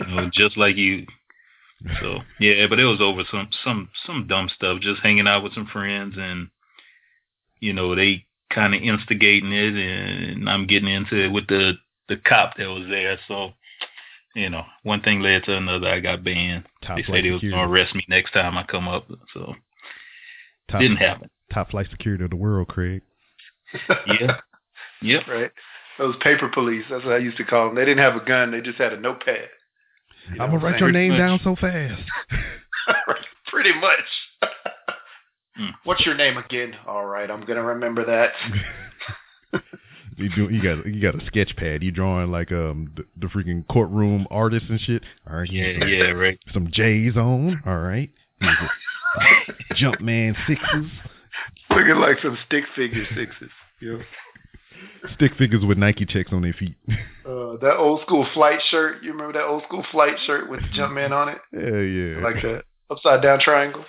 you 0.00 0.14
know, 0.14 0.30
just 0.34 0.56
like 0.56 0.76
you. 0.76 1.06
So 2.00 2.20
yeah, 2.40 2.66
but 2.68 2.80
it 2.80 2.84
was 2.84 3.00
over 3.00 3.22
some 3.30 3.48
some 3.64 3.90
some 4.06 4.26
dumb 4.26 4.48
stuff, 4.54 4.80
just 4.80 5.02
hanging 5.02 5.28
out 5.28 5.42
with 5.42 5.54
some 5.54 5.66
friends, 5.66 6.14
and 6.16 6.48
you 7.60 7.72
know 7.72 7.94
they 7.94 8.26
kind 8.50 8.74
of 8.74 8.82
instigating 8.82 9.52
it, 9.52 9.74
and 9.74 10.48
I'm 10.48 10.66
getting 10.66 10.88
into 10.88 11.16
it 11.16 11.28
with 11.32 11.46
the 11.48 11.74
the 12.08 12.16
cop 12.16 12.56
that 12.56 12.68
was 12.68 12.86
there. 12.88 13.18
So 13.28 13.52
you 14.34 14.50
know, 14.50 14.64
one 14.82 15.00
thing 15.00 15.20
led 15.20 15.44
to 15.44 15.56
another. 15.56 15.88
I 15.88 16.00
got 16.00 16.24
banned. 16.24 16.64
Top 16.82 16.96
they 16.96 17.02
said 17.02 17.24
they 17.24 17.30
was 17.30 17.40
security. 17.40 17.50
gonna 17.50 17.70
arrest 17.70 17.94
me 17.94 18.04
next 18.08 18.32
time 18.32 18.56
I 18.56 18.64
come 18.64 18.88
up. 18.88 19.06
So 19.32 19.54
Top, 20.70 20.80
didn't 20.80 20.98
happen. 20.98 21.30
Top 21.52 21.70
flight 21.70 21.86
security 21.90 22.24
of 22.24 22.30
the 22.30 22.36
world, 22.36 22.68
Craig. 22.68 23.02
Yeah. 24.06 24.40
Yep. 25.02 25.22
right. 25.28 25.50
Those 25.98 26.16
paper 26.22 26.48
police. 26.48 26.84
That's 26.90 27.04
what 27.04 27.14
I 27.14 27.18
used 27.18 27.36
to 27.38 27.44
call 27.44 27.66
them. 27.66 27.74
They 27.74 27.84
didn't 27.84 28.02
have 28.02 28.16
a 28.16 28.24
gun. 28.24 28.50
They 28.50 28.60
just 28.60 28.78
had 28.78 28.92
a 28.92 29.00
notepad. 29.00 29.48
You 30.30 30.38
know 30.38 30.44
I'm 30.44 30.50
gonna 30.50 30.64
write 30.64 30.80
your 30.80 30.92
name 30.92 31.10
Pretty 31.12 31.22
down 31.22 31.40
so 31.44 31.56
fast. 31.56 32.02
Pretty 33.48 33.72
much. 33.74 34.50
Hmm. 35.56 35.70
What's 35.84 36.04
your 36.04 36.14
name 36.14 36.36
again? 36.36 36.74
All 36.86 37.06
right, 37.06 37.30
I'm 37.30 37.44
gonna 37.44 37.62
remember 37.64 38.04
that. 38.06 38.32
You 40.18 40.30
do. 40.34 40.48
You 40.48 40.62
got. 40.62 40.86
You 40.86 41.00
got 41.00 41.22
a 41.22 41.26
sketch 41.26 41.54
pad. 41.56 41.82
You 41.82 41.90
drawing 41.90 42.30
like 42.30 42.50
um 42.50 42.90
the, 42.96 43.04
the 43.18 43.26
freaking 43.26 43.66
courtroom 43.68 44.26
artists 44.30 44.68
and 44.70 44.80
shit. 44.80 45.02
All 45.28 45.36
right. 45.36 45.52
Yeah. 45.52 45.84
Yeah. 45.84 46.04
Right. 46.12 46.38
some 46.54 46.70
J's 46.72 47.16
on. 47.16 47.62
All 47.66 47.76
right. 47.76 48.10
Jumpman 49.72 50.34
sixes, 50.46 50.90
Looking 51.70 51.96
like 51.96 52.18
some 52.22 52.38
stick 52.46 52.64
figure 52.74 53.04
sixes. 53.14 53.50
You 53.80 53.98
know? 53.98 54.04
Stick 55.14 55.32
figures 55.38 55.64
with 55.64 55.78
Nike 55.78 56.06
checks 56.06 56.32
on 56.32 56.42
their 56.42 56.52
feet. 56.52 56.76
Uh, 57.24 57.56
that 57.60 57.76
old 57.78 58.02
school 58.02 58.26
flight 58.34 58.60
shirt. 58.70 59.02
You 59.02 59.12
remember 59.12 59.34
that 59.34 59.46
old 59.46 59.62
school 59.64 59.84
flight 59.90 60.14
shirt 60.26 60.50
with 60.50 60.60
the 60.60 60.68
Jumpman 60.68 61.10
on 61.10 61.28
it, 61.28 61.38
Hell 61.52 61.82
yeah. 61.82 62.22
like 62.22 62.42
that 62.42 62.64
upside 62.90 63.22
down 63.22 63.40
triangle. 63.40 63.84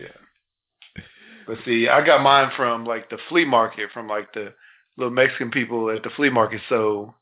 Yeah. 0.00 1.02
But 1.46 1.58
see, 1.64 1.88
I 1.88 2.04
got 2.04 2.22
mine 2.22 2.50
from 2.56 2.84
like 2.84 3.10
the 3.10 3.18
flea 3.28 3.44
market, 3.44 3.90
from 3.92 4.08
like 4.08 4.32
the 4.32 4.54
little 4.96 5.12
Mexican 5.12 5.50
people 5.50 5.90
at 5.90 6.02
the 6.02 6.10
flea 6.10 6.30
market. 6.30 6.60
So 6.68 7.14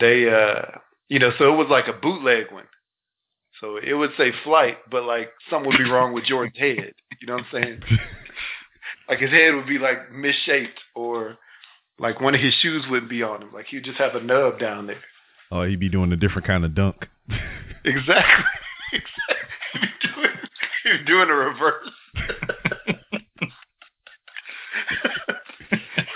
they, 0.00 0.28
uh, 0.28 0.78
you 1.08 1.18
know, 1.18 1.30
so 1.38 1.52
it 1.52 1.56
was 1.56 1.68
like 1.70 1.88
a 1.88 1.92
bootleg 1.98 2.50
one. 2.52 2.64
So 3.60 3.76
it 3.76 3.92
would 3.92 4.10
say 4.16 4.32
flight, 4.44 4.78
but 4.90 5.04
like 5.04 5.30
something 5.48 5.70
would 5.70 5.78
be 5.78 5.90
wrong 5.90 6.12
with 6.12 6.24
Jordan's 6.24 6.58
head. 6.58 6.94
You 7.20 7.26
know 7.28 7.34
what 7.34 7.44
I'm 7.52 7.62
saying? 7.62 7.80
Like 9.08 9.18
his 9.18 9.30
head 9.30 9.54
would 9.54 9.66
be 9.66 9.78
like 9.78 10.12
misshaped, 10.12 10.78
or 10.94 11.36
like 11.98 12.20
one 12.20 12.34
of 12.34 12.40
his 12.40 12.54
shoes 12.54 12.84
wouldn't 12.88 13.10
be 13.10 13.22
on 13.22 13.42
him. 13.42 13.50
Like 13.52 13.66
he'd 13.66 13.84
just 13.84 13.98
have 13.98 14.14
a 14.14 14.20
nub 14.22 14.58
down 14.58 14.86
there. 14.86 15.00
oh, 15.50 15.64
he'd 15.64 15.80
be 15.80 15.88
doing 15.88 16.12
a 16.12 16.16
different 16.16 16.46
kind 16.46 16.64
of 16.64 16.74
dunk. 16.74 17.06
Exactly. 17.84 18.44
exactly. 18.92 19.46
He'd 19.72 19.80
be 19.80 19.88
doing, 20.14 20.30
he'd 20.84 21.04
doing 21.04 21.28
a 21.30 21.34
reverse. 21.34 21.90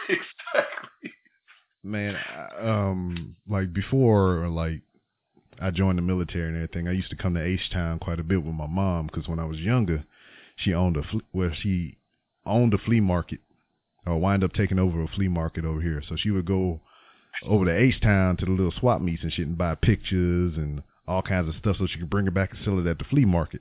exactly. 0.09 1.13
Man, 1.83 2.15
I, 2.17 2.49
um, 2.69 3.37
like 3.49 3.73
before, 3.73 4.49
like 4.49 4.83
I 5.61 5.71
joined 5.71 5.99
the 5.99 6.03
military 6.03 6.49
and 6.49 6.57
everything. 6.57 6.89
I 6.89 6.93
used 6.93 7.11
to 7.11 7.17
come 7.17 7.35
to 7.35 7.43
H 7.45 7.71
Town 7.73 7.99
quite 7.99 8.21
a 8.21 8.25
bit 8.25 8.43
with 8.45 8.55
my 8.55 8.67
mom 8.67 9.07
because 9.07 9.29
when 9.29 9.39
I 9.39 9.45
was 9.45 9.59
younger, 9.59 10.05
she 10.57 10.73
owned 10.75 10.97
a 10.97 11.03
fle- 11.03 11.21
well, 11.33 11.51
she 11.61 11.97
owned 12.45 12.75
a 12.75 12.79
flea 12.79 13.01
market, 13.01 13.41
or 14.07 14.19
wind 14.19 14.45
up 14.45 14.53
taking 14.53 14.79
over 14.79 15.03
a 15.03 15.09
flea 15.09 15.29
market 15.29 15.65
over 15.65 15.81
here. 15.81 16.03
So 16.09 16.17
she 16.17 16.31
would 16.31 16.47
go 16.47 16.81
over 17.43 17.65
to 17.67 17.77
H 17.77 18.01
Town 18.01 18.37
to 18.39 18.45
the 18.45 18.51
little 18.53 18.73
swap 18.79 19.01
meets 19.01 19.23
and 19.23 19.33
shit 19.33 19.47
and 19.47 19.59
buy 19.59 19.75
pictures 19.75 20.55
and 20.57 20.83
all 21.09 21.23
kinds 21.23 21.49
of 21.49 21.55
stuff 21.57 21.77
so 21.79 21.87
she 21.87 21.99
could 21.99 22.11
bring 22.11 22.27
it 22.27 22.35
back 22.35 22.51
and 22.53 22.59
sell 22.65 22.79
it 22.79 22.87
at 22.89 22.99
the 22.99 23.05
flea 23.05 23.25
market. 23.25 23.61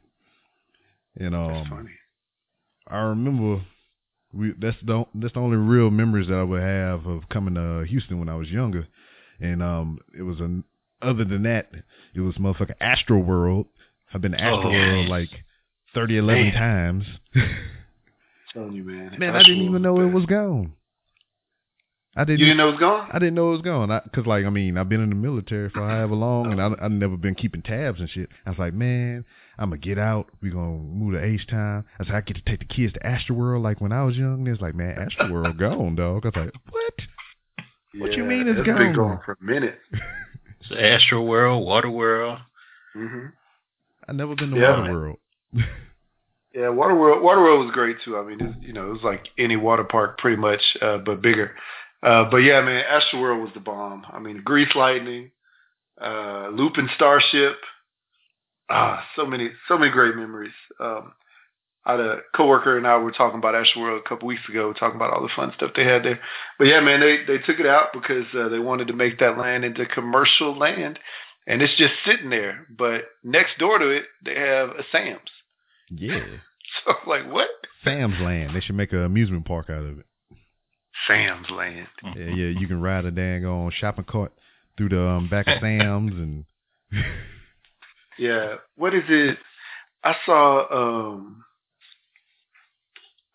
And 1.18 1.36
um, 1.36 1.48
That's 1.54 1.70
funny. 1.70 1.92
I 2.88 2.98
remember 3.00 3.64
we 4.34 4.54
that's 4.60 4.78
the 4.86 5.06
that's 5.16 5.34
the 5.34 5.40
only 5.40 5.58
real 5.58 5.90
memories 5.90 6.28
that 6.28 6.36
I 6.36 6.44
would 6.44 6.62
have 6.62 7.06
of 7.06 7.30
coming 7.30 7.56
to 7.56 7.86
Houston 7.88 8.20
when 8.20 8.30
I 8.30 8.36
was 8.36 8.50
younger, 8.50 8.88
and 9.40 9.64
um 9.64 10.00
it 10.18 10.22
was 10.24 10.40
an 10.40 10.64
other 11.02 11.24
than 11.26 11.44
that 11.44 11.70
it 12.14 12.20
was 12.22 12.36
motherfucking 12.36 12.76
Astro 12.82 13.18
World. 13.20 13.68
I've 14.14 14.22
been 14.22 14.34
to 14.34 14.42
Astro 14.42 14.70
Oh, 14.70 14.72
World 14.72 15.08
like 15.10 15.30
30, 15.94 16.18
11 16.18 16.44
Man. 16.44 16.54
times. 16.54 17.06
telling 18.56 18.74
you, 18.74 18.84
man. 18.84 19.16
Man, 19.20 19.36
I 19.36 19.44
didn't 19.44 19.62
even 19.62 19.82
know 19.84 20.00
it 20.00 20.12
was 20.12 20.26
gone. 20.26 20.74
I 22.18 22.24
didn't. 22.24 22.40
You 22.40 22.46
didn't 22.46 22.58
know 22.60 22.70
it 22.70 22.72
was 22.72 22.80
gone? 22.80 23.10
I 23.12 23.20
didn't 23.20 23.36
know 23.36 23.50
it 23.50 23.58
was 23.58 23.62
gone. 23.62 23.92
I, 23.92 24.00
Cause 24.14 24.26
like 24.26 24.46
I 24.46 24.50
mean, 24.50 24.78
I've 24.78 24.88
been 24.88 25.02
in 25.02 25.10
the 25.10 25.16
military 25.16 25.70
for 25.70 25.82
however 25.88 26.16
long, 26.16 26.52
and 26.54 26.62
I 26.62 26.86
I 26.86 26.88
never 26.88 27.18
been 27.18 27.36
keeping 27.36 27.62
tabs 27.62 28.00
and 28.00 28.10
shit. 28.10 28.30
I 28.46 28.52
was 28.52 28.58
like, 28.60 28.74
man, 28.74 29.26
I'm 29.60 29.70
gonna 29.70 29.80
get 29.82 29.98
out. 30.00 30.30
We 30.42 30.50
gonna 30.50 30.78
move 30.78 31.14
to 31.14 31.24
H 31.24 31.46
Town. 31.48 31.84
I 32.00 32.06
said 32.06 32.16
I 32.16 32.22
get 32.22 32.38
to 32.38 32.42
take 32.44 32.60
the 32.60 32.74
kids 32.74 32.94
to 32.94 33.00
Astroworld. 33.00 33.62
Like 33.64 33.82
when 33.82 33.92
I 33.92 34.04
was 34.06 34.16
young, 34.16 34.48
it's 34.48 34.62
like, 34.62 34.76
man, 34.76 34.96
Astroworld 34.96 35.60
gone, 35.60 35.96
dog. 35.96 36.26
I 36.26 36.30
was 36.30 36.36
like, 36.46 36.54
what? 36.72 36.94
What 37.98 38.14
you 38.14 38.24
mean 38.24 38.48
it's 38.48 38.60
it's 38.60 38.66
been 38.66 38.78
gone? 38.78 38.96
going 38.96 39.20
for 39.26 39.38
a 39.40 39.44
minute. 39.44 39.78
It's 40.62 40.72
Astro 40.80 41.22
World, 41.22 41.64
Water 41.64 41.90
World. 41.92 42.40
hmm 42.94 43.28
I 44.08 44.14
never 44.14 44.36
been 44.36 44.50
to 44.52 44.58
Yeah. 44.58 44.68
Waterworld. 44.88 45.18
Yeah, 46.56 46.72
Waterworld. 46.72 47.22
Waterworld 47.22 47.66
was 47.66 47.74
great 47.74 47.98
too. 48.06 48.18
I 48.18 48.24
mean, 48.24 48.40
it's, 48.40 48.56
you 48.62 48.72
know, 48.72 48.88
it 48.88 48.94
was 48.94 49.04
like 49.04 49.28
any 49.38 49.58
water 49.58 49.84
park 49.84 50.18
pretty 50.18 50.38
much, 50.38 50.62
uh, 50.82 51.00
but 51.00 51.22
bigger. 51.22 51.52
Uh, 52.02 52.30
but 52.32 52.38
yeah, 52.38 52.62
man, 52.62 52.84
Astroworld 52.90 53.42
was 53.42 53.52
the 53.54 53.60
bomb. 53.60 54.06
I 54.10 54.20
mean, 54.20 54.42
Grease 54.44 54.74
Lightning, 54.74 55.32
uh, 56.02 56.48
Looping 56.54 56.88
Starship. 56.96 57.58
Ah, 58.70 59.06
so 59.18 59.26
many, 59.26 59.50
so 59.68 59.78
many 59.78 59.92
great 59.92 60.16
memories. 60.16 60.54
Um, 60.80 61.12
I 61.86 61.92
had 61.92 62.00
a 62.00 62.20
coworker 62.34 62.78
and 62.78 62.88
I 62.88 62.98
were 62.98 63.12
talking 63.12 63.38
about 63.38 63.54
Astroworld 63.54 64.00
a 64.00 64.10
couple 64.10 64.30
weeks 64.30 64.48
ago, 64.48 64.72
talking 64.72 64.96
about 64.96 65.14
all 65.14 65.24
the 65.24 65.30
fun 65.36 65.52
stuff 65.58 65.72
they 65.76 65.84
had 65.84 66.04
there. 66.04 66.22
But 66.58 66.68
yeah, 66.68 66.80
man, 66.80 67.02
they 67.02 67.26
they 67.28 67.44
took 67.44 67.60
it 67.60 67.68
out 67.68 67.88
because 67.92 68.26
uh, 68.34 68.48
they 68.48 68.60
wanted 68.60 68.88
to 68.88 68.94
make 68.94 69.20
that 69.20 69.38
land 69.38 69.66
into 69.66 69.86
commercial 69.86 70.58
land, 70.58 71.00
and 71.46 71.62
it's 71.62 71.78
just 71.78 71.94
sitting 72.06 72.30
there. 72.30 72.66
But 72.76 73.10
next 73.26 73.58
door 73.60 73.78
to 73.78 73.90
it, 73.90 74.06
they 74.24 74.36
have 74.36 74.70
a 74.70 74.84
Sam's. 74.92 75.20
Yeah. 75.90 76.20
So 76.84 76.94
like, 77.08 77.32
what? 77.32 77.48
Sam's 77.84 78.20
Land. 78.20 78.56
They 78.56 78.60
should 78.60 78.76
make 78.76 78.92
an 78.92 79.04
amusement 79.04 79.46
park 79.46 79.70
out 79.70 79.84
of 79.84 80.00
it. 80.00 80.06
Sam's 81.08 81.50
Land. 81.52 81.88
Yeah, 82.04 82.26
yeah. 82.26 82.60
You 82.60 82.68
can 82.68 82.82
ride 82.82 83.06
a 83.06 83.12
dang 83.12 83.46
on 83.46 83.72
shopping 83.72 84.04
cart 84.04 84.34
through 84.76 84.90
the 84.90 85.02
um, 85.02 85.30
back 85.30 85.48
of 85.48 85.62
Sam's 85.62 86.14
and 86.14 86.46
Yeah. 88.18 88.56
What 88.76 88.94
is 88.94 89.04
it? 89.08 89.38
I 90.04 90.16
saw 90.26 91.14
um 91.14 91.44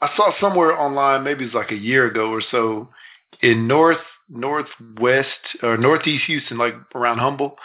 I 0.00 0.08
saw 0.16 0.32
somewhere 0.40 0.78
online, 0.78 1.24
maybe 1.24 1.44
it's 1.44 1.54
like 1.54 1.70
a 1.72 1.76
year 1.76 2.06
ago 2.06 2.30
or 2.30 2.42
so, 2.50 2.88
in 3.42 3.66
north 3.66 3.98
northwest 4.28 5.28
or 5.62 5.76
northeast 5.76 6.24
Houston, 6.26 6.58
like 6.58 6.74
around 6.94 7.18
Humble, 7.18 7.56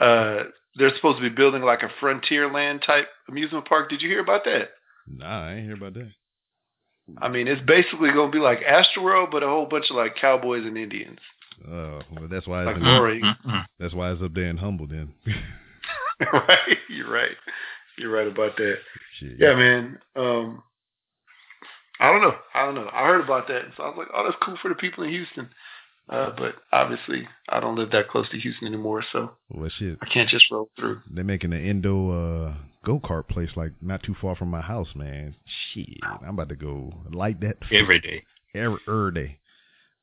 uh 0.00 0.44
they're 0.76 0.94
supposed 0.96 1.18
to 1.18 1.22
be 1.22 1.34
building 1.34 1.62
like 1.62 1.82
a 1.82 1.90
frontier 2.00 2.50
land 2.50 2.82
type 2.86 3.08
amusement 3.28 3.68
park. 3.68 3.90
Did 3.90 4.02
you 4.02 4.08
hear 4.08 4.20
about 4.20 4.44
that? 4.44 4.70
nah, 5.06 5.46
I 5.48 5.54
ain't 5.54 5.64
hear 5.66 5.74
about 5.74 5.94
that. 5.94 6.10
I 7.18 7.28
mean, 7.28 7.48
it's 7.48 7.60
basically 7.66 8.12
going 8.12 8.30
to 8.30 8.36
be 8.36 8.42
like 8.42 8.60
Astroworld, 8.60 9.30
but 9.30 9.42
a 9.42 9.46
whole 9.46 9.66
bunch 9.66 9.90
of 9.90 9.96
like 9.96 10.16
cowboys 10.16 10.64
and 10.64 10.78
Indians. 10.78 11.18
Uh, 11.62 12.00
well, 12.10 12.28
that's 12.30 12.46
why 12.46 12.62
it's 12.62 12.66
Like 12.66 12.76
in, 12.76 13.34
that's 13.78 13.94
why 13.94 14.10
it's 14.10 14.22
up 14.22 14.34
there 14.34 14.48
in 14.48 14.56
Humble 14.56 14.86
then. 14.86 15.12
right? 16.32 16.78
You're 16.88 17.10
right. 17.10 17.36
You're 17.98 18.10
right 18.10 18.26
about 18.26 18.56
that. 18.56 18.76
Shit. 19.18 19.32
Yeah, 19.38 19.54
man. 19.54 19.98
Um, 20.16 20.62
I 22.00 22.10
don't 22.10 22.22
know. 22.22 22.34
I 22.54 22.64
don't 22.64 22.74
know. 22.74 22.90
I 22.92 23.06
heard 23.06 23.22
about 23.22 23.48
that, 23.48 23.64
and 23.64 23.72
so 23.76 23.84
I 23.84 23.88
was 23.88 23.96
like, 23.98 24.08
"Oh, 24.14 24.24
that's 24.24 24.36
cool 24.42 24.56
for 24.60 24.68
the 24.68 24.74
people 24.74 25.04
in 25.04 25.10
Houston." 25.10 25.48
Uh, 26.08 26.30
but 26.36 26.54
obviously, 26.70 27.26
I 27.48 27.60
don't 27.60 27.76
live 27.76 27.90
that 27.92 28.08
close 28.08 28.28
to 28.30 28.38
Houston 28.38 28.68
anymore, 28.68 29.02
so 29.10 29.30
Well, 29.48 29.70
shit. 29.78 29.96
I 30.02 30.06
can't 30.06 30.28
just 30.28 30.50
roll 30.50 30.68
through. 30.78 31.00
They're 31.10 31.24
making 31.24 31.52
an 31.54 31.64
Indo 31.64 32.10
uh, 32.50 32.54
go 32.84 33.00
kart 33.00 33.26
place 33.28 33.48
like 33.56 33.72
not 33.80 34.02
too 34.02 34.14
far 34.20 34.36
from 34.36 34.50
my 34.50 34.60
house, 34.60 34.88
man. 34.94 35.34
Shit, 35.72 35.86
I'm 36.22 36.34
about 36.34 36.50
to 36.50 36.56
go 36.56 36.92
light 37.10 37.40
that 37.40 37.56
Every 37.72 38.00
day. 38.00 38.22
every, 38.54 38.78
every 38.86 39.12
day. 39.12 39.38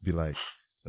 Be 0.04 0.12
like, 0.12 0.34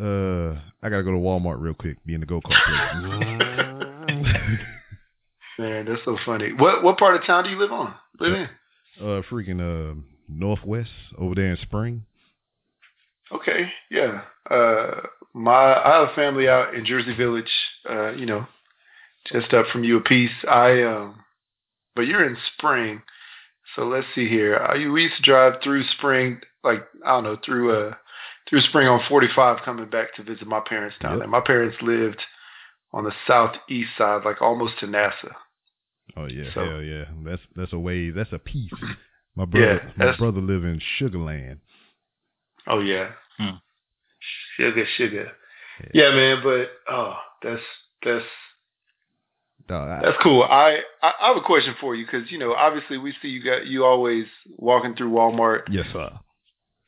uh, 0.01 0.53
I 0.83 0.89
gotta 0.89 1.03
go 1.03 1.11
to 1.11 1.19
Walmart 1.19 1.61
real 1.61 1.75
quick. 1.75 2.03
Be 2.07 2.15
in 2.15 2.21
the 2.21 2.27
go 2.27 2.41
kart 2.41 2.65
place. 2.65 4.59
Man, 5.59 5.85
that's 5.85 6.01
so 6.07 6.17
funny. 6.25 6.53
What 6.55 6.83
what 6.83 6.97
part 6.99 7.17
of 7.17 7.27
town 7.27 7.45
do 7.45 7.51
you 7.51 7.59
live 7.59 7.73
on? 7.73 7.95
Live 8.19 8.33
in? 8.33 8.49
uh, 9.01 9.21
freaking 9.31 9.61
uh, 9.61 9.95
Northwest 10.29 10.91
over 11.19 11.35
there 11.35 11.51
in 11.51 11.59
Spring. 11.61 12.05
Okay, 13.31 13.71
yeah. 13.91 14.23
Uh, 14.51 15.01
my 15.35 15.53
I 15.75 16.01
have 16.01 16.09
a 16.11 16.15
family 16.15 16.49
out 16.49 16.75
in 16.75 16.85
Jersey 16.85 17.15
Village. 17.15 17.51
Uh, 17.89 18.11
you 18.13 18.27
know, 18.27 18.47
just 19.33 19.53
up 19.55 19.67
from 19.73 19.85
you 19.85 19.97
a 19.99 20.01
piece. 20.03 20.31
I 20.49 20.83
um, 20.83 21.21
but 21.95 22.03
you're 22.03 22.27
in 22.27 22.37
Spring, 22.57 23.03
so 23.77 23.87
let's 23.87 24.07
see 24.15 24.29
here. 24.29 24.57
I 24.59 24.75
we 24.89 25.03
used 25.05 25.17
to 25.17 25.23
drive 25.23 25.55
through 25.63 25.85
Spring, 25.97 26.41
like 26.65 26.83
I 27.07 27.11
don't 27.13 27.25
know, 27.25 27.37
through 27.45 27.75
uh 27.75 27.95
through 28.51 28.61
Spring 28.63 28.89
on 28.89 29.01
45, 29.09 29.59
coming 29.65 29.89
back 29.89 30.15
to 30.17 30.23
visit 30.25 30.47
my 30.47 30.61
parents 30.61 30.97
down 31.01 31.13
Yep. 31.13 31.19
there. 31.21 31.29
My 31.29 31.41
parents 31.41 31.77
lived 31.81 32.21
on 32.93 33.05
the 33.05 33.13
southeast 33.27 33.91
side, 33.97 34.23
like 34.25 34.43
almost 34.43 34.79
to 34.81 34.87
NASA. 34.87 35.33
Oh 36.17 36.27
yeah, 36.27 36.53
So- 36.53 36.65
hell 36.65 36.83
yeah. 36.83 37.05
That's 37.25 37.43
that's 37.57 37.73
a 37.73 37.79
way. 37.79 38.11
That's 38.11 38.33
a 38.33 38.39
piece. 38.39 38.73
My 39.37 39.47
brother, 39.47 39.81
Yeah, 39.97 40.05
my 40.07 40.17
brother 40.17 40.41
live 40.43 40.65
in 40.65 40.79
Sugarland. 41.01 41.61
Oh 42.67 42.81
yeah, 42.81 43.11
Hmm. 43.39 43.57
sugar, 44.57 44.85
sugar. 44.97 45.33
Yeah, 45.95 46.11
man. 46.11 46.41
But 46.43 46.69
oh, 46.93 47.17
that's 47.43 47.63
that's 48.05 48.25
I- 49.71 50.01
That's 50.03 50.19
cool. 50.23 50.43
I, 50.43 50.81
I 51.03 51.13
I 51.23 51.29
have 51.29 51.37
a 51.37 51.41
question 51.47 51.75
for 51.81 51.95
you 51.95 52.05
because 52.05 52.31
you 52.31 52.39
know 52.39 52.53
obviously 52.53 52.99
we 52.99 53.15
see 53.23 53.29
you 53.29 53.43
got 53.43 53.67
you 53.67 53.85
always 53.85 54.27
walking 54.59 54.95
through 54.95 55.11
Walmart 55.13 55.63
yes, 55.71 55.87
sir. 55.93 56.11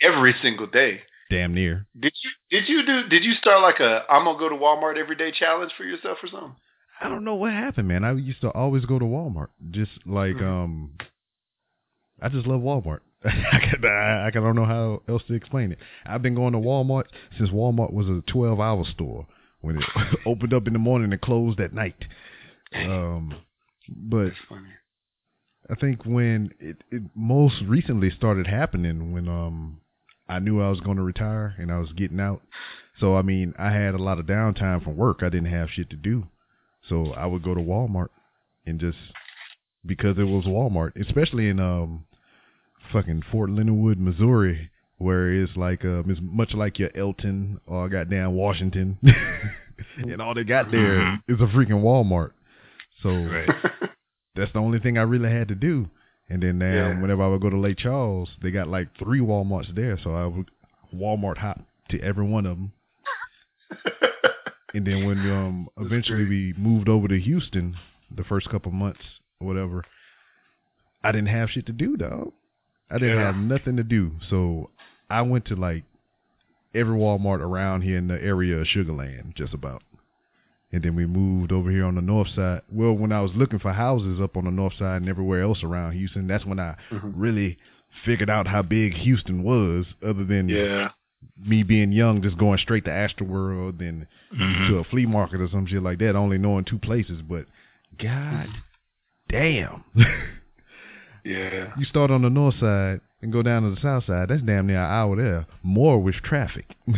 every 0.02 0.34
single 0.42 0.66
day. 0.66 1.00
Damn 1.30 1.54
near. 1.54 1.86
Did 1.98 2.12
you 2.22 2.30
did 2.50 2.68
you 2.68 2.84
do 2.84 3.08
did 3.08 3.24
you 3.24 3.32
start 3.34 3.62
like 3.62 3.80
a 3.80 4.04
I'm 4.10 4.24
gonna 4.24 4.38
go 4.38 4.48
to 4.50 4.56
Walmart 4.56 4.98
every 4.98 5.16
day 5.16 5.32
challenge 5.32 5.72
for 5.78 5.84
yourself 5.84 6.18
or 6.22 6.28
something? 6.28 6.56
I 7.00 7.08
don't 7.08 7.24
know 7.24 7.34
what 7.36 7.52
happened, 7.52 7.88
man. 7.88 8.04
I 8.04 8.12
used 8.12 8.40
to 8.42 8.50
always 8.50 8.84
go 8.84 8.98
to 8.98 9.04
Walmart. 9.04 9.48
Just 9.70 9.92
like 10.06 10.36
Mhm. 10.36 10.42
um, 10.64 10.90
I 12.20 12.28
just 12.28 12.46
love 12.46 12.60
Walmart. 12.60 13.00
I, 13.28 13.86
I, 13.86 14.26
I 14.26 14.30
don't 14.30 14.56
know 14.56 14.66
how 14.66 15.02
else 15.08 15.22
to 15.28 15.34
explain 15.34 15.72
it. 15.72 15.78
I've 16.04 16.22
been 16.22 16.34
going 16.34 16.52
to 16.52 16.58
Walmart 16.58 17.04
since 17.38 17.50
Walmart 17.50 17.92
was 17.92 18.06
a 18.06 18.22
12 18.30 18.60
hour 18.60 18.84
store 18.92 19.26
when 19.60 19.78
it 19.78 19.84
opened 20.26 20.52
up 20.52 20.66
in 20.66 20.72
the 20.72 20.78
morning 20.78 21.12
and 21.12 21.20
closed 21.20 21.60
at 21.60 21.72
night. 21.72 22.04
Um, 22.74 23.34
but. 23.88 24.32
I 25.70 25.74
think 25.76 26.04
when 26.04 26.52
it, 26.60 26.76
it 26.90 27.02
most 27.14 27.54
recently 27.66 28.10
started 28.10 28.46
happening 28.46 29.12
when 29.12 29.28
um 29.28 29.80
I 30.28 30.38
knew 30.38 30.60
I 30.60 30.70
was 30.70 30.80
going 30.80 30.96
to 30.96 31.02
retire 31.02 31.54
and 31.58 31.70
I 31.70 31.78
was 31.78 31.92
getting 31.92 32.20
out. 32.20 32.42
So 32.98 33.16
I 33.16 33.22
mean, 33.22 33.54
I 33.58 33.72
had 33.72 33.94
a 33.94 34.02
lot 34.02 34.18
of 34.18 34.26
downtime 34.26 34.82
from 34.82 34.96
work. 34.96 35.20
I 35.22 35.28
didn't 35.28 35.52
have 35.52 35.70
shit 35.70 35.90
to 35.90 35.96
do. 35.96 36.24
So 36.88 37.12
I 37.12 37.26
would 37.26 37.42
go 37.42 37.54
to 37.54 37.60
Walmart 37.60 38.08
and 38.66 38.78
just 38.78 38.98
because 39.86 40.18
it 40.18 40.24
was 40.24 40.44
Walmart, 40.44 40.92
especially 41.00 41.48
in 41.48 41.60
um 41.60 42.04
fucking 42.92 43.22
Fort 43.30 43.50
Leonard 43.50 43.74
Wood, 43.76 43.98
Missouri, 44.00 44.70
where 44.98 45.32
it's 45.32 45.56
like 45.56 45.84
uh 45.84 46.02
it's 46.06 46.20
much 46.22 46.52
like 46.54 46.78
your 46.78 46.90
Elton 46.96 47.60
or 47.66 47.88
goddamn 47.88 48.32
Washington. 48.34 48.98
and 49.98 50.20
all 50.22 50.34
they 50.34 50.44
got 50.44 50.70
there 50.70 51.00
Mhm. 51.00 51.22
is 51.28 51.40
a 51.40 51.46
freaking 51.46 51.82
Walmart. 51.82 52.30
So 53.02 53.24
Right. 53.24 53.48
that's 54.36 54.52
the 54.52 54.58
only 54.60 54.78
thing 54.78 54.98
I 54.98 55.02
really 55.02 55.30
had 55.30 55.48
to 55.48 55.54
do. 55.54 55.88
And 56.30 56.42
then 56.42 56.58
now, 56.58 56.88
Yeah. 56.90 57.00
whenever 57.00 57.22
I 57.22 57.28
would 57.28 57.42
go 57.42 57.50
to 57.50 57.58
Lake 57.58 57.76
Charles, 57.78 58.30
they 58.42 58.50
got 58.50 58.68
like 58.68 58.88
three 58.98 59.20
WalMarts 59.20 59.74
there, 59.74 59.98
so 60.02 60.14
I 60.14 60.26
would 60.26 60.50
Walmart 60.94 61.36
hop 61.38 61.60
to 61.90 62.00
every 62.00 62.24
one 62.26 62.46
of 62.46 62.56
them. 62.56 62.72
And 64.74 64.84
then 64.84 65.04
when 65.06 65.18
um 65.30 65.68
That's 65.76 65.86
eventually 65.86 66.24
we 66.24 66.52
moved 66.58 66.88
over 66.88 67.06
to 67.06 67.18
Houston, 67.20 67.76
the 68.10 68.24
first 68.24 68.48
couple 68.48 68.72
months 68.72 69.02
or 69.40 69.46
whatever, 69.46 69.84
I 71.04 71.12
didn't 71.12 71.28
have 71.28 71.50
shit 71.50 71.66
to 71.66 71.72
do, 71.72 71.96
dog. 71.96 72.32
I 72.90 72.98
didn't 72.98 73.16
Yeah. 73.18 73.26
have 73.26 73.36
nothing 73.36 73.76
to 73.76 73.82
do, 73.84 74.12
so 74.28 74.70
I 75.10 75.22
went 75.22 75.46
to 75.46 75.56
like 75.56 75.84
every 76.74 76.96
Walmart 76.96 77.40
around 77.40 77.82
here 77.82 77.96
in 77.98 78.08
the 78.08 78.22
area 78.22 78.58
of 78.58 78.66
Sugarland, 78.66 79.34
just 79.34 79.54
about. 79.54 79.82
And 80.72 80.82
then 80.82 80.96
we 80.96 81.06
moved 81.06 81.52
over 81.52 81.70
here 81.70 81.84
on 81.84 81.94
the 81.94 82.02
north 82.02 82.28
side. 82.28 82.62
Well, 82.68 82.92
when 82.94 83.12
I 83.12 83.20
was 83.20 83.32
looking 83.34 83.60
for 83.60 83.72
houses 83.72 84.20
up 84.20 84.36
on 84.36 84.44
the 84.44 84.50
north 84.50 84.74
side 84.76 84.96
and 85.02 85.08
everywhere 85.08 85.42
else 85.42 85.62
around 85.62 85.92
Houston, 85.92 86.26
that's 86.26 86.44
when 86.44 86.58
I 86.58 86.74
Mhm. 86.90 87.12
really 87.14 87.58
figured 88.04 88.28
out 88.28 88.48
how 88.48 88.60
big 88.62 88.94
Houston 88.94 89.44
was, 89.44 89.86
other 90.04 90.24
than 90.24 90.48
Yeah. 90.48 90.90
me 91.38 91.62
being 91.62 91.92
young, 91.92 92.22
just 92.22 92.36
going 92.36 92.58
straight 92.58 92.84
to 92.86 92.90
Astroworld 92.90 93.80
and 93.80 94.06
Mhm. 94.32 94.66
to 94.66 94.78
a 94.78 94.84
flea 94.84 95.06
market 95.06 95.40
or 95.40 95.46
some 95.48 95.64
shit 95.66 95.82
like 95.82 95.98
that, 96.00 96.16
only 96.16 96.38
knowing 96.38 96.64
two 96.64 96.78
places. 96.78 97.22
But 97.22 97.46
God 97.96 98.48
damn. 99.28 99.84
Yeah. 101.24 101.72
you 101.78 101.84
start 101.86 102.10
on 102.10 102.22
the 102.22 102.30
north 102.30 102.54
side 102.60 103.00
and 103.22 103.32
go 103.32 103.42
down 103.42 103.62
to 103.62 103.70
the 103.74 103.80
south 103.80 104.04
side, 104.06 104.28
that's 104.28 104.42
damn 104.42 104.66
near 104.66 104.76
an 104.84 104.90
hour 104.92 105.16
there. 105.16 105.46
More 105.62 105.98
with 106.02 106.16
traffic. 106.16 106.66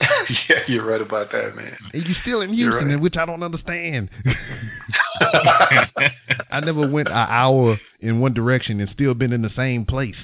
yeah, 0.00 0.56
you're 0.66 0.84
right 0.84 1.00
about 1.00 1.30
that, 1.32 1.54
man. 1.56 1.76
and 1.94 2.06
you 2.06 2.14
still 2.22 2.40
in 2.42 2.52
Houston, 2.52 2.88
right. 2.88 3.00
which 3.00 3.16
I 3.16 3.24
don't 3.24 3.42
understand. 3.42 4.10
I 5.20 6.60
never 6.62 6.86
went 6.88 7.08
an 7.08 7.14
hour 7.14 7.78
in 8.00 8.20
one 8.20 8.34
direction 8.34 8.80
and 8.80 8.90
still 8.90 9.14
been 9.14 9.32
in 9.32 9.42
the 9.42 9.50
same 9.56 9.84
place. 9.86 10.16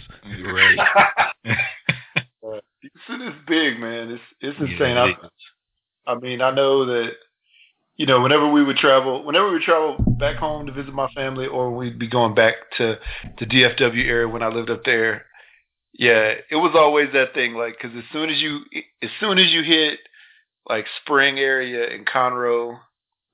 right. 0.44 0.78
Houston 2.80 3.22
is 3.28 3.34
big, 3.46 3.78
man. 3.78 4.10
It's 4.10 4.22
it's 4.40 4.58
Yeah, 4.58 4.66
insane. 4.72 4.96
it 4.96 5.16
I, 6.06 6.12
I 6.12 6.18
mean, 6.18 6.40
I 6.42 6.50
know 6.50 6.84
that 6.86 7.12
you 7.97 8.07
know 8.07 8.20
whenever 8.22 8.51
we 8.51 8.64
would 8.64 8.76
travel, 8.76 9.24
whenever 9.24 9.47
we 9.47 9.55
would 9.55 9.62
travel 9.62 9.97
back 10.18 10.36
home 10.36 10.66
to 10.66 10.72
visit 10.72 10.95
my 10.95 11.09
family, 11.14 11.47
or 11.47 11.70
we'd 11.74 11.99
be 11.99 12.09
going 12.09 12.34
back 12.34 12.55
to 12.78 12.99
the 13.38 13.47
DFW 13.47 14.05
area 14.07 14.28
when 14.28 14.43
I 14.43 14.49
lived 14.49 14.70
up 14.70 14.84
there. 14.84 15.26
Yeah, 15.95 16.34
it 16.51 16.57
was 16.57 16.72
always 16.74 17.09
that 17.12 17.34
thing, 17.34 17.55
like 17.55 17.76
because 17.80 17.97
as 17.97 18.05
soon 18.12 18.30
as 18.30 18.40
you 18.40 18.61
as 19.03 19.11
soon 19.20 19.38
as 19.38 19.51
you 19.51 19.62
hit 19.62 19.99
like 20.68 20.86
Spring 21.03 21.38
area 21.38 21.93
and 21.95 22.07
Conroe, 22.07 22.78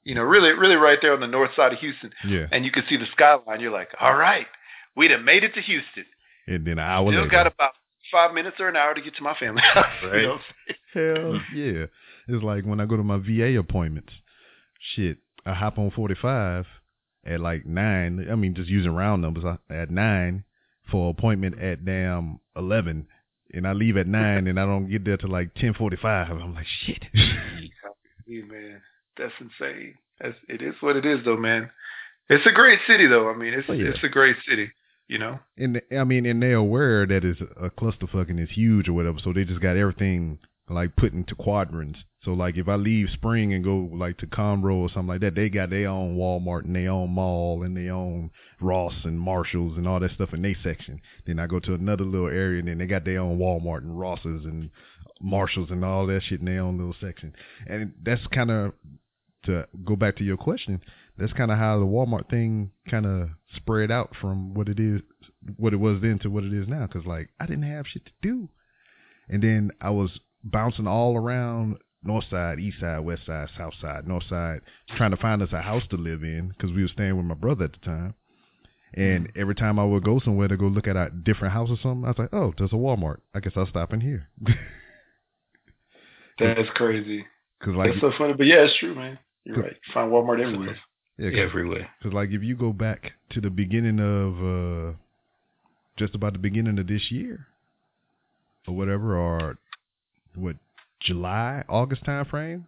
you 0.02 0.14
know, 0.16 0.22
really 0.22 0.50
really 0.52 0.74
right 0.74 0.98
there 1.00 1.12
on 1.14 1.20
the 1.20 1.28
north 1.28 1.50
side 1.54 1.72
of 1.72 1.78
Houston, 1.78 2.11
Yeah. 2.26 2.46
and 2.50 2.64
you 2.64 2.72
can 2.72 2.82
see 2.88 2.96
the 2.96 3.06
skyline. 3.12 3.61
You're 3.61 3.70
like, 3.72 3.90
all 4.00 4.14
right, 4.16 4.46
we'd 4.96 5.12
have 5.12 5.22
made 5.22 5.44
it 5.44 5.54
to 5.54 5.61
Houston. 5.61 6.04
And 6.48 6.64
then 6.66 6.74
an 6.74 6.78
hour 6.80 7.11
Still 7.12 7.20
later. 7.22 7.30
got 7.30 7.46
about 7.46 7.72
five 8.11 8.32
minutes 8.34 8.56
or 8.59 8.68
an 8.68 8.76
hour 8.76 8.92
to 8.94 9.00
get 9.02 9.14
to 9.16 9.22
my 9.22 9.34
family 9.34 9.62
house. 9.74 9.86
you 10.02 10.09
Right. 10.11 10.22
know 10.22 10.28
what 10.30 10.40
I'm 10.40 10.74
saying? 10.96 11.16
Hell 11.16 11.40
yeah. 11.54 11.84
It's 12.26 12.42
like 12.42 12.64
when 12.64 12.80
I 12.80 12.86
go 12.86 12.96
to 12.96 13.04
my 13.04 13.18
VA 13.18 13.56
appointments. 13.59 14.12
Shit, 14.78 15.18
I 15.44 15.54
hop 15.54 15.78
on 15.78 15.90
45 15.90 16.66
at 17.26 17.40
like 17.40 17.66
9. 17.66 18.26
I 18.30 18.34
mean, 18.36 18.54
just 18.54 18.68
using 18.70 18.92
round 18.94 19.22
numbers. 19.22 19.44
At 19.70 19.90
9, 19.90 20.44
for 20.90 21.10
appointment 21.10 21.60
at 21.60 21.84
damn 21.84 22.40
eleven, 22.56 23.06
and 23.52 23.66
I 23.66 23.72
leave 23.72 23.96
at 23.96 24.06
nine, 24.20 24.46
and 24.46 24.58
I 24.58 24.64
don't 24.64 24.88
get 24.90 25.04
there 25.04 25.16
till 25.18 25.30
like 25.30 25.54
ten 25.54 25.74
forty 25.74 25.96
five. 26.00 26.30
I'm 26.30 26.54
like, 26.54 26.66
shit. 26.84 27.04
Yeah, 28.26 28.42
man, 28.44 28.82
that's 29.16 29.32
insane. 29.40 29.94
That's 30.20 30.36
it 30.50 30.60
is 30.60 30.74
what 30.80 30.96
it 30.96 31.06
is, 31.06 31.20
though, 31.24 31.38
man. 31.38 31.70
It's 32.28 32.44
a 32.46 32.52
great 32.52 32.78
city, 32.86 33.06
though. 33.06 33.30
I 33.30 33.34
mean, 33.34 33.54
it's 33.54 33.66
Oh, 33.70 33.72
yeah. 33.72 33.88
it's 33.88 34.04
a 34.04 34.08
great 34.10 34.36
city. 34.46 34.70
You 35.08 35.18
know. 35.18 35.38
And 35.56 35.80
I 35.98 36.04
mean, 36.04 36.26
and 36.26 36.42
they're 36.42 36.56
aware 36.56 37.06
that 37.06 37.24
it's 37.24 37.40
a 37.40 37.70
clusterfuck 37.70 38.28
and 38.28 38.38
it's 38.38 38.52
huge 38.52 38.86
or 38.86 38.92
whatever, 38.92 39.18
so 39.24 39.32
they 39.32 39.44
just 39.44 39.62
got 39.62 39.78
everything 39.78 40.38
like 40.70 40.96
put 40.96 41.12
into 41.12 41.34
quadrants. 41.34 41.98
So 42.22 42.32
like 42.32 42.56
if 42.56 42.68
I 42.68 42.74
leave 42.74 43.08
Spring 43.12 43.54
and 43.54 43.64
go 43.64 43.88
like 43.92 44.18
to 44.18 44.26
Conroe 44.26 44.74
or 44.74 44.88
something 44.88 45.08
like 45.08 45.20
that, 45.20 45.34
they 45.34 45.48
got 45.48 45.70
their 45.70 45.88
own 45.88 46.16
Walmart 46.16 46.64
and 46.64 46.74
their 46.74 46.90
own 46.90 47.10
mall 47.10 47.62
and 47.62 47.76
their 47.76 47.92
own 47.92 48.30
Ross 48.60 48.94
and 49.04 49.18
Marshalls 49.18 49.76
and 49.76 49.86
all 49.86 50.00
that 50.00 50.12
stuff 50.12 50.34
in 50.34 50.42
their 50.42 50.56
section. 50.62 51.00
Then 51.26 51.38
I 51.38 51.46
go 51.46 51.60
to 51.60 51.74
another 51.74 52.04
little 52.04 52.26
area 52.26 52.58
and 52.58 52.68
then 52.68 52.78
they 52.78 52.86
got 52.86 53.04
their 53.04 53.20
own 53.20 53.38
Walmart 53.38 53.78
and 53.78 53.98
Rosses 53.98 54.44
and 54.44 54.70
Marshalls 55.20 55.70
and 55.70 55.84
all 55.84 56.06
that 56.06 56.22
shit 56.24 56.40
in 56.40 56.46
their 56.46 56.62
own 56.62 56.76
little 56.76 56.96
section. 57.00 57.34
And 57.66 57.92
that's 58.02 58.26
kind 58.28 58.50
of 58.50 58.72
to 59.44 59.66
go 59.84 59.96
back 59.96 60.16
to 60.16 60.24
your 60.24 60.36
question. 60.36 60.80
That's 61.16 61.32
kind 61.32 61.50
of 61.50 61.58
how 61.58 61.78
the 61.78 61.86
Walmart 61.86 62.28
thing 62.30 62.70
kind 62.88 63.06
of 63.06 63.30
spread 63.56 63.90
out 63.90 64.14
from 64.20 64.54
what 64.54 64.68
it 64.68 64.78
is, 64.78 65.00
what 65.56 65.72
it 65.72 65.78
was 65.78 66.00
then 66.02 66.18
to 66.20 66.30
what 66.30 66.44
it 66.44 66.52
is 66.52 66.68
now. 66.68 66.86
Because 66.86 67.06
like 67.06 67.30
I 67.40 67.46
didn't 67.46 67.70
have 67.70 67.86
shit 67.86 68.04
to 68.06 68.12
do, 68.22 68.48
and 69.28 69.42
then 69.42 69.70
I 69.80 69.90
was 69.90 70.20
bouncing 70.51 70.86
all 70.86 71.16
around 71.16 71.76
north 72.03 72.24
side, 72.30 72.59
east 72.61 72.80
side, 72.80 73.01
west 73.01 73.26
side, 73.26 73.49
south 73.57 73.74
side, 73.80 74.07
north 74.07 74.24
side, 74.28 74.61
trying 74.96 75.11
to 75.11 75.16
find 75.16 75.42
us 75.42 75.53
a 75.53 75.61
house 75.62 75.82
to 75.90 75.96
live 75.96 76.22
in 76.22 76.49
because 76.49 76.72
we 76.74 76.82
were 76.82 76.88
staying 76.88 77.16
with 77.16 77.26
my 77.26 77.34
brother 77.34 77.64
at 77.64 77.72
the 77.72 77.78
time. 77.84 78.14
And 78.94 79.30
every 79.36 79.55
time 79.55 79.78
I 79.78 79.84
would 79.84 80.03
go 80.05 80.18
somewhere 80.18 80.49
to 80.49 80.57
go 80.57 80.66
look 80.66 80.86
at 80.88 80.96
a 80.96 81.11
different 81.11 81.53
house 81.53 81.68
or 81.70 81.76
something, 81.82 82.05
I 82.05 82.09
was 82.09 82.18
like, 82.18 82.32
"Oh, 82.32 82.55
there's 82.57 82.72
a 82.72 82.76
Walmart. 82.76 83.18
I 83.34 83.40
guess 83.40 83.53
I'll 83.55 83.66
stop 83.66 83.92
in 83.92 84.01
here." 84.01 84.28
That's 86.38 86.68
crazy. 86.74 87.26
Because 87.59 87.74
like, 87.74 87.90
That's 87.90 88.01
so 88.01 88.12
funny, 88.16 88.34
but 88.34 88.46
yeah, 88.46 88.64
it's 88.64 88.78
true, 88.78 88.94
man. 88.94 89.18
You're 89.44 89.57
right. 89.62 89.72
You 89.86 89.92
find 89.92 90.11
Walmart 90.12 90.40
everywhere. 90.40 90.76
yeah, 91.18 91.30
'cause- 91.30 91.38
everywhere. 91.38 91.90
Because 91.99 92.14
like 92.14 92.30
if 92.30 92.42
you 92.42 92.57
go 92.57 92.72
back 92.72 93.12
to 93.30 93.40
the 93.40 93.51
beginning 93.51 93.99
of 94.01 94.38
uh 94.42 94.96
just 95.96 96.14
about 96.14 96.32
the 96.34 96.38
beginning 96.38 96.78
of 96.78 96.86
this 96.86 97.11
year 97.11 97.46
or 98.68 98.76
whatever, 98.76 99.16
or 99.16 99.59
what 100.34 100.56
July, 101.00 101.64
August 101.68 102.04
time 102.04 102.24
frame, 102.24 102.66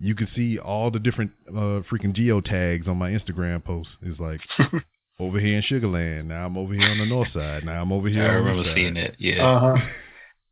you 0.00 0.14
can 0.14 0.28
see 0.34 0.58
all 0.58 0.90
the 0.90 0.98
different 0.98 1.32
uh 1.48 1.82
freaking 1.90 2.14
geo 2.14 2.40
tags 2.40 2.88
on 2.88 2.96
my 2.96 3.10
Instagram 3.10 3.64
posts. 3.64 3.92
It's 4.02 4.20
like 4.20 4.40
over 5.20 5.38
here 5.38 5.58
in 5.58 5.62
Sugarland, 5.62 6.26
now 6.26 6.46
I'm 6.46 6.56
over 6.56 6.74
here 6.74 6.88
on 6.88 6.98
the 6.98 7.06
north 7.06 7.32
side, 7.32 7.64
now 7.64 7.82
I'm 7.82 7.92
over 7.92 8.08
here. 8.08 8.24
I 8.24 8.28
on 8.28 8.44
the 8.44 8.50
remember 8.50 8.74
seeing 8.74 8.96
it. 8.96 9.16
Yeah. 9.18 9.46
Uh 9.46 9.60
huh. 9.60 9.84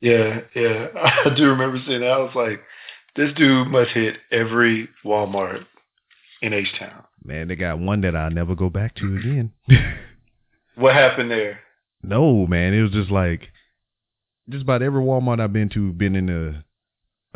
Yeah, 0.01 0.41
yeah. 0.55 0.87
I 1.25 1.35
do 1.37 1.45
remember 1.45 1.79
seeing 1.87 2.01
that. 2.01 2.11
I 2.11 2.19
was 2.19 2.35
like, 2.35 2.61
this 3.17 3.35
dude 3.37 3.69
must 3.69 3.91
hit 3.91 4.17
every 4.31 4.89
Walmart 5.05 5.65
in 6.43 6.53
H 6.53 6.69
Town. 6.79 7.05
Man, 7.23 7.49
they 7.49 7.57
got 7.57 7.79
one 7.79 8.01
that 8.03 8.17
I'll 8.17 8.31
never 8.31 8.55
go 8.55 8.71
back 8.71 8.95
to 8.97 9.17
again. 9.17 9.53
What 10.77 10.95
happened 10.95 11.31
there? 11.31 11.61
No, 12.03 12.47
man, 12.47 12.73
it 12.73 12.81
was 12.81 12.93
just 12.93 13.11
like 13.11 13.43
just 14.49 14.63
about 14.63 14.83
every 14.83 15.03
Walmart 15.03 15.41
I've 15.41 15.53
been 15.53 15.69
to 15.71 15.93
been 15.93 16.17
in 16.17 16.29
a 16.29 16.65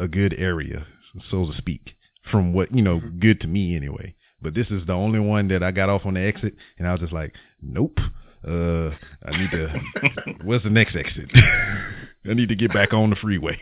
a 0.02 0.08
good 0.08 0.34
area, 0.34 0.86
so 1.30 1.46
to 1.46 1.56
speak. 1.56 1.94
From 2.30 2.52
what 2.54 2.74
you 2.74 2.82
know, 2.82 3.00
good 3.18 3.40
to 3.42 3.46
me 3.46 3.76
anyway. 3.76 4.14
But 4.40 4.54
this 4.54 4.68
is 4.68 4.86
the 4.86 4.92
only 4.92 5.20
one 5.20 5.48
that 5.48 5.62
I 5.62 5.70
got 5.70 5.88
off 5.88 6.04
on 6.04 6.14
the 6.14 6.20
exit, 6.20 6.54
and 6.78 6.86
I 6.86 6.92
was 6.92 7.00
just 7.00 7.12
like, 7.12 7.32
nope. 7.62 7.98
Uh, 8.46 8.90
I 9.24 9.38
need 9.38 9.50
to. 9.52 9.80
where's 10.44 10.62
the 10.62 10.70
next 10.70 10.96
exit? 10.96 11.30
I 11.34 12.34
need 12.34 12.50
to 12.50 12.54
get 12.54 12.72
back 12.72 12.92
on 12.92 13.10
the 13.10 13.16
freeway. 13.16 13.58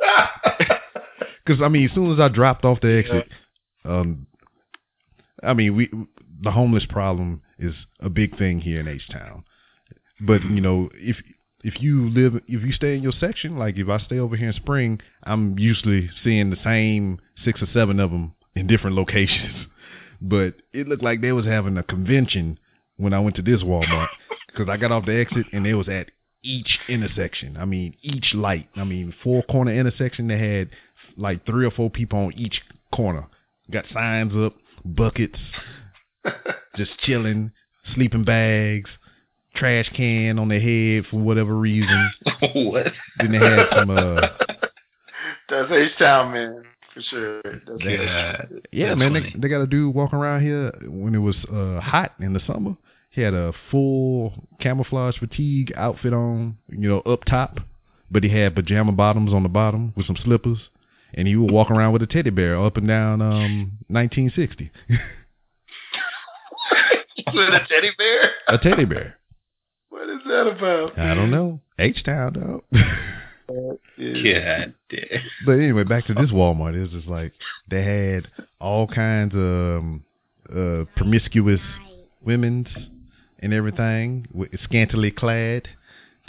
Because 1.44 1.60
I 1.60 1.68
mean, 1.68 1.88
as 1.88 1.94
soon 1.94 2.12
as 2.12 2.20
I 2.20 2.28
dropped 2.28 2.64
off 2.64 2.80
the 2.80 2.98
exit, 2.98 3.28
um, 3.84 4.26
I 5.42 5.54
mean, 5.54 5.74
we 5.74 5.90
the 6.40 6.50
homeless 6.50 6.86
problem 6.88 7.42
is 7.58 7.74
a 8.00 8.08
big 8.08 8.38
thing 8.38 8.60
here 8.60 8.80
in 8.80 8.88
H 8.88 9.08
Town. 9.10 9.44
But 10.20 10.44
you 10.44 10.60
know, 10.60 10.88
if 10.94 11.16
if 11.62 11.80
you 11.80 12.08
live, 12.10 12.34
if 12.46 12.62
you 12.62 12.72
stay 12.72 12.96
in 12.96 13.02
your 13.02 13.12
section, 13.12 13.58
like 13.58 13.76
if 13.76 13.88
I 13.88 13.98
stay 13.98 14.18
over 14.18 14.36
here 14.36 14.48
in 14.48 14.54
Spring, 14.54 15.00
I'm 15.22 15.58
usually 15.58 16.10
seeing 16.24 16.50
the 16.50 16.56
same 16.64 17.20
six 17.44 17.62
or 17.62 17.68
seven 17.72 18.00
of 18.00 18.10
them 18.10 18.34
in 18.54 18.66
different 18.66 18.96
locations. 19.02 19.66
But 20.20 20.54
it 20.72 20.88
looked 20.88 21.02
like 21.02 21.20
they 21.20 21.32
was 21.32 21.46
having 21.46 21.76
a 21.76 21.82
convention 21.82 22.58
when 22.96 23.12
I 23.12 23.20
went 23.20 23.36
to 23.36 23.42
this 23.42 23.62
Walmart 23.62 24.08
because 24.46 24.68
I 24.68 24.76
got 24.76 24.92
off 24.92 25.06
the 25.06 25.18
exit 25.18 25.46
and 25.52 25.64
they 25.64 25.74
was 25.74 25.88
at 25.88 26.10
each 26.42 26.78
intersection. 26.88 27.56
I 27.56 27.64
mean, 27.64 27.94
each 28.02 28.34
light. 28.34 28.68
I 28.76 28.84
mean, 28.84 29.14
four 29.22 29.42
corner 29.44 29.72
intersection. 29.72 30.28
They 30.28 30.38
had 30.38 30.70
like 31.16 31.46
three 31.46 31.66
or 31.66 31.70
four 31.70 31.90
people 31.90 32.18
on 32.18 32.32
each 32.34 32.60
corner. 32.94 33.26
Got 33.70 33.84
signs 33.92 34.32
up, 34.34 34.54
buckets, 34.84 35.38
just 36.76 36.98
chilling, 37.00 37.52
sleeping 37.94 38.24
bags, 38.24 38.90
trash 39.54 39.88
can 39.94 40.38
on 40.38 40.48
their 40.48 40.60
head 40.60 41.06
for 41.10 41.18
whatever 41.18 41.54
reason. 41.56 42.12
what? 42.54 42.92
Then 43.18 43.32
they 43.32 43.38
had 43.38 43.66
some 43.74 43.90
uh 43.90 44.20
That's 45.48 45.70
H 45.70 45.92
Town, 45.98 46.32
man, 46.32 46.62
for 46.94 47.00
sure. 47.02 47.42
That's 47.42 47.84
Yeah. 47.84 48.42
yeah, 48.72 48.88
That's 48.88 48.98
man, 48.98 49.12
they, 49.14 49.34
they 49.38 49.48
got 49.48 49.60
a 49.62 49.66
dude 49.66 49.94
walking 49.94 50.18
around 50.18 50.42
here 50.42 50.72
when 50.86 51.14
it 51.14 51.18
was 51.18 51.36
uh 51.52 51.80
hot 51.80 52.14
in 52.20 52.32
the 52.32 52.40
summer. 52.46 52.76
He 53.10 53.20
had 53.20 53.34
a 53.34 53.52
full 53.70 54.32
camouflage 54.60 55.18
fatigue 55.18 55.72
outfit 55.76 56.14
on, 56.14 56.56
you 56.70 56.88
know, 56.88 57.00
up 57.00 57.24
top, 57.24 57.58
but 58.10 58.24
he 58.24 58.30
had 58.30 58.54
pajama 58.54 58.92
bottoms 58.92 59.34
on 59.34 59.42
the 59.42 59.50
bottom 59.50 59.92
with 59.96 60.06
some 60.06 60.16
slippers, 60.24 60.56
and 61.12 61.28
he 61.28 61.36
would 61.36 61.50
walk 61.50 61.70
around 61.70 61.92
with 61.92 62.00
a 62.02 62.06
teddy 62.06 62.30
bear 62.30 62.62
up 62.64 62.78
and 62.78 62.88
down 62.88 63.20
um 63.20 63.72
1960. 63.88 64.70
With 67.34 67.48
a 67.54 67.60
teddy 67.68 67.90
bear? 67.96 68.30
a 68.48 68.58
teddy 68.58 68.84
bear. 68.84 69.16
What 70.12 70.20
is 70.20 70.26
that 70.28 70.46
about? 70.46 70.98
I 70.98 71.14
don't 71.14 71.30
know. 71.30 71.60
H 71.78 72.04
Town, 72.04 72.32
dog. 72.34 72.62
Yeah. 73.96 74.66
God 74.66 74.74
damn. 74.90 75.22
But 75.46 75.52
anyway, 75.52 75.84
back 75.84 76.06
to 76.06 76.14
this 76.14 76.30
Walmart. 76.30 76.74
It 76.74 76.82
was 76.82 76.90
just 76.90 77.06
like 77.06 77.32
they 77.70 77.82
had 77.82 78.28
all 78.60 78.86
kinds 78.86 79.34
of 79.34 79.40
um, 79.40 80.04
uh, 80.50 80.84
promiscuous 80.96 81.60
women's 82.22 82.68
and 83.40 83.52
everything, 83.52 84.26
with 84.32 84.50
scantily 84.64 85.10
clad 85.10 85.68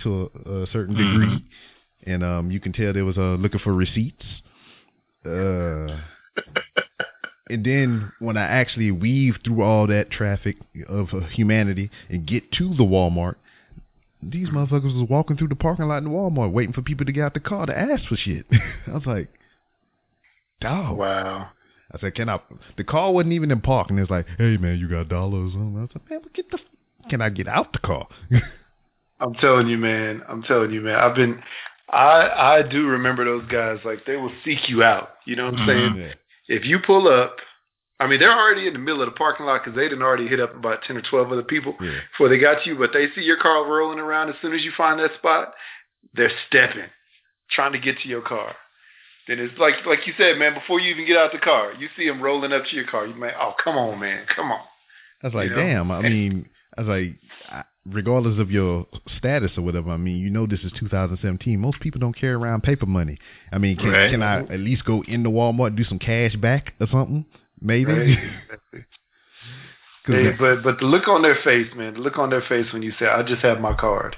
to 0.02 0.32
a, 0.46 0.64
a 0.64 0.68
certain 0.68 0.96
degree, 0.96 1.46
and 2.06 2.24
um, 2.24 2.52
you 2.52 2.60
can 2.60 2.74
tell 2.74 2.92
they 2.94 3.02
was 3.02 3.18
uh, 3.18 3.36
looking 3.40 3.60
for 3.60 3.74
receipts. 3.74 4.26
Uh, 5.26 6.00
and 7.50 7.66
then 7.66 8.12
when 8.20 8.38
I 8.38 8.44
actually 8.44 8.92
weave 8.92 9.36
through 9.44 9.62
all 9.62 9.88
that 9.88 10.10
traffic 10.10 10.58
of 10.88 11.10
uh, 11.14 11.28
humanity 11.28 11.92
and 12.10 12.26
get 12.26 12.52
to 12.54 12.70
the 12.70 12.84
Walmart, 12.84 13.36
these 14.32 14.50
motherfuckers 14.50 15.00
was 15.00 15.10
walking 15.10 15.38
through 15.38 15.50
the 15.50 15.56
parking 15.56 15.88
lot 15.88 16.04
in 16.04 16.10
Walmart 16.10 16.52
waiting 16.52 16.74
for 16.74 16.82
people 16.82 17.06
to 17.06 17.12
get 17.12 17.24
out 17.24 17.34
the 17.34 17.40
car 17.40 17.66
to 17.66 17.78
ask 17.78 18.04
for 18.08 18.16
shit. 18.16 18.46
I 18.88 18.92
was 18.92 19.06
like, 19.06 19.30
dog. 20.62 20.98
Wow. 20.98 21.50
I 21.92 22.00
said, 22.00 22.16
can 22.16 22.30
I? 22.30 22.40
The 22.78 22.84
car 22.84 23.12
wasn't 23.12 23.34
even 23.34 23.52
in 23.52 23.62
park, 23.62 23.90
and 23.90 24.00
it's 24.00 24.10
like, 24.10 24.26
hey 24.38 24.58
man, 24.58 24.80
you 24.80 24.90
got 24.90 25.10
dollars? 25.10 25.54
I 25.56 25.60
was 25.60 25.90
like, 25.94 26.10
man, 26.10 26.22
get 26.34 26.50
the. 26.50 26.58
Can 27.10 27.22
I 27.22 27.30
get 27.30 27.48
out 27.48 27.74
the 27.74 27.80
car? 27.80 28.08
I'm 29.20 29.34
telling 29.36 29.68
you, 29.68 29.78
man. 29.78 30.22
I'm 30.28 30.42
telling 30.44 30.72
you, 30.72 30.82
man. 30.82 30.96
I've 30.96 31.16
been, 31.16 31.42
I 31.90 32.30
I 32.58 32.62
do 32.64 32.88
remember 32.88 33.26
those 33.26 33.48
guys. 33.50 33.80
Like 33.86 34.06
they 34.06 34.16
will 34.16 34.32
seek 34.44 34.70
you 34.70 34.84
out. 34.84 35.10
You 35.26 35.36
know 35.36 35.46
what 35.46 35.56
I'm 35.56 35.68
mm-hmm. 35.68 35.96
saying? 35.96 36.08
Yeah. 36.08 36.56
If 36.56 36.66
you 36.66 36.80
pull 36.80 37.08
up, 37.08 37.38
I 38.04 38.08
mean, 38.08 38.20
they're 38.20 38.32
already 38.38 38.68
in 38.68 38.74
the 38.74 38.80
middle 38.80 39.02
of 39.02 39.08
the 39.08 39.16
parking 39.16 39.46
lot 39.46 39.64
because 39.64 39.76
they 39.76 39.84
didn't 39.88 40.02
already 40.04 40.28
hit 40.28 40.40
up 40.40 40.56
about 40.56 40.84
ten 40.86 40.98
or 40.98 41.02
twelve 41.02 41.32
other 41.32 41.44
people 41.44 41.76
Yeah. 41.82 42.00
before 42.12 42.30
they 42.30 42.38
got 42.38 42.66
you. 42.66 42.76
But 42.78 42.92
they 42.94 43.08
see 43.16 43.22
your 43.22 43.38
car 43.38 43.66
rolling 43.66 44.00
around 44.00 44.30
as 44.30 44.36
soon 44.42 44.54
as 44.54 44.64
you 44.64 44.72
find 44.76 45.00
that 45.00 45.14
spot. 45.18 45.54
They're 46.14 46.32
stepping, 46.48 46.90
trying 47.50 47.72
to 47.74 47.80
get 47.80 48.00
to 48.00 48.08
your 48.10 48.22
car. 48.22 48.56
Then 49.28 49.40
it's 49.40 49.58
like 49.58 49.86
like 49.86 50.06
you 50.06 50.14
said, 50.18 50.38
man. 50.38 50.54
Before 50.54 50.80
you 50.80 50.92
even 50.92 51.08
get 51.08 51.18
out 51.18 51.32
the 51.32 51.38
car, 51.40 51.72
you 51.80 51.88
see 51.98 52.08
them 52.08 52.22
rolling 52.22 52.52
up 52.52 52.64
to 52.70 52.76
your 52.76 52.86
car. 52.88 53.08
You 53.08 53.16
may, 53.16 53.32
oh 53.40 53.54
come 53.64 53.78
on, 53.78 54.00
man, 54.00 54.26
come 54.36 54.52
on. 54.52 54.62
I 55.24 55.28
was 55.28 55.34
like, 55.34 55.50
You 55.50 55.56
know? 55.56 55.62
damn. 55.64 55.92
I 55.92 56.02
mean, 56.02 56.50
I 56.78 56.82
was 56.82 56.88
like, 56.90 57.16
I, 57.50 57.64
regardless 57.86 58.38
of 58.40 58.52
your 58.52 58.86
status 59.18 59.52
or 59.58 59.62
whatever, 59.62 59.92
I 59.92 59.98
mean, 59.98 60.18
you 60.18 60.30
know, 60.30 60.46
this 60.46 60.60
is 60.62 60.74
2017. 60.78 61.58
Most 61.58 61.80
people 61.80 62.00
don't 62.02 62.16
carry 62.20 62.34
around 62.34 62.64
paper 62.64 62.86
money. 62.86 63.18
I 63.54 63.58
mean, 63.60 63.78
can, 63.78 63.90
Right. 63.90 64.12
can 64.12 64.22
I 64.22 64.40
at 64.42 64.60
least 64.60 64.84
go 64.84 65.02
into 65.08 65.30
Walmart 65.30 65.68
and 65.68 65.78
do 65.78 65.86
some 65.86 66.00
cash 66.00 66.36
back 66.36 66.74
or 66.82 66.88
something? 66.92 67.24
Maybe. 67.64 67.92
Right? 67.94 68.18
Hey, 70.06 70.32
but 70.38 70.64
but 70.64 70.80
the 70.80 70.86
look 70.86 71.08
on 71.08 71.22
their 71.22 71.38
face, 71.46 71.68
man, 71.78 71.94
the 71.94 72.02
look 72.02 72.18
on 72.18 72.30
their 72.30 72.42
face 72.42 72.66
when 72.74 72.82
you 72.82 72.92
say, 73.00 73.06
"I 73.06 73.24
just 73.24 73.42
have 73.42 73.62
my 73.62 73.74
card," 73.74 74.18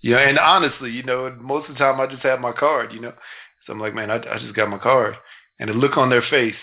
you 0.00 0.12
know, 0.12 0.18
and 0.18 0.38
honestly, 0.38 0.90
you 0.90 1.02
know, 1.02 1.30
most 1.38 1.68
of 1.68 1.74
the 1.74 1.78
time 1.78 2.00
I 2.00 2.06
just 2.06 2.22
have 2.22 2.40
my 2.40 2.52
card, 2.52 2.94
you 2.94 3.00
know, 3.00 3.12
so 3.66 3.74
I'm 3.74 3.78
like, 3.78 3.94
man, 3.94 4.10
I, 4.10 4.16
I 4.16 4.38
just 4.38 4.54
got 4.54 4.70
my 4.70 4.78
card, 4.78 5.14
and 5.60 5.68
the 5.68 5.74
look 5.74 5.98
on 5.98 6.08
their 6.08 6.22
face 6.22 6.54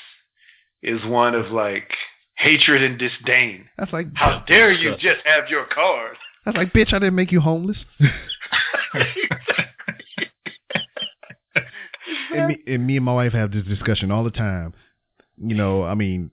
is 0.81 1.05
one 1.05 1.36
of 1.36 1.51
like 1.51 1.91
hatred 2.36 2.81
and 2.81 2.97
disdain. 2.97 3.69
that's 3.77 3.93
like 3.93 4.07
How 4.15 4.43
dare 4.47 4.71
you 4.71 4.93
just 4.93 5.21
have 5.25 5.49
your 5.49 5.65
card? 5.65 6.17
Was 6.47 6.55
like, 6.55 6.73
bitch, 6.73 6.93
I 6.93 6.99
didn't 6.99 7.15
make 7.15 7.31
you 7.31 7.41
homeless. 7.41 7.77
and 12.34 12.47
me 12.47 12.57
and 12.65 12.88
me 12.88 12.97
and 12.97 13.05
my 13.05 13.13
wife 13.13 13.34
have 13.34 13.51
this 13.51 13.65
discussion 13.65 14.09
all 14.09 14.23
the 14.23 14.31
time. 14.31 14.73
You 15.38 15.55
know, 15.55 15.84
I 15.84 15.95
mean, 15.95 16.31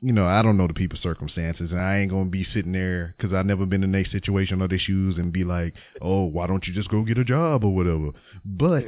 you 0.00 0.12
know, 0.12 0.26
I 0.26 0.42
don't 0.42 0.56
know 0.56 0.66
the 0.66 0.74
people's 0.74 1.02
circumstances, 1.02 1.70
and 1.70 1.80
I 1.80 1.98
ain't 1.98 2.10
gonna 2.10 2.30
be 2.30 2.46
sitting 2.54 2.72
there 2.72 3.14
because 3.16 3.34
I've 3.34 3.46
never 3.46 3.66
been 3.66 3.84
in 3.84 3.94
a 3.94 4.04
situation 4.04 4.62
or 4.62 4.68
their 4.68 4.78
shoes 4.78 5.16
and 5.18 5.32
be 5.32 5.44
like, 5.44 5.74
oh, 6.00 6.24
why 6.24 6.46
don't 6.46 6.66
you 6.66 6.72
just 6.72 6.88
go 6.88 7.02
get 7.02 7.18
a 7.18 7.24
job 7.24 7.64
or 7.64 7.74
whatever? 7.74 8.10
But 8.44 8.84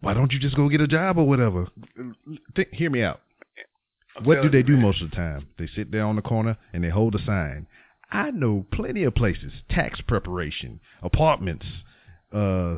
why 0.00 0.14
don't 0.14 0.32
you 0.32 0.38
just 0.38 0.56
go 0.56 0.68
get 0.68 0.80
a 0.80 0.86
job 0.86 1.18
or 1.18 1.26
whatever? 1.26 1.66
Think, 2.54 2.68
hear 2.72 2.90
me 2.90 3.02
out. 3.02 3.20
what 4.24 4.42
do 4.42 4.48
they 4.48 4.62
do 4.62 4.76
most 4.76 5.02
of 5.02 5.10
the 5.10 5.16
time? 5.16 5.48
They 5.58 5.66
sit 5.66 5.90
there 5.90 6.04
on 6.04 6.16
the 6.16 6.22
corner 6.22 6.56
and 6.72 6.82
they 6.82 6.90
hold 6.90 7.14
a 7.14 7.24
sign. 7.24 7.66
I 8.10 8.30
know 8.30 8.66
plenty 8.72 9.02
of 9.02 9.14
places, 9.14 9.52
tax 9.68 10.00
preparation, 10.00 10.80
apartments, 11.02 11.66
uh, 12.32 12.76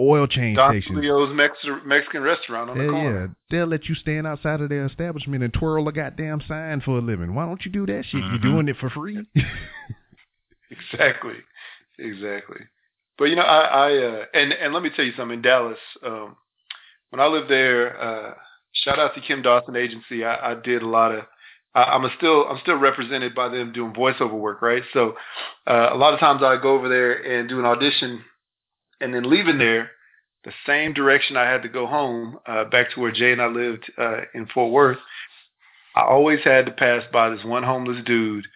oil 0.00 0.26
change 0.26 0.56
Don 0.56 0.72
stations. 0.72 0.94
Julio's 0.94 1.34
Mex- 1.34 1.58
Mexican 1.84 2.22
restaurant 2.22 2.70
on 2.70 2.78
the 2.78 2.84
Hell 2.84 2.92
corner. 2.92 3.20
yeah, 3.20 3.26
they'll 3.50 3.66
let 3.66 3.88
you 3.88 3.94
stand 3.94 4.26
outside 4.26 4.60
of 4.60 4.68
their 4.68 4.86
establishment 4.86 5.42
and 5.44 5.52
twirl 5.52 5.86
a 5.88 5.92
goddamn 5.92 6.40
sign 6.48 6.80
for 6.80 6.98
a 6.98 7.00
living. 7.00 7.34
Why 7.34 7.44
don't 7.46 7.64
you 7.64 7.70
do 7.70 7.86
that 7.86 8.04
shit? 8.04 8.20
Mhm. 8.22 8.30
You're 8.30 8.52
doing 8.52 8.68
it 8.68 8.76
for 8.78 8.90
free. 8.90 9.26
Exactly, 10.70 11.34
exactly. 11.98 12.60
But 13.18 13.26
you 13.26 13.36
know, 13.36 13.42
I, 13.42 13.60
I 13.90 13.96
uh, 13.98 14.24
and 14.34 14.52
and 14.52 14.74
let 14.74 14.82
me 14.82 14.90
tell 14.94 15.04
you 15.04 15.12
something. 15.16 15.36
In 15.38 15.42
Dallas, 15.42 15.78
um, 16.04 16.36
when 17.10 17.20
I 17.20 17.26
lived 17.26 17.48
there, 17.48 17.98
uh, 18.00 18.34
shout 18.72 18.98
out 18.98 19.14
to 19.14 19.20
Kim 19.20 19.42
Dawson 19.42 19.76
Agency. 19.76 20.24
I, 20.24 20.52
I 20.52 20.54
did 20.54 20.82
a 20.82 20.88
lot 20.88 21.12
of. 21.12 21.24
I, 21.74 21.84
I'm 21.84 22.04
a 22.04 22.10
still 22.16 22.46
I'm 22.48 22.58
still 22.62 22.76
represented 22.78 23.34
by 23.34 23.48
them 23.48 23.72
doing 23.72 23.92
voiceover 23.94 24.32
work, 24.38 24.60
right? 24.60 24.82
So 24.92 25.14
uh, 25.66 25.90
a 25.92 25.96
lot 25.96 26.14
of 26.14 26.20
times 26.20 26.42
I 26.42 26.60
go 26.60 26.74
over 26.74 26.88
there 26.88 27.12
and 27.12 27.48
do 27.48 27.58
an 27.60 27.64
audition, 27.64 28.22
and 29.00 29.14
then 29.14 29.28
leaving 29.28 29.58
there, 29.58 29.90
the 30.44 30.52
same 30.66 30.92
direction 30.92 31.36
I 31.36 31.50
had 31.50 31.62
to 31.62 31.68
go 31.68 31.86
home 31.86 32.38
uh, 32.46 32.64
back 32.64 32.92
to 32.92 33.00
where 33.00 33.12
Jay 33.12 33.32
and 33.32 33.42
I 33.42 33.46
lived 33.46 33.90
uh, 33.98 34.20
in 34.34 34.46
Fort 34.46 34.72
Worth. 34.72 34.98
I 35.94 36.02
always 36.02 36.40
had 36.44 36.66
to 36.66 36.72
pass 36.72 37.02
by 37.12 37.30
this 37.30 37.44
one 37.44 37.62
homeless 37.62 38.04
dude 38.04 38.46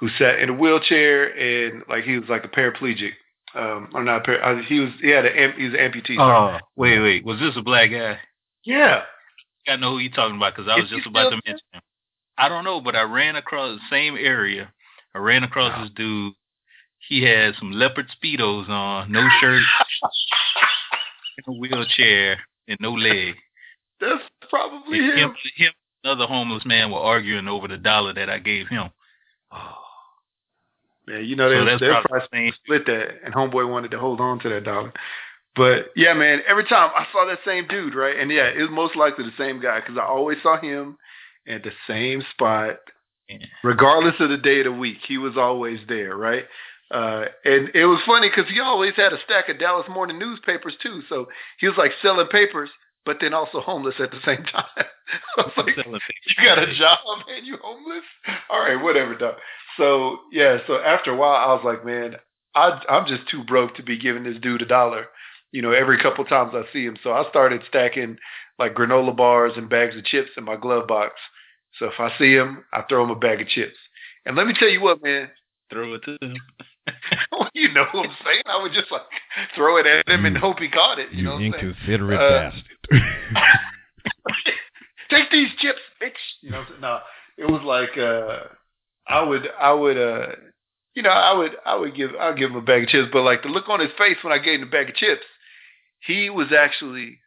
who 0.00 0.08
sat 0.18 0.40
in 0.40 0.50
a 0.50 0.52
wheelchair 0.52 1.26
and 1.26 1.84
like 1.88 2.04
he 2.04 2.18
was 2.18 2.28
like 2.28 2.44
a 2.44 2.48
paraplegic. 2.48 3.12
Um, 3.54 3.90
or 3.94 4.02
not, 4.02 4.22
a 4.22 4.24
par- 4.24 4.42
uh, 4.42 4.62
he 4.62 4.80
was 4.80 4.90
he 5.00 5.10
had 5.10 5.26
an 5.26 5.36
am- 5.36 5.58
he 5.58 5.64
was 5.64 5.74
an 5.74 5.80
amputee. 5.80 6.18
Oh, 6.18 6.58
wait, 6.74 6.98
wait. 6.98 7.24
Was 7.24 7.38
this 7.38 7.52
a 7.56 7.62
black 7.62 7.90
guy? 7.90 8.18
yeah, 8.64 9.02
I 9.68 9.76
know 9.76 9.92
who 9.92 9.98
you're 9.98 10.12
talking 10.12 10.36
about 10.36 10.56
because 10.56 10.70
I 10.70 10.76
was 10.76 10.86
Is 10.86 10.96
just 10.96 11.06
about 11.06 11.30
to 11.30 11.40
mention 11.44 11.66
him. 11.72 11.82
I 12.38 12.48
don't 12.48 12.64
know, 12.64 12.80
but 12.80 12.96
I 12.96 13.02
ran 13.02 13.36
across 13.36 13.78
the 13.78 13.94
same 13.94 14.16
area. 14.16 14.72
I 15.14 15.18
ran 15.18 15.44
across 15.44 15.82
this 15.82 15.92
dude. 15.94 16.32
He 17.08 17.22
had 17.24 17.54
some 17.58 17.72
leopard 17.72 18.06
speedos 18.22 18.68
on, 18.68 19.10
no 19.12 19.26
shirt, 19.40 19.62
in 21.38 21.54
a 21.54 21.58
wheelchair, 21.58 22.38
and 22.68 22.78
no 22.80 22.92
leg. 22.92 23.34
that's 24.00 24.22
probably 24.48 24.98
And 24.98 25.08
him. 25.08 25.18
him, 25.18 25.34
him, 25.56 25.72
another 26.04 26.26
homeless 26.26 26.64
man 26.64 26.90
were 26.90 26.98
arguing 27.00 27.48
over 27.48 27.68
the 27.68 27.76
dollar 27.76 28.12
that 28.14 28.30
I 28.30 28.38
gave 28.38 28.68
him. 28.68 28.90
Man, 31.06 31.24
you 31.24 31.34
know 31.34 31.50
So 31.50 31.64
they 31.64 31.72
they 31.78 31.88
probably 31.92 32.08
probably 32.08 32.52
split 32.64 32.86
that, 32.86 33.08
and 33.24 33.34
homeboy 33.34 33.68
wanted 33.68 33.90
to 33.90 33.98
hold 33.98 34.20
on 34.20 34.38
to 34.40 34.48
that 34.50 34.62
dollar. 34.64 34.92
But 35.56 35.86
yeah, 35.96 36.14
man, 36.14 36.42
every 36.48 36.64
time 36.64 36.92
I 36.96 37.06
saw 37.12 37.26
that 37.26 37.40
same 37.44 37.66
dude, 37.66 37.96
right, 37.96 38.16
and 38.18 38.30
yeah, 38.30 38.44
it 38.46 38.60
was 38.60 38.70
most 38.70 38.94
likely 38.94 39.24
the 39.24 39.32
same 39.36 39.60
guy 39.60 39.80
because 39.80 39.98
I 39.98 40.04
always 40.04 40.38
saw 40.44 40.60
him 40.60 40.96
at 41.48 41.64
the 41.64 41.72
same 41.88 42.22
spot, 42.30 42.76
Yeah. 43.28 43.38
regardless 43.64 44.14
of 44.20 44.30
the 44.30 44.36
day 44.36 44.60
of 44.60 44.66
the 44.66 44.72
week. 44.72 44.98
He 45.08 45.18
was 45.18 45.36
always 45.36 45.80
there, 45.88 46.16
right? 46.16 46.44
Uh, 46.92 47.24
and 47.44 47.70
it 47.74 47.86
was 47.86 48.00
funny 48.06 48.28
because 48.28 48.50
he 48.52 48.60
always 48.60 48.92
had 48.96 49.12
a 49.12 49.18
stack 49.24 49.48
of 49.48 49.58
Dallas 49.58 49.86
Morning 49.88 50.18
newspapers 50.18 50.74
too. 50.82 51.02
So 51.08 51.26
he 51.58 51.66
was 51.66 51.78
like 51.78 51.92
selling 52.02 52.26
papers, 52.28 52.68
but 53.06 53.16
then 53.20 53.32
also 53.32 53.60
homeless 53.60 53.94
at 53.98 54.10
the 54.10 54.20
same 54.26 54.44
time. 54.52 54.64
I 54.76 55.42
was 55.42 55.52
like, 55.56 55.76
you 55.76 56.44
got 56.44 56.58
a 56.58 56.74
job, 56.74 56.98
man? 57.26 57.44
You 57.44 57.56
homeless? 57.62 58.04
All 58.50 58.60
right, 58.60 58.82
whatever, 58.82 59.16
dog. 59.16 59.36
So 59.78 60.18
yeah, 60.30 60.58
so 60.66 60.78
after 60.80 61.12
a 61.12 61.16
while, 61.16 61.34
I 61.34 61.54
was 61.54 61.62
like, 61.64 61.84
man, 61.84 62.16
I, 62.54 62.82
I'm 62.88 63.06
just 63.06 63.28
too 63.30 63.42
broke 63.42 63.76
to 63.76 63.82
be 63.82 63.98
giving 63.98 64.24
this 64.24 64.38
dude 64.42 64.60
a 64.62 64.66
dollar, 64.66 65.06
you 65.50 65.62
know, 65.62 65.72
every 65.72 65.98
couple 65.98 66.24
times 66.26 66.52
I 66.54 66.70
see 66.74 66.84
him. 66.84 66.98
So 67.02 67.12
I 67.12 67.28
started 67.30 67.62
stacking 67.68 68.18
like 68.58 68.74
granola 68.74 69.16
bars 69.16 69.52
and 69.56 69.70
bags 69.70 69.96
of 69.96 70.04
chips 70.04 70.30
in 70.36 70.44
my 70.44 70.56
glove 70.56 70.86
box. 70.86 71.14
So 71.78 71.86
if 71.86 71.98
I 71.98 72.12
see 72.18 72.34
him, 72.34 72.64
I 72.70 72.82
throw 72.82 73.02
him 73.02 73.10
a 73.10 73.16
bag 73.16 73.40
of 73.40 73.48
chips. 73.48 73.78
And 74.26 74.36
let 74.36 74.46
me 74.46 74.52
tell 74.58 74.68
you 74.68 74.82
what, 74.82 75.02
man, 75.02 75.30
Throw 75.72 75.94
it 75.94 76.02
to 76.04 76.18
him. 76.20 76.36
you 77.54 77.72
know 77.72 77.84
what 77.92 78.08
I'm 78.08 78.16
saying? 78.24 78.42
I 78.46 78.60
would 78.62 78.72
just 78.72 78.90
like 78.90 79.02
throw 79.54 79.76
it 79.76 79.86
at 79.86 80.08
him 80.08 80.24
and 80.24 80.36
hope 80.36 80.58
he 80.58 80.68
caught 80.68 80.98
it. 80.98 81.12
You, 81.12 81.18
you 81.18 81.24
know 81.24 81.34
what 81.34 81.42
I'm 81.42 81.52
saying? 81.52 81.64
inconsiderate 81.64 82.20
Uh, 82.20 82.50
bastard. 82.50 83.02
Take 85.10 85.30
these 85.30 85.48
chips, 85.58 85.80
bitch. 86.02 86.12
You 86.40 86.50
know, 86.50 86.64
no, 86.80 86.98
it 87.36 87.46
was 87.46 87.62
like 87.62 87.96
uh 87.98 88.48
I 89.06 89.22
would 89.22 89.48
I 89.60 89.72
would 89.72 89.98
uh 89.98 90.32
you 90.94 91.02
know, 91.02 91.10
I 91.10 91.32
would 91.32 91.52
I 91.64 91.76
would 91.76 91.94
give 91.94 92.10
I'll 92.18 92.34
give 92.34 92.50
him 92.50 92.56
a 92.56 92.62
bag 92.62 92.84
of 92.84 92.88
chips, 92.88 93.08
but 93.12 93.22
like 93.22 93.42
the 93.42 93.48
look 93.48 93.68
on 93.68 93.80
his 93.80 93.90
face 93.98 94.16
when 94.22 94.32
I 94.32 94.38
gave 94.38 94.60
him 94.60 94.62
the 94.62 94.66
bag 94.66 94.88
of 94.88 94.96
chips, 94.96 95.24
he 96.00 96.30
was 96.30 96.48
actually 96.56 97.18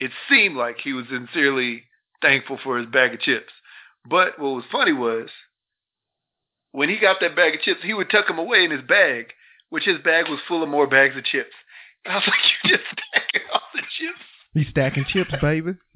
it 0.00 0.10
seemed 0.28 0.56
like 0.56 0.78
he 0.82 0.92
was 0.92 1.06
sincerely 1.10 1.84
thankful 2.20 2.58
for 2.62 2.78
his 2.78 2.86
bag 2.86 3.14
of 3.14 3.20
chips. 3.20 3.52
But 4.08 4.38
what 4.38 4.54
was 4.54 4.64
funny 4.70 4.92
was 4.92 5.28
when 6.74 6.88
he 6.88 6.98
got 6.98 7.18
that 7.20 7.36
bag 7.36 7.54
of 7.54 7.60
chips, 7.60 7.82
he 7.84 7.94
would 7.94 8.10
tuck 8.10 8.26
them 8.26 8.40
away 8.40 8.64
in 8.64 8.72
his 8.72 8.82
bag, 8.82 9.26
which 9.70 9.84
his 9.84 9.98
bag 9.98 10.28
was 10.28 10.40
full 10.48 10.60
of 10.60 10.68
more 10.68 10.88
bags 10.88 11.16
of 11.16 11.22
chips. 11.24 11.54
And 12.04 12.12
I 12.12 12.16
was 12.16 12.24
like, 12.26 12.40
You 12.64 12.70
just 12.76 12.82
stacking 12.90 13.42
all 13.52 13.60
the 13.72 13.82
chips? 13.96 14.18
He's 14.54 14.68
stacking 14.70 15.04
chips, 15.08 15.32
baby. 15.40 15.74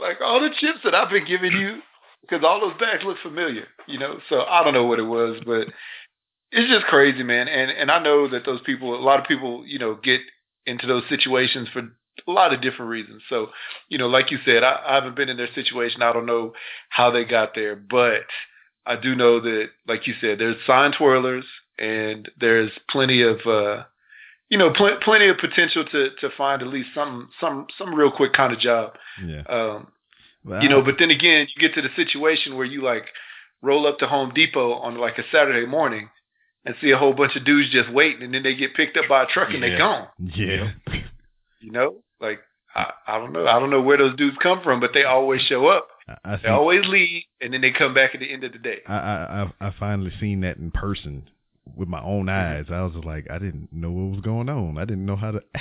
like 0.00 0.18
all 0.20 0.40
the 0.40 0.50
chips 0.58 0.80
that 0.82 0.92
I've 0.92 1.10
been 1.10 1.24
giving 1.24 1.52
you, 1.52 1.82
because 2.22 2.44
all 2.44 2.60
those 2.60 2.78
bags 2.80 3.04
look 3.04 3.18
familiar, 3.22 3.68
you 3.86 4.00
know. 4.00 4.18
So 4.28 4.40
I 4.40 4.64
don't 4.64 4.74
know 4.74 4.86
what 4.86 4.98
it 4.98 5.04
was, 5.04 5.40
but 5.46 5.68
it's 6.50 6.68
just 6.68 6.86
crazy, 6.86 7.22
man. 7.22 7.46
And 7.46 7.70
and 7.70 7.92
I 7.92 8.02
know 8.02 8.26
that 8.28 8.44
those 8.44 8.60
people, 8.66 8.96
a 8.96 9.00
lot 9.00 9.20
of 9.20 9.26
people, 9.26 9.64
you 9.64 9.78
know, 9.78 9.94
get 9.94 10.20
into 10.66 10.88
those 10.88 11.04
situations 11.08 11.68
for 11.72 11.82
a 12.26 12.30
lot 12.30 12.52
of 12.52 12.60
different 12.60 12.90
reasons. 12.90 13.22
So, 13.28 13.48
you 13.88 13.98
know, 13.98 14.08
like 14.08 14.30
you 14.30 14.38
said, 14.44 14.62
I, 14.62 14.80
I 14.86 14.94
haven't 14.94 15.16
been 15.16 15.28
in 15.28 15.36
their 15.36 15.52
situation. 15.54 16.02
I 16.02 16.12
don't 16.12 16.26
know 16.26 16.52
how 16.88 17.10
they 17.10 17.24
got 17.24 17.54
there, 17.54 17.74
but 17.76 18.22
I 18.86 18.96
do 18.96 19.14
know 19.14 19.40
that, 19.40 19.68
like 19.86 20.06
you 20.06 20.14
said, 20.20 20.38
there's 20.38 20.56
sign 20.66 20.92
twirlers 20.92 21.44
and 21.78 22.30
there's 22.38 22.70
plenty 22.90 23.22
of, 23.22 23.38
uh, 23.46 23.84
you 24.50 24.58
know, 24.58 24.72
pl- 24.72 24.98
plenty 25.02 25.28
of 25.28 25.38
potential 25.38 25.84
to 25.84 26.10
to 26.20 26.28
find 26.36 26.60
at 26.62 26.68
least 26.68 26.90
some 26.94 27.30
some 27.40 27.66
some 27.78 27.94
real 27.94 28.10
quick 28.10 28.32
kind 28.34 28.52
of 28.52 28.58
job. 28.58 28.92
yeah. 29.24 29.42
Um, 29.48 29.88
Well, 30.44 30.62
you 30.62 30.68
know, 30.68 30.82
but 30.82 30.96
then 30.98 31.10
again, 31.10 31.46
you 31.54 31.60
get 31.68 31.74
to 31.76 31.82
the 31.82 31.94
situation 31.96 32.56
where 32.56 32.66
you 32.66 32.82
like 32.82 33.06
roll 33.62 33.86
up 33.86 33.98
to 34.00 34.06
Home 34.06 34.32
Depot 34.34 34.72
on 34.74 34.96
like 34.98 35.16
a 35.18 35.24
Saturday 35.32 35.66
morning 35.66 36.10
and 36.66 36.74
see 36.80 36.90
a 36.90 36.98
whole 36.98 37.12
bunch 37.14 37.34
of 37.36 37.44
dudes 37.44 37.70
just 37.70 37.90
waiting, 37.90 38.22
and 38.24 38.34
then 38.34 38.42
they 38.42 38.54
get 38.54 38.74
picked 38.74 38.96
up 38.96 39.08
by 39.08 39.22
a 39.22 39.26
truck 39.26 39.48
and 39.50 39.62
Yeah. 39.62 39.70
they 39.70 39.78
gone. 39.78 40.08
yeah. 40.34 40.70
You 41.62 41.70
know, 41.70 42.02
like 42.20 42.40
I, 42.74 42.92
I 43.06 43.18
don't 43.18 43.32
know, 43.32 43.46
I 43.46 43.58
don't 43.58 43.70
know 43.70 43.82
where 43.82 43.98
those 43.98 44.16
dudes 44.16 44.36
come 44.42 44.62
from, 44.62 44.80
but 44.80 44.90
they 44.94 45.04
always 45.04 45.40
show 45.42 45.66
up. 45.66 45.88
I, 46.08 46.16
I, 46.24 46.36
They 46.42 46.48
always 46.48 46.84
leave, 46.86 47.22
and 47.40 47.54
then 47.54 47.60
they 47.60 47.70
come 47.70 47.94
back 47.94 48.14
at 48.14 48.20
the 48.20 48.32
end 48.32 48.44
of 48.44 48.52
the 48.52 48.58
day. 48.58 48.80
I, 48.86 48.94
I 48.94 49.52
I 49.60 49.74
finally 49.78 50.12
seen 50.20 50.40
that 50.40 50.56
in 50.56 50.70
person 50.70 51.28
with 51.76 51.88
my 51.88 52.02
own 52.02 52.28
eyes. 52.28 52.66
I 52.70 52.82
was 52.82 52.94
just 52.94 53.04
like, 53.04 53.26
I 53.30 53.38
didn't 53.38 53.68
know 53.72 53.90
what 53.90 54.16
was 54.16 54.20
going 54.20 54.48
on. 54.48 54.78
I 54.78 54.84
didn't 54.84 55.06
know 55.06 55.16
how 55.16 55.32
to. 55.32 55.40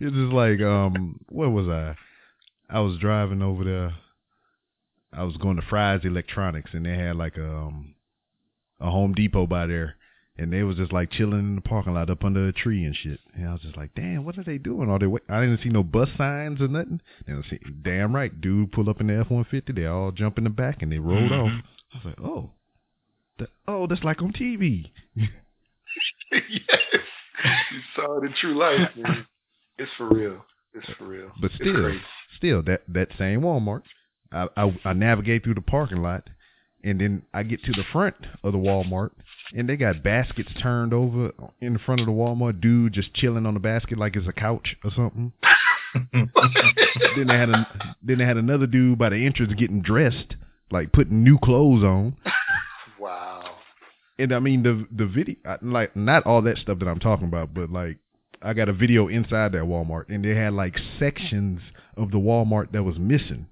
it's 0.00 0.14
just 0.14 0.32
like, 0.32 0.60
um, 0.60 1.20
where 1.28 1.48
was 1.48 1.68
I? 1.68 1.96
I 2.68 2.80
was 2.80 2.98
driving 2.98 3.42
over 3.42 3.64
there. 3.64 3.94
I 5.12 5.24
was 5.24 5.36
going 5.36 5.56
to 5.56 5.62
Fry's 5.62 6.04
Electronics, 6.04 6.70
and 6.74 6.84
they 6.84 6.96
had 6.96 7.16
like 7.16 7.36
a 7.36 7.48
um, 7.48 7.94
a 8.80 8.90
Home 8.90 9.14
Depot 9.14 9.46
by 9.46 9.66
there, 9.66 9.96
and 10.38 10.52
they 10.52 10.62
was 10.62 10.76
just 10.76 10.92
like 10.92 11.10
chilling 11.10 11.40
in 11.40 11.54
the 11.56 11.60
parking 11.62 11.94
lot 11.94 12.10
up 12.10 12.24
under 12.24 12.48
a 12.48 12.52
tree 12.52 12.84
and 12.84 12.94
shit. 12.94 13.20
And 13.34 13.48
I 13.48 13.52
was 13.52 13.62
just 13.62 13.76
like, 13.76 13.94
damn, 13.94 14.24
what 14.24 14.38
are 14.38 14.44
they 14.44 14.58
doing? 14.58 14.90
Are 14.90 14.98
they? 14.98 15.06
Wait? 15.06 15.22
I 15.28 15.40
didn't 15.40 15.60
see 15.62 15.68
no 15.70 15.82
bus 15.82 16.08
signs 16.16 16.60
or 16.60 16.68
nothing. 16.68 17.00
And 17.26 17.42
I 17.44 17.48
see, 17.48 17.58
damn 17.82 18.14
right, 18.14 18.38
dude, 18.40 18.72
pull 18.72 18.90
up 18.90 19.00
in 19.00 19.06
the 19.06 19.14
F 19.14 19.30
one 19.30 19.44
fifty. 19.50 19.72
They 19.72 19.86
all 19.86 20.12
jump 20.12 20.38
in 20.38 20.44
the 20.44 20.50
back 20.50 20.82
and 20.82 20.92
they 20.92 20.98
rolled 20.98 21.32
off. 21.32 21.48
Mhm. 21.50 21.62
I 21.94 21.96
was 21.96 22.04
like, 22.04 22.20
oh, 22.20 22.50
that, 23.38 23.48
oh, 23.68 23.86
that's 23.86 24.04
like 24.04 24.20
on 24.22 24.32
TV. 24.32 24.90
yes, 25.16 25.30
you 26.52 27.80
saw 27.94 28.20
it 28.20 28.26
in 28.26 28.34
true 28.40 28.58
life, 28.58 28.90
man. 28.96 29.26
It's 29.78 29.90
for 29.96 30.08
real. 30.08 30.44
It's 30.74 30.88
for 30.98 31.06
real. 31.06 31.30
But 31.40 31.52
still, 31.52 31.92
still 32.36 32.62
that 32.64 32.82
that 32.88 33.08
same 33.18 33.40
Walmart. 33.40 33.82
I, 34.32 34.48
I 34.56 34.76
I 34.84 34.92
navigate 34.92 35.44
through 35.44 35.54
the 35.54 35.60
parking 35.62 36.02
lot, 36.02 36.28
and 36.84 37.00
then 37.00 37.22
I 37.34 37.42
get 37.42 37.62
to 37.64 37.72
the 37.72 37.84
front 37.92 38.14
of 38.44 38.52
the 38.52 38.58
Walmart, 38.58 39.10
and 39.54 39.68
they 39.68 39.76
got 39.76 40.02
baskets 40.02 40.50
turned 40.62 40.92
over 40.94 41.32
in 41.60 41.72
the 41.74 41.78
front 41.78 42.00
of 42.00 42.06
the 42.06 42.12
Walmart. 42.12 42.60
Dude 42.60 42.92
just 42.92 43.12
chilling 43.14 43.46
on 43.46 43.54
the 43.54 43.60
basket 43.60 43.98
like 43.98 44.16
it's 44.16 44.28
a 44.28 44.32
couch 44.32 44.76
or 44.84 44.90
something. 44.94 45.32
then 46.12 47.26
they 47.26 47.34
had 47.34 47.48
a 47.50 47.66
then 48.02 48.18
they 48.18 48.24
had 48.24 48.36
another 48.36 48.66
dude 48.66 48.98
by 48.98 49.08
the 49.08 49.24
entrance 49.24 49.52
getting 49.54 49.80
dressed, 49.82 50.36
like 50.70 50.92
putting 50.92 51.22
new 51.24 51.38
clothes 51.38 51.82
on. 51.84 52.16
Wow. 53.00 53.56
and 54.18 54.32
I 54.32 54.38
mean 54.38 54.62
the 54.62 54.86
the 54.94 55.06
video, 55.06 55.36
I- 55.44 55.58
like 55.62 55.96
not 55.96 56.24
all 56.26 56.42
that 56.42 56.58
stuff 56.58 56.78
that 56.80 56.88
I'm 56.88 56.98
talking 57.00 57.26
about, 57.28 57.54
but 57.54 57.70
like 57.70 57.98
I 58.42 58.52
got 58.52 58.68
a 58.68 58.72
video 58.72 59.08
inside 59.08 59.52
that 59.52 59.62
Walmart, 59.62 60.08
and 60.08 60.24
they 60.24 60.34
had 60.34 60.52
like 60.52 60.76
sections 60.98 61.60
of 61.96 62.10
the 62.10 62.18
Walmart 62.18 62.72
that 62.72 62.82
was 62.82 62.98
missing, 62.98 63.46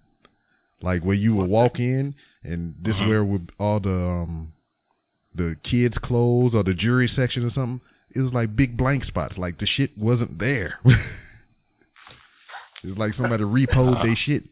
like 0.84 1.02
where 1.02 1.16
you 1.16 1.34
would 1.34 1.48
walk 1.48 1.78
in, 1.80 2.14
and 2.44 2.74
this 2.82 2.94
Uh-huh. 2.94 3.08
where 3.08 3.24
would 3.24 3.50
all 3.58 3.80
the 3.80 3.90
um 3.90 4.52
the 5.34 5.56
kids' 5.64 5.96
clothes 5.98 6.54
or 6.54 6.62
the 6.62 6.74
jewelry 6.74 7.08
section 7.08 7.44
or 7.44 7.50
something. 7.50 7.80
It 8.14 8.20
was 8.20 8.32
like 8.32 8.54
big 8.54 8.76
blank 8.76 9.04
spots, 9.04 9.36
like 9.36 9.58
the 9.58 9.66
shit 9.66 9.98
wasn't 9.98 10.38
there. 10.38 10.78
it's 12.84 12.96
like 12.98 13.14
somebody 13.14 13.42
repoed 13.42 14.00
their 14.04 14.14
shit. 14.14 14.44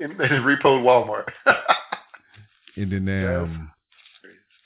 in, 0.00 0.10
in 0.10 0.18
repo 0.18 0.82
Walmart. 0.82 1.28
And 2.76 2.90
then 2.92 3.08
um, 3.36 3.70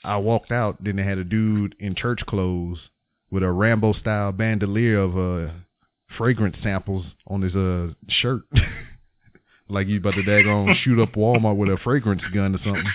I 0.03 0.17
walked 0.17 0.51
out. 0.51 0.83
Then 0.83 0.95
they 0.95 1.03
had 1.03 1.17
a 1.19 1.23
dude 1.23 1.75
in 1.79 1.93
church 1.95 2.21
clothes 2.27 2.79
with 3.29 3.43
a 3.43 3.51
Rambo 3.51 3.93
style 3.93 4.31
bandolier 4.31 4.99
of 4.99 5.17
uh, 5.17 5.51
fragrance 6.17 6.55
samples 6.63 7.05
on 7.27 7.41
his 7.41 7.55
uh 7.55 7.93
shirt, 8.07 8.43
like 9.69 9.87
you 9.87 9.97
about 9.97 10.13
to 10.15 10.23
daggone 10.23 10.75
shoot 10.83 11.01
up 11.01 11.13
Walmart 11.13 11.57
with 11.57 11.69
a 11.69 11.77
fragrance 11.83 12.21
gun 12.33 12.55
or 12.55 12.59
something. 12.59 12.83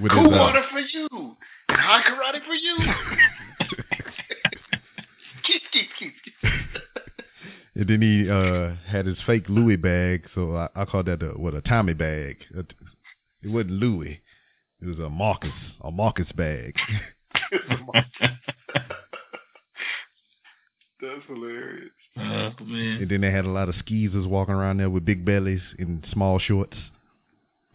With 0.00 0.10
cool 0.10 0.24
his, 0.24 0.32
uh, 0.32 0.36
water 0.36 0.62
for 0.70 0.80
you. 0.80 1.08
And 1.68 1.78
Hai 1.78 2.02
Karate 2.02 2.44
for 2.44 2.54
you. 2.54 2.76
keep, 5.44 5.62
keep, 5.72 5.88
keep, 5.98 6.14
keep. 6.24 6.34
and 7.74 7.88
then 7.88 8.02
he 8.02 8.28
uh 8.28 8.74
had 8.90 9.06
his 9.06 9.18
fake 9.26 9.48
Louis 9.48 9.76
bag, 9.76 10.24
so 10.34 10.56
I, 10.56 10.68
I 10.74 10.84
called 10.86 11.06
that 11.06 11.22
a 11.22 11.38
what 11.38 11.54
a 11.54 11.60
Tommy 11.60 11.94
bag. 11.94 12.38
It 12.52 12.72
wasn't 13.44 13.72
Louis. 13.72 14.20
It 14.80 14.86
was 14.86 14.98
a 14.98 15.08
Marcus, 15.08 15.52
a 15.82 15.90
Marcus 15.90 16.32
bag. 16.34 16.74
That's 21.02 21.26
hilarious. 21.26 21.90
Oh 22.16 22.52
man. 22.64 23.02
And 23.02 23.10
then 23.10 23.20
they 23.22 23.30
had 23.32 23.44
a 23.44 23.50
lot 23.50 23.68
of 23.68 23.74
skeezers 23.80 24.26
walking 24.26 24.54
around 24.54 24.78
there 24.78 24.88
with 24.88 25.04
big 25.04 25.24
bellies 25.24 25.60
and 25.78 26.06
small 26.12 26.38
shorts. 26.38 26.76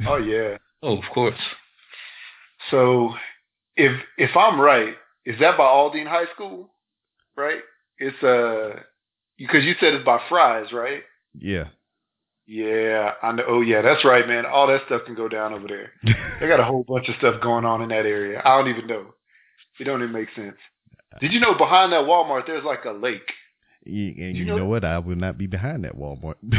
Oh 0.07 0.17
yeah. 0.17 0.57
Oh, 0.84 0.95
of 0.95 1.05
course. 1.11 1.39
So, 2.69 3.09
if 3.75 3.99
if 4.19 4.38
I'm 4.38 4.61
right, 4.61 4.93
is 5.25 5.39
that 5.39 5.57
by 5.57 5.63
Aldine 5.63 6.05
High 6.05 6.32
School? 6.36 6.69
Right? 7.36 7.61
It's 7.97 8.21
uh, 8.23 8.80
because 9.39 9.63
you 9.63 9.73
said 9.80 9.95
it's 9.95 10.05
by 10.05 10.19
Fry's, 10.30 10.71
right? 10.71 11.01
Yeah. 11.36 11.69
Yeah, 12.45 13.13
I 13.23 13.32
know. 13.32 13.43
Oh 13.47 13.61
yeah, 13.61 13.82
that's 13.82 14.05
right, 14.05 14.28
man. 14.28 14.45
All 14.45 14.67
that 14.67 14.82
stuff 14.86 15.01
can 15.07 15.15
go 15.15 15.28
down 15.28 15.53
over 15.53 15.67
there. 15.67 15.91
They 16.39 16.47
got 16.47 16.59
a 16.59 16.63
whole 16.63 16.84
bunch 16.88 17.09
of 17.09 17.15
stuff 17.17 17.41
going 17.41 17.65
on 17.65 17.82
in 17.82 17.89
that 17.89 18.05
area. 18.05 18.39
I 18.45 18.61
don't 18.61 18.69
even 18.69 18.86
know. 18.86 19.15
It 19.80 19.86
don't 19.86 20.03
even 20.03 20.13
make 20.13 20.30
sense. 20.36 20.57
Did 21.22 21.34
you 21.34 21.39
know 21.39 21.53
behind 21.58 21.91
that 21.93 22.01
Walmart 22.05 22.45
there's 22.47 22.64
like 22.64 22.86
a 22.86 22.91
lake? 22.91 23.32
Y- 23.86 23.91
and 24.18 24.36
You 24.36 24.43
you, 24.43 24.45
know- 24.45 24.58
know, 24.58 24.66
what? 24.66 24.84
I 24.86 24.99
would 24.99 25.18
not 25.18 25.38
be 25.38 25.47
behind 25.47 25.84
that 25.84 25.95
Walmart. 25.97 26.36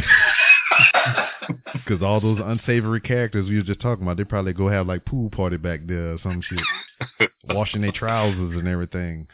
Because 1.72 2.02
all 2.02 2.20
those 2.20 2.38
unsavory 2.44 3.00
characters 3.00 3.48
we 3.48 3.56
were 3.56 3.62
just 3.62 3.80
talking 3.80 4.02
about, 4.02 4.18
they 4.18 4.24
probably 4.24 4.52
go 4.52 4.68
have 4.68 4.86
like 4.86 5.04
pool 5.06 5.30
party 5.30 5.56
back 5.56 5.80
there 5.86 6.12
or 6.12 6.18
some 6.22 6.42
shit. 6.42 7.30
Washing 7.48 7.80
their 7.80 7.92
trousers 7.92 8.58
and 8.58 8.68
everything. 8.68 9.26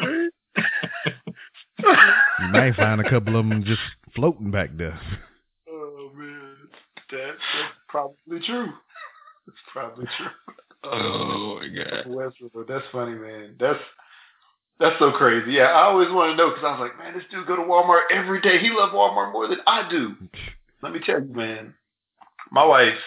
You 0.00 0.30
might 2.50 2.74
find 2.76 3.00
a 3.00 3.08
couple 3.08 3.36
of 3.38 3.46
them 3.48 3.64
just 3.64 3.80
floating 4.14 4.50
back 4.50 4.70
there. 4.76 4.98
Oh 5.70 6.10
man, 6.14 6.56
that's, 7.10 7.10
that's 7.10 7.72
probably 7.88 8.40
true. 8.46 8.68
That's 9.46 9.58
probably 9.72 10.06
true. 10.16 10.54
Oh 10.84 11.60
my 11.60 11.68
god. 11.68 12.06
Westwood, 12.06 12.66
that's 12.68 12.84
funny, 12.92 13.12
man. 13.16 13.56
That's 13.60 13.78
that's 14.80 14.98
so 14.98 15.10
crazy. 15.12 15.52
Yeah, 15.52 15.64
I 15.64 15.84
always 15.84 16.08
want 16.10 16.32
to 16.32 16.36
know 16.36 16.50
because 16.50 16.64
I 16.64 16.78
was 16.78 16.88
like, 16.88 16.98
man, 16.98 17.14
this 17.14 17.24
dude 17.30 17.46
go 17.46 17.56
to 17.56 17.62
Walmart 17.62 18.02
every 18.12 18.40
day. 18.40 18.58
He 18.60 18.70
loves 18.70 18.92
Walmart 18.92 19.32
more 19.32 19.48
than 19.48 19.58
I 19.66 19.88
do. 19.88 20.14
Let 20.82 20.92
me 20.92 21.00
tell 21.04 21.20
you, 21.20 21.34
man. 21.34 21.74
My 22.50 22.64
wife, 22.64 22.98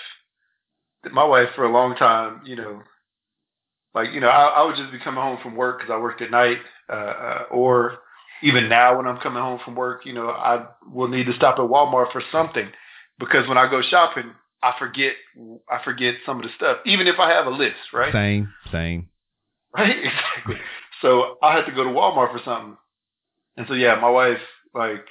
my 1.12 1.24
wife 1.24 1.50
for 1.56 1.66
a 1.66 1.72
long 1.72 1.96
time, 1.96 2.42
you 2.46 2.56
know, 2.56 2.84
like 3.96 4.12
you 4.14 4.20
know, 4.20 4.28
I, 4.28 4.48
I 4.48 4.66
would 4.66 4.76
just 4.76 4.92
be 4.92 5.00
coming 5.00 5.22
home 5.22 5.40
from 5.42 5.56
work 5.56 5.80
because 5.80 5.92
I 5.92 5.98
worked 5.98 6.22
at 6.22 6.32
night, 6.32 6.58
uh, 6.90 6.94
uh, 6.94 7.44
or 7.52 7.98
even 8.44 8.70
now 8.70 8.98
when 8.98 9.08
I'm 9.08 9.20
coming 9.20 9.42
home 9.42 9.60
from 9.64 9.76
work, 9.76 10.06
you 10.06 10.14
know, 10.14 10.30
I 10.30 10.66
will 10.92 11.08
need 11.08 11.26
to 11.26 11.34
stop 11.36 11.56
at 11.56 11.62
Walmart 11.62 12.12
for 12.12 12.22
something 12.32 12.70
because 13.20 13.48
when 13.48 13.58
I 13.58 13.70
go 13.70 13.82
shopping, 13.82 14.32
I 14.62 14.74
forget 14.78 15.14
I 15.70 15.84
forget 15.84 16.16
some 16.26 16.38
of 16.38 16.44
the 16.44 16.50
stuff, 16.56 16.78
even 16.86 17.08
if 17.08 17.20
I 17.20 17.32
have 17.32 17.48
a 17.48 17.52
list, 17.52 17.94
right? 17.94 18.14
Same, 18.14 18.54
same. 18.72 19.10
Right? 19.76 19.96
Exactly. 20.06 20.58
So 21.02 21.38
I 21.42 21.56
had 21.56 21.66
to 21.66 21.72
go 21.72 21.84
to 21.84 21.90
Walmart 21.90 22.32
for 22.32 22.42
something. 22.44 22.78
And 23.58 23.68
so 23.68 23.74
yeah, 23.74 24.00
my 24.00 24.10
wife 24.10 24.40
like 24.74 25.06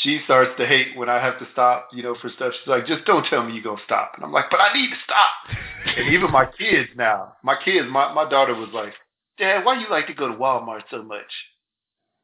she 0.00 0.20
starts 0.24 0.52
to 0.58 0.66
hate 0.66 0.96
when 0.96 1.10
I 1.10 1.22
have 1.22 1.38
to 1.38 1.46
stop, 1.52 1.90
you 1.92 2.02
know, 2.02 2.16
for 2.20 2.30
stuff. 2.30 2.52
She's 2.58 2.68
like, 2.68 2.86
just 2.86 3.04
don't 3.04 3.26
tell 3.26 3.44
me 3.44 3.52
you're 3.54 3.62
gonna 3.62 3.82
stop. 3.84 4.12
And 4.16 4.24
I'm 4.24 4.32
like, 4.32 4.46
but 4.50 4.60
I 4.60 4.72
need 4.72 4.88
to 4.88 4.96
stop. 5.04 5.58
and 5.96 6.14
even 6.14 6.30
my 6.30 6.46
kids 6.46 6.88
now, 6.96 7.34
my 7.42 7.56
kids, 7.62 7.86
my, 7.90 8.12
my 8.14 8.28
daughter 8.28 8.54
was 8.54 8.70
like, 8.72 8.94
Dad, 9.38 9.64
why 9.64 9.78
you 9.78 9.88
like 9.90 10.06
to 10.06 10.14
go 10.14 10.28
to 10.28 10.34
Walmart 10.34 10.82
so 10.90 11.02
much? 11.02 11.30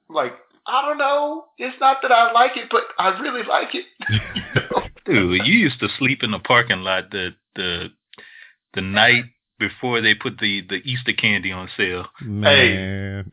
I'm 0.09 0.15
like, 0.15 0.33
I 0.67 0.83
don't 0.87 0.99
know. 0.99 1.47
It's 1.59 1.77
not 1.81 1.99
that 2.03 2.13
I 2.13 2.33
like 2.33 2.57
it, 2.57 2.69
but 2.71 2.83
I 2.99 3.19
really 3.21 3.47
like 3.47 3.75
it. 3.75 3.85
Dude, 5.05 5.47
you 5.47 5.55
used 5.55 5.81
to 5.81 5.89
sleep 5.99 6.23
in 6.23 6.31
the 6.31 6.39
parking 6.39 6.81
lot 6.81 7.11
the 7.11 7.31
the 7.55 7.89
the 8.75 8.83
night 8.83 9.25
before 9.59 10.01
they 10.01 10.15
put 10.15 10.39
the 10.39 10.63
the 10.69 10.77
Easter 10.85 11.13
candy 11.13 11.53
on 11.53 11.69
sale. 11.77 12.07
Man. 12.23 13.31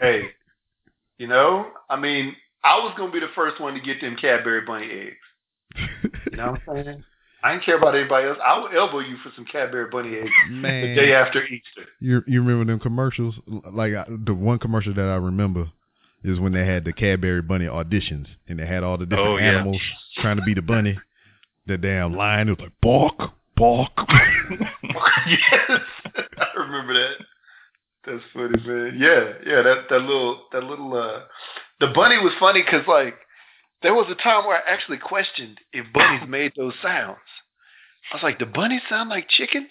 hey, 0.00 0.22
you 1.18 1.26
know, 1.26 1.66
I 1.88 1.98
mean, 1.98 2.34
I 2.62 2.78
was 2.78 2.94
gonna 2.96 3.12
be 3.12 3.20
the 3.20 3.28
first 3.34 3.60
one 3.60 3.74
to 3.74 3.80
get 3.80 4.00
them 4.00 4.16
Cadbury 4.20 4.62
bunny 4.62 4.88
eggs. 4.90 5.86
You 6.30 6.36
know 6.36 6.52
what 6.52 6.60
I'm 6.76 6.84
saying? 6.84 7.04
I 7.42 7.52
didn't 7.52 7.64
care 7.66 7.76
about 7.76 7.94
anybody 7.94 8.26
else. 8.26 8.38
I 8.42 8.58
would 8.58 8.74
elbow 8.74 9.00
you 9.00 9.16
for 9.22 9.30
some 9.36 9.44
Cadbury 9.44 9.90
bunny 9.90 10.16
eggs 10.16 10.30
the 10.50 10.94
day 10.96 11.12
after 11.12 11.44
Easter. 11.44 11.84
You 12.00 12.22
you 12.26 12.40
remember 12.42 12.70
them 12.72 12.80
commercials? 12.80 13.34
Like 13.72 13.92
I, 13.94 14.04
the 14.08 14.32
one 14.34 14.58
commercial 14.58 14.94
that 14.94 15.02
I 15.02 15.16
remember 15.16 15.68
is 16.24 16.40
when 16.40 16.52
they 16.52 16.64
had 16.64 16.84
the 16.86 16.92
Cadbury 16.94 17.42
Bunny 17.42 17.66
auditions 17.66 18.26
and 18.48 18.58
they 18.58 18.66
had 18.66 18.82
all 18.82 18.96
the 18.96 19.04
different 19.04 19.28
Oh, 19.28 19.36
yeah. 19.36 19.58
animals 19.58 19.82
trying 20.16 20.36
to 20.38 20.42
be 20.42 20.54
the 20.54 20.62
bunny. 20.62 20.98
The 21.66 21.76
damn 21.76 22.14
lion 22.14 22.48
it 22.48 22.52
was 22.52 22.60
like 22.60 22.72
bark, 22.80 23.32
bark. 23.56 23.90
yes, 25.26 25.80
I 26.38 26.60
remember 26.60 26.94
that. 26.94 27.16
That's 28.06 28.22
funny, 28.32 28.62
man. 28.66 28.98
Yeah, 28.98 29.32
yeah. 29.46 29.62
That 29.62 29.84
that 29.90 30.00
little 30.00 30.42
that 30.52 30.64
little 30.64 30.94
uh, 30.94 31.20
the 31.80 31.88
bunny 31.94 32.18
was 32.18 32.32
funny 32.38 32.62
because 32.62 32.86
like 32.86 33.14
there 33.82 33.94
was 33.94 34.06
a 34.10 34.22
time 34.22 34.46
where 34.46 34.56
I 34.56 34.72
actually 34.72 34.98
questioned 34.98 35.58
if 35.72 35.86
bunnies 35.92 36.28
made 36.28 36.52
those 36.56 36.74
sounds. 36.82 37.18
I 38.12 38.16
was 38.16 38.22
like, 38.22 38.38
do 38.38 38.46
bunnies 38.46 38.82
sound 38.88 39.08
like 39.08 39.28
chickens? 39.28 39.70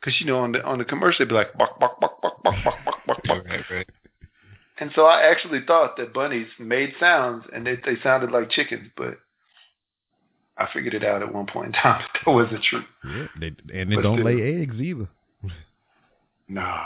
Because 0.00 0.20
you 0.20 0.26
know 0.26 0.38
on 0.40 0.52
the 0.52 0.64
on 0.64 0.78
the 0.78 0.84
commercial 0.84 1.24
they'd 1.24 1.28
be 1.28 1.34
like 1.34 1.52
bark 1.54 1.78
bark 1.78 2.00
bark 2.00 2.20
bark 2.22 2.42
bark 2.42 2.56
bark 2.64 2.84
bark 2.84 3.06
bark 3.06 3.22
bark. 3.24 3.44
right, 3.46 3.64
right. 3.70 3.88
And 4.78 4.90
so 4.94 5.04
I 5.04 5.30
actually 5.30 5.60
thought 5.66 5.96
that 5.98 6.14
bunnies 6.14 6.48
made 6.58 6.94
sounds 6.98 7.44
and 7.54 7.66
they 7.66 7.76
they 7.76 8.00
sounded 8.02 8.30
like 8.30 8.50
chickens, 8.50 8.90
but 8.96 9.18
I 10.62 10.68
figured 10.72 10.94
it 10.94 11.04
out 11.04 11.22
at 11.22 11.32
one 11.34 11.46
point 11.46 11.66
in 11.68 11.72
time. 11.72 12.04
That 12.24 12.30
wasn't 12.32 12.62
true. 12.64 12.84
yeah, 13.04 13.26
they, 13.38 13.46
and 13.74 13.90
they 13.90 13.96
But 13.96 14.02
don't 14.02 14.18
still. 14.18 14.26
lay 14.26 14.60
eggs 14.62 14.76
either. 14.76 15.08
No, 16.48 16.76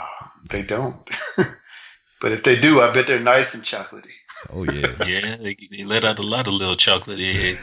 they 0.51 0.61
don't. 0.61 0.95
but 2.21 2.31
if 2.31 2.43
they 2.43 2.55
do, 2.59 2.79
I 2.81 2.93
bet 2.93 3.05
they're 3.07 3.19
nice 3.19 3.47
and 3.53 3.63
chocolatey. 3.65 4.03
Oh 4.53 4.63
yeah. 4.63 4.87
Yeah, 5.07 5.37
they, 5.37 5.57
they 5.71 5.83
let 5.83 6.05
out 6.05 6.19
a 6.19 6.23
lot 6.23 6.47
of 6.47 6.53
little 6.53 6.77
chocolate 6.77 7.19
eggs. 7.19 7.59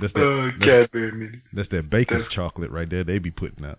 That's 0.00 0.12
that, 0.14 0.22
Oh, 0.22 0.46
that's, 0.46 0.64
Cadbury 0.64 1.12
mini. 1.12 1.42
that's 1.52 1.68
that 1.70 1.90
baker's 1.90 2.18
That's- 2.22 2.34
chocolate 2.34 2.70
right 2.70 2.88
there. 2.88 3.02
They 3.04 3.18
be 3.18 3.30
putting 3.32 3.64
out. 3.64 3.78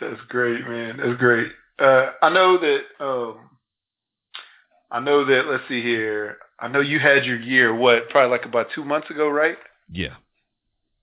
That's 0.00 0.20
great, 0.28 0.66
man. 0.68 0.98
That's 0.98 1.18
great. 1.18 1.52
Uh, 1.78 2.10
I 2.22 2.28
know 2.30 2.58
that. 2.58 2.80
Um, 3.04 3.38
I 4.90 5.00
know 5.00 5.24
that. 5.24 5.46
Let's 5.46 5.64
see 5.68 5.82
here. 5.82 6.38
I 6.58 6.68
know 6.68 6.80
you 6.80 6.98
had 6.98 7.24
your 7.24 7.38
year. 7.38 7.74
What? 7.74 8.08
Probably 8.10 8.30
like 8.30 8.46
about 8.46 8.68
two 8.74 8.84
months 8.84 9.10
ago, 9.10 9.28
right? 9.28 9.56
yeah. 9.92 10.14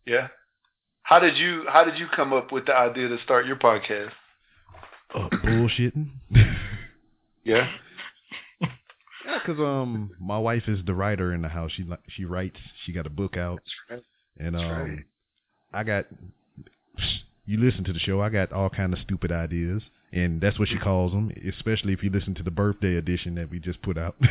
Yeah. 0.05 0.27
How 1.03 1.19
did 1.19 1.38
you 1.38 1.63
How 1.67 1.84
did 1.84 1.97
you 1.97 2.07
come 2.13 2.34
up 2.34 2.51
with 2.51 2.65
the 2.65 2.75
idea 2.75 3.07
to 3.07 3.17
start 3.23 3.45
your 3.45 3.55
podcast? 3.55 4.11
Uh, 5.13 5.29
bullshitting. 5.29 6.09
Yeah. 7.45 7.69
Yeah, 9.25 9.39
cause 9.45 9.59
um, 9.59 10.11
my 10.17 10.38
wife 10.38 10.63
is 10.67 10.79
the 10.86 10.93
writer 10.93 11.34
in 11.34 11.41
the 11.41 11.49
house. 11.49 11.71
She 11.75 11.86
she 12.07 12.23
writes. 12.23 12.55
She 12.86 12.93
got 12.93 13.05
a 13.05 13.09
book 13.09 13.36
out, 13.36 13.61
and 14.39 14.55
um, 14.55 14.65
right. 14.65 14.99
I 15.73 15.84
got 15.84 16.05
you 17.45 17.59
listen 17.59 17.84
to 17.86 17.93
the 17.93 17.99
show, 17.99 18.21
I 18.21 18.29
got 18.29 18.51
all 18.51 18.69
kind 18.69 18.93
of 18.93 18.99
stupid 18.99 19.31
ideas, 19.31 19.81
and 20.14 20.39
that's 20.39 20.59
what 20.59 20.70
she 20.70 20.78
calls 20.78 21.11
them. 21.11 21.32
Especially 21.49 21.91
if 21.91 22.03
you 22.03 22.09
listen 22.09 22.36
to 22.36 22.43
the 22.43 22.51
birthday 22.51 22.95
edition 22.95 23.36
that 23.36 23.49
we 23.49 23.59
just 23.59 23.82
put 23.82 23.97
out. 23.97 24.16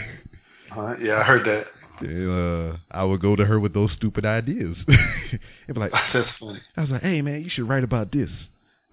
Uh, 0.74 0.94
yeah, 1.02 1.18
I 1.18 1.22
heard 1.22 1.44
that. 1.44 1.66
uh, 2.00 2.78
I 2.90 3.04
would 3.04 3.20
go 3.20 3.36
to 3.36 3.44
her 3.44 3.60
with 3.60 3.74
those 3.74 3.90
stupid 3.94 4.24
ideas. 4.24 4.74
It'd 4.88 5.74
be 5.74 5.78
like, 5.78 5.92
That's 6.14 6.30
funny. 6.40 6.62
I 6.78 6.80
was 6.80 6.88
like, 6.88 7.02
hey 7.02 7.20
man, 7.20 7.42
you 7.42 7.50
should 7.50 7.68
write 7.68 7.84
about 7.84 8.10
this. 8.10 8.30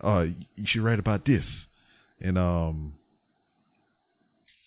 Uh, 0.04 0.26
you 0.58 0.66
should 0.66 0.82
write 0.82 1.00
about 1.00 1.26
this. 1.26 1.46
And 2.20 2.38
um, 2.38 2.96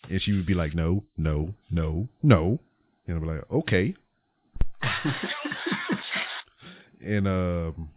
and 0.09 0.19
she 0.23 0.31
would 0.31 0.47
be 0.47 0.55
like, 0.55 0.73
no, 0.73 1.03
no, 1.17 1.53
no, 1.69 2.07
no. 2.23 2.59
And 3.05 3.17
I'd 3.17 3.21
be 3.21 3.27
like, 3.27 3.51
okay. 3.51 3.95
and 7.05 7.27
um, 7.27 7.89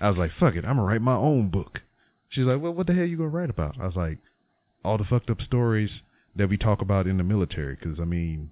I 0.00 0.08
was 0.08 0.18
like, 0.18 0.32
fuck 0.40 0.56
it, 0.56 0.64
I'm 0.64 0.78
gonna 0.78 0.82
write 0.82 1.00
my 1.00 1.14
own 1.14 1.48
book. 1.48 1.78
She's 2.28 2.44
like, 2.44 2.60
well, 2.60 2.72
what 2.72 2.86
the 2.86 2.94
hell 2.94 3.04
you 3.04 3.16
gonna 3.16 3.28
write 3.28 3.50
about? 3.50 3.76
I 3.80 3.86
was 3.86 3.96
like, 3.96 4.18
all 4.84 4.98
the 4.98 5.04
fucked 5.04 5.30
up 5.30 5.40
stories 5.40 5.90
that 6.36 6.48
we 6.48 6.56
talk 6.56 6.80
about 6.82 7.06
in 7.06 7.16
the 7.18 7.24
military, 7.24 7.76
because 7.76 7.98
I 8.00 8.04
mean, 8.04 8.50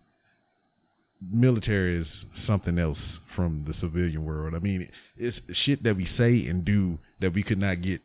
military 1.33 2.01
is 2.01 2.07
something 2.47 2.79
else 2.79 2.99
from 3.35 3.65
the 3.67 3.75
civilian 3.81 4.25
world. 4.25 4.55
I 4.55 4.59
mean, 4.59 4.89
it's 5.17 5.39
shit 5.65 5.83
that 5.85 5.97
we 5.97 6.07
say 6.19 6.47
and 6.47 6.65
do 6.65 6.99
that 7.21 7.35
we 7.35 7.43
could 7.43 7.59
not 7.59 7.83
get 7.83 8.01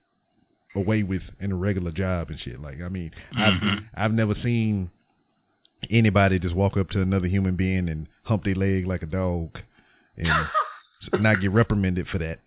away 0.75 1.03
with 1.03 1.21
in 1.39 1.51
a 1.51 1.55
regular 1.55 1.91
job 1.91 2.29
and 2.29 2.39
shit. 2.39 2.61
Like, 2.61 2.81
I 2.81 2.89
mean, 2.89 3.11
Mhm. 3.33 3.37
I've 3.95 4.05
I've 4.05 4.13
never 4.13 4.35
seen 4.35 4.91
anybody 5.89 6.39
just 6.39 6.55
walk 6.55 6.77
up 6.77 6.89
to 6.91 7.01
another 7.01 7.27
human 7.27 7.55
being 7.55 7.89
and 7.89 8.07
hump 8.23 8.43
their 8.43 8.55
leg 8.55 8.85
like 8.85 9.01
a 9.01 9.05
dog 9.07 9.57
and 10.17 10.47
not 11.21 11.41
get 11.41 11.51
reprimanded 11.51 12.07
for 12.07 12.17
that, 12.19 12.39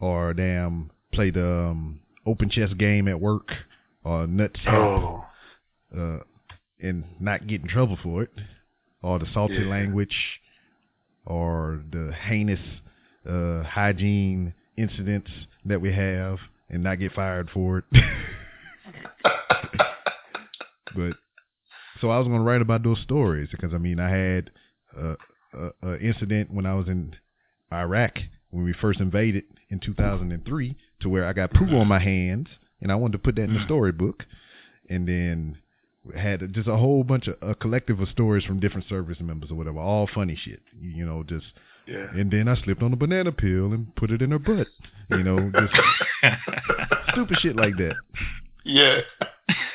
or 0.00 0.34
damn 0.34 0.90
play 1.12 1.30
the 1.30 1.46
um, 1.46 2.00
open 2.26 2.50
chess 2.50 2.72
game 2.74 3.08
at 3.08 3.20
work 3.20 3.52
or 4.04 4.26
nut 4.26 4.52
tap 4.54 4.74
Oh, 4.74 5.24
uh, 5.96 6.18
and 6.80 7.04
not 7.20 7.46
get 7.46 7.62
in 7.62 7.68
trouble 7.68 7.96
for 8.02 8.22
it, 8.22 8.30
or 9.02 9.18
the 9.18 9.26
salty 9.32 9.54
Yeah. 9.54 9.68
language, 9.68 10.40
or 11.26 11.82
the 11.90 12.12
heinous 12.12 12.60
uh, 13.28 13.62
hygiene 13.62 14.54
incidents 14.76 15.30
that 15.64 15.80
we 15.80 15.92
have, 15.92 16.38
and 16.68 16.82
not 16.82 16.98
get 16.98 17.12
fired 17.12 17.50
for 17.50 17.78
it. 17.78 17.84
but 20.94 21.14
so 22.00 22.10
I 22.10 22.18
was 22.18 22.26
going 22.26 22.38
to 22.40 22.44
write 22.44 22.62
about 22.62 22.82
those 22.82 23.00
stories 23.00 23.48
because 23.50 23.72
I 23.72 23.78
mean 23.78 24.00
I 24.00 24.10
had 24.10 24.50
uh, 24.98 25.14
a, 25.54 25.88
a 25.88 25.98
incident 26.00 26.50
when 26.52 26.66
I 26.66 26.74
was 26.74 26.88
in 26.88 27.14
Iraq 27.72 28.18
when 28.52 28.64
we 28.64 28.72
first 28.72 29.00
invaded 29.00 29.44
in 29.70 29.80
2003 29.80 30.76
to 31.00 31.08
where 31.08 31.26
I 31.26 31.32
got 31.32 31.52
poo 31.52 31.76
on 31.76 31.88
my 31.88 31.98
hands 31.98 32.46
and 32.80 32.92
I 32.92 32.94
wanted 32.94 33.12
to 33.12 33.18
put 33.18 33.34
that 33.36 33.44
in 33.44 33.54
the 33.54 33.60
mm. 33.60 33.64
storybook 33.64 34.24
and 34.88 35.08
then 35.08 35.58
had 36.16 36.52
just 36.52 36.68
a 36.68 36.76
whole 36.76 37.02
bunch 37.02 37.28
of 37.28 37.36
a 37.40 37.54
collective 37.54 38.00
of 38.00 38.08
stories 38.08 38.44
from 38.44 38.60
different 38.60 38.88
service 38.88 39.18
members 39.20 39.50
or 39.50 39.54
whatever, 39.54 39.78
all 39.78 40.08
funny 40.12 40.38
shit, 40.40 40.60
you 40.80 41.04
know, 41.04 41.22
just 41.22 41.46
yeah. 41.86 42.06
and 42.12 42.30
then 42.30 42.46
I 42.46 42.62
slipped 42.62 42.82
on 42.82 42.92
a 42.92 42.96
banana 42.96 43.32
peel 43.32 43.72
and 43.72 43.94
put 43.96 44.10
it 44.10 44.20
in 44.20 44.32
her 44.32 44.38
butt, 44.38 44.66
you 45.10 45.22
know, 45.22 45.50
just 45.58 45.72
stupid 47.12 47.38
shit 47.40 47.56
like 47.56 47.76
that. 47.76 47.94
Yeah. 48.64 49.00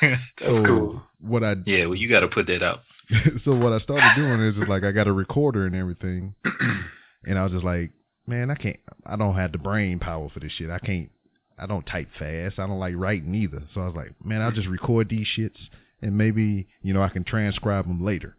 That's 0.00 0.20
so 0.40 0.64
cool. 0.64 1.02
what 1.20 1.42
I 1.42 1.56
yeah, 1.66 1.86
well, 1.86 1.96
you 1.96 2.08
got 2.08 2.20
to 2.20 2.28
put 2.28 2.46
that 2.46 2.62
out. 2.62 2.80
so 3.44 3.54
what 3.56 3.72
I 3.72 3.80
started 3.80 4.12
doing 4.16 4.40
is 4.40 4.54
just 4.54 4.68
like 4.68 4.84
I 4.84 4.92
got 4.92 5.08
a 5.08 5.12
recorder 5.12 5.66
and 5.66 5.74
everything, 5.74 6.34
and 7.24 7.38
I 7.38 7.42
was 7.42 7.52
just 7.52 7.64
like, 7.64 7.90
man, 8.28 8.50
I 8.50 8.54
can't, 8.54 8.78
I 9.04 9.16
don't 9.16 9.34
have 9.34 9.52
the 9.52 9.58
brain 9.58 9.98
power 9.98 10.28
for 10.32 10.40
this 10.40 10.52
shit. 10.52 10.70
I 10.70 10.78
can't, 10.78 11.10
I 11.58 11.66
don't 11.66 11.84
type 11.84 12.08
fast. 12.18 12.58
I 12.58 12.66
don't 12.66 12.78
like 12.78 12.94
writing 12.96 13.34
either. 13.34 13.62
So 13.74 13.80
I 13.80 13.86
was 13.86 13.96
like, 13.96 14.12
man, 14.24 14.42
I'll 14.42 14.52
just 14.52 14.68
record 14.68 15.08
these 15.08 15.26
shits 15.36 15.58
and 16.00 16.16
maybe 16.16 16.68
you 16.82 16.94
know 16.94 17.02
I 17.02 17.08
can 17.08 17.24
transcribe 17.24 17.86
them 17.86 18.04
later, 18.04 18.36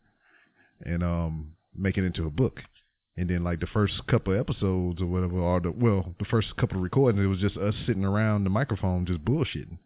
and 0.83 1.03
um 1.03 1.53
make 1.75 1.97
it 1.97 2.05
into 2.05 2.25
a 2.25 2.29
book. 2.29 2.61
And 3.17 3.29
then 3.29 3.43
like 3.43 3.59
the 3.59 3.67
first 3.67 3.95
couple 4.07 4.33
of 4.33 4.39
episodes 4.39 5.01
or 5.01 5.05
whatever, 5.05 5.39
or 5.39 5.59
the 5.59 5.71
well, 5.71 6.15
the 6.19 6.25
first 6.25 6.55
couple 6.55 6.77
of 6.77 6.83
recordings, 6.83 7.23
it 7.23 7.27
was 7.27 7.39
just 7.39 7.57
us 7.57 7.75
sitting 7.85 8.05
around 8.05 8.43
the 8.43 8.49
microphone 8.49 9.05
just 9.05 9.25
bullshitting. 9.25 9.77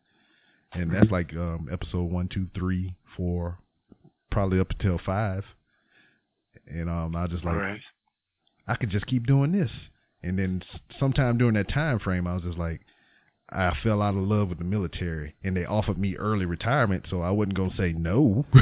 And 0.71 0.93
that's 0.93 1.09
like 1.11 1.33
um 1.33 1.67
episode 1.71 2.11
one, 2.11 2.29
two, 2.31 2.47
three, 2.55 2.95
four, 3.17 3.57
probably 4.31 4.59
up 4.59 4.71
until 4.71 4.99
five. 5.03 5.43
And 6.67 6.89
um 6.89 7.15
I 7.15 7.27
just 7.27 7.43
like 7.43 7.55
right. 7.55 7.81
I 8.67 8.75
could 8.75 8.91
just 8.91 9.07
keep 9.07 9.25
doing 9.25 9.51
this. 9.51 9.71
And 10.23 10.39
then 10.39 10.63
sometime 10.99 11.37
during 11.37 11.55
that 11.55 11.69
time 11.69 11.99
frame, 11.99 12.27
I 12.27 12.33
was 12.35 12.43
just 12.43 12.57
like, 12.57 12.81
I 13.49 13.75
fell 13.83 14.01
out 14.01 14.15
of 14.15 14.23
love 14.23 14.49
with 14.49 14.57
the 14.57 14.63
military, 14.63 15.35
and 15.43 15.55
they 15.55 15.65
offered 15.65 15.97
me 15.97 16.15
early 16.15 16.45
retirement, 16.45 17.05
so 17.09 17.21
I 17.21 17.29
wasn't 17.29 17.55
gonna 17.55 17.75
say 17.77 17.91
no. 17.93 18.45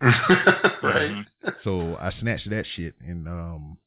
right. 0.00 0.70
Mhm. 0.82 1.24
so 1.64 1.96
I 1.96 2.12
snatched 2.20 2.48
that 2.50 2.64
shit, 2.76 2.94
and 3.00 3.26
um, 3.26 3.78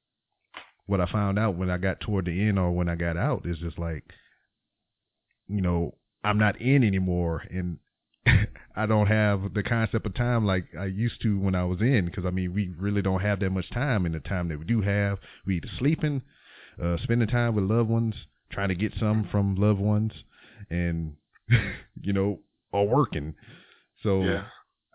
what 0.85 0.99
I 0.99 1.05
found 1.05 1.39
out 1.39 1.55
when 1.55 1.69
I 1.69 1.77
got 1.77 1.99
toward 2.01 2.25
the 2.25 2.47
end 2.47 2.59
or 2.59 2.71
when 2.71 2.89
I 2.89 2.95
got 2.95 3.15
out 3.15 3.45
is 3.45 3.57
just 3.59 3.79
like, 3.79 4.03
you 5.47 5.61
know, 5.61 5.95
I'm 6.23 6.37
not 6.37 6.59
in 6.59 6.83
anymore, 6.83 7.43
and 7.49 7.77
I 8.75 8.85
don't 8.85 9.07
have 9.07 9.53
the 9.53 9.63
concept 9.63 10.05
of 10.05 10.13
time 10.13 10.45
like 10.45 10.65
I 10.77 10.85
used 10.85 11.21
to 11.21 11.39
when 11.39 11.55
I 11.55 11.63
was 11.65 11.79
in, 11.79 12.05
because 12.05 12.25
I 12.25 12.31
mean, 12.31 12.53
we 12.53 12.73
really 12.77 13.01
don't 13.01 13.21
have 13.21 13.39
that 13.41 13.51
much 13.51 13.69
time, 13.69 14.05
and 14.05 14.15
the 14.15 14.19
time 14.19 14.49
that 14.49 14.59
we 14.59 14.65
do 14.65 14.81
have, 14.81 15.19
we 15.45 15.57
either 15.57 15.69
sleeping, 15.77 16.21
uh, 16.81 16.97
spending 17.03 17.27
time 17.27 17.55
with 17.55 17.65
loved 17.65 17.89
ones, 17.89 18.15
trying 18.51 18.69
to 18.69 18.75
get 18.75 18.93
some 18.99 19.27
from 19.31 19.55
loved 19.55 19.79
ones, 19.79 20.11
and 20.69 21.15
you 22.01 22.13
know, 22.13 22.39
or 22.71 22.87
working. 22.87 23.35
So 24.01 24.23
Yeah. 24.23 24.45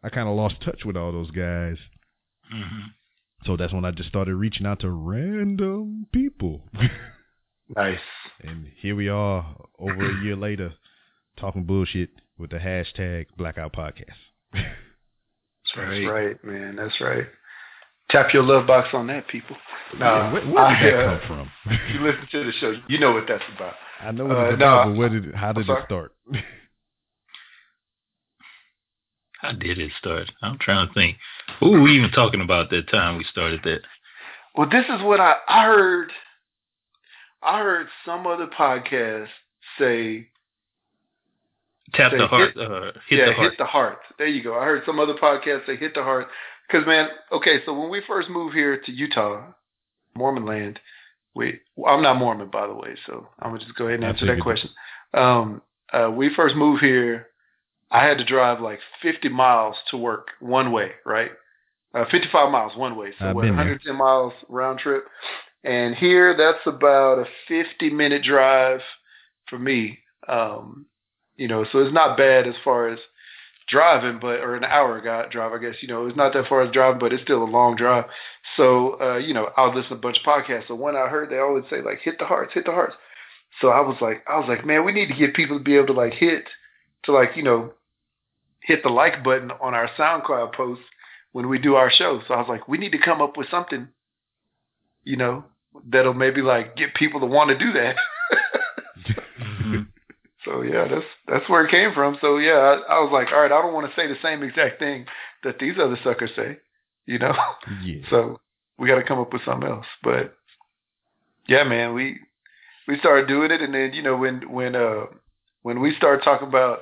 I 0.03 0.09
kind 0.11 0.29
of 0.29 0.37
lost 0.37 0.61
touch 0.65 0.85
with 0.85 0.97
all 0.97 1.13
those 1.13 1.31
guys. 1.31 1.77
Mhm. 2.55 2.93
So 3.45 3.57
that's 3.57 3.73
when 3.73 3.85
I 3.85 3.91
just 3.93 4.09
started 4.09 4.35
reaching 4.35 4.67
out 4.67 4.81
to 4.81 4.91
random 4.91 6.07
people. 6.13 6.69
Nice. 7.77 7.99
and 8.43 8.67
here 8.81 8.97
we 8.97 9.09
are 9.11 9.55
over 9.79 10.11
a 10.11 10.23
year 10.25 10.37
later 10.37 10.73
talking 11.37 11.65
bullshit 11.65 12.09
with 12.39 12.49
the 12.51 12.57
hashtag 12.57 13.27
Blackout 13.37 13.75
Podcast. 13.75 14.17
That's 14.55 14.65
That's 15.77 15.87
right. 15.89 16.07
right, 16.07 16.45
man. 16.45 16.77
That's 16.77 16.99
right. 16.99 17.27
Tap 18.11 18.33
your 18.33 18.43
love 18.43 18.67
box 18.67 18.89
on 18.95 19.07
that, 19.09 19.29
people. 19.29 19.57
No, 19.99 20.07
Yeah, 20.07 20.33
where, 20.33 20.43
where 20.47 20.83
did 20.83 20.95
I, 20.95 20.97
that 20.97 21.07
uh, 21.07 21.21
come 21.27 21.51
from? 21.65 21.79
you 21.93 22.01
listen 22.01 22.27
to 22.33 22.45
the 22.45 22.53
show, 22.53 22.73
you 22.89 22.99
know 22.99 23.13
what 23.13 23.25
that's 23.29 23.45
about. 23.55 23.75
I 24.01 24.11
know 24.13 24.25
what 24.27 24.37
uh, 24.37 24.45
it's 24.51 24.59
no, 24.59 24.65
about, 24.67 24.85
but 24.87 24.97
where 24.97 25.09
did 25.09 25.35
how 25.35 25.53
did 25.53 25.69
it 25.69 25.79
start? 25.87 26.13
How 29.41 29.53
did 29.53 29.79
it 29.79 29.93
start? 29.99 30.33
I'm 30.43 30.59
trying 30.59 30.89
to 30.89 30.95
think. 30.95 31.17
Who 31.61 31.71
were 31.71 31.81
we 31.83 31.93
even 31.97 32.11
talking 32.11 32.41
about 32.41 32.71
that 32.71 32.89
time 32.91 33.19
we 33.19 33.25
started 33.25 33.61
that? 33.63 33.83
Well, 34.57 34.69
this 34.69 34.85
is 34.87 35.01
what 35.05 35.21
I, 35.21 35.35
I 35.47 35.65
heard. 35.67 36.11
I 37.41 37.61
heard 37.61 37.87
some 38.05 38.27
other 38.27 38.49
podcast 38.49 39.29
say, 39.79 40.27
Tap 41.95 42.11
Say 42.11 42.19
the 42.19 42.27
heart. 42.27 42.55
hit- 42.57 42.67
uh, 42.71 42.93
hit 43.09 43.19
yeah, 43.19 43.27
the 43.27 43.33
heart. 43.35 43.51
hit 43.51 43.59
the 43.59 43.65
heart. 43.65 43.99
There 44.19 44.27
you 44.27 44.43
go. 44.43 44.59
I 44.59 44.65
heard 44.65 44.83
some 44.85 44.99
other 44.99 45.15
podcast 45.15 45.67
say 45.67 45.77
hit 45.77 45.95
the 45.95 46.03
heart. 46.03 46.27
Because, 46.69 46.87
man, 46.87 47.09
okay, 47.33 47.61
so 47.65 47.73
when 47.73 47.91
we 47.91 48.03
first 48.07 48.29
moved 48.29 48.55
here 48.55 48.81
to 48.85 48.93
Utah, 48.93 49.47
Mormon 50.15 50.45
land, 50.45 50.81
we, 51.35 51.61
well, 51.77 51.95
I'm 51.95 52.03
not 52.03 52.19
Mormon, 52.19 52.49
by 52.51 52.67
the 52.67 52.75
way, 52.75 52.97
so 53.07 53.27
I'm 53.41 53.51
going 53.51 53.61
to 53.61 53.67
just 53.67 53.79
go 53.79 53.87
ahead 53.87 54.01
and 54.01 54.05
answer 54.05 54.27
that 54.27 54.41
question. 54.43 54.71
Um, 55.15 55.63
uh, 55.93 56.11
we 56.11 56.35
first 56.35 56.55
moved 56.57 56.83
here, 56.83 57.29
I 57.91 58.05
had 58.05 58.19
to 58.19 58.25
drive 58.25 58.61
like 58.61 58.81
50 59.03 59.29
miles 59.31 59.77
to 59.91 59.97
work 59.97 60.29
one 60.41 60.73
way, 60.73 60.91
right? 61.07 61.31
Uh, 61.95 62.05
55 62.11 62.51
miles 62.51 62.77
one 62.77 62.97
way. 62.97 63.13
So 63.19 63.33
what, 63.33 63.43
been 63.43 63.57
there. 63.57 63.65
110 63.65 63.97
miles 63.97 64.35
round 64.49 64.79
trip. 64.79 65.05
And 65.65 65.95
here, 65.95 66.37
that's 66.37 66.67
about 66.67 67.19
a 67.19 67.25
50 67.49 67.91
minute 67.91 68.23
drive 68.23 68.81
for 69.49 69.59
me. 69.59 70.01
Um, 70.29 70.87
you 71.37 71.49
know, 71.49 71.65
so 71.73 71.79
it's 71.79 71.95
not 71.95 72.19
bad 72.19 72.47
as 72.47 72.55
far 72.63 72.89
as 72.89 72.99
driving, 73.69 74.19
but 74.21 74.41
or 74.41 74.57
an 74.57 74.65
hour 74.65 75.01
drive, 75.01 75.53
I 75.53 75.59
guess. 75.59 75.77
You 75.83 75.89
know, 75.89 76.07
it's 76.07 76.17
not 76.17 76.33
that 76.33 76.49
far 76.49 76.63
as 76.63 76.73
driving, 76.73 76.99
but 76.99 77.13
it's 77.13 77.23
still 77.23 77.43
a 77.43 77.45
long 77.45 77.77
drive. 77.77 78.05
So, 78.57 79.01
uh, 79.01 79.17
you 79.17 79.35
know, 79.35 79.51
I'll 79.57 79.75
listen 79.75 79.91
to 79.91 79.95
a 79.97 79.99
bunch 79.99 80.19
of 80.19 80.25
podcasts. 80.25 80.69
So 80.69 80.75
when 80.75 80.97
I 80.97 81.09
heard 81.09 81.31
they 81.31 81.39
always 81.39 81.65
say 81.71 81.83
like 81.83 82.01
hit 82.01 82.19
the 82.19 82.25
hearts, 82.25 82.55
hit 82.55 82.65
the 82.65 82.73
hearts. 82.73 82.95
So 83.61 83.69
I 83.69 83.81
was 83.81 83.97
like, 84.01 84.25
I 84.29 84.39
was 84.39 84.49
like, 84.49 84.67
man, 84.67 84.85
we 84.85 84.93
need 84.93 85.09
to 85.09 85.15
get 85.15 85.35
people 85.35 85.59
to 85.59 85.65
be 85.65 85.77
able 85.77 85.89
to 85.89 85.93
like 85.93 86.15
hit 86.15 86.45
to 87.05 87.13
like, 87.13 87.31
you 87.37 87.43
know, 87.43 87.73
hit 88.63 88.83
the 88.83 88.89
like 88.89 89.25
button 89.25 89.51
on 89.51 89.75
our 89.75 89.89
SoundCloud 89.99 90.55
posts 90.55 90.85
when 91.33 91.49
we 91.49 91.59
do 91.59 91.75
our 91.75 91.91
show. 91.91 92.21
So 92.27 92.35
I 92.35 92.39
was 92.39 92.49
like, 92.49 92.69
we 92.69 92.79
need 92.79 92.93
to 92.93 92.99
come 92.99 93.21
up 93.21 93.37
with 93.37 93.49
something, 93.51 93.89
you 95.05 95.17
know, 95.17 95.45
that'll 95.89 96.15
maybe 96.15 96.43
like 96.43 96.77
get 96.77 96.95
people 96.95 97.21
to 97.21 97.27
want 97.27 97.51
to 97.51 97.59
do 97.59 97.73
that. 97.73 97.97
So 100.49 100.63
yeah, 100.63 100.89
that's 100.89 101.05
that's 101.27 101.49
where 101.51 101.67
it 101.67 101.71
came 101.71 101.93
from. 101.93 102.17
So 102.23 102.39
yeah, 102.39 102.53
I, 102.89 102.95
I 102.95 103.01
was 103.01 103.11
like, 103.13 103.29
all 103.33 103.41
right, 103.43 103.53
I 103.53 103.61
don't 103.61 103.75
want 103.75 103.87
to 103.91 103.95
say 104.01 104.07
the 104.07 104.17
same 104.23 104.43
exact 104.43 104.79
thing 104.79 105.05
that 105.45 105.59
these 105.59 105.75
other 105.79 105.99
suckers 106.03 106.31
say, 106.35 106.57
you 107.05 107.19
know. 107.19 107.35
Yeah. 107.85 107.97
So 108.11 108.41
we 108.79 108.89
got 108.89 108.95
to 108.95 109.03
come 109.05 109.19
up 109.19 109.31
with 109.33 109.43
something 109.45 109.69
else. 109.69 109.85
But 110.03 110.35
yeah, 111.47 111.65
man, 111.65 111.93
we 111.93 112.19
we 112.87 112.99
started 112.99 113.29
doing 113.29 113.51
it, 113.51 113.61
and 113.61 113.75
then 113.75 113.93
you 113.93 114.01
know 114.03 114.17
when 114.17 114.51
when 114.51 114.75
uh 114.75 115.07
when 115.63 115.81
we 115.81 115.95
started 115.97 116.25
talking 116.25 116.49
about 116.49 116.79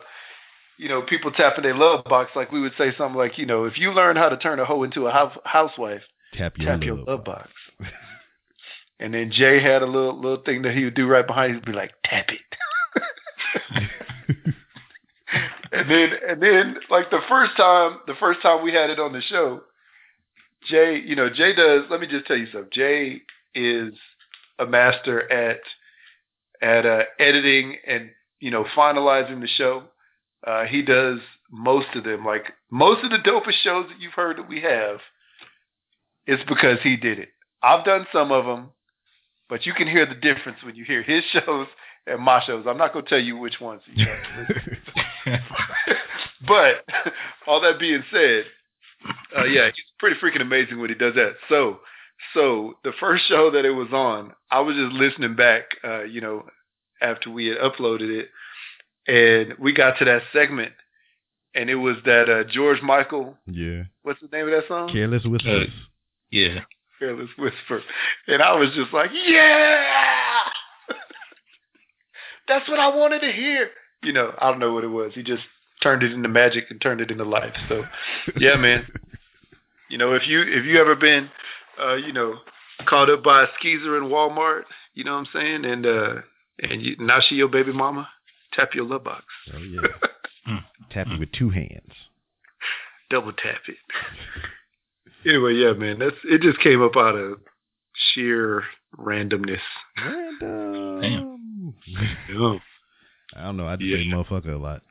you 0.78 0.88
know 0.88 1.02
people 1.02 1.32
tapping 1.32 1.64
their 1.64 1.74
love 1.74 2.04
box, 2.04 2.30
like 2.36 2.52
we 2.52 2.60
would 2.60 2.74
say 2.78 2.94
something 2.96 3.18
like 3.18 3.36
you 3.38 3.46
know 3.46 3.64
if 3.64 3.78
you 3.78 3.90
learn 3.92 4.14
how 4.14 4.28
to 4.28 4.36
turn 4.36 4.60
a 4.60 4.64
hoe 4.64 4.84
into 4.84 5.08
a 5.08 5.10
house, 5.10 5.36
housewife, 5.44 6.02
Tap 6.34 6.56
your 6.58 6.66
tap 6.70 6.74
love. 6.80 6.84
your 6.84 6.96
love 6.98 7.24
box. 7.24 7.50
and 9.00 9.12
then 9.12 9.32
Jay 9.32 9.60
had 9.60 9.82
a 9.82 9.86
little 9.86 10.14
little 10.20 10.42
thing 10.44 10.62
that 10.62 10.74
he 10.74 10.84
would 10.84 10.94
do 10.94 11.08
right 11.08 11.26
behind. 11.26 11.54
He'd 11.54 11.64
be 11.64 11.72
like, 11.72 11.92
tap 12.04 12.28
it. 12.28 12.40
And 15.72 15.90
then 15.90 16.10
and 16.28 16.42
then 16.42 16.76
like 16.90 17.10
the 17.10 17.20
first 17.28 17.56
time 17.56 17.98
the 18.06 18.14
first 18.18 18.40
time 18.42 18.62
we 18.64 18.72
had 18.72 18.90
it 18.90 18.98
on 18.98 19.12
the 19.12 19.20
show, 19.22 19.62
Jay, 20.68 21.00
you 21.04 21.16
know, 21.16 21.28
Jay 21.28 21.54
does 21.54 21.84
let 21.90 22.00
me 22.00 22.06
just 22.06 22.26
tell 22.26 22.36
you 22.36 22.46
something. 22.46 22.70
Jay 22.72 23.22
is 23.54 23.92
a 24.58 24.66
master 24.66 25.30
at 25.30 25.60
at 26.62 26.86
uh, 26.86 27.02
editing 27.18 27.76
and 27.86 28.10
you 28.40 28.50
know 28.50 28.64
finalizing 28.76 29.40
the 29.40 29.48
show. 29.48 29.84
Uh, 30.46 30.64
he 30.64 30.82
does 30.82 31.18
most 31.50 31.88
of 31.94 32.04
them. 32.04 32.24
Like 32.24 32.52
most 32.70 33.04
of 33.04 33.10
the 33.10 33.18
dopest 33.18 33.62
shows 33.62 33.86
that 33.88 34.00
you've 34.00 34.12
heard 34.12 34.38
that 34.38 34.48
we 34.48 34.60
have, 34.62 34.98
it's 36.26 36.42
because 36.48 36.78
he 36.82 36.96
did 36.96 37.18
it. 37.18 37.28
I've 37.62 37.84
done 37.84 38.06
some 38.12 38.30
of 38.32 38.44
them, 38.44 38.70
but 39.48 39.66
you 39.66 39.72
can 39.74 39.88
hear 39.88 40.06
the 40.06 40.14
difference 40.14 40.58
when 40.62 40.76
you 40.76 40.84
hear 40.84 41.02
his 41.02 41.24
shows 41.32 41.66
and 42.06 42.20
my 42.20 42.42
shows. 42.44 42.64
I'm 42.68 42.78
not 42.78 42.92
going 42.92 43.04
to 43.04 43.08
tell 43.08 43.20
you 43.20 43.36
which 43.36 43.60
ones. 43.60 43.82
You 43.92 44.06
have 44.06 44.46
to 44.46 44.54
listen 44.54 44.76
but 46.46 46.84
all 47.46 47.60
that 47.60 47.78
being 47.78 48.04
said, 48.12 48.44
uh, 49.36 49.44
yeah, 49.44 49.66
he's 49.66 49.84
pretty 49.98 50.18
freaking 50.20 50.42
amazing 50.42 50.80
when 50.80 50.88
he 50.88 50.94
does 50.94 51.14
that. 51.14 51.34
So, 51.48 51.80
so 52.34 52.74
the 52.84 52.92
first 52.98 53.24
show 53.28 53.50
that 53.50 53.64
it 53.64 53.70
was 53.70 53.88
on, 53.92 54.32
I 54.50 54.60
was 54.60 54.76
just 54.76 54.92
listening 54.92 55.36
back, 55.36 55.64
uh, 55.84 56.04
you 56.04 56.20
know, 56.20 56.46
after 57.00 57.30
we 57.30 57.46
had 57.46 57.58
uploaded 57.58 58.20
it, 58.20 58.30
and 59.06 59.58
we 59.58 59.72
got 59.72 59.98
to 59.98 60.04
that 60.06 60.22
segment, 60.32 60.72
and 61.54 61.70
it 61.70 61.76
was 61.76 61.96
that 62.04 62.28
uh, 62.30 62.44
George 62.50 62.82
Michael. 62.82 63.36
yeah. 63.46 63.84
What's 64.02 64.20
the 64.20 64.28
name 64.32 64.46
of 64.46 64.52
that 64.52 64.68
song? 64.68 64.88
Careless 64.92 65.24
whispers. 65.24 65.68
Yeah. 66.30 66.60
Careless 66.98 67.28
Whisper, 67.36 67.82
and 68.26 68.42
I 68.42 68.54
was 68.54 68.70
just 68.74 68.90
like, 68.94 69.10
yeah, 69.12 69.84
that's 72.48 72.68
what 72.68 72.78
I 72.78 72.88
wanted 72.94 73.20
to 73.20 73.32
hear. 73.32 73.70
You 74.02 74.12
know, 74.12 74.32
I 74.38 74.50
don't 74.50 74.60
know 74.60 74.72
what 74.72 74.84
it 74.84 74.88
was. 74.88 75.12
He 75.14 75.22
just 75.22 75.42
turned 75.82 76.02
it 76.02 76.12
into 76.12 76.28
magic 76.28 76.64
and 76.70 76.80
turned 76.80 77.00
it 77.00 77.10
into 77.10 77.24
life. 77.24 77.54
So, 77.68 77.84
yeah, 78.36 78.56
man. 78.56 78.86
You 79.88 79.98
know, 79.98 80.14
if 80.14 80.26
you 80.26 80.40
if 80.42 80.64
you 80.64 80.80
ever 80.80 80.96
been, 80.96 81.30
uh, 81.80 81.94
you 81.94 82.12
know, 82.12 82.38
caught 82.88 83.08
up 83.08 83.22
by 83.22 83.44
a 83.44 83.46
skeezer 83.56 83.96
in 83.96 84.10
Walmart, 84.10 84.62
you 84.94 85.04
know 85.04 85.12
what 85.12 85.18
I'm 85.20 85.26
saying, 85.32 85.64
and 85.64 85.86
uh, 85.86 86.14
and 86.58 86.82
you, 86.82 86.96
now 86.98 87.20
she 87.20 87.36
your 87.36 87.46
baby 87.46 87.72
mama, 87.72 88.08
tap 88.52 88.74
your 88.74 88.84
love 88.84 89.04
box, 89.04 89.24
Oh 89.54 89.58
yeah. 89.58 90.58
Tap 90.90 91.06
it 91.08 91.20
with 91.20 91.30
two 91.30 91.50
hands. 91.50 91.92
double 93.10 93.32
tap 93.32 93.60
it. 93.68 93.76
anyway, 95.24 95.54
yeah, 95.54 95.72
man, 95.72 96.00
that's 96.00 96.16
it. 96.24 96.42
Just 96.42 96.58
came 96.58 96.82
up 96.82 96.96
out 96.96 97.14
of 97.14 97.38
sheer 98.12 98.64
randomness. 98.98 99.60
Random. 100.04 101.00
Yeah. 101.86 102.58
I 103.34 103.42
don't 103.42 103.56
know. 103.56 103.66
I 103.66 103.76
just 103.76 103.88
Yeah. 103.88 103.96
say 103.98 104.06
motherfucker 104.06 104.54
a 104.54 104.58
lot. 104.58 104.82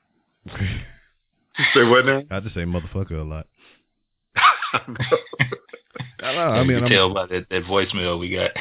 Say 1.74 1.84
what 1.84 2.06
now? 2.06 2.24
I 2.30 2.40
just 2.42 2.54
say 2.56 2.62
motherfucker 2.66 3.20
a 3.20 3.24
lot. 3.24 3.48
I 4.36 4.82
know. 4.88 4.96
I 6.22 6.32
don't 6.34 6.36
know. 6.36 6.42
I 6.42 6.62
you 6.62 6.68
mean, 6.68 6.78
can 6.78 6.84
I'm, 6.86 6.90
tell 6.92 7.14
by 7.14 7.26
that, 7.28 7.48
that 7.50 7.64
voicemail 7.64 8.20
we 8.20 8.30
got. 8.36 8.52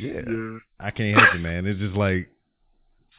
yeah. 0.00 0.20
Yeah. 0.26 0.58
I 0.78 0.90
can't 0.90 1.18
help 1.18 1.34
it, 1.34 1.38
man. 1.40 1.66
It's 1.66 1.80
just 1.80 1.96
like 1.96 2.28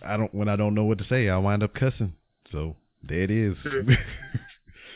I 0.04 0.16
don't 0.18 0.34
when 0.34 0.48
I 0.50 0.56
don't 0.56 0.74
know 0.74 0.84
what 0.86 0.98
to 1.00 1.06
say, 1.08 1.28
I 1.30 1.38
wind 1.38 1.64
up 1.64 1.74
cussing. 1.74 2.14
So 2.52 2.76
there 3.04 3.22
it 3.24 3.32
is. 3.32 3.56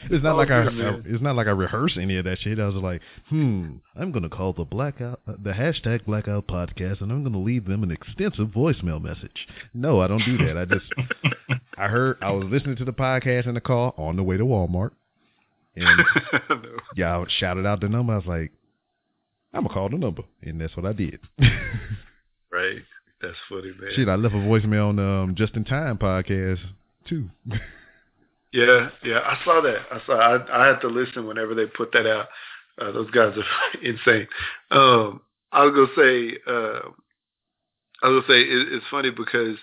it's 0.03 0.23
not 0.23 0.33
Oh, 0.33 0.37
like 0.37 0.49
I. 0.51 0.63
I 0.63 0.99
it's 1.05 1.21
not 1.21 1.35
like 1.35 1.47
I 1.47 1.51
rehearse 1.51 1.97
any 1.99 2.17
of 2.17 2.25
that 2.25 2.39
shit. 2.39 2.59
I 2.59 2.65
was 2.67 2.75
like, 2.75 3.01
hmm, 3.29 3.77
I'm 3.95 4.11
gonna 4.11 4.29
call 4.29 4.53
the 4.53 4.63
blackout 4.63 5.21
uh, 5.27 5.33
the 5.43 5.51
hashtag 5.51 6.05
blackout 6.05 6.47
podcast, 6.47 7.01
and 7.01 7.11
I'm 7.11 7.23
gonna 7.23 7.39
leave 7.39 7.65
them 7.65 7.83
an 7.83 7.91
extensive 7.91 8.47
voicemail 8.47 9.01
message. 9.01 9.47
No, 9.73 9.99
I 10.01 10.07
don't 10.07 10.23
do 10.25 10.37
that. 10.45 10.57
I 10.57 10.65
just 10.65 10.85
I 11.77 11.87
heard 11.87 12.17
I 12.21 12.31
was 12.31 12.45
listening 12.49 12.75
to 12.77 12.85
the 12.85 12.93
podcast 12.93 13.47
in 13.47 13.53
the 13.55 13.61
car 13.61 13.93
on 13.97 14.15
the 14.15 14.23
way 14.23 14.37
to 14.37 14.43
Walmart, 14.45 14.91
and 15.75 15.85
No. 16.49 16.57
yeah, 16.95 17.17
I 17.17 17.25
shouted 17.39 17.65
out 17.65 17.81
the 17.81 17.89
number. 17.89 18.13
I 18.13 18.17
was 18.17 18.25
like, 18.25 18.51
I'm 19.53 19.63
gonna 19.63 19.73
call 19.73 19.89
the 19.89 19.97
number, 19.97 20.23
and 20.41 20.59
that's 20.61 20.75
what 20.77 20.85
I 20.85 20.93
did. 20.93 21.19
Right. 22.51 22.81
That's 23.21 23.35
funny, 23.49 23.73
man. 23.79 23.91
Shit, 23.95 24.07
I 24.07 24.15
left 24.15 24.33
a 24.33 24.37
voicemail 24.37 24.89
on 24.89 24.99
um, 24.99 25.35
Just 25.35 25.55
in 25.55 25.65
Time 25.65 25.97
podcast 25.97 26.59
too. 27.07 27.29
Yeah, 28.51 28.89
yeah, 29.03 29.19
I 29.19 29.37
saw 29.43 29.61
that. 29.61 29.79
I 29.91 30.01
saw. 30.05 30.13
I 30.17 30.63
I 30.63 30.67
had 30.67 30.79
to 30.81 30.87
listen 30.87 31.27
whenever 31.27 31.53
they 31.53 31.65
put 31.65 31.91
that 31.93 32.07
out. 32.07 32.27
Uh, 32.81 32.91
those 32.91 33.11
guys 33.11 33.35
are 33.37 33.79
insane. 33.83 34.27
Um, 34.71 35.21
I 35.51 35.65
was 35.65 35.73
gonna 35.75 35.95
say. 36.07 36.37
Uh, 36.47 36.89
I 38.01 38.07
was 38.09 38.23
gonna 38.23 38.33
say 38.39 38.41
it, 38.41 38.73
it's 38.73 38.85
funny 38.89 39.09
because 39.11 39.57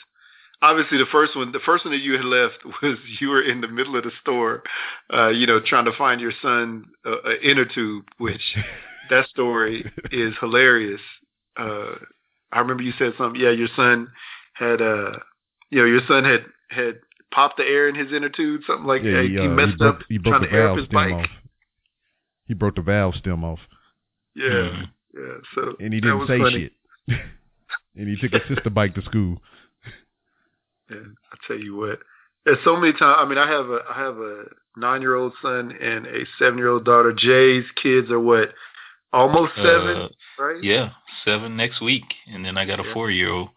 obviously 0.63 0.99
the 0.99 1.07
first 1.13 1.37
one, 1.37 1.53
the 1.53 1.61
first 1.65 1.85
one 1.85 1.93
that 1.95 2.03
you 2.03 2.15
had 2.15 2.25
left 2.25 2.65
was 2.83 2.99
you 3.21 3.29
were 3.29 3.43
in 3.43 3.61
the 3.61 3.69
middle 3.69 3.97
of 3.97 4.05
the 4.05 4.13
store, 4.21 4.63
uh, 5.13 5.29
you 5.29 5.47
know, 5.47 5.61
trying 5.61 5.87
to 5.87 5.93
find 5.97 6.21
your 6.21 6.33
son 6.43 6.87
uh, 7.05 7.23
an 7.25 7.39
inner 7.43 7.65
tube, 7.65 8.05
which 8.19 8.43
that 9.11 9.29
story 9.29 9.91
is 10.13 10.35
hilarious. 10.41 11.01
Uh, 11.59 11.95
I 12.53 12.61
remember 12.61 12.83
you 12.83 12.93
said 12.99 13.13
something. 13.19 13.41
Yeah, 13.41 13.51
your 13.51 13.69
son 13.77 14.09
had, 14.55 14.81
uh, 14.83 15.13
you 15.71 15.81
know, 15.81 15.87
your 15.87 16.03
son 16.09 16.25
had 16.25 16.45
had 16.71 17.01
popped 17.37 17.59
the 17.59 17.65
air 17.65 17.87
in 17.89 17.95
his 17.95 18.13
inner 18.13 18.31
tube, 18.31 18.63
something 18.67 18.87
like 18.87 19.03
yeah, 19.03 19.13
that. 19.19 19.25
he, 19.25 19.33
He, 19.33 19.39
uh, 19.39 19.49
messed 19.51 19.79
broke, 19.79 19.97
up 19.97 20.03
he 20.09 20.17
broke 20.19 20.37
trying 20.41 20.51
to 20.51 20.57
air 20.57 20.69
up 20.71 20.79
his 20.79 20.87
bike. 20.89 21.13
off. 21.13 21.27
He 22.47 22.55
broke 22.55 22.77
the 22.77 22.83
valve 22.83 23.15
stem 23.17 23.45
off, 23.45 23.59
Yeah, 24.35 24.49
Mhm. 24.49 24.91
yeah. 25.15 25.35
So 25.55 25.77
and 25.81 25.93
he 25.93 26.01
didn't 26.01 26.27
say 26.27 26.39
funny. 26.39 26.71
shit. 27.09 27.21
and 27.97 28.09
he 28.09 28.17
took 28.17 28.33
his 28.33 28.49
sister 28.57 28.71
bike 28.71 28.95
to 28.95 29.03
school. 29.03 29.43
Yeah, 30.91 30.99
I 31.33 31.37
tell 31.49 31.59
you 31.59 31.75
what, 31.77 31.99
there's 32.45 32.63
so 32.65 32.77
many 32.77 32.93
times. 32.93 33.17
I 33.19 33.25
mean, 33.29 33.39
I 33.39 33.49
have 33.51 33.69
a 33.71 33.81
I 33.91 33.95
have 34.05 34.19
a 34.19 34.45
nine 34.77 35.01
year 35.01 35.17
old 35.17 35.33
son 35.43 35.73
and 35.73 36.07
a 36.07 36.21
seven 36.39 36.59
year 36.59 36.69
old 36.69 36.85
daughter. 36.85 37.13
Jay's 37.13 37.65
kids 37.83 38.09
are 38.13 38.21
what, 38.21 38.55
almost 39.13 39.57
seven, 39.57 39.97
Uh, 39.97 40.09
right? 40.39 40.63
Yeah, 40.63 40.91
seven 41.25 41.57
next 41.57 41.81
week, 41.81 42.05
and 42.29 42.45
then 42.45 42.57
I 42.57 42.65
got 42.67 42.79
a 42.79 42.85
Yeah. 42.85 42.93
four 42.93 43.11
year 43.11 43.31
old. 43.31 43.49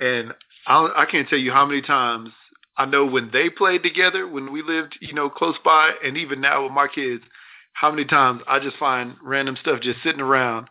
And 0.00 0.34
I 0.66 0.72
don't- 0.74 0.96
I 0.96 1.06
can't 1.06 1.28
tell 1.30 1.38
you 1.38 1.50
how 1.50 1.64
many 1.64 1.80
times 1.80 2.30
I 2.76 2.86
know 2.86 3.04
when 3.04 3.30
they 3.32 3.50
played 3.50 3.82
together 3.82 4.26
when 4.26 4.52
we 4.52 4.62
lived, 4.62 4.96
you 5.00 5.12
know, 5.12 5.28
close 5.28 5.56
by, 5.64 5.92
and 6.04 6.16
even 6.16 6.40
now 6.40 6.62
with 6.64 6.72
my 6.72 6.86
kids, 6.88 7.22
how 7.72 7.90
many 7.90 8.04
times 8.04 8.42
I 8.48 8.58
just 8.58 8.76
find 8.78 9.16
random 9.22 9.56
stuff 9.60 9.80
just 9.80 10.02
sitting 10.02 10.20
around, 10.20 10.68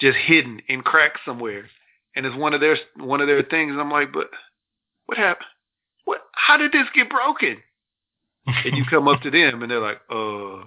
just 0.00 0.16
hidden 0.16 0.62
in 0.68 0.82
cracks 0.82 1.20
somewhere, 1.24 1.64
and 2.14 2.24
it's 2.26 2.36
one 2.36 2.54
of 2.54 2.60
their 2.60 2.76
one 2.96 3.20
of 3.20 3.26
their 3.26 3.42
things. 3.42 3.72
And 3.72 3.80
I'm 3.80 3.90
like, 3.90 4.12
but 4.12 4.28
what 5.06 5.18
happened? 5.18 5.46
What? 6.04 6.20
How 6.32 6.56
did 6.56 6.72
this 6.72 6.86
get 6.94 7.10
broken? 7.10 7.58
And 8.46 8.76
you 8.76 8.84
come 8.88 9.06
up 9.08 9.20
to 9.22 9.30
them, 9.30 9.62
and 9.62 9.70
they're 9.70 9.80
like, 9.80 10.00
uh, 10.10 10.64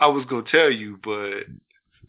I 0.00 0.08
was 0.08 0.24
gonna 0.28 0.42
tell 0.50 0.70
you, 0.70 0.98
but 1.02 1.44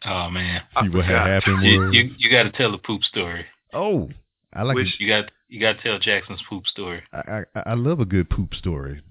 oh 0.05 0.29
man, 0.29 0.61
I 0.75 0.81
what 0.83 0.91
forgot. 1.05 1.27
happened 1.27 1.63
you 1.63 1.79
was 1.79 1.93
you, 1.95 2.11
you 2.17 2.31
got 2.31 2.43
to 2.43 2.51
tell 2.51 2.71
the 2.71 2.77
poop 2.79 3.03
story. 3.03 3.45
oh, 3.73 4.09
I 4.53 4.63
like 4.63 4.75
Which- 4.75 4.95
You 4.99 5.07
got 5.07 5.31
you 5.47 5.59
got 5.59 5.77
to 5.77 5.81
tell 5.83 5.99
Jackson's 5.99 6.41
poop 6.49 6.65
story. 6.67 7.03
I, 7.13 7.43
I 7.55 7.59
I 7.71 7.73
love 7.75 7.99
a 7.99 8.05
good 8.05 8.29
poop 8.29 8.53
story. 8.55 9.01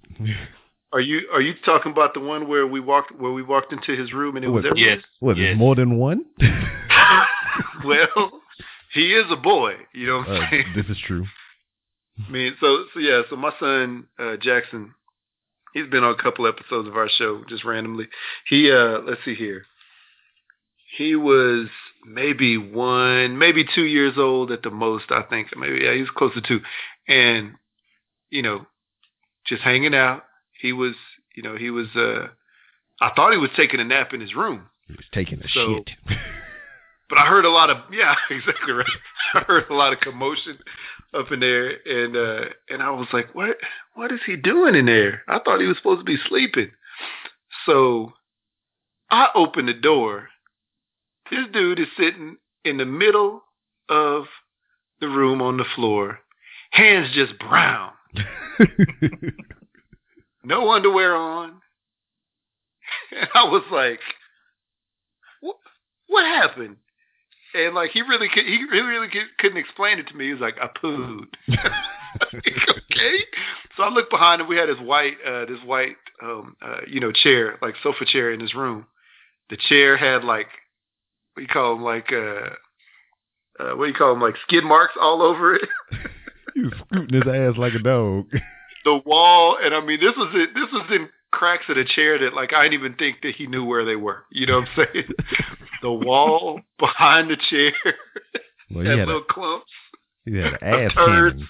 Are 0.93 1.01
you 1.01 1.28
are 1.32 1.40
you 1.40 1.55
talking 1.65 1.93
about 1.93 2.15
the 2.15 2.20
one 2.20 2.48
where 2.48 2.66
we 2.66 2.81
walked 2.81 3.12
where 3.19 3.32
we 3.32 3.43
walked 3.43 3.73
into 3.73 3.97
his 4.01 4.12
room 4.12 4.36
and 4.36 4.44
it 4.44 4.48
was 4.48 4.65
What? 4.65 4.70
everywhere? 4.73 4.94
Yes. 4.97 5.05
what? 5.20 5.36
yes. 5.36 5.56
More 5.56 5.74
than 5.74 5.98
one. 5.98 6.24
well, 7.85 8.40
he 8.93 9.12
is 9.12 9.24
a 9.31 9.36
boy. 9.36 9.74
You 9.93 10.06
know 10.06 10.19
what 10.19 10.28
I'm 10.28 10.43
Uh, 10.44 10.51
saying? 10.51 10.73
this 10.77 10.86
is 10.86 10.98
true. 11.06 11.27
I 12.27 12.31
mean, 12.31 12.55
so 12.61 12.85
so 12.94 13.01
yeah. 13.01 13.23
So 13.28 13.36
my 13.36 13.52
son 13.59 14.06
uh, 14.19 14.36
Jackson, 14.40 14.94
he's 15.73 15.89
been 15.89 16.05
on 16.05 16.15
a 16.19 16.23
couple 16.23 16.47
episodes 16.47 16.86
of 16.89 16.97
our 16.97 17.09
show 17.09 17.43
just 17.48 17.65
randomly. 17.65 18.06
He 18.48 18.70
uh, 18.70 19.01
let's 19.01 19.20
see 19.24 19.35
here. 19.35 19.66
He 20.97 21.16
was 21.16 21.69
maybe 22.06 22.56
one, 22.59 23.39
maybe 23.39 23.65
two 23.74 23.85
years 23.85 24.15
old 24.16 24.51
at 24.52 24.62
the 24.62 24.70
most. 24.70 25.06
I 25.11 25.23
think 25.23 25.48
maybe 25.56 25.81
yeah, 25.85 25.94
he 25.94 26.01
was 26.01 26.11
close 26.11 26.35
to 26.35 26.40
two, 26.40 26.61
and 27.09 27.55
you 28.31 28.43
know, 28.43 28.66
just 29.47 29.62
hanging 29.62 29.94
out. 29.94 30.24
He 30.61 30.73
was, 30.73 30.94
you 31.36 31.43
know, 31.43 31.56
he 31.56 31.70
was. 31.70 31.89
uh 31.97 32.28
I 33.01 33.11
thought 33.16 33.32
he 33.32 33.39
was 33.39 33.51
taking 33.56 33.81
a 33.81 33.85
nap 33.85 34.12
in 34.15 34.20
his 34.20 34.35
room. 34.35 34.66
He 34.86 34.93
was 34.94 35.05
taking 35.12 35.40
a 35.43 35.48
So- 35.48 35.85
shit. 35.86 35.90
But 37.11 37.19
I 37.19 37.27
heard 37.27 37.44
a 37.44 37.51
lot 37.51 37.69
of 37.69 37.77
yeah, 37.93 38.15
exactly 38.31 38.73
right. 38.73 38.86
I 39.35 39.40
heard 39.40 39.69
a 39.69 39.74
lot 39.74 39.93
of 39.93 40.01
commotion 40.01 40.59
up 41.12 41.31
in 41.32 41.40
there, 41.40 41.69
and 41.86 42.16
uh, 42.16 42.44
and 42.70 42.82
I 42.82 42.90
was 42.90 43.09
like, 43.12 43.35
what 43.35 43.59
What 43.94 44.11
is 44.11 44.20
he 44.24 44.36
doing 44.36 44.74
in 44.74 44.86
there? 44.86 45.23
I 45.28 45.39
thought 45.39 45.61
he 45.61 45.66
was 45.66 45.77
supposed 45.77 46.01
to 46.01 46.05
be 46.05 46.16
sleeping. 46.28 46.70
So 47.66 48.15
I 49.11 49.28
opened 49.35 49.69
the 49.69 49.74
door. 49.74 50.28
This 51.35 51.48
dude 51.52 51.81
is 51.81 51.89
sitting 51.98 52.36
in 52.65 52.77
the 52.77 52.85
middle 52.85 53.43
of 53.89 54.27
the 55.01 55.09
room 55.09 55.43
on 55.43 55.56
the 55.56 55.65
floor 55.74 56.20
hands 56.74 57.09
just 57.15 57.39
brown, 57.39 57.93
no 60.44 60.73
underwear 60.73 61.15
on. 61.15 61.61
And 63.16 63.28
I 63.35 63.44
was 63.44 63.65
like, 63.73 64.01
what, 65.40 65.56
what 66.09 66.24
happened? 66.24 66.77
And 67.55 67.74
like 67.74 67.93
he 67.93 68.02
really 68.02 68.28
could, 68.28 68.44
he 68.44 68.65
really, 68.70 69.09
couldn't 69.39 69.59
explain 69.59 69.98
it 70.01 70.09
to 70.09 70.15
me. 70.15 70.27
He 70.27 70.32
was 70.32 70.40
like, 70.40 70.56
I 70.61 70.66
pooed. 70.66 71.27
okay. 72.35 73.19
So 73.77 73.85
I 73.85 73.90
looked 73.90 74.11
behind 74.11 74.40
him. 74.40 74.48
We 74.48 74.56
had 74.56 74.69
this 74.69 74.81
white, 74.81 75.16
uh, 75.27 75.44
this 75.47 75.61
white, 75.65 75.97
um, 76.23 76.56
uh, 76.61 76.81
you 76.89 77.01
know, 77.01 77.12
chair, 77.12 77.59
like 77.62 77.74
sofa 77.82 78.05
chair 78.05 78.32
in 78.32 78.40
his 78.40 78.55
room. 78.55 78.86
The 79.51 79.56
chair 79.69 79.97
had 79.97 80.24
like, 80.24 80.48
what 81.35 81.40
do 81.40 81.43
you 81.43 81.48
call 81.48 81.74
them, 81.74 81.85
like, 81.85 82.12
uh, 82.12 82.51
uh, 83.62 83.77
what 83.77 83.85
do 83.86 83.89
you 83.89 83.94
call 83.94 84.12
them, 84.15 84.23
like 84.23 84.36
skid 84.47 84.65
marks 84.65 84.94
all 85.01 85.20
over 85.23 85.55
it. 85.55 85.69
he 86.55 86.62
was 86.62 86.73
scooting 86.86 87.15
his 87.23 87.27
ass 87.32 87.59
like 87.59 87.74
a 87.74 87.78
dog. 87.82 88.27
The 88.85 89.01
wall, 89.05 89.56
and 89.62 89.74
I 89.74 89.81
mean, 89.85 89.98
this 90.01 90.15
was 90.16 90.31
it. 90.35 90.51
This 90.55 90.69
was 90.73 90.86
in 90.90 91.09
cracks 91.32 91.65
of 91.69 91.77
the 91.77 91.85
chair 91.85 92.19
that, 92.19 92.35
like, 92.35 92.52
I 92.52 92.65
didn't 92.65 92.74
even 92.81 92.94
think 92.94 93.23
that 93.23 93.35
he 93.35 93.47
knew 93.47 93.65
where 93.65 93.85
they 93.85 93.97
were. 93.97 94.24
You 94.31 94.47
know 94.47 94.61
what 94.61 94.69
I'm 94.77 94.86
saying? 94.93 95.09
the 95.82 95.93
wall 95.93 96.61
behind 96.78 97.31
the 97.31 97.36
chair 97.51 97.73
Well, 98.70 98.85
had 98.85 98.98
little 99.09 99.23
a, 99.23 99.24
clumps. 99.32 99.73
he 100.24 100.36
had 100.36 100.55
an 100.55 100.59
ass 100.62 100.93
turds. 100.94 101.43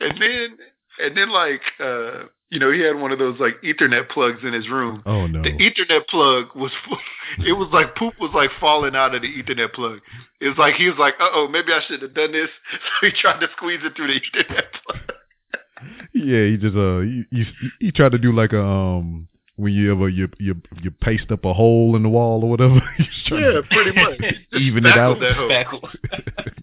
and 0.00 0.20
then 0.20 0.58
and 1.00 1.16
then 1.16 1.30
like 1.30 1.62
uh 1.80 2.24
you 2.50 2.58
know 2.58 2.72
he 2.72 2.80
had 2.80 2.96
one 2.96 3.12
of 3.12 3.18
those 3.18 3.38
like 3.38 3.60
ethernet 3.62 4.08
plugs 4.08 4.40
in 4.42 4.52
his 4.52 4.68
room. 4.68 5.02
Oh 5.06 5.26
no. 5.26 5.42
the 5.42 5.50
ethernet 5.50 6.06
plug 6.08 6.46
was 6.54 6.72
it 7.46 7.52
was 7.52 7.68
like 7.72 7.94
poop 7.94 8.14
was 8.20 8.30
like 8.34 8.50
falling 8.60 8.96
out 8.96 9.14
of 9.14 9.22
the 9.22 9.28
ethernet 9.28 9.72
plug. 9.72 10.00
It 10.40 10.48
was 10.48 10.58
like 10.58 10.74
he 10.74 10.88
was 10.88 10.98
like 10.98 11.14
uh-oh 11.20 11.48
maybe 11.48 11.72
i 11.72 11.80
should 11.86 12.02
have 12.02 12.14
done 12.14 12.32
this. 12.32 12.48
So 13.00 13.06
he 13.06 13.12
tried 13.12 13.40
to 13.40 13.48
squeeze 13.56 13.80
it 13.82 13.94
through 13.96 14.08
the 14.08 14.20
ethernet 14.20 14.64
plug. 14.86 15.00
Yeah, 16.14 16.44
he 16.46 16.56
just 16.56 16.76
uh 16.76 17.00
he, 17.00 17.24
he 17.30 17.44
he 17.80 17.92
tried 17.92 18.12
to 18.12 18.18
do 18.18 18.32
like 18.32 18.52
a 18.52 18.62
um 18.62 19.28
when 19.56 19.72
you 19.72 19.92
ever 19.92 20.08
you 20.08 20.28
you 20.38 20.54
you 20.82 20.90
paste 20.90 21.30
up 21.30 21.44
a 21.44 21.52
hole 21.52 21.96
in 21.96 22.02
the 22.02 22.08
wall 22.08 22.42
or 22.44 22.50
whatever. 22.50 22.80
He's 22.96 23.06
trying 23.26 23.42
yeah 23.42 23.50
to 23.52 23.62
pretty 23.70 23.92
much. 23.92 24.18
Just 24.20 24.62
even 24.62 24.86
it 24.86 24.96
out. 24.96 25.18
spackled 25.18 25.22
that 25.50 25.68
hole. 25.68 25.88
Spackle. 25.90 26.54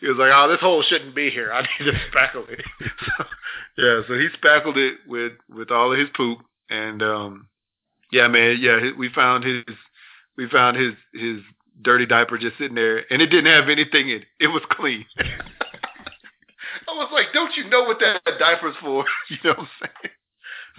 He 0.00 0.08
was 0.08 0.16
like, 0.18 0.30
"Oh, 0.34 0.48
this 0.48 0.60
hole 0.60 0.82
shouldn't 0.82 1.14
be 1.14 1.30
here. 1.30 1.52
I 1.52 1.62
need 1.80 1.92
to 1.92 1.98
spackle 2.10 2.48
it." 2.48 2.64
so, 3.06 3.24
yeah, 3.76 4.00
so 4.06 4.14
he 4.14 4.28
spackled 4.34 4.78
it 4.78 4.98
with 5.06 5.32
with 5.48 5.70
all 5.70 5.92
of 5.92 5.98
his 5.98 6.08
poop, 6.16 6.38
and 6.70 7.02
um, 7.02 7.48
yeah, 8.12 8.28
man, 8.28 8.58
yeah, 8.60 8.90
we 8.96 9.08
found 9.08 9.44
his 9.44 9.64
we 10.36 10.48
found 10.48 10.76
his 10.76 10.94
his 11.12 11.40
dirty 11.82 12.06
diaper 12.06 12.38
just 12.38 12.58
sitting 12.58 12.74
there, 12.74 13.04
and 13.12 13.22
it 13.22 13.26
didn't 13.26 13.52
have 13.52 13.68
anything 13.68 14.08
in 14.08 14.22
it. 14.22 14.28
It 14.40 14.48
was 14.48 14.62
clean. 14.70 15.04
I 15.18 16.92
was 16.92 17.10
like, 17.12 17.26
"Don't 17.32 17.56
you 17.56 17.68
know 17.68 17.84
what 17.84 17.98
that 18.00 18.22
diaper's 18.38 18.76
for?" 18.80 19.04
you 19.30 19.36
know 19.44 19.50
what 19.50 19.58
I'm 19.60 19.68
saying? 19.80 20.14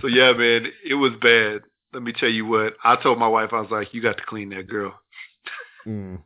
So 0.01 0.07
yeah, 0.07 0.33
man, 0.33 0.71
it 0.85 0.95
was 0.95 1.11
bad. 1.21 1.61
Let 1.93 2.03
me 2.03 2.13
tell 2.13 2.29
you 2.29 2.45
what. 2.45 2.75
I 2.83 2.95
told 2.95 3.19
my 3.19 3.27
wife, 3.27 3.49
I 3.51 3.61
was 3.61 3.71
like, 3.71 3.93
"You 3.93 4.01
got 4.01 4.17
to 4.17 4.23
clean 4.25 4.49
that 4.49 4.67
girl." 4.67 4.93
Mm. 5.85 6.19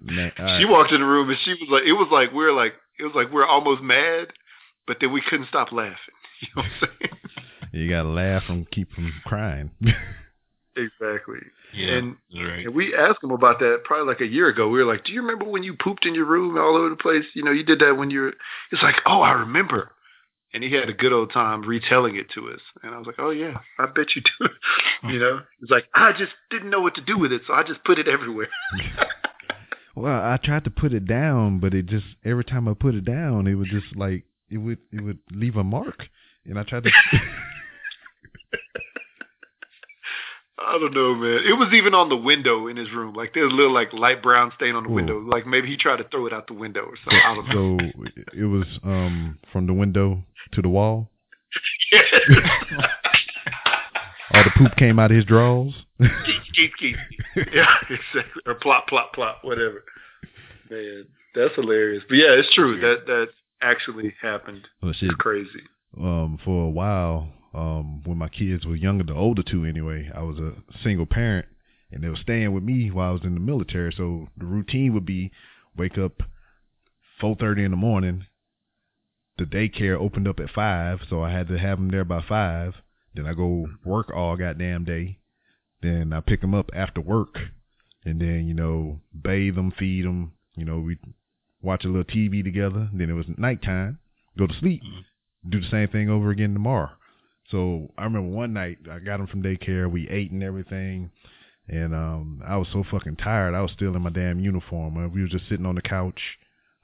Man, 0.00 0.32
She 0.58 0.64
walked 0.64 0.92
in 0.92 1.00
the 1.00 1.06
room 1.06 1.28
and 1.30 1.38
she 1.44 1.52
was 1.54 1.68
like, 1.70 1.84
it 1.84 1.92
was 1.92 2.08
like 2.12 2.32
we 2.32 2.44
are 2.44 2.52
like, 2.52 2.74
it 2.98 3.04
was 3.04 3.14
like 3.14 3.32
we 3.32 3.40
are 3.40 3.46
almost 3.46 3.82
mad, 3.82 4.28
but 4.86 4.98
then 5.00 5.12
we 5.12 5.20
couldn't 5.20 5.48
stop 5.48 5.72
laughing. 5.72 5.96
You 6.40 6.48
know 6.56 6.62
what 6.62 6.88
I'm 6.88 6.88
saying? 7.00 7.14
you 7.72 7.90
gotta 7.90 8.08
laugh 8.08 8.44
and 8.48 8.70
keep 8.70 8.92
from 8.92 9.12
crying. 9.26 9.70
exactly. 10.76 11.38
Yeah, 11.74 11.96
And, 11.96 12.16
right. 12.34 12.66
and 12.66 12.74
we 12.74 12.94
asked 12.94 13.22
him 13.22 13.30
about 13.32 13.58
that 13.58 13.80
probably 13.84 14.06
like 14.06 14.20
a 14.20 14.26
year 14.26 14.48
ago. 14.48 14.68
We 14.68 14.78
were 14.78 14.90
like, 14.90 15.04
"Do 15.04 15.12
you 15.12 15.20
remember 15.20 15.44
when 15.44 15.62
you 15.64 15.74
pooped 15.74 16.06
in 16.06 16.14
your 16.14 16.24
room 16.24 16.56
all 16.56 16.76
over 16.76 16.88
the 16.90 16.96
place? 16.96 17.24
You 17.34 17.42
know, 17.42 17.50
you 17.50 17.64
did 17.64 17.80
that 17.80 17.96
when 17.96 18.10
you're." 18.10 18.32
He's 18.70 18.82
like, 18.82 18.96
"Oh, 19.04 19.20
I 19.20 19.32
remember." 19.32 19.90
And 20.54 20.64
he 20.64 20.72
had 20.72 20.88
a 20.88 20.94
good 20.94 21.12
old 21.12 21.30
time 21.32 21.60
retelling 21.62 22.16
it 22.16 22.30
to 22.34 22.48
us. 22.50 22.60
And 22.82 22.94
I 22.94 22.98
was 22.98 23.06
like, 23.06 23.16
"Oh 23.18 23.30
yeah, 23.30 23.58
I 23.78 23.86
bet 23.86 24.06
you 24.16 24.22
do." 24.22 24.48
you 25.12 25.18
know, 25.18 25.40
he's 25.60 25.70
like, 25.70 25.86
"I 25.94 26.12
just 26.12 26.32
didn't 26.50 26.70
know 26.70 26.80
what 26.80 26.94
to 26.94 27.02
do 27.02 27.18
with 27.18 27.32
it, 27.32 27.42
so 27.46 27.52
I 27.52 27.64
just 27.64 27.84
put 27.84 27.98
it 27.98 28.08
everywhere." 28.08 28.48
Well, 29.98 30.22
I 30.22 30.38
tried 30.42 30.64
to 30.64 30.70
put 30.70 30.92
it 30.92 31.06
down, 31.06 31.60
but 31.60 31.74
it 31.74 31.86
just 31.86 32.06
every 32.24 32.44
time 32.44 32.68
I 32.68 32.74
put 32.74 32.94
it 32.94 33.04
down, 33.04 33.46
it 33.46 33.54
would 33.54 33.68
just 33.68 33.96
like 33.96 34.24
it 34.50 34.58
would 34.58 34.78
it 34.92 35.02
would 35.02 35.18
leave 35.30 35.56
a 35.56 35.64
mark, 35.64 36.08
and 36.44 36.58
I 36.58 36.62
tried 36.62 36.84
to. 36.84 36.90
I 40.60 40.72
don't 40.72 40.92
know, 40.92 41.14
man. 41.14 41.40
It 41.46 41.52
was 41.56 41.72
even 41.72 41.94
on 41.94 42.08
the 42.08 42.16
window 42.16 42.66
in 42.66 42.76
his 42.76 42.90
room. 42.90 43.14
Like 43.14 43.32
there's 43.32 43.52
a 43.52 43.54
little 43.54 43.72
like 43.72 43.92
light 43.92 44.22
brown 44.22 44.52
stain 44.56 44.74
on 44.74 44.82
the 44.84 44.90
Ooh. 44.90 44.94
window. 44.94 45.20
Like 45.20 45.46
maybe 45.46 45.68
he 45.68 45.76
tried 45.76 45.96
to 45.96 46.04
throw 46.04 46.26
it 46.26 46.32
out 46.32 46.46
the 46.46 46.54
window 46.54 46.82
or 46.82 46.96
something. 47.04 47.20
I 47.24 47.34
don't 47.34 47.48
know. 47.48 47.78
so 47.78 48.12
it 48.36 48.44
was 48.44 48.66
um 48.82 49.38
from 49.52 49.66
the 49.66 49.72
window 49.72 50.24
to 50.52 50.62
the 50.62 50.68
wall. 50.68 51.10
All 54.38 54.44
the 54.44 54.50
poop 54.56 54.76
came 54.76 54.98
out 54.98 55.10
of 55.10 55.16
his 55.16 55.24
drawers. 55.26 55.74
keep, 56.00 56.42
keep, 56.54 56.72
keep. 56.78 56.96
Yeah, 57.52 57.66
exactly. 57.90 58.42
Or 58.46 58.54
plop, 58.54 58.86
plop, 58.88 59.12
plop, 59.12 59.38
whatever. 59.42 59.84
Man, 60.70 61.06
that's 61.34 61.54
hilarious. 61.54 62.04
But 62.08 62.16
yeah, 62.16 62.32
it's 62.32 62.54
true. 62.54 62.80
That 62.80 63.06
that 63.06 63.28
actually 63.62 64.14
happened. 64.22 64.68
Shit, 64.92 65.10
It's 65.10 65.14
crazy. 65.16 65.62
um, 65.98 66.38
for 66.44 66.66
a 66.66 66.70
while, 66.70 67.28
um, 67.54 68.02
when 68.04 68.18
my 68.18 68.28
kids 68.28 68.64
were 68.66 68.76
younger, 68.76 69.04
the 69.04 69.14
older 69.14 69.42
two 69.42 69.64
anyway, 69.64 70.10
I 70.14 70.22
was 70.22 70.38
a 70.38 70.52
single 70.82 71.06
parent, 71.06 71.46
and 71.90 72.02
they 72.04 72.08
were 72.08 72.16
staying 72.16 72.52
with 72.52 72.62
me 72.62 72.90
while 72.90 73.08
I 73.10 73.12
was 73.12 73.24
in 73.24 73.34
the 73.34 73.40
military. 73.40 73.92
So 73.96 74.28
the 74.36 74.44
routine 74.46 74.94
would 74.94 75.06
be 75.06 75.32
wake 75.76 75.98
up 75.98 76.22
four 77.20 77.34
thirty 77.36 77.64
in 77.64 77.70
the 77.72 77.76
morning. 77.76 78.26
The 79.38 79.44
daycare 79.44 79.96
opened 79.98 80.26
up 80.28 80.40
at 80.40 80.50
five, 80.50 81.00
so 81.08 81.22
I 81.22 81.30
had 81.30 81.48
to 81.48 81.58
have 81.58 81.78
them 81.78 81.90
there 81.90 82.04
by 82.04 82.22
five. 82.28 82.74
Then 83.14 83.26
I 83.26 83.34
go 83.34 83.68
work 83.84 84.10
all 84.14 84.36
goddamn 84.36 84.84
day. 84.84 85.18
Then 85.82 86.12
I 86.12 86.20
pick 86.20 86.40
them 86.40 86.54
up 86.54 86.70
after 86.74 87.00
work, 87.00 87.38
and 88.04 88.20
then 88.20 88.46
you 88.46 88.54
know 88.54 89.00
bathe 89.12 89.54
them, 89.54 89.72
feed 89.76 90.04
them. 90.04 90.32
You 90.56 90.64
know 90.64 90.78
we 90.80 90.98
watch 91.62 91.84
a 91.84 91.88
little 91.88 92.04
TV 92.04 92.42
together. 92.42 92.88
Then 92.92 93.10
it 93.10 93.14
was 93.14 93.26
nighttime. 93.36 93.98
Go 94.36 94.46
to 94.46 94.54
sleep 94.54 94.82
do 95.48 95.60
the 95.60 95.68
same 95.68 95.88
thing 95.88 96.08
over 96.08 96.30
again 96.30 96.52
tomorrow. 96.52 96.90
So 97.50 97.92
I 97.96 98.04
remember 98.04 98.28
one 98.28 98.52
night 98.52 98.78
I 98.90 98.98
got 98.98 99.20
him 99.20 99.26
from 99.26 99.42
daycare. 99.42 99.90
We 99.90 100.08
ate 100.08 100.30
and 100.30 100.42
everything, 100.42 101.10
and 101.66 101.94
um, 101.94 102.42
I 102.46 102.56
was 102.56 102.68
so 102.72 102.84
fucking 102.90 103.16
tired. 103.16 103.54
I 103.54 103.62
was 103.62 103.72
still 103.72 103.94
in 103.96 104.02
my 104.02 104.10
damn 104.10 104.40
uniform. 104.40 104.96
Uh, 104.96 105.08
we 105.08 105.22
were 105.22 105.28
just 105.28 105.48
sitting 105.48 105.66
on 105.66 105.74
the 105.74 105.82
couch 105.82 106.20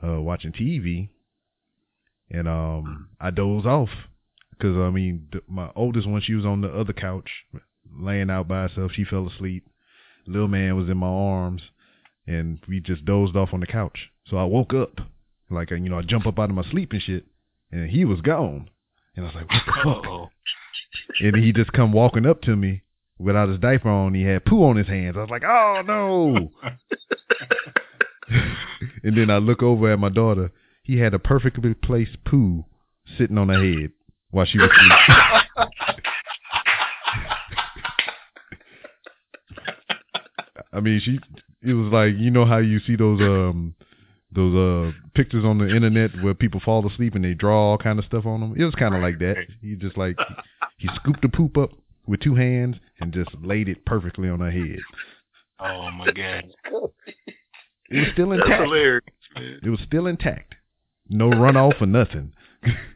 uh, 0.02 0.20
watching 0.20 0.52
TV, 0.52 1.10
and 2.30 2.48
um, 2.48 3.08
I 3.20 3.30
dozed 3.30 3.66
off 3.66 3.90
because 4.58 4.76
I 4.76 4.90
mean 4.90 5.28
th- 5.32 5.44
my 5.48 5.70
oldest 5.74 6.08
one 6.08 6.20
she 6.20 6.34
was 6.34 6.46
on 6.46 6.60
the 6.60 6.68
other 6.68 6.92
couch 6.92 7.30
laying 7.96 8.30
out 8.30 8.48
by 8.48 8.62
herself. 8.62 8.92
She 8.92 9.04
fell 9.04 9.28
asleep. 9.28 9.66
Little 10.26 10.48
man 10.48 10.76
was 10.76 10.88
in 10.88 10.96
my 10.96 11.06
arms, 11.06 11.62
and 12.26 12.58
we 12.66 12.80
just 12.80 13.04
dozed 13.04 13.36
off 13.36 13.50
on 13.52 13.60
the 13.60 13.66
couch. 13.66 14.10
So 14.28 14.38
I 14.38 14.44
woke 14.44 14.72
up, 14.72 15.00
like 15.50 15.70
you 15.70 15.78
know, 15.80 15.98
I 15.98 16.02
jump 16.02 16.26
up 16.26 16.38
out 16.38 16.50
of 16.50 16.56
my 16.56 16.64
sleep 16.70 16.92
and 16.92 17.02
shit 17.02 17.26
and 17.74 17.90
he 17.90 18.04
was 18.04 18.20
gone. 18.20 18.70
And 19.16 19.26
I 19.26 19.28
was 19.28 19.34
like, 19.34 19.50
what 19.50 19.62
the 19.66 19.72
fuck? 19.82 20.30
And 21.20 21.36
he 21.36 21.52
just 21.52 21.72
come 21.72 21.92
walking 21.92 22.26
up 22.26 22.42
to 22.42 22.56
me 22.56 22.82
without 23.18 23.48
his 23.48 23.58
diaper 23.58 23.88
on. 23.88 24.14
He 24.14 24.22
had 24.22 24.44
poo 24.44 24.64
on 24.64 24.76
his 24.76 24.86
hands. 24.86 25.16
I 25.16 25.20
was 25.20 25.30
like, 25.30 25.44
oh 25.44 25.82
no. 25.84 26.52
and 29.02 29.16
then 29.16 29.30
I 29.30 29.38
look 29.38 29.62
over 29.62 29.92
at 29.92 29.98
my 29.98 30.08
daughter. 30.08 30.52
He 30.82 30.98
had 30.98 31.14
a 31.14 31.18
perfectly 31.18 31.74
placed 31.74 32.22
poo 32.24 32.64
sitting 33.18 33.38
on 33.38 33.48
her 33.48 33.62
head 33.62 33.92
while 34.34 34.44
she 34.46 34.58
was. 34.58 34.68
I 40.72 40.80
mean, 40.80 41.00
she. 41.02 41.20
It 41.62 41.72
was 41.72 41.90
like 41.92 42.14
you 42.18 42.30
know 42.30 42.44
how 42.44 42.58
you 42.58 42.80
see 42.80 42.96
those 42.96 43.20
um 43.20 43.74
those 44.32 44.54
uh 44.54 44.92
pictures 45.14 45.44
on 45.44 45.58
the 45.58 45.68
internet 45.74 46.10
where 46.22 46.34
people 46.34 46.60
fall 46.60 46.86
asleep 46.86 47.14
and 47.14 47.24
they 47.24 47.32
draw 47.32 47.70
all 47.70 47.78
kind 47.78 47.98
of 47.98 48.04
stuff 48.04 48.26
on 48.26 48.40
them. 48.40 48.54
It 48.58 48.64
was 48.64 48.74
kind 48.74 48.94
of 48.94 49.00
like 49.00 49.18
that. 49.20 49.36
He 49.62 49.76
just 49.76 49.96
like 49.96 50.18
he 50.78 50.88
scooped 50.96 51.22
the 51.22 51.28
poop 51.28 51.56
up 51.56 51.70
with 52.06 52.20
two 52.20 52.34
hands 52.34 52.76
and 53.00 53.12
just 53.12 53.30
laid 53.40 53.68
it 53.68 53.86
perfectly 53.86 54.28
on 54.28 54.40
her 54.40 54.50
head. 54.50 54.80
Oh 55.60 55.90
my 55.92 56.06
god. 56.06 56.44
It 57.88 58.00
was 58.00 58.08
still 58.12 58.32
intact. 58.32 58.68
It 59.36 59.70
was 59.70 59.80
still 59.86 60.06
intact. 60.06 60.56
No 61.08 61.30
runoff 61.30 61.80
or 61.80 61.86
nothing. 61.86 62.32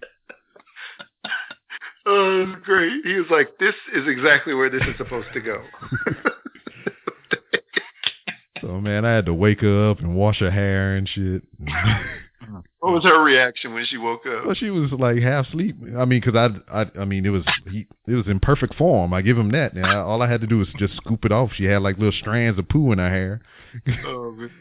Oh, 2.11 2.57
great. 2.65 3.05
He 3.05 3.15
was 3.15 3.27
like, 3.31 3.59
"This 3.59 3.75
is 3.95 4.09
exactly 4.09 4.55
where 4.55 4.71
this 4.71 4.83
is 4.83 4.97
supposed 4.97 5.29
to 5.35 5.41
go." 5.41 5.63
So 8.61 8.81
man, 8.81 9.05
I 9.05 9.13
had 9.15 9.27
to 9.27 9.35
wake 9.35 9.61
her 9.61 9.91
up 9.91 10.01
and 10.01 10.17
wash 10.17 10.39
her 10.41 10.51
hair 10.51 10.97
and 10.97 11.09
shit. 11.09 11.43
What 12.81 12.93
was 12.95 13.05
her 13.05 13.23
reaction 13.23 13.75
when 13.75 13.85
she 13.85 13.99
woke 13.99 14.25
up? 14.25 14.47
Well, 14.47 14.55
she 14.55 14.71
was 14.71 14.93
like 14.93 15.19
half 15.19 15.49
asleep. 15.49 15.77
I 15.99 16.05
mean, 16.05 16.21
because 16.25 16.35
I, 16.35 16.83
I, 16.83 17.01
I 17.01 17.05
mean, 17.05 17.27
it 17.27 17.31
was 17.31 17.45
he, 17.71 17.87
it 18.07 18.15
was 18.15 18.27
in 18.27 18.41
perfect 18.41 18.77
form. 18.77 19.13
I 19.13 19.21
give 19.21 19.37
him 19.37 19.51
that. 19.51 19.75
And 19.75 19.85
all 19.85 20.23
I 20.23 20.31
had 20.31 20.41
to 20.43 20.47
do 20.47 20.59
was 20.59 20.69
just 20.79 20.95
scoop 20.97 21.25
it 21.25 21.33
off. 21.33 21.51
She 21.57 21.65
had 21.65 21.83
like 21.83 21.99
little 21.99 22.13
strands 22.19 22.59
of 22.59 22.69
poo 22.69 22.93
in 22.93 22.99
her 22.99 23.11
hair. 23.11 23.43
Oh. 24.07 24.49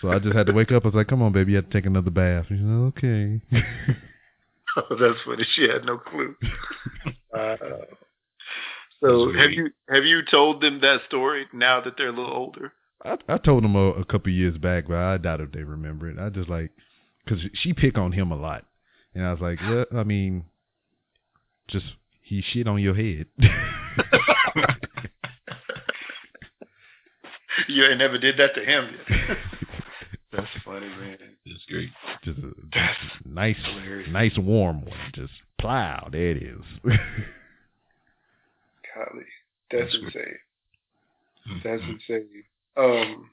So 0.00 0.10
I 0.10 0.18
just 0.18 0.34
had 0.34 0.46
to 0.46 0.52
wake 0.52 0.72
up. 0.72 0.84
I 0.84 0.88
was 0.88 0.94
like, 0.94 1.06
"Come 1.06 1.22
on, 1.22 1.32
baby, 1.32 1.52
you 1.52 1.56
have 1.56 1.68
to 1.68 1.72
take 1.72 1.86
another 1.86 2.10
bath." 2.10 2.46
She's 2.48 2.58
like, 2.60 2.96
"Okay." 2.96 3.40
Oh, 4.76 4.96
that's 4.96 5.20
funny. 5.26 5.44
She 5.54 5.62
had 5.62 5.84
no 5.84 5.98
clue. 5.98 6.34
Uh, 7.32 7.56
so 9.00 9.32
have 9.32 9.52
you 9.52 9.70
have 9.88 10.04
you 10.04 10.20
told 10.28 10.60
them 10.60 10.80
that 10.80 10.98
story 11.06 11.46
now 11.52 11.80
that 11.80 11.96
they're 11.96 12.08
a 12.08 12.12
little 12.12 12.34
older? 12.34 12.72
I, 13.04 13.16
I 13.28 13.38
told 13.38 13.62
them 13.62 13.76
a, 13.76 13.90
a 13.90 14.04
couple 14.04 14.32
years 14.32 14.58
back, 14.58 14.88
but 14.88 14.96
I 14.96 15.16
doubt 15.16 15.40
if 15.40 15.52
they 15.52 15.62
remember 15.62 16.10
it. 16.10 16.18
I 16.18 16.28
just 16.28 16.48
like 16.48 16.72
because 17.24 17.40
she 17.54 17.72
pick 17.72 17.96
on 17.96 18.10
him 18.10 18.32
a 18.32 18.36
lot, 18.36 18.66
and 19.14 19.24
I 19.24 19.30
was 19.30 19.40
like, 19.40 19.60
"Yeah, 19.60 19.84
I 19.96 20.02
mean, 20.02 20.44
just 21.68 21.86
he 22.22 22.42
shit 22.42 22.66
on 22.66 22.82
your 22.82 22.96
head." 22.96 23.26
You 27.68 27.84
ain't 27.84 27.98
never 27.98 28.18
did 28.18 28.36
that 28.38 28.54
to 28.54 28.64
him 28.64 28.90
yet. 29.08 29.38
That's 30.32 30.46
funny, 30.64 30.86
man. 30.88 31.18
That's 31.46 31.64
great. 31.68 31.90
just 32.24 32.38
a 32.38 32.52
That's 32.72 32.98
nice, 33.24 33.56
hilarious. 33.64 34.08
nice 34.12 34.38
warm 34.38 34.82
one. 34.84 34.98
Just 35.12 35.32
plow. 35.60 36.08
There 36.12 36.30
it 36.30 36.42
is. 36.42 36.60
Golly, 38.94 39.24
that's 39.70 39.92
That's 39.92 39.94
insane. 39.94 40.38
Mhm. 41.48 41.62
That's 41.62 41.82
insane. 41.82 42.44
Um, 42.76 43.30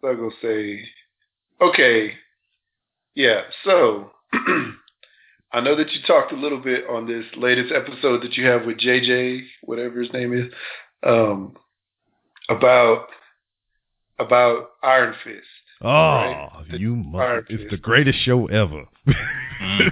so 0.00 0.08
I'm 0.08 0.16
gonna 0.16 0.30
say, 0.42 0.84
okay, 1.60 2.14
yeah. 3.14 3.42
So 3.64 4.10
I 5.52 5.60
know 5.60 5.76
that 5.76 5.90
you 5.92 6.00
talked 6.06 6.32
a 6.32 6.36
little 6.36 6.60
bit 6.60 6.84
on 6.88 7.06
this 7.06 7.24
latest 7.36 7.72
episode 7.72 8.22
that 8.22 8.36
you 8.36 8.46
have 8.46 8.66
with 8.66 8.78
JJ, 8.78 9.46
whatever 9.62 10.00
his 10.00 10.12
name 10.12 10.32
is, 10.34 10.52
um, 11.04 11.56
about 12.48 13.08
about 14.18 14.70
Iron 14.82 15.14
Fist. 15.24 15.46
Oh, 15.80 15.88
Right. 15.88 16.50
you 16.70 17.04
Fire 17.12 17.42
must! 17.42 17.50
It's 17.50 17.70
the 17.70 17.76
greatest 17.76 18.18
show 18.24 18.46
ever. 18.46 18.84
Mm. 19.60 19.90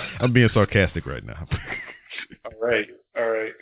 I'm 0.20 0.32
being 0.32 0.48
sarcastic 0.54 1.06
right 1.06 1.24
now. 1.24 1.46
All 2.44 2.52
right, 2.60 2.86
all 3.16 3.28
right. 3.28 3.52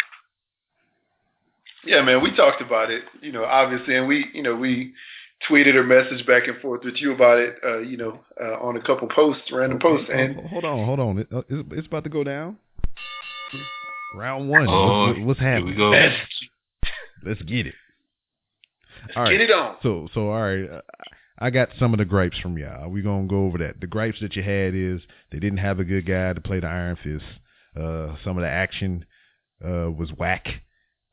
Yeah, 1.85 2.03
man, 2.03 2.23
we 2.23 2.35
talked 2.35 2.61
about 2.63 2.91
it, 2.91 3.03
you 3.21 3.31
know, 3.33 3.45
obviously, 3.45 3.95
and 3.97 4.07
we, 4.09 4.27
you 4.35 4.43
know, 4.43 4.55
we 4.55 4.93
tweeted 5.49 5.75
or 5.75 5.85
messaged 5.85 6.27
back 6.27 6.49
and 6.49 6.59
forth 6.61 6.83
with 6.85 6.95
you 6.97 7.13
about 7.13 7.39
it, 7.39 7.57
uh, 7.65 7.79
you 7.79 7.97
know, 7.97 8.21
uh, 8.41 8.55
on 8.61 8.77
a 8.77 8.81
couple 8.81 9.09
posts, 9.09 9.45
random 9.53 9.79
posts, 9.79 10.11
and 10.13 10.37
hold 10.49 10.65
on, 10.65 10.85
hold 10.85 11.01
on. 11.01 11.19
It, 11.19 11.29
uh, 11.33 11.43
it's, 11.49 11.69
it's 11.73 11.87
about 11.87 12.05
to 12.05 12.11
go 12.11 12.25
down. 12.25 12.57
Round 14.15 14.49
one. 14.49 14.67
Oh, 14.69 15.09
what's, 15.09 15.21
what's 15.21 15.41
here 15.41 15.51
happening? 15.51 15.75
we 15.75 15.77
go. 15.77 15.91
let's, 15.91 16.17
Let's 17.25 17.43
get 17.43 17.67
it. 17.67 17.75
All 19.17 19.25
right. 19.25 19.33
get 19.33 19.41
it 19.43 19.51
on. 19.51 19.77
So, 19.83 20.09
so 20.15 20.31
all 20.31 20.43
right. 20.43 20.69
I 21.39 21.51
got 21.51 21.69
some 21.79 21.95
of 21.95 21.99
the 21.99 22.05
gripes 22.05 22.39
from 22.39 22.59
y'all. 22.59 22.89
We 22.89 23.03
gonna 23.03 23.29
go 23.29 23.45
over 23.45 23.59
that. 23.59 23.81
The 23.81 23.87
gripes 23.87 24.19
that 24.21 24.35
you 24.35 24.43
had 24.43 24.75
is 24.75 25.01
they 25.31 25.39
didn't 25.39 25.59
have 25.59 25.79
a 25.79 25.85
good 25.85 26.07
guy 26.07 26.33
to 26.33 26.41
play 26.41 26.61
the 26.61 26.67
Iron 26.67 26.97
Fist. 27.03 27.25
Uh, 27.77 28.17
some 28.25 28.37
of 28.37 28.43
the 28.43 28.49
action 28.49 29.07
uh, 29.65 29.91
was 29.91 30.11
whack. 30.17 30.47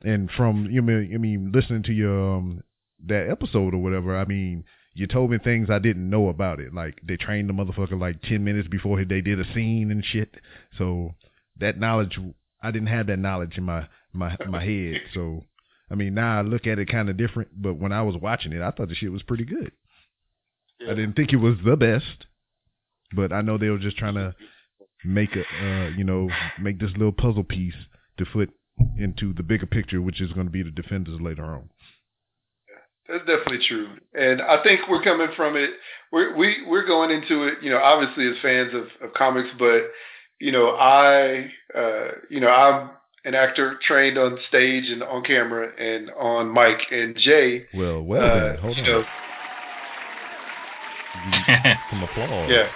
And 0.02 0.30
from 0.32 0.68
you 0.72 0.82
mean, 0.82 1.12
I 1.14 1.18
mean, 1.18 1.52
listening 1.54 1.84
to 1.84 1.94
your 1.94 2.38
um, 2.38 2.64
that 3.06 3.30
episode 3.30 3.74
or 3.74 3.78
whatever. 3.78 4.18
I 4.18 4.26
mean, 4.26 4.64
you 4.94 5.08
told 5.08 5.30
me 5.30 5.38
things 5.38 5.70
I 5.70 5.80
didn't 5.80 6.10
know 6.10 6.30
about 6.30 6.60
it. 6.60 6.74
Like 6.74 7.00
they 7.04 7.18
trained 7.18 7.50
the 7.50 7.54
motherfucker 7.54 8.00
like 8.00 8.22
ten 8.22 8.44
minutes 8.44 8.68
before 8.68 9.04
they 9.04 9.22
did 9.22 9.40
a 9.40 9.54
scene 9.54 9.92
and 9.92 10.04
shit. 10.04 10.36
So 10.78 11.16
that 11.60 11.80
knowledge, 11.80 12.18
I 12.62 12.72
didn't 12.72 12.88
have 12.88 13.08
that 13.08 13.20
knowledge 13.20 13.58
in 13.58 13.64
my 13.64 13.88
my 14.14 14.38
my 14.48 14.64
head. 14.64 15.02
So 15.14 15.44
I 15.90 15.96
mean, 15.96 16.14
now 16.16 16.40
I 16.40 16.42
look 16.42 16.68
at 16.68 16.80
it 16.80 16.90
kind 16.90 17.10
of 17.10 17.18
different. 17.18 17.50
But 17.62 17.76
when 17.76 17.92
I 17.92 18.02
was 18.02 18.16
watching 18.16 18.54
it, 18.54 18.62
I 18.62 18.72
thought 18.72 18.90
the 18.90 18.96
shit 18.96 19.12
was 19.12 19.24
pretty 19.24 19.46
good. 19.46 19.72
I 20.82 20.94
didn't 20.94 21.14
think 21.14 21.32
it 21.32 21.38
was 21.38 21.56
the 21.66 21.78
best, 21.78 22.28
but 23.16 23.32
I 23.32 23.42
know 23.42 23.58
they 23.58 23.70
were 23.70 23.80
just 23.80 23.98
trying 23.98 24.16
to 24.16 24.36
make 25.06 25.36
a, 25.36 25.42
uh, 25.42 25.90
you 25.90 26.04
know, 26.04 26.30
make 26.60 26.80
this 26.80 26.92
little 26.92 27.14
puzzle 27.14 27.44
piece 27.44 27.76
to 28.18 28.26
fit 28.26 28.50
into 28.98 29.34
the 29.34 29.44
bigger 29.44 29.66
picture, 29.66 30.02
which 30.02 30.20
is 30.20 30.34
going 30.34 30.48
to 30.48 30.52
be 30.52 30.64
the 30.64 30.72
defenders 30.72 31.22
later 31.22 31.46
on. 31.46 31.70
That's 33.08 33.26
definitely 33.26 33.60
true, 33.68 33.88
and 34.16 34.42
I 34.42 34.64
think 34.64 34.82
we're 34.90 35.04
coming 35.04 35.28
from 35.36 35.56
it. 35.56 35.70
We're 36.12 36.36
we 36.36 36.66
we're 36.66 36.88
going 36.88 37.12
into 37.12 37.44
it, 37.44 37.60
you 37.62 37.70
know, 37.70 37.78
obviously 37.78 38.28
as 38.28 38.36
fans 38.42 38.74
of, 38.74 38.88
of 39.08 39.14
comics, 39.14 39.50
but 39.60 39.84
you 40.40 40.52
know, 40.52 40.70
I 40.72 41.52
uh, 41.78 42.08
you 42.32 42.40
know, 42.40 42.50
I'm 42.50 42.90
an 43.26 43.34
actor 43.36 43.78
trained 43.86 44.18
on 44.18 44.38
stage 44.48 44.90
and 44.90 45.04
on 45.04 45.24
camera 45.24 45.70
and 45.78 46.12
on 46.12 46.54
mic, 46.54 46.80
and 46.92 47.16
Jay, 47.18 47.66
Well, 47.74 48.02
well, 48.02 48.24
uh, 48.24 48.40
then, 48.52 48.58
hold 48.60 48.78
you 48.78 48.84
on. 48.84 48.90
know, 48.90 49.06
Some 51.90 52.04
applause. 52.04 52.50
Yeah. 52.52 52.70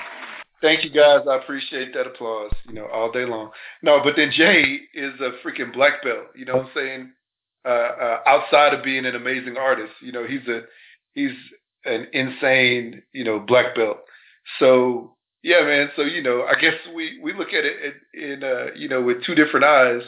Thank 0.61 0.83
you 0.83 0.89
guys. 0.89 1.21
I 1.29 1.37
appreciate 1.37 1.93
that 1.93 2.05
applause, 2.07 2.51
you 2.67 2.73
know, 2.73 2.87
all 2.87 3.11
day 3.11 3.25
long. 3.25 3.51
No, 3.81 4.01
but 4.03 4.15
then 4.17 4.31
Jay 4.35 4.79
is 4.93 5.13
a 5.21 5.31
freaking 5.45 5.71
black 5.73 6.03
belt, 6.03 6.27
you 6.35 6.45
know 6.45 6.57
what 6.57 6.65
I'm 6.65 6.71
saying? 6.75 7.11
Uh, 7.65 7.69
uh, 7.69 8.19
outside 8.25 8.73
of 8.73 8.83
being 8.83 9.05
an 9.05 9.15
amazing 9.15 9.55
artist, 9.57 9.93
you 10.01 10.11
know, 10.11 10.25
he's 10.27 10.45
a, 10.47 10.61
he's 11.13 11.31
an 11.85 12.07
insane, 12.13 13.03
you 13.13 13.23
know, 13.23 13.39
black 13.39 13.75
belt. 13.75 13.97
So, 14.59 15.15
yeah, 15.43 15.61
man. 15.63 15.91
So, 15.95 16.01
you 16.01 16.21
know, 16.21 16.43
I 16.43 16.59
guess 16.59 16.73
we, 16.93 17.19
we 17.21 17.33
look 17.33 17.49
at 17.49 17.63
it 17.65 17.93
in, 18.13 18.21
in 18.31 18.43
uh, 18.43 18.65
you 18.75 18.89
know, 18.89 19.01
with 19.01 19.23
two 19.25 19.35
different 19.35 19.65
eyes, 19.65 20.01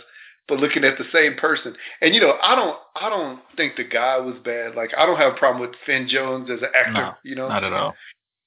but 0.48 0.60
looking 0.60 0.84
at 0.84 0.98
the 0.98 1.06
same 1.14 1.36
person. 1.36 1.76
And, 2.02 2.14
you 2.14 2.22
know, 2.22 2.34
I 2.42 2.56
don't, 2.56 2.78
I 2.96 3.10
don't 3.10 3.40
think 3.56 3.76
the 3.78 3.84
guy 3.84 4.18
was 4.18 4.36
bad. 4.44 4.76
Like, 4.76 4.92
I 4.98 5.06
don't 5.06 5.18
have 5.18 5.34
a 5.34 5.38
problem 5.38 5.62
with 5.62 5.76
Finn 5.86 6.08
Jones 6.10 6.50
as 6.50 6.62
an 6.62 6.70
actor, 6.76 6.92
No, 6.92 7.14
you 7.24 7.36
know? 7.36 7.48
Not 7.48 7.64
at 7.64 7.72
all. 7.74 7.94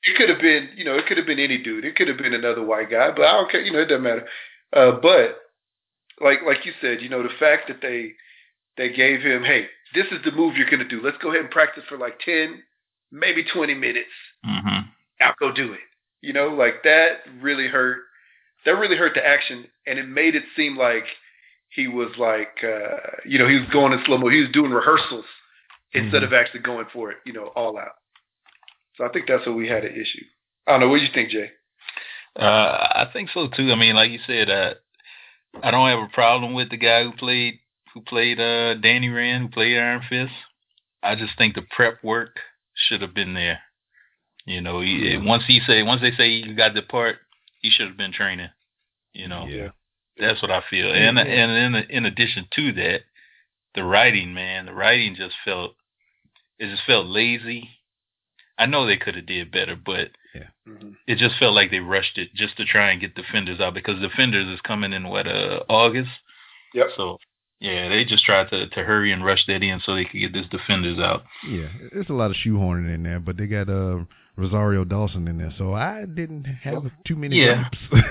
it 0.03 0.17
could 0.17 0.29
have 0.29 0.41
been, 0.41 0.71
you 0.77 0.85
know, 0.85 0.97
it 0.97 1.07
could 1.07 1.17
have 1.17 1.27
been 1.27 1.39
any 1.39 1.59
dude. 1.59 1.85
It 1.85 1.97
could 1.97 2.09
have 2.09 2.19
been 2.19 2.35
another 2.35 2.63
white 2.63 2.91
guy, 2.91 3.11
but 3.11 3.25
I 3.25 3.33
don't 3.33 3.51
care. 3.51 3.63
You 3.63 3.73
know, 3.73 3.81
it 3.81 3.87
doesn't 3.87 4.03
matter. 4.03 4.27
Uh, 4.73 4.93
but 5.01 5.39
like 6.21 6.41
like 6.47 6.65
you 6.67 6.73
said, 6.81 7.01
you 7.01 7.09
know, 7.09 7.23
the 7.23 7.29
fact 7.41 7.69
that 7.69 7.81
they 7.81 8.13
they 8.77 8.93
gave 8.93 9.21
him, 9.21 9.45
hey, 9.45 9.67
this 9.95 10.07
is 10.11 10.19
the 10.25 10.33
move 10.33 10.57
you're 10.57 10.69
gonna 10.71 10.87
do. 10.89 11.01
Let's 11.03 11.19
go 11.23 11.31
ahead 11.31 11.43
and 11.43 11.51
practice 11.51 11.85
for 11.89 11.97
like 11.97 12.19
ten, 12.25 12.63
maybe 13.13 13.45
twenty 13.45 13.75
minutes. 13.75 14.11
hmm 14.45 14.81
Now 15.21 15.35
go 15.39 15.53
do 15.53 15.73
it. 15.73 15.81
You 16.21 16.33
know, 16.33 16.49
like 16.49 16.83
that 16.85 17.21
really 17.41 17.69
hurt. 17.69 17.99
That 18.67 18.73
really 18.73 18.97
hurt 18.97 19.13
the 19.15 19.25
action, 19.27 19.67
and 19.87 19.99
it 19.99 20.09
made 20.09 20.35
it 20.35 20.45
seem 20.57 20.77
like 20.77 21.05
he 21.75 21.89
was 21.89 22.11
like, 22.19 22.63
uh, 22.63 22.97
you 23.25 23.39
know, 23.39 23.49
he 23.49 23.59
was 23.59 23.69
going 23.73 23.93
in 23.93 24.01
slow 24.05 24.19
mo. 24.19 24.29
He 24.29 24.41
was 24.41 24.51
doing 24.53 24.71
rehearsals 24.71 25.25
instead 25.93 26.23
Mhm. 26.23 26.27
of 26.27 26.33
actually 26.33 26.61
going 26.61 26.87
for 26.93 27.11
it. 27.11 27.19
You 27.25 27.33
know, 27.33 27.47
all 27.49 27.79
out. 27.79 27.97
So 28.97 29.05
I 29.05 29.09
think 29.09 29.27
that's 29.27 29.45
what 29.47 29.57
we 29.57 29.69
had 29.69 29.85
an 29.85 29.95
issue. 29.95 30.25
I 30.67 30.73
don't 30.73 30.81
know. 30.81 30.89
What 30.89 30.99
do 30.99 31.05
you 31.05 31.13
think, 31.13 31.31
Jay? 31.31 31.51
Uh, 32.37 32.89
I 32.95 33.11
think 33.13 33.31
so 33.31 33.49
too. 33.49 33.71
I 33.73 33.75
mean, 33.75 33.95
like 33.95 34.11
you 34.11 34.21
said, 34.27 34.51
uh, 34.51 34.75
I 35.63 35.71
don't 35.71 35.89
have 35.89 36.01
a 36.01 36.13
problem 36.13 36.55
with 36.55 36.71
the 36.71 36.77
guy 36.77 37.03
who 37.05 37.13
played 37.13 37.61
who 37.93 38.01
played 38.01 38.41
uh, 38.41 38.75
Danny 38.75 39.09
Rand, 39.09 39.43
who 39.43 39.49
played 39.51 39.79
Iron 39.79 40.03
Fist. 40.09 40.33
I 41.03 41.15
just 41.15 41.37
think 41.39 41.55
the 41.55 41.63
prep 41.63 42.03
work 42.03 42.41
should 42.75 43.03
have 43.03 43.15
been 43.15 43.35
there. 43.35 43.61
You 44.47 44.61
know, 44.61 44.81
he, 44.81 45.17
once 45.17 45.45
he 45.47 45.61
say 45.67 45.83
once 45.83 46.01
they 46.03 46.11
say 46.13 46.43
he 46.43 46.55
got 46.55 46.75
the 46.75 46.83
part, 46.83 47.17
he 47.61 47.71
should 47.71 47.87
have 47.89 47.97
been 47.97 48.13
training. 48.13 48.51
You 49.13 49.29
know, 49.29 49.47
Yeah. 49.47 49.69
That's 50.19 50.41
what 50.43 50.51
I 50.51 50.63
feel. 50.71 50.93
And 50.93 51.19
and 51.19 51.75
in 51.75 51.75
in 51.91 52.05
addition 52.07 52.47
to 52.57 52.73
that, 52.75 53.01
the 53.75 53.85
writing, 53.85 54.35
man, 54.35 54.67
the 54.67 54.75
writing 54.75 55.15
just 55.17 55.35
felt 55.45 55.75
it 56.59 56.71
just 56.71 56.83
felt 56.87 57.07
lazy. 57.07 57.69
I 58.59 58.67
know 58.67 58.87
they 58.87 58.97
could 58.97 59.17
have 59.17 59.27
did 59.27 59.51
better, 59.51 59.77
but 59.77 60.09
Mm-hmm. 60.67 60.89
it 61.07 61.19
just 61.19 61.39
felt 61.39 61.55
like 61.55 61.71
they 61.71 61.79
rushed 61.79 62.19
it 62.19 62.35
just 62.35 62.57
to 62.57 62.65
try 62.65 62.91
and 62.91 63.01
get 63.01 63.15
Defenders 63.15 63.61
out 63.61 63.73
because 63.75 64.01
Defenders 64.01 64.47
is 64.49 64.61
coming 64.63 64.93
in 64.93 65.07
what 65.09 65.29
uh 65.29 65.61
August. 65.69 66.11
Yep. 66.75 66.87
So 66.97 67.19
yeah, 67.61 67.89
they 67.89 68.05
just 68.05 68.25
tried 68.25 68.49
to 68.51 68.69
to 68.71 68.83
hurry 68.83 69.13
and 69.13 69.25
rush 69.25 69.45
that 69.47 69.63
in 69.63 69.81
so 69.85 69.95
they 69.95 70.05
could 70.07 70.19
get 70.19 70.33
this 70.33 70.47
Defenders 70.51 70.99
out. 70.99 71.23
Yeah, 71.49 71.69
it's 71.93 72.11
a 72.11 72.15
lot 72.15 72.31
of 72.33 72.37
shoehorning 72.45 72.93
in 72.93 73.03
there, 73.05 73.21
but 73.21 73.37
they 73.37 73.47
got 73.47 73.69
uh, 73.69 73.99
Rosario 74.37 74.83
Dawson 74.85 75.29
in 75.29 75.39
there, 75.39 75.53
so 75.57 75.75
I 75.75 76.05
didn't 76.07 76.45
have 76.47 76.91
too 77.07 77.15
many 77.15 77.37
Yeah. 77.37 77.69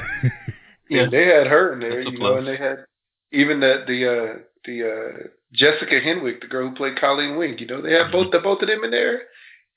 gripes. 0.93 1.11
Yeah, 1.13 1.19
they 1.19 1.25
had 1.25 1.47
her 1.47 1.73
in 1.73 1.79
there, 1.79 2.03
That's 2.03 2.11
you 2.11 2.19
know, 2.19 2.37
and 2.37 2.47
they 2.47 2.57
had 2.57 2.85
even 3.31 3.59
the 3.59 3.83
the 3.87 4.07
uh, 4.07 4.33
the 4.65 4.89
uh, 4.89 5.27
Jessica 5.53 5.99
Henwick, 5.99 6.41
the 6.41 6.47
girl 6.47 6.69
who 6.69 6.75
played 6.75 6.99
Colleen 6.99 7.37
Wing. 7.37 7.57
You 7.59 7.67
know, 7.67 7.81
they 7.81 7.91
had 7.93 8.11
both 8.11 8.31
the 8.31 8.39
both 8.39 8.61
of 8.61 8.67
them 8.67 8.83
in 8.83 8.91
there, 8.91 9.23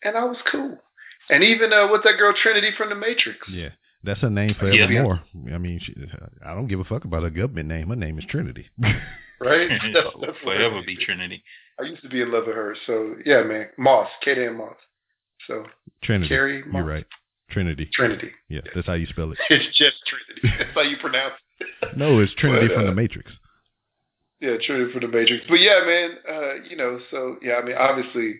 and 0.05 0.17
I 0.17 0.25
was 0.25 0.37
cool. 0.51 0.79
And 1.29 1.43
even 1.43 1.73
uh, 1.73 1.89
what's 1.89 2.05
that 2.05 2.19
girl 2.19 2.33
Trinity 2.41 2.71
from 2.77 2.89
The 2.91 2.95
Matrix? 2.95 3.39
yeah, 3.51 3.71
that's 4.05 4.21
her 4.21 4.31
name 4.31 4.51
Yeah. 4.51 4.59
forevermore. 4.61 5.21
I 5.53 5.59
mean, 5.59 5.81
she, 5.83 5.95
I 6.45 6.55
don't 6.55 6.69
give 6.69 6.79
a 6.81 6.85
fuck 6.85 7.05
about 7.05 7.25
her 7.25 7.31
government 7.31 7.69
name. 7.69 7.89
Her 7.89 7.97
name 7.97 8.19
is 8.19 8.25
Trinity. 8.29 8.67
Right? 9.39 9.69
That's- 9.93 10.15
Will 10.15 10.23
that's 10.23 10.39
forever 10.43 10.81
be 10.87 10.97
Trinity. 10.97 11.45
I 11.79 11.83
used 11.83 12.01
to 12.01 12.09
be 12.09 12.23
in 12.23 12.33
love 12.33 12.45
with 12.47 12.57
her. 12.57 12.75
So 12.87 13.17
yeah, 13.27 13.43
man, 13.43 13.67
Moss, 13.77 14.09
Kate 14.25 14.39
Ann 14.39 14.57
Moss. 14.57 14.77
So 15.47 15.67
Trinity. 16.03 16.29
Carrie 16.31 16.63
You're 16.73 16.83
right. 16.85 17.05
Trinity. 17.51 17.89
Trinity. 17.93 18.31
Yeah, 18.49 18.61
that's 18.75 18.87
how 18.87 18.95
you 18.95 19.07
spell 19.07 19.33
it. 19.33 19.39
It's 19.51 19.67
just 19.79 19.97
Trinity. 20.07 20.57
That's 20.59 20.75
how 20.75 20.83
you 20.83 20.97
pronounce 20.99 21.35
it. 21.61 21.67
No, 21.97 22.21
it's 22.21 22.35
Trinity 22.35 22.69
But, 22.69 22.75
from 22.75 22.85
uh, 22.85 22.91
the 22.91 22.95
Matrix. 22.95 23.31
Yeah, 24.41 24.57
Trinity 24.67 24.93
from 24.93 25.01
the 25.03 25.09
Matrix. 25.17 25.45
But 25.49 25.61
yeah, 25.61 25.81
man, 25.87 26.11
uh, 26.31 26.55
you 26.69 26.77
know, 26.77 26.99
so 27.11 27.37
yeah, 27.43 27.55
I 27.55 27.65
mean, 27.65 27.77
obviously, 27.77 28.35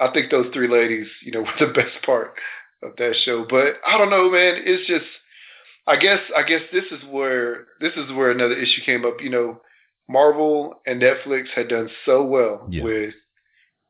I 0.00 0.10
think 0.12 0.30
those 0.30 0.52
three 0.52 0.68
ladies, 0.68 1.06
you 1.22 1.30
know, 1.32 1.42
were 1.42 1.66
the 1.66 1.72
best 1.72 2.04
part 2.04 2.34
of 2.82 2.96
that 2.98 3.14
show. 3.24 3.46
But 3.48 3.74
I 3.86 3.96
don't 3.98 4.10
know, 4.10 4.30
man. 4.30 4.62
It's 4.64 4.86
just, 4.88 5.06
I 5.86 5.96
guess, 5.96 6.18
I 6.36 6.42
guess 6.42 6.62
this 6.72 6.84
is 6.90 7.04
where 7.08 7.66
this 7.80 7.92
is 7.96 8.10
where 8.12 8.30
another 8.32 8.56
issue 8.58 8.82
came 8.84 9.04
up. 9.04 9.22
You 9.22 9.30
know, 9.30 9.60
Marvel 10.08 10.80
and 10.86 11.00
Netflix 11.00 11.44
had 11.54 11.68
done 11.68 11.88
so 12.04 12.24
well 12.24 12.66
Yeah. 12.68 12.82
with 12.82 13.14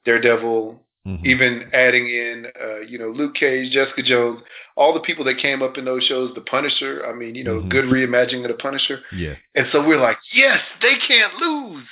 Daredevil, 0.05 0.83
Mhm. 1.07 1.25
even 1.25 1.71
adding 1.73 2.09
in, 2.09 2.47
uh, 2.61 2.81
you 2.81 2.99
know, 2.99 3.11
Luke 3.11 3.37
Cage, 3.37 3.71
Jessica 3.73 4.03
Jones, 4.03 4.43
all 4.77 4.93
the 4.93 5.01
people 5.01 5.25
that 5.27 5.39
came 5.39 5.63
up 5.63 5.79
in 5.79 5.85
those 5.85 6.03
shows, 6.05 6.35
The 6.35 6.41
Punisher. 6.41 7.07
I 7.07 7.13
mean, 7.13 7.37
you 7.37 7.45
know, 7.45 7.61
Mhm. 7.61 7.69
good 7.69 7.85
reimagining 7.85 8.43
of 8.43 8.49
The 8.49 8.55
Punisher. 8.55 9.03
Yeah, 9.13 9.37
And 9.55 9.69
so 9.71 9.81
we're 9.87 10.01
like, 10.01 10.19
yes, 10.33 10.61
they 10.83 10.97
can't 10.97 11.35
lose. 11.37 11.87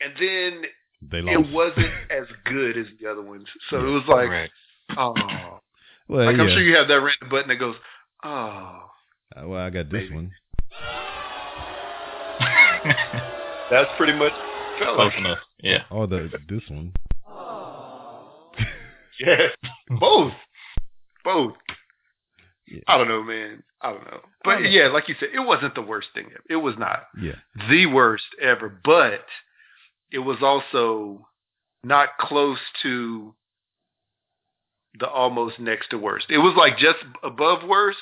And 0.00 0.12
then 0.18 0.66
they 1.02 1.18
it 1.32 1.46
wasn't 1.50 1.92
as 2.10 2.26
good 2.44 2.76
as 2.76 2.86
the 2.98 3.06
other 3.10 3.22
ones. 3.22 3.48
So 3.70 3.78
it 3.86 3.90
was 3.90 4.06
like, 4.08 4.28
right. 4.28 4.50
oh. 4.96 5.60
well, 6.08 6.26
Like 6.26 6.36
yeah. 6.36 6.42
I'm 6.42 6.48
sure 6.50 6.62
you 6.62 6.74
have 6.76 6.88
that 6.88 7.00
random 7.00 7.28
button 7.30 7.48
that 7.48 7.56
goes, 7.56 7.76
oh. 8.24 8.90
Uh, 9.36 9.46
well, 9.46 9.64
I 9.64 9.70
got 9.70 9.88
this 9.90 10.02
Maybe. 10.10 10.14
one. 10.14 10.32
That's 13.70 13.90
pretty 13.96 14.12
much 14.14 14.32
Close 14.78 15.12
enough. 15.16 15.38
Yeah. 15.62 15.84
Or 15.90 16.06
the 16.06 16.30
this 16.48 16.62
one. 16.68 16.92
Yes. 19.20 19.50
Both. 20.00 20.32
Both. 21.24 21.54
Yeah. 22.68 22.80
I 22.88 22.98
don't 22.98 23.08
know, 23.08 23.22
man. 23.22 23.62
I 23.80 23.92
don't 23.92 24.04
know. 24.04 24.20
But 24.42 24.54
don't 24.54 24.62
know. 24.64 24.68
yeah, 24.70 24.88
like 24.88 25.08
you 25.08 25.14
said, 25.20 25.28
it 25.34 25.40
wasn't 25.40 25.74
the 25.74 25.82
worst 25.82 26.08
thing. 26.14 26.26
ever. 26.26 26.42
It 26.48 26.56
was 26.56 26.74
not 26.78 27.04
Yeah, 27.20 27.32
the 27.68 27.86
worst 27.86 28.24
ever, 28.40 28.80
but 28.84 29.24
it 30.10 30.18
was 30.20 30.38
also 30.42 31.28
not 31.84 32.10
close 32.18 32.58
to 32.82 33.34
the 34.98 35.08
almost 35.08 35.58
next 35.60 35.90
to 35.90 35.98
worst. 35.98 36.26
It 36.30 36.38
was 36.38 36.54
like 36.56 36.78
just 36.78 36.98
above 37.22 37.68
worst, 37.68 37.98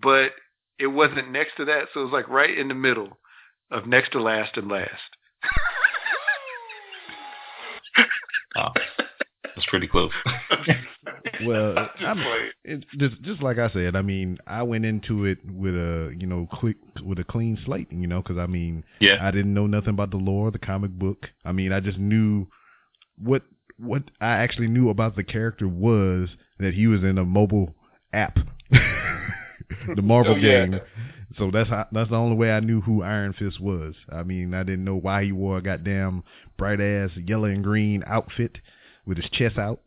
but 0.00 0.30
it 0.78 0.86
wasn't 0.86 1.30
next 1.30 1.56
to 1.58 1.66
that, 1.66 1.88
so 1.92 2.00
it 2.00 2.04
was 2.04 2.12
like 2.12 2.28
right 2.28 2.56
in 2.56 2.68
the 2.68 2.74
middle 2.74 3.18
of 3.70 3.86
next 3.86 4.12
to 4.12 4.22
last 4.22 4.56
and 4.56 4.68
last. 4.68 4.90
Oh, 8.56 8.68
that's 9.54 9.66
pretty 9.68 9.88
close. 9.88 10.12
Well, 11.44 11.74
I'm 12.00 12.16
just 12.18 12.54
it, 12.64 12.84
just 12.98 13.22
just 13.22 13.42
like 13.42 13.58
I 13.58 13.68
said, 13.70 13.96
I 13.96 14.02
mean, 14.02 14.38
I 14.46 14.62
went 14.62 14.84
into 14.84 15.24
it 15.24 15.38
with 15.44 15.74
a 15.74 16.14
you 16.16 16.26
know 16.26 16.46
quick 16.52 16.76
with 17.04 17.18
a 17.18 17.24
clean 17.24 17.58
slate, 17.64 17.90
you 17.90 18.06
know, 18.06 18.22
because 18.22 18.38
I 18.38 18.46
mean, 18.46 18.84
yeah. 19.00 19.16
I 19.20 19.30
didn't 19.30 19.52
know 19.54 19.66
nothing 19.66 19.90
about 19.90 20.10
the 20.10 20.16
lore, 20.18 20.50
the 20.50 20.58
comic 20.58 20.92
book. 20.92 21.26
I 21.44 21.52
mean, 21.52 21.72
I 21.72 21.80
just 21.80 21.98
knew 21.98 22.46
what 23.18 23.42
what 23.78 24.02
I 24.20 24.28
actually 24.28 24.68
knew 24.68 24.90
about 24.90 25.16
the 25.16 25.24
character 25.24 25.66
was 25.66 26.28
that 26.58 26.74
he 26.74 26.86
was 26.86 27.02
in 27.02 27.18
a 27.18 27.24
mobile 27.24 27.74
app, 28.12 28.38
the 28.70 30.02
Marvel 30.02 30.34
Oh, 30.34 30.36
yeah. 30.36 30.66
game. 30.66 30.80
So 31.36 31.50
that's 31.52 31.68
how, 31.68 31.86
that's 31.90 32.10
the 32.10 32.16
only 32.16 32.36
way 32.36 32.52
I 32.52 32.60
knew 32.60 32.80
who 32.80 33.02
Iron 33.02 33.32
Fist 33.32 33.60
was. 33.60 33.94
I 34.12 34.22
mean, 34.22 34.54
I 34.54 34.62
didn't 34.62 34.84
know 34.84 34.94
why 34.94 35.24
he 35.24 35.32
wore 35.32 35.58
a 35.58 35.62
goddamn 35.62 36.22
bright 36.56 36.80
ass 36.80 37.10
yellow 37.16 37.46
and 37.46 37.64
green 37.64 38.04
outfit 38.06 38.58
with 39.06 39.18
his 39.18 39.30
chest 39.30 39.58
out 39.58 39.80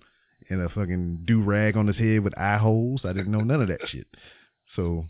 and 0.49 0.61
a 0.61 0.69
fucking 0.69 1.23
do 1.26 1.41
rag 1.41 1.76
on 1.76 1.88
his 1.88 1.98
head 1.98 2.23
with 2.23 2.38
eye 2.38 2.57
holes. 2.57 3.02
I 3.03 3.14
didn't 3.14 3.31
know 3.31 3.41
none 3.41 3.61
of 3.61 3.68
that 3.69 3.81
shit. 3.89 4.07
So 4.76 5.06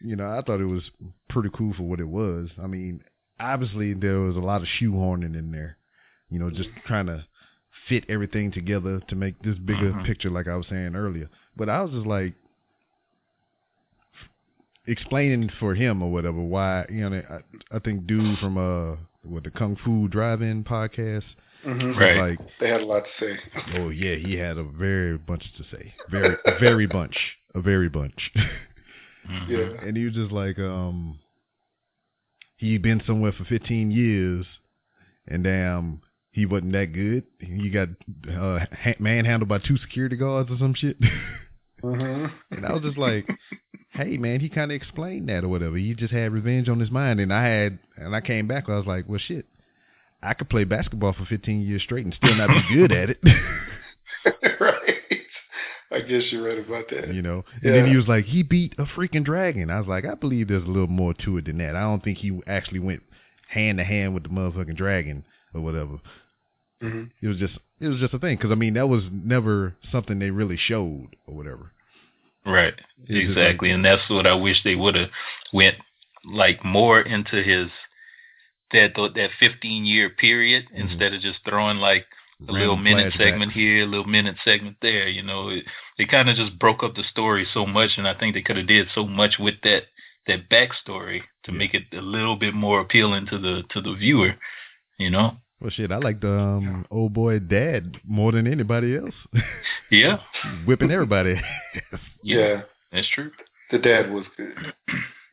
you 0.00 0.16
know, 0.16 0.30
I 0.30 0.42
thought 0.42 0.60
it 0.60 0.66
was 0.66 0.82
pretty 1.28 1.48
cool 1.54 1.72
for 1.74 1.84
what 1.84 2.00
it 2.00 2.08
was. 2.08 2.48
I 2.62 2.66
mean, 2.66 3.02
obviously 3.40 3.94
there 3.94 4.20
was 4.20 4.36
a 4.36 4.40
lot 4.40 4.60
of 4.62 4.68
shoehorning 4.80 5.36
in 5.36 5.50
there, 5.50 5.76
you 6.30 6.38
know, 6.38 6.50
just 6.50 6.68
trying 6.86 7.06
to 7.06 7.24
fit 7.88 8.04
everything 8.08 8.52
together 8.52 9.00
to 9.08 9.16
make 9.16 9.40
this 9.42 9.58
bigger 9.58 9.92
Mhm. 9.92 10.06
picture, 10.06 10.30
like 10.30 10.46
I 10.46 10.54
was 10.56 10.66
saying 10.68 10.94
earlier. 10.94 11.28
But 11.56 11.68
I 11.68 11.82
was 11.82 11.90
just 11.92 12.06
like 12.06 12.34
explaining 14.86 15.48
for 15.60 15.74
him 15.74 16.02
or 16.02 16.10
whatever 16.10 16.40
why 16.40 16.84
you 16.90 17.08
know 17.08 17.22
I, 17.30 17.76
I 17.76 17.78
think 17.78 18.06
dude 18.06 18.38
from 18.38 18.58
uh 18.58 18.96
what 19.22 19.44
the 19.44 19.50
Kung 19.50 19.76
Fu 19.84 20.08
Drive-In 20.08 20.64
podcast 20.64 21.22
Mhm. 21.66 21.96
Right. 21.96 22.16
like 22.38 22.38
They 22.60 22.68
had 22.68 22.80
a 22.80 22.84
lot 22.86 23.04
to 23.04 23.10
say. 23.20 23.38
Oh 23.76 23.88
yeah, 23.90 24.16
he 24.16 24.34
had 24.36 24.58
a 24.58 24.64
very 24.64 25.16
bunch 25.18 25.44
to 25.56 25.64
say. 25.70 25.94
Very 26.10 26.36
very 26.60 26.86
bunch. 26.86 27.16
A 27.54 27.60
very 27.60 27.88
bunch. 27.88 28.30
Yeah. 29.48 29.68
and 29.80 29.96
he 29.96 30.04
was 30.04 30.14
just 30.14 30.32
like, 30.32 30.58
um 30.58 31.20
he'd 32.56 32.82
been 32.82 33.00
somewhere 33.06 33.30
for 33.32 33.44
fifteen 33.44 33.90
years 33.92 34.44
and 35.28 35.44
damn 35.44 36.00
he 36.32 36.44
wasn't 36.46 36.72
that 36.72 36.92
good. 36.92 37.24
He 37.38 37.70
got 37.70 37.88
uh 38.28 38.66
ha- 38.72 38.96
manhandled 38.98 39.48
by 39.48 39.58
two 39.58 39.76
security 39.76 40.16
guards 40.16 40.50
or 40.50 40.58
some 40.58 40.74
shit. 40.74 40.96
hmm 41.82 42.26
and 42.50 42.66
I 42.66 42.72
was 42.72 42.82
just 42.82 42.98
like, 42.98 43.28
Hey 43.90 44.16
man, 44.16 44.40
he 44.40 44.48
kinda 44.48 44.74
explained 44.74 45.28
that 45.28 45.44
or 45.44 45.48
whatever. 45.48 45.76
He 45.76 45.94
just 45.94 46.12
had 46.12 46.32
revenge 46.32 46.68
on 46.68 46.80
his 46.80 46.90
mind 46.90 47.20
and 47.20 47.32
I 47.32 47.44
had 47.46 47.78
and 47.96 48.16
I 48.16 48.20
came 48.22 48.48
back 48.48 48.68
I 48.68 48.76
was 48.76 48.86
like, 48.86 49.08
Well 49.08 49.20
shit. 49.24 49.46
I 50.22 50.34
could 50.34 50.48
play 50.48 50.64
basketball 50.64 51.12
for 51.12 51.24
fifteen 51.24 51.60
years 51.62 51.82
straight 51.82 52.04
and 52.04 52.14
still 52.14 52.34
not 52.34 52.48
be 52.48 52.74
good 52.76 52.92
at 52.92 53.10
it. 53.10 53.18
right. 54.60 54.96
I 55.90 56.00
guess 56.00 56.22
you're 56.30 56.42
right 56.42 56.58
about 56.58 56.86
that. 56.90 57.12
you 57.12 57.20
know. 57.20 57.44
And 57.62 57.74
then 57.74 57.86
he 57.86 57.96
was 57.96 58.08
like, 58.08 58.24
he 58.24 58.42
beat 58.42 58.74
a 58.78 58.84
freaking 58.84 59.24
dragon. 59.24 59.68
I 59.70 59.78
was 59.78 59.86
like, 59.88 60.04
I 60.06 60.14
believe 60.14 60.48
there's 60.48 60.64
a 60.64 60.68
little 60.70 60.86
more 60.86 61.12
to 61.24 61.36
it 61.36 61.44
than 61.46 61.58
that. 61.58 61.76
I 61.76 61.80
don't 61.80 62.02
think 62.02 62.18
he 62.18 62.40
actually 62.46 62.78
went 62.78 63.02
hand 63.48 63.76
to 63.78 63.84
hand 63.84 64.14
with 64.14 64.22
the 64.22 64.30
motherfucking 64.30 64.76
dragon 64.76 65.24
or 65.52 65.60
whatever. 65.60 65.98
hmm 66.80 67.04
It 67.20 67.28
was 67.28 67.36
just, 67.36 67.58
it 67.78 67.88
was 67.88 67.98
just 67.98 68.14
a 68.14 68.18
thing. 68.18 68.36
Because 68.36 68.50
I 68.52 68.54
mean, 68.54 68.72
that 68.74 68.88
was 68.88 69.02
never 69.12 69.74
something 69.90 70.18
they 70.18 70.30
really 70.30 70.56
showed 70.56 71.08
or 71.26 71.34
whatever. 71.34 71.72
Right. 72.46 72.74
Exactly. 73.08 73.68
like- 73.68 73.74
and 73.74 73.84
that's 73.84 74.08
what 74.08 74.26
I 74.26 74.32
wish 74.34 74.62
they 74.64 74.74
would 74.76 74.94
have 74.94 75.10
went 75.52 75.76
like 76.24 76.64
more 76.64 77.02
into 77.02 77.42
his 77.42 77.68
that 78.72 78.94
that 79.14 79.30
15 79.38 79.84
year 79.84 80.10
period 80.10 80.66
Mhm. 80.72 80.90
instead 80.90 81.12
of 81.14 81.20
just 81.20 81.40
throwing 81.44 81.78
like 81.78 82.06
a 82.48 82.52
little 82.52 82.76
minute 82.76 83.12
flashbacks. 83.12 83.18
segment 83.18 83.52
here, 83.52 83.82
a 83.84 83.86
little 83.86 84.06
minute 84.06 84.36
segment 84.44 84.76
there. 84.82 85.06
You 85.08 85.22
know, 85.22 85.48
it, 85.50 85.64
it 85.98 86.08
kind 86.10 86.28
of 86.28 86.36
just 86.36 86.58
broke 86.58 86.82
up 86.82 86.94
the 86.96 87.04
story 87.04 87.46
so 87.54 87.66
much, 87.66 87.90
and 87.98 88.08
I 88.08 88.14
think 88.14 88.34
they 88.34 88.42
could 88.42 88.56
have 88.56 88.66
did 88.66 88.88
so 88.94 89.06
much 89.06 89.38
with 89.38 89.60
that 89.62 89.84
that 90.26 90.48
backstory 90.48 91.22
to 91.44 91.52
Yeah. 91.52 91.58
make 91.58 91.74
it 91.74 91.84
a 91.92 92.00
little 92.00 92.36
bit 92.36 92.54
more 92.54 92.80
appealing 92.80 93.26
to 93.26 93.38
the 93.38 93.62
to 93.70 93.80
the 93.80 93.94
viewer. 93.94 94.36
You 94.98 95.10
know. 95.10 95.36
Well, 95.60 95.70
shit, 95.70 95.92
I 95.92 95.98
like 95.98 96.20
the 96.20 96.32
um, 96.36 96.86
old 96.90 97.12
boy 97.12 97.38
dad 97.38 97.96
more 98.04 98.32
than 98.32 98.46
anybody 98.48 98.96
else. 98.96 99.14
Yeah. 99.90 100.18
Whipping 100.66 100.90
everybody. 100.90 101.40
Yeah. 102.24 102.62
That's 102.90 103.08
true. 103.08 103.30
The 103.70 103.78
dad 103.78 104.10
was 104.10 104.24
good. 104.36 104.52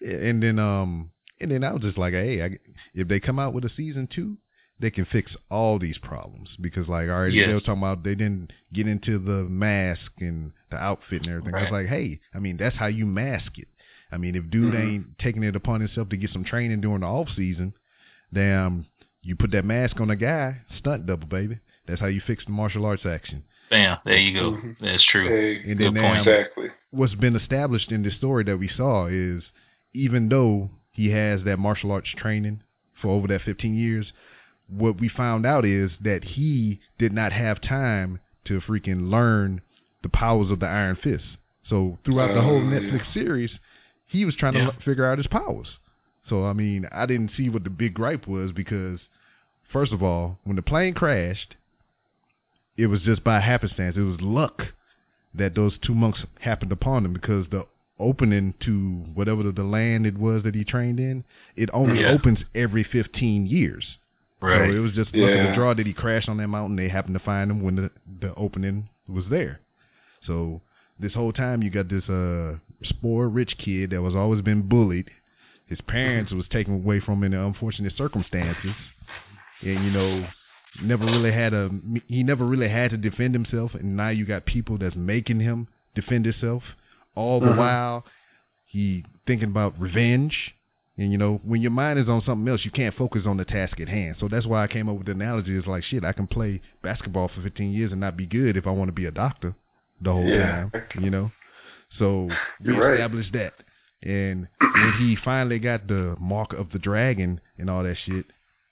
Yeah, 0.01 0.15
and 0.29 0.41
then 0.43 0.59
um 0.59 1.11
and 1.41 1.51
then 1.51 1.63
I 1.63 1.71
was 1.73 1.81
just 1.81 1.97
like, 1.97 2.13
hey, 2.13 2.43
I, 2.43 2.57
if 2.93 3.07
they 3.07 3.19
come 3.19 3.39
out 3.39 3.53
with 3.53 3.65
a 3.65 3.69
season 3.75 4.07
two, 4.13 4.37
they 4.79 4.89
can 4.91 5.05
fix 5.05 5.31
all 5.51 5.77
these 5.79 5.97
problems 5.97 6.49
because 6.61 6.87
like 6.87 7.07
already 7.09 7.35
Yes. 7.35 7.47
they 7.47 7.53
were 7.53 7.59
talking 7.59 7.79
about 7.83 8.03
they 8.03 8.15
didn't 8.15 8.51
get 8.73 8.87
into 8.87 9.19
the 9.19 9.43
mask 9.49 10.11
and 10.19 10.51
the 10.71 10.77
outfit 10.77 11.21
and 11.23 11.29
everything. 11.31 11.53
I 11.55 11.63
was 11.63 11.71
like, 11.71 11.87
hey, 11.87 12.19
I 12.33 12.39
mean 12.39 12.55
that's 12.57 12.77
how 12.77 12.87
you 12.87 13.05
mask 13.05 13.57
it. 13.57 13.67
I 14.11 14.17
mean 14.17 14.35
if 14.35 14.49
dude 14.49 14.73
Mhm. 14.73 14.81
ain't 14.93 15.19
taking 15.19 15.43
it 15.43 15.55
upon 15.55 15.81
himself 15.81 16.07
to 16.09 16.17
get 16.17 16.29
some 16.31 16.43
training 16.45 16.79
during 16.81 17.01
the 17.01 17.07
off 17.07 17.27
season, 17.35 17.73
damn, 18.33 18.85
you 19.21 19.35
put 19.35 19.51
that 19.51 19.65
mask 19.65 19.99
on 19.99 20.09
a 20.09 20.15
guy, 20.15 20.59
stunt 20.77 21.05
double, 21.05 21.27
baby. 21.27 21.59
That's 21.87 21.99
how 21.99 22.07
you 22.07 22.21
fix 22.25 22.45
the 22.45 22.51
martial 22.51 22.85
arts 22.85 23.05
action. 23.05 23.43
Bam. 23.69 23.97
There 24.05 24.17
you 24.17 24.33
go. 24.33 24.51
Mhm. 24.53 24.75
That's 24.79 25.05
true. 25.05 25.27
Hey, 25.27 25.57
And 25.69 25.77
Good 25.77 25.93
then 25.93 26.01
point. 26.01 26.25
damn, 26.25 26.33
exactly. 26.39 26.69
what's 26.91 27.15
been 27.15 27.35
established 27.35 27.91
in 27.91 28.01
this 28.03 28.15
story 28.15 28.43
that 28.45 28.57
we 28.57 28.67
saw 28.69 29.07
is 29.07 29.43
even 29.93 30.29
though 30.29 30.69
he 30.99 31.11
has 31.11 31.43
that 31.45 31.57
martial 31.57 31.91
arts 31.93 32.09
training 32.17 32.59
for 33.01 33.07
over 33.09 33.25
that 33.27 33.41
15 33.43 33.73
years, 33.73 34.11
what 34.67 34.99
we 34.99 35.07
found 35.07 35.45
out 35.45 35.63
is 35.63 35.91
that 36.01 36.23
he 36.35 36.81
did 36.97 37.13
not 37.13 37.31
have 37.31 37.61
time 37.61 38.19
to 38.45 38.59
freaking 38.59 39.09
learn 39.09 39.61
the 40.03 40.09
powers 40.09 40.51
of 40.51 40.59
the 40.59 40.65
Iron 40.65 40.97
Fist. 41.01 41.23
So 41.69 41.97
throughout 42.03 42.33
the 42.33 42.41
whole 42.41 42.57
Oh, 42.57 42.69
yeah. 42.69 42.79
Netflix 42.79 43.13
series, 43.13 43.51
he 44.07 44.25
was 44.25 44.35
trying 44.35 44.53
to 44.53 44.59
Yeah. 44.59 44.65
l- 44.65 44.75
figure 44.83 45.05
out 45.09 45.17
his 45.19 45.27
powers. 45.27 45.67
So 46.27 46.45
I 46.45 46.51
mean, 46.53 46.85
I 46.91 47.05
didn't 47.05 47.31
see 47.37 47.47
what 47.47 47.63
the 47.63 47.69
big 47.69 47.93
gripe 47.93 48.27
was 48.27 48.51
because 48.51 48.99
first 49.71 49.93
of 49.93 50.03
all, 50.03 50.37
when 50.43 50.57
the 50.57 50.61
plane 50.61 50.93
crashed, 50.93 51.55
it 52.75 52.87
was 52.87 53.01
just 53.03 53.23
by 53.23 53.39
happenstance. 53.39 53.95
It 53.95 54.01
was 54.01 54.19
luck 54.19 54.63
that 55.33 55.55
those 55.55 55.77
two 55.79 55.95
monks 55.95 56.25
happened 56.41 56.71
upon 56.73 57.05
him 57.05 57.13
because 57.13 57.45
the 57.49 57.65
opening 57.99 58.53
to 58.65 59.03
whatever 59.13 59.43
the, 59.43 59.51
the 59.51 59.63
land 59.63 60.05
it 60.05 60.17
was 60.17 60.43
that 60.43 60.55
he 60.55 60.63
trained 60.63 60.99
in, 60.99 61.23
it 61.55 61.69
only 61.73 62.01
Yeah. 62.01 62.09
opens 62.11 62.39
every 62.55 62.83
15 62.83 63.45
years. 63.47 63.85
Right. 64.41 64.71
So 64.71 64.75
it 64.77 64.79
was 64.79 64.93
just 64.93 65.13
luck 65.13 65.31
of 65.31 65.47
the 65.49 65.53
draw 65.55 65.73
that 65.73 65.85
he 65.85 65.93
crashed 65.93 66.29
on 66.29 66.37
that 66.37 66.47
mountain. 66.47 66.77
They 66.77 66.87
happened 66.89 67.15
to 67.15 67.23
find 67.25 67.51
him 67.51 67.61
when 67.61 67.75
the, 67.75 67.91
the 68.21 68.33
opening 68.35 68.89
was 69.07 69.25
there. 69.29 69.59
So 70.25 70.61
this 70.97 71.13
whole 71.13 71.33
time 71.33 71.61
you 71.61 71.69
got 71.69 71.89
this 71.89 72.07
uh 72.09 72.55
spoiled 72.83 73.35
rich 73.35 73.55
kid 73.57 73.89
that 73.89 74.01
was 74.01 74.15
always 74.15 74.41
been 74.41 74.61
bullied. 74.67 75.09
His 75.67 75.79
parents 75.81 76.31
was 76.31 76.45
taken 76.49 76.73
away 76.75 76.99
from 76.99 77.21
him 77.23 77.33
in 77.33 77.39
unfortunate 77.39 77.93
circumstances, 77.97 78.73
and 79.61 79.83
you 79.85 79.91
know 79.91 80.27
never 80.83 81.05
really 81.05 81.31
had 81.31 81.53
a 81.53 81.69
he 82.07 82.23
never 82.23 82.45
really 82.45 82.69
had 82.69 82.91
to 82.91 82.97
defend 82.97 83.33
himself, 83.35 83.73
and 83.73 83.97
now 83.97 84.09
you 84.09 84.25
got 84.25 84.45
people 84.45 84.77
that's 84.77 84.95
making 84.95 85.39
him 85.41 85.67
defend 85.95 86.25
himself. 86.25 86.63
All 87.15 87.39
the 87.39 87.47
Mhm. 87.47 87.57
while 87.57 88.05
he 88.65 89.03
thinking 89.25 89.49
about 89.49 89.79
revenge. 89.79 90.53
And 90.97 91.11
you 91.11 91.17
know, 91.17 91.39
when 91.43 91.61
your 91.61 91.71
mind 91.71 91.97
is 91.97 92.09
on 92.09 92.21
something 92.23 92.47
else, 92.51 92.65
you 92.65 92.71
can't 92.71 92.93
focus 92.95 93.25
on 93.25 93.37
the 93.37 93.45
task 93.45 93.79
at 93.79 93.87
hand. 93.87 94.17
So 94.19 94.27
that's 94.27 94.45
why 94.45 94.63
I 94.63 94.67
came 94.67 94.89
up 94.89 94.97
with 94.97 95.05
the 95.05 95.13
analogy. 95.13 95.55
It's 95.55 95.65
like 95.67 95.83
shit. 95.83 96.03
I 96.03 96.11
can 96.13 96.27
play 96.27 96.61
basketball 96.81 97.29
for 97.29 97.41
15 97.41 97.71
years 97.71 97.91
and 97.91 98.01
not 98.01 98.17
be 98.17 98.25
good 98.25 98.57
if 98.57 98.67
I 98.67 98.71
want 98.71 98.89
to 98.89 98.93
be 98.93 99.05
a 99.05 99.11
doctor 99.11 99.55
the 100.01 100.11
whole 100.11 100.27
Yeah. 100.27 100.69
time. 100.69 100.71
You 100.99 101.09
know, 101.09 101.31
so 101.97 102.29
we 102.63 102.73
right. 102.73 102.93
established 102.95 103.31
that. 103.33 103.53
And 104.03 104.47
when 104.61 104.93
he 104.97 105.15
finally 105.15 105.59
got 105.59 105.87
the 105.87 106.15
mark 106.19 106.53
of 106.53 106.71
the 106.71 106.79
dragon 106.79 107.41
and 107.57 107.69
all 107.69 107.83
that 107.83 107.97
shit, 107.97 108.25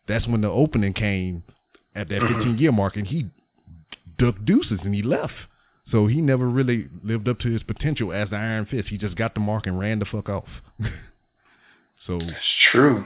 that's 0.08 0.28
when 0.28 0.42
the 0.42 0.50
opening 0.50 0.94
came 0.94 1.44
at 1.96 2.08
that 2.10 2.22
15 2.22 2.58
year 2.58 2.72
mark, 2.72 2.96
and 2.98 3.08
he 3.08 3.28
ducked 4.18 4.46
deuces 4.46 4.80
and 4.84 4.94
he 4.94 5.02
left. 5.02 5.34
So 5.92 6.08
he 6.08 6.20
never 6.22 6.48
really 6.50 6.88
lived 7.04 7.28
up 7.30 7.40
to 7.40 7.50
his 7.50 7.64
potential 7.64 8.12
as 8.12 8.30
the 8.30 8.36
Iron 8.36 8.66
Fist. 8.66 8.90
He 8.90 8.98
just 8.98 9.16
got 9.16 9.34
the 9.34 9.40
mark 9.40 9.68
and 9.68 9.80
ran 9.80 10.00
the 10.00 10.06
fuck 10.06 10.28
off. 10.30 10.44
so 12.06 12.18
It's 12.20 12.36
true. 12.72 13.06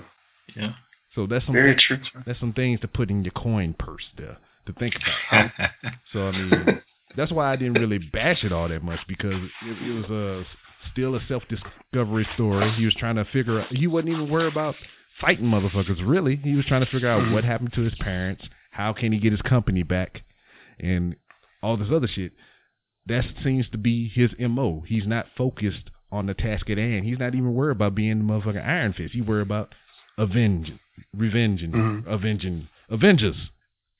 Yeah. 0.55 0.73
so 1.15 1.27
that's 1.27 1.45
some 1.45 1.53
Very 1.53 1.75
thi- 1.75 1.81
true. 1.87 1.97
that's 2.25 2.39
some 2.39 2.53
things 2.53 2.79
to 2.81 2.87
put 2.87 3.09
in 3.09 3.23
your 3.23 3.31
coin 3.31 3.73
purse 3.77 4.03
there 4.17 4.37
to 4.67 4.73
think 4.73 4.95
about. 4.95 5.51
So 6.13 6.27
I 6.27 6.31
mean, 6.31 6.81
that's 7.15 7.31
why 7.31 7.51
I 7.51 7.55
didn't 7.55 7.75
really 7.79 7.97
bash 7.99 8.43
it 8.43 8.51
all 8.51 8.67
that 8.67 8.83
much 8.83 8.99
because 9.07 9.33
it, 9.63 9.77
it 9.89 9.93
was 9.93 10.09
a 10.09 10.43
still 10.91 11.15
a 11.15 11.19
self 11.27 11.43
discovery 11.47 12.27
story. 12.33 12.69
He 12.73 12.83
was 12.85 12.93
trying 12.95 13.15
to 13.15 13.25
figure 13.25 13.61
out. 13.61 13.67
He 13.71 13.87
wasn't 13.87 14.09
even 14.13 14.29
worried 14.29 14.51
about 14.51 14.75
fighting 15.21 15.45
motherfuckers. 15.45 16.05
Really, 16.05 16.35
he 16.35 16.55
was 16.55 16.65
trying 16.65 16.83
to 16.83 16.91
figure 16.91 17.07
out 17.09 17.31
what 17.31 17.43
happened 17.45 17.71
to 17.75 17.81
his 17.81 17.93
parents. 18.01 18.43
How 18.71 18.91
can 18.91 19.11
he 19.13 19.19
get 19.19 19.31
his 19.31 19.41
company 19.41 19.83
back, 19.83 20.23
and 20.79 21.15
all 21.63 21.77
this 21.77 21.89
other 21.93 22.07
shit. 22.07 22.33
That 23.07 23.25
seems 23.43 23.67
to 23.69 23.77
be 23.77 24.07
his 24.07 24.31
mo. 24.39 24.83
He's 24.87 25.07
not 25.07 25.25
focused 25.37 25.89
on 26.11 26.25
the 26.27 26.33
task 26.33 26.69
at 26.69 26.77
hand. 26.77 27.05
He's 27.05 27.19
not 27.19 27.33
even 27.35 27.53
worried 27.53 27.75
about 27.77 27.95
being 27.95 28.19
the 28.19 28.23
motherfucking 28.23 28.65
Iron 28.67 28.93
Fist. 28.93 29.13
He's 29.13 29.23
worried 29.25 29.41
about 29.43 29.73
avenging, 30.17 30.79
revenging, 31.15 31.71
Mhm. 31.71 32.05
avenging, 32.05 32.67
Avengers, 32.89 33.35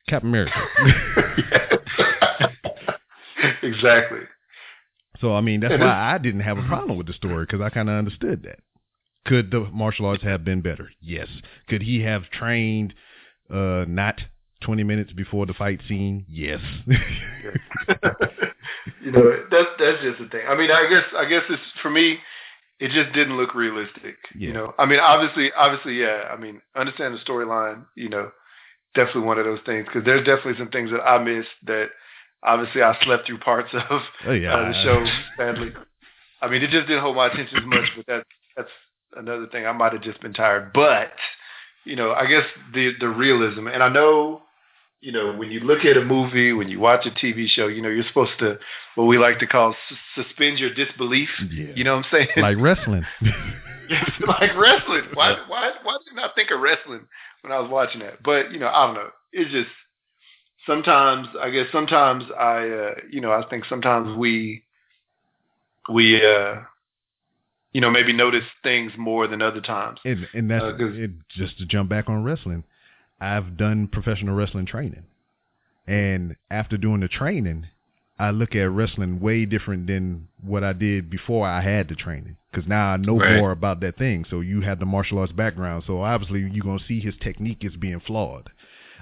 Captain 0.08 0.30
America. 0.30 0.68
exactly. 3.64 4.20
So 5.20 5.34
I 5.36 5.42
mean, 5.42 5.60
that's 5.62 5.80
why 5.80 6.14
I 6.14 6.18
didn't 6.18 6.42
have 6.42 6.58
a 6.58 6.64
problem 6.68 6.98
with 6.98 7.08
the 7.08 7.14
story 7.14 7.46
because 7.46 7.62
I 7.62 7.70
kind 7.70 7.90
of 7.90 7.96
understood 7.96 8.44
that. 8.44 8.60
Could 9.26 9.52
the 9.52 9.62
martial 9.72 10.06
arts 10.08 10.24
have 10.24 10.44
been 10.44 10.62
better? 10.62 10.90
Yes. 11.00 11.28
Could 11.70 11.84
he 11.84 12.02
have 12.02 12.30
trained 12.32 12.94
uh 13.50 13.86
not 13.88 14.22
20 14.62 14.84
minutes 14.84 15.12
before 15.14 15.46
the 15.46 15.54
fight 15.54 15.80
scene? 15.88 16.26
Yes. 16.30 16.60
you 19.04 19.12
know, 19.12 19.24
that's 19.50 19.70
that's 19.80 20.02
just 20.02 20.20
the 20.20 20.28
thing. 20.30 20.46
I 20.48 20.56
mean, 20.56 20.72
I 20.72 20.88
guess 20.90 21.06
I 21.16 21.26
guess 21.26 21.44
it's 21.50 21.62
for 21.82 21.90
me. 21.90 22.20
It 22.80 22.90
just 22.90 23.14
didn't 23.14 23.38
look 23.38 23.54
realistic. 23.54 24.18
Yeah. 24.34 24.48
You 24.48 24.54
know, 24.54 24.74
I 24.80 24.88
mean, 24.88 25.00
obviously, 25.00 25.52
obviously, 25.56 26.02
yeah. 26.02 26.24
I 26.32 26.36
mean, 26.36 26.62
understand 26.76 27.14
the 27.14 27.20
storyline. 27.20 27.86
You 27.96 28.10
know, 28.10 28.32
definitely 28.96 29.22
one 29.22 29.38
of 29.38 29.46
those 29.46 29.60
things 29.66 29.86
because 29.86 30.04
there's 30.04 30.26
definitely 30.26 30.58
some 30.58 30.70
things 30.70 30.92
that 30.92 31.02
I 31.02 31.24
missed 31.24 31.50
that 31.68 31.90
obviously 32.44 32.82
I 32.82 32.98
slept 33.04 33.28
through 33.28 33.40
parts 33.40 33.70
of 33.74 34.02
oh 34.26 34.32
yeah. 34.32 34.54
uh, 34.56 34.72
the 34.72 34.84
show. 34.84 35.06
Sadly, 35.38 35.74
I 36.42 36.50
mean, 36.50 36.64
it 36.64 36.72
just 36.72 36.88
didn't 36.88 37.02
hold 37.02 37.16
my 37.16 37.28
attention 37.28 37.60
as 37.60 37.66
much. 37.66 37.90
But 37.96 38.06
that's 38.08 38.30
that's 38.58 38.72
another 39.16 39.48
thing. 39.48 39.66
I 39.66 39.72
might 39.72 39.94
have 39.94 40.02
just 40.02 40.22
been 40.22 40.34
tired. 40.34 40.72
But 40.74 41.12
you 41.86 41.96
know, 41.96 42.12
I 42.12 42.26
guess 42.26 42.46
the 42.74 42.92
the 43.00 43.10
realism, 43.10 43.68
and 43.68 43.84
I 43.84 43.90
know 43.90 44.42
you 45.02 45.12
know, 45.12 45.34
when 45.36 45.50
you 45.52 45.60
look 45.62 45.84
at 45.84 45.98
a 45.98 46.06
movie, 46.06 46.54
when 46.54 46.70
you 46.70 46.80
watch 46.80 47.06
a 47.08 47.10
TV 47.10 47.48
show, 47.48 47.68
you 47.68 47.82
know, 47.82 47.90
you're 47.90 48.08
supposed 48.08 48.38
to, 48.40 48.60
what 48.96 49.06
we 49.06 49.18
like 49.18 49.40
to 49.40 49.48
call, 49.48 49.72
s- 49.72 49.98
suspend 50.16 50.60
your 50.60 50.74
disbelief. 50.74 51.30
Yeah. 51.50 51.74
You 51.76 51.84
know 51.84 51.96
what 51.96 52.06
I'm 52.06 52.12
saying? 52.12 52.28
like 52.38 52.58
wrestling. 52.60 53.04
like 53.22 54.56
wrestling. 54.56 55.06
Why, 55.16 55.38
why, 55.48 55.72
why 55.84 55.98
did 56.06 56.14
I 56.14 56.22
not 56.22 56.36
think 56.36 56.52
of 56.52 56.62
wrestling 56.62 57.08
when 57.42 57.52
I 57.52 57.60
was 57.60 57.70
watching 57.72 58.02
that? 58.02 58.22
But 58.24 58.52
you 58.52 58.60
know, 58.60 58.68
I 58.68 58.86
don't 58.86 58.96
know. 58.96 59.10
It's 59.34 59.52
just 59.52 59.70
sometimes, 60.68 61.28
I 61.42 61.50
guess, 61.50 61.66
sometimes 61.72 62.26
I, 62.40 62.70
uh, 62.70 62.94
you 63.10 63.22
know, 63.22 63.32
I 63.32 63.44
think 63.50 63.66
sometimes 63.68 64.16
we, 64.16 64.64
we, 65.92 66.18
uh, 66.24 66.62
you 67.74 67.82
know, 67.82 67.90
maybe 67.90 68.14
notice 68.14 68.44
things 68.62 68.92
more 68.98 69.28
than 69.28 69.42
other 69.42 69.62
times. 69.62 70.00
and 70.06 70.28
and 70.34 70.52
that's 70.52 70.64
Uh, 70.64 70.76
it, 70.80 71.12
just 71.30 71.58
to 71.58 71.66
jump 71.66 71.90
back 71.90 72.08
on 72.08 72.24
wrestling. 72.24 72.66
I've 73.22 73.56
done 73.56 73.88
professional 73.88 74.36
wrestling 74.36 74.66
training, 74.66 75.04
and 75.88 76.36
after 76.50 76.76
doing 76.78 77.02
the 77.02 77.08
training, 77.08 77.68
I 78.20 78.32
look 78.32 78.56
at 78.56 78.70
wrestling 78.70 79.20
way 79.20 79.46
different 79.46 79.88
than 79.88 80.28
what 80.42 80.64
I 80.64 80.74
did 80.74 81.10
before 81.10 81.48
I 81.48 81.62
had 81.62 81.88
the 81.88 81.96
training. 81.96 82.38
Because 82.52 82.68
now 82.68 82.90
I 82.94 82.98
know 82.98 83.20
Right. 83.20 83.38
more 83.38 83.52
about 83.52 83.80
that 83.82 83.98
thing. 83.98 84.26
So 84.26 84.42
you 84.42 84.62
have 84.62 84.80
the 84.80 84.86
martial 84.86 85.20
arts 85.20 85.32
background, 85.32 85.84
so 85.86 86.02
obviously 86.02 86.42
you're 86.42 86.64
gonna 86.64 86.80
see 86.80 87.00
his 87.00 87.16
technique 87.18 87.64
is 87.64 87.76
being 87.78 88.00
flawed. 88.00 88.50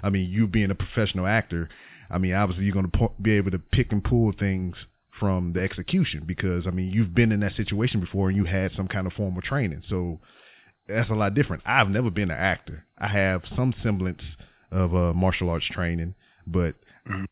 I 0.02 0.10
mean, 0.10 0.30
you 0.30 0.46
being 0.46 0.70
a 0.70 0.74
professional 0.74 1.26
actor, 1.26 1.68
I 2.10 2.18
mean, 2.18 2.32
obviously 2.34 2.64
you're 2.64 2.74
gonna 2.74 2.88
po- 2.88 3.12
be 3.20 3.32
able 3.32 3.50
to 3.50 3.58
pick 3.58 3.92
and 3.92 4.02
pull 4.02 4.32
things 4.32 4.76
from 5.10 5.52
the 5.52 5.60
execution 5.60 6.24
because 6.24 6.66
I 6.66 6.70
mean 6.70 6.90
you've 6.90 7.14
been 7.14 7.30
in 7.32 7.40
that 7.40 7.54
situation 7.54 8.00
before 8.00 8.28
and 8.28 8.36
you 8.36 8.44
had 8.44 8.72
some 8.72 8.88
kind 8.88 9.06
of 9.06 9.12
formal 9.12 9.42
training. 9.42 9.82
So 9.86 10.18
that's 10.90 11.10
a 11.10 11.14
lot 11.14 11.34
different. 11.34 11.62
I've 11.66 11.88
never 11.88 12.10
been 12.10 12.30
an 12.30 12.38
actor. 12.38 12.84
I 12.98 13.08
have 13.08 13.42
some 13.56 13.74
semblance 13.82 14.22
of 14.70 14.94
uh, 14.94 15.12
martial 15.12 15.48
arts 15.50 15.66
training, 15.70 16.14
but 16.46 16.74
Mhm. 17.08 17.26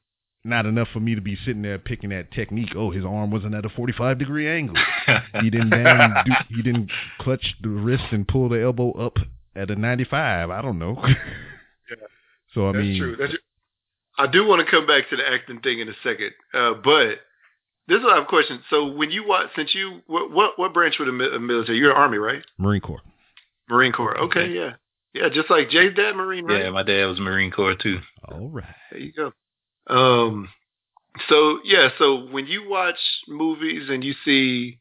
not 0.44 0.66
enough 0.66 0.88
for 0.92 1.00
me 1.00 1.14
to 1.14 1.20
be 1.20 1.36
sitting 1.36 1.62
there 1.62 1.78
picking 1.78 2.10
that 2.10 2.30
technique. 2.32 2.74
Oh, 2.74 2.90
his 2.90 3.04
arm 3.04 3.30
wasn't 3.30 3.54
at 3.54 3.64
a 3.64 3.68
45 3.68 4.18
degree 4.18 4.48
angle. 4.48 4.76
He 5.40 5.50
didn't 5.50 5.70
do, 5.70 6.32
he 6.48 6.62
didn't 6.62 6.90
clutch 7.18 7.54
the 7.62 7.68
wrist 7.68 8.04
and 8.12 8.26
pull 8.26 8.48
the 8.48 8.60
elbow 8.62 8.92
up 8.92 9.18
at 9.54 9.70
a 9.70 9.76
95. 9.76 10.50
I 10.50 10.62
don't 10.62 10.78
know. 10.78 11.02
So 12.54 12.68
I 12.68 12.72
That's 12.72 12.82
mean, 12.82 12.98
true. 12.98 13.16
That's 13.16 13.30
true. 13.30 13.38
I 14.18 14.26
do 14.26 14.46
want 14.46 14.64
to 14.64 14.70
come 14.70 14.86
back 14.86 15.10
to 15.10 15.16
the 15.16 15.22
acting 15.28 15.60
thing 15.60 15.80
in 15.80 15.88
a 15.88 15.92
second, 16.02 16.32
uh, 16.54 16.72
but 16.82 17.20
this 17.86 17.98
is 17.98 18.02
what 18.02 18.12
I 18.14 18.16
have 18.16 18.24
a 18.24 18.26
question. 18.26 18.60
So 18.70 18.86
when 18.86 19.10
you 19.10 19.26
watch, 19.26 19.48
since 19.54 19.74
you 19.74 20.00
what 20.06 20.30
what, 20.32 20.58
what 20.58 20.74
branch 20.74 20.96
of 20.98 21.06
the 21.06 21.12
mi- 21.12 21.38
military? 21.38 21.78
You're 21.78 21.92
Army, 21.94 22.18
right? 22.18 22.42
Marine 22.56 22.80
Corps. 22.80 23.02
Marine 23.68 23.92
Corps. 23.92 24.18
Okay, 24.24 24.48
yeah, 24.48 24.70
yeah. 25.14 25.28
Just 25.32 25.50
like 25.50 25.70
Jay's 25.70 25.94
dad, 25.94 26.14
Marine, 26.14 26.44
right? 26.46 26.64
yeah, 26.64 26.70
my 26.70 26.82
dad 26.82 27.06
was 27.06 27.20
Marine 27.20 27.50
Corps 27.50 27.74
too. 27.74 28.00
All 28.30 28.48
right. 28.48 28.64
There 28.90 29.00
you 29.00 29.12
go. 29.12 29.32
Um, 29.88 30.48
so 31.28 31.58
yeah, 31.64 31.88
so 31.98 32.26
when 32.30 32.46
you 32.46 32.68
watch 32.68 32.98
movies 33.26 33.88
and 33.88 34.04
you 34.04 34.14
see 34.24 34.78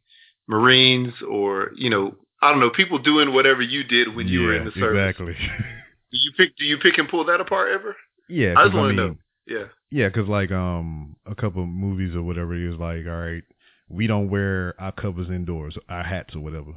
Marines 0.47 1.13
or 1.27 1.71
you 1.75 1.89
know, 1.89 2.15
I 2.41 2.51
don't 2.51 2.59
know, 2.59 2.69
people 2.69 2.99
doing 2.99 3.33
whatever 3.33 3.61
you 3.61 3.83
did 3.83 4.15
when 4.15 4.27
you 4.27 4.41
were 4.41 4.55
in 4.55 4.65
the 4.65 4.71
service, 4.71 5.15
Exactly. 5.17 5.33
do 6.11 6.17
you 6.17 6.31
pick? 6.37 6.57
Do 6.57 6.65
you 6.65 6.77
pick 6.77 6.97
and 6.97 7.09
pull 7.09 7.25
that 7.25 7.41
apart 7.41 7.71
ever? 7.73 7.95
yeah, 8.29 8.53
I 8.57 8.65
just 8.65 8.75
want 8.75 8.95
to 8.95 9.01
mean, 9.03 9.11
know. 9.13 9.17
Yeah. 9.47 9.65
Yeah, 9.89 10.09
because 10.09 10.27
like 10.27 10.51
um 10.51 11.15
a 11.25 11.33
couple 11.35 11.63
of 11.63 11.69
movies 11.69 12.15
or 12.15 12.21
whatever 12.21 12.53
it 12.53 12.73
is 12.73 12.79
like, 12.79 13.05
all 13.07 13.21
right, 13.21 13.43
we 13.89 14.07
don't 14.07 14.29
wear 14.29 14.75
our 14.79 14.91
covers 14.91 15.29
indoors, 15.29 15.77
our 15.87 16.03
hats 16.03 16.35
or 16.35 16.41
whatever, 16.41 16.73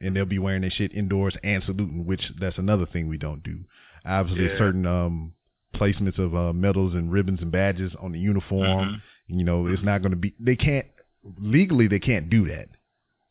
and 0.00 0.14
they'll 0.14 0.24
be 0.24 0.38
wearing 0.38 0.60
their 0.62 0.70
shit 0.70 0.92
indoors 0.92 1.34
and 1.42 1.62
saluting, 1.64 2.04
which 2.06 2.22
that's 2.40 2.58
another 2.58 2.86
thing 2.86 3.08
we 3.08 3.18
don't 3.18 3.42
do. 3.42 3.60
Obviously, 4.04 4.46
Yeah. 4.46 4.58
certain 4.58 4.86
um 4.86 5.32
placements 5.74 6.18
of 6.18 6.34
uh, 6.36 6.52
medals 6.52 6.94
and 6.94 7.10
ribbons 7.10 7.40
and 7.40 7.50
badges 7.50 7.92
on 8.00 8.12
the 8.12 8.18
uniform, 8.18 9.02
you 9.26 9.42
know, 9.44 9.66
it's 9.66 9.82
not 9.82 10.02
going 10.02 10.12
to 10.12 10.16
be. 10.16 10.32
They 10.38 10.54
can't 10.56 10.86
legally 11.38 11.88
they 11.88 11.98
can't 11.98 12.28
do 12.30 12.46
that. 12.48 12.68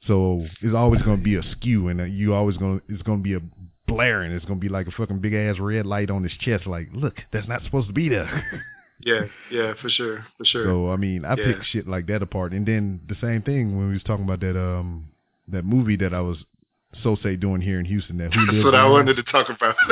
So 0.07 0.45
it's 0.61 0.76
always 0.76 1.02
going 1.03 1.18
to 1.19 1.23
be 1.23 1.35
a 1.35 1.44
skew, 1.53 1.88
and 1.88 2.02
uh, 2.02 2.03
you 2.03 2.34
always 2.34 2.57
going 2.57 2.80
to 2.80 2.94
it's 2.94 3.03
going 3.03 3.19
to 3.19 3.23
be 3.23 3.35
a 3.35 3.40
blaring. 3.88 4.31
It's 4.34 4.44
going 4.45 4.60
to 4.60 4.61
be 4.61 4.68
like 4.69 4.88
a 4.88 4.91
fucking 4.91 5.19
big 5.19 5.34
ass 5.34 5.60
red 5.60 5.85
light 5.85 6.10
on 6.10 6.23
his 6.23 6.34
chest. 6.41 6.68
Like, 6.68 6.90
look, 6.94 7.15
that's 7.31 7.48
not 7.48 7.64
supposed 7.64 7.88
to 7.88 7.94
be 7.94 8.10
there. 8.10 8.64
Yeah, 9.06 9.26
yeah, 9.52 9.73
for 9.81 9.90
sure, 9.90 10.26
for 10.38 10.45
sure. 10.45 10.64
So 10.64 10.90
I 10.91 10.95
mean, 10.95 11.26
I 11.26 11.35
Yeah. 11.35 11.44
pick 11.48 11.64
shit 11.64 11.88
like 11.90 12.07
that 12.07 12.22
apart, 12.22 12.53
and 12.53 12.65
then 12.65 13.02
the 13.10 13.15
same 13.19 13.41
thing 13.41 13.77
when 13.77 13.88
we 13.88 13.94
was 13.95 14.03
talking 14.03 14.23
about 14.23 14.40
that 14.40 14.57
um 14.57 15.10
that 15.49 15.65
movie 15.65 15.98
that 15.98 16.14
I 16.14 16.22
was 16.22 16.38
so 17.02 17.15
say 17.24 17.36
doing 17.36 17.61
here 17.61 17.80
in 17.80 17.86
Houston 17.86 18.18
that 18.18 18.34
who 18.34 18.45
That's 18.52 18.64
what 18.65 18.76
I 18.76 18.86
wanted 18.88 19.15
to 19.15 19.24
talk 19.24 19.49
about. 19.49 19.76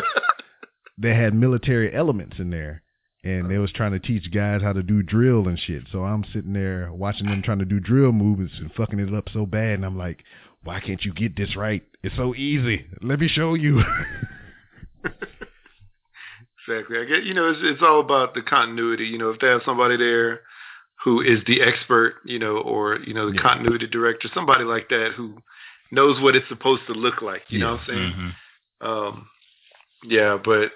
They 0.97 1.15
had 1.15 1.33
military 1.33 1.91
elements 1.95 2.37
in 2.37 2.51
there, 2.51 2.83
and 3.23 3.49
they 3.49 3.57
was 3.57 3.71
trying 3.71 3.93
to 3.93 3.99
teach 3.99 4.31
guys 4.31 4.61
how 4.61 4.73
to 4.73 4.83
do 4.83 5.01
drill 5.01 5.47
and 5.47 5.57
shit. 5.57 5.83
So 5.91 6.03
I'm 6.03 6.23
sitting 6.31 6.53
there 6.53 6.93
watching 6.93 7.25
them 7.25 7.41
trying 7.41 7.57
to 7.59 7.65
do 7.65 7.79
drill 7.79 8.11
movements 8.11 8.53
and 8.59 8.71
fucking 8.73 8.99
it 8.99 9.11
up 9.11 9.27
so 9.33 9.47
bad, 9.47 9.75
and 9.75 9.85
I'm 9.85 9.97
like, 9.97 10.19
why 10.63 10.79
can't 10.79 11.03
you 11.03 11.11
get 11.11 11.35
this 11.35 11.55
right? 11.55 11.81
It's 12.03 12.15
so 12.15 12.35
easy. 12.35 12.85
Let 13.01 13.19
me 13.19 13.27
show 13.27 13.55
you. 13.55 13.79
exactly. 16.67 16.99
I 16.99 17.05
get 17.05 17.23
you 17.23 17.33
know 17.33 17.49
it's 17.49 17.59
it's 17.63 17.81
all 17.81 17.99
about 18.01 18.33
the 18.35 18.41
continuity. 18.41 19.05
You 19.05 19.17
know, 19.17 19.29
if 19.31 19.39
they 19.39 19.47
have 19.47 19.61
somebody 19.65 19.97
there 19.97 20.41
who 21.03 21.21
is 21.21 21.39
the 21.47 21.61
expert, 21.61 22.15
you 22.25 22.37
know, 22.37 22.57
or 22.57 22.97
you 22.99 23.13
know 23.13 23.29
the 23.29 23.35
Yeah. 23.35 23.41
continuity 23.41 23.87
director, 23.87 24.29
somebody 24.33 24.63
like 24.65 24.89
that 24.89 25.13
who 25.15 25.37
knows 25.91 26.19
what 26.21 26.35
it's 26.35 26.47
supposed 26.49 26.83
to 26.87 26.93
look 26.93 27.21
like. 27.21 27.43
You 27.49 27.59
know 27.59 27.73
what 27.73 27.81
I'm 27.81 27.85
saying? 27.87 28.13
Mhm. 28.81 28.87
Um, 28.87 29.27
yeah, 30.03 30.37
but 30.43 30.71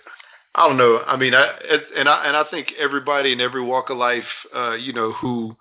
I 0.54 0.68
don't 0.68 0.78
know. 0.78 1.02
I 1.06 1.18
mean, 1.18 1.34
I 1.34 1.58
it- 1.64 1.88
and 1.98 2.08
I 2.08 2.26
and 2.26 2.36
I 2.38 2.44
think 2.46 2.74
everybody 2.78 3.32
in 3.34 3.42
every 3.42 3.62
walk 3.62 3.90
of 3.90 3.98
life, 3.98 4.28
uh, 4.56 4.74
you 4.74 4.94
know, 4.94 5.12
who 5.14 5.56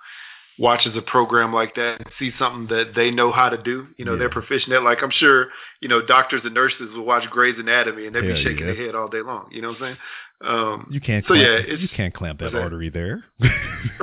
watches 0.59 0.95
a 0.97 1.03
program 1.03 1.53
like 1.53 1.75
that 1.75 1.99
and 1.99 2.07
sees 2.19 2.33
something 2.39 2.69
that 2.69 2.95
they 2.95 3.11
know 3.11 3.33
how 3.33 3.49
to 3.49 3.57
do, 3.57 3.89
you 3.97 4.05
know, 4.05 4.13
Yeah. 4.13 4.19
they're 4.21 4.31
proficient 4.31 4.73
at. 4.73 4.83
Like 4.85 5.03
I'm 5.03 5.11
sure, 5.11 5.49
you 5.81 5.89
know, 5.89 6.01
doctors 6.01 6.43
and 6.45 6.55
nurses 6.55 6.95
will 6.95 7.05
watch 7.05 7.29
Grey's 7.31 7.59
Anatomy 7.59 8.07
and 8.07 8.15
they'd 8.15 8.23
Hell 8.23 8.35
be 8.37 8.43
shaking 8.45 8.59
yeah. 8.67 8.73
their 8.75 8.87
head 8.87 8.95
all 8.95 9.09
day 9.09 9.23
long. 9.23 9.49
You 9.51 9.63
know 9.63 9.71
what 9.71 9.83
I'm 9.83 9.83
saying? 9.83 9.97
Um, 10.43 10.87
You 10.91 11.01
can't. 11.01 11.25
So, 11.25 11.35
clamp, 11.35 11.43
yeah, 11.45 11.55
it's- 11.59 11.81
you 11.81 11.89
can't 11.89 12.13
clamp 12.15 12.39
that 12.41 12.53
that? 12.53 12.63
artery 12.63 12.89
there. 12.91 13.25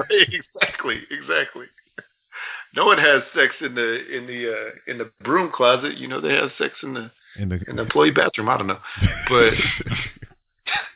exactly, 0.10 1.02
exactly. 1.10 1.66
No 2.76 2.86
one 2.86 2.98
has 2.98 3.24
sex 3.36 3.56
in 3.62 3.76
the 3.76 4.18
in 4.18 4.28
the 4.28 4.52
uh, 4.52 4.92
in 4.92 4.98
the 4.98 5.12
broom 5.24 5.52
closet. 5.54 5.98
You 5.98 6.08
know, 6.08 6.22
they 6.22 6.34
have 6.34 6.52
sex 6.58 6.76
in 6.84 6.94
the 6.94 7.12
in 7.38 7.50
the 7.50 7.60
in 7.68 7.76
the 7.76 7.84
employee 7.84 8.12
bathroom. 8.12 8.50
I 8.50 8.58
don't 8.58 8.68
know, 8.68 8.80
but 9.30 9.54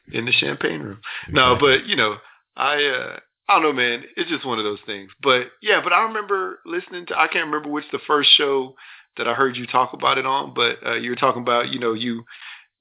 in 0.12 0.26
the 0.26 0.32
champagne 0.32 0.82
room. 0.82 1.00
No, 1.30 1.58
but 1.60 1.86
you 1.86 1.96
know, 1.96 2.18
I 2.56 2.86
uh 2.86 3.20
I 3.48 3.54
don't 3.54 3.64
know, 3.64 3.74
man. 3.74 4.04
It's 4.16 4.30
just 4.30 4.46
one 4.46 4.58
of 4.58 4.66
those 4.66 4.80
things. 4.86 5.12
But 5.22 5.48
yeah, 5.62 5.82
but 5.84 5.94
I 5.94 6.04
remember 6.04 6.60
listening 6.66 7.06
to 7.08 7.18
I 7.18 7.28
can't 7.28 7.46
remember 7.46 7.70
which 7.70 7.86
the 7.92 8.00
first 8.08 8.30
show 8.36 8.76
that 9.18 9.28
I 9.28 9.34
heard 9.34 9.56
you 9.56 9.68
talk 9.68 9.94
about 9.94 10.18
it 10.18 10.26
on, 10.26 10.54
but 10.54 10.78
uh, 10.86 10.96
you 10.96 11.10
were 11.10 11.16
talking 11.16 11.42
about 11.42 11.70
you 11.70 11.80
know 11.80 11.94
you 11.94 12.24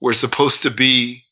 were 0.00 0.14
supposed 0.20 0.56
to 0.62 0.70
be 0.70 1.24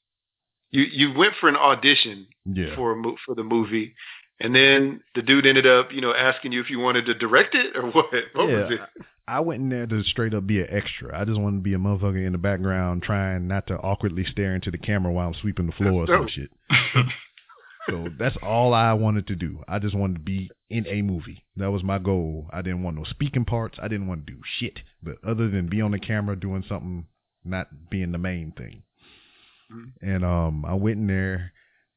you 0.70 0.82
you 0.82 1.12
went 1.16 1.34
for 1.40 1.48
an 1.48 1.56
audition 1.56 2.26
yeah. 2.44 2.74
for 2.74 2.92
a 2.92 2.96
mo- 2.96 3.16
for 3.24 3.34
the 3.34 3.44
movie. 3.44 3.94
And 4.42 4.54
then 4.54 5.02
the 5.14 5.22
dude 5.22 5.46
ended 5.46 5.66
up, 5.66 5.92
you 5.92 6.00
know, 6.00 6.12
asking 6.12 6.52
you 6.52 6.60
if 6.60 6.68
you 6.68 6.80
wanted 6.80 7.06
to 7.06 7.14
direct 7.14 7.54
it 7.54 7.76
or 7.76 7.82
what? 7.92 8.06
What 8.34 8.48
yeah, 8.48 8.56
was 8.56 8.72
it? 8.72 8.80
I 9.28 9.40
went 9.40 9.62
in 9.62 9.68
there 9.68 9.86
to 9.86 10.02
straight 10.02 10.34
up 10.34 10.46
be 10.46 10.60
an 10.60 10.66
extra. 10.68 11.18
I 11.18 11.24
just 11.24 11.40
wanted 11.40 11.58
to 11.58 11.62
be 11.62 11.74
a 11.74 11.78
motherfucker 11.78 12.26
in 12.26 12.32
the 12.32 12.38
background 12.38 13.04
trying 13.04 13.46
not 13.46 13.68
to 13.68 13.74
awkwardly 13.74 14.24
stare 14.24 14.54
into 14.54 14.70
the 14.70 14.78
camera 14.78 15.12
while 15.12 15.28
I'm 15.28 15.34
sweeping 15.40 15.66
the 15.66 15.72
floor 15.72 16.02
or 16.02 16.06
some 16.06 16.26
dope. 16.26 16.30
shit. 16.30 16.50
So 17.88 18.06
that's 18.16 18.36
all 18.42 18.74
I 18.74 18.92
wanted 18.92 19.26
to 19.26 19.34
do. 19.34 19.60
I 19.66 19.80
just 19.80 19.94
wanted 19.94 20.14
to 20.14 20.20
be 20.20 20.50
in 20.70 20.86
a 20.86 21.02
movie. 21.02 21.44
That 21.56 21.72
was 21.72 21.82
my 21.82 21.98
goal. 21.98 22.48
I 22.52 22.62
didn't 22.62 22.82
want 22.84 22.96
no 22.96 23.04
speaking 23.04 23.44
parts. 23.44 23.78
I 23.82 23.88
didn't 23.88 24.06
want 24.06 24.24
to 24.26 24.32
do 24.32 24.38
shit. 24.58 24.80
But 25.02 25.16
other 25.26 25.48
than 25.48 25.68
be 25.68 25.80
on 25.80 25.90
the 25.90 25.98
camera 25.98 26.36
doing 26.36 26.64
something, 26.68 27.06
not 27.44 27.90
being 27.90 28.12
the 28.12 28.18
main 28.18 28.52
thing. 28.52 28.84
Mhm. 29.72 29.92
And 30.00 30.24
um, 30.24 30.64
I 30.64 30.74
went 30.74 30.98
in 30.98 31.06
there, 31.08 31.52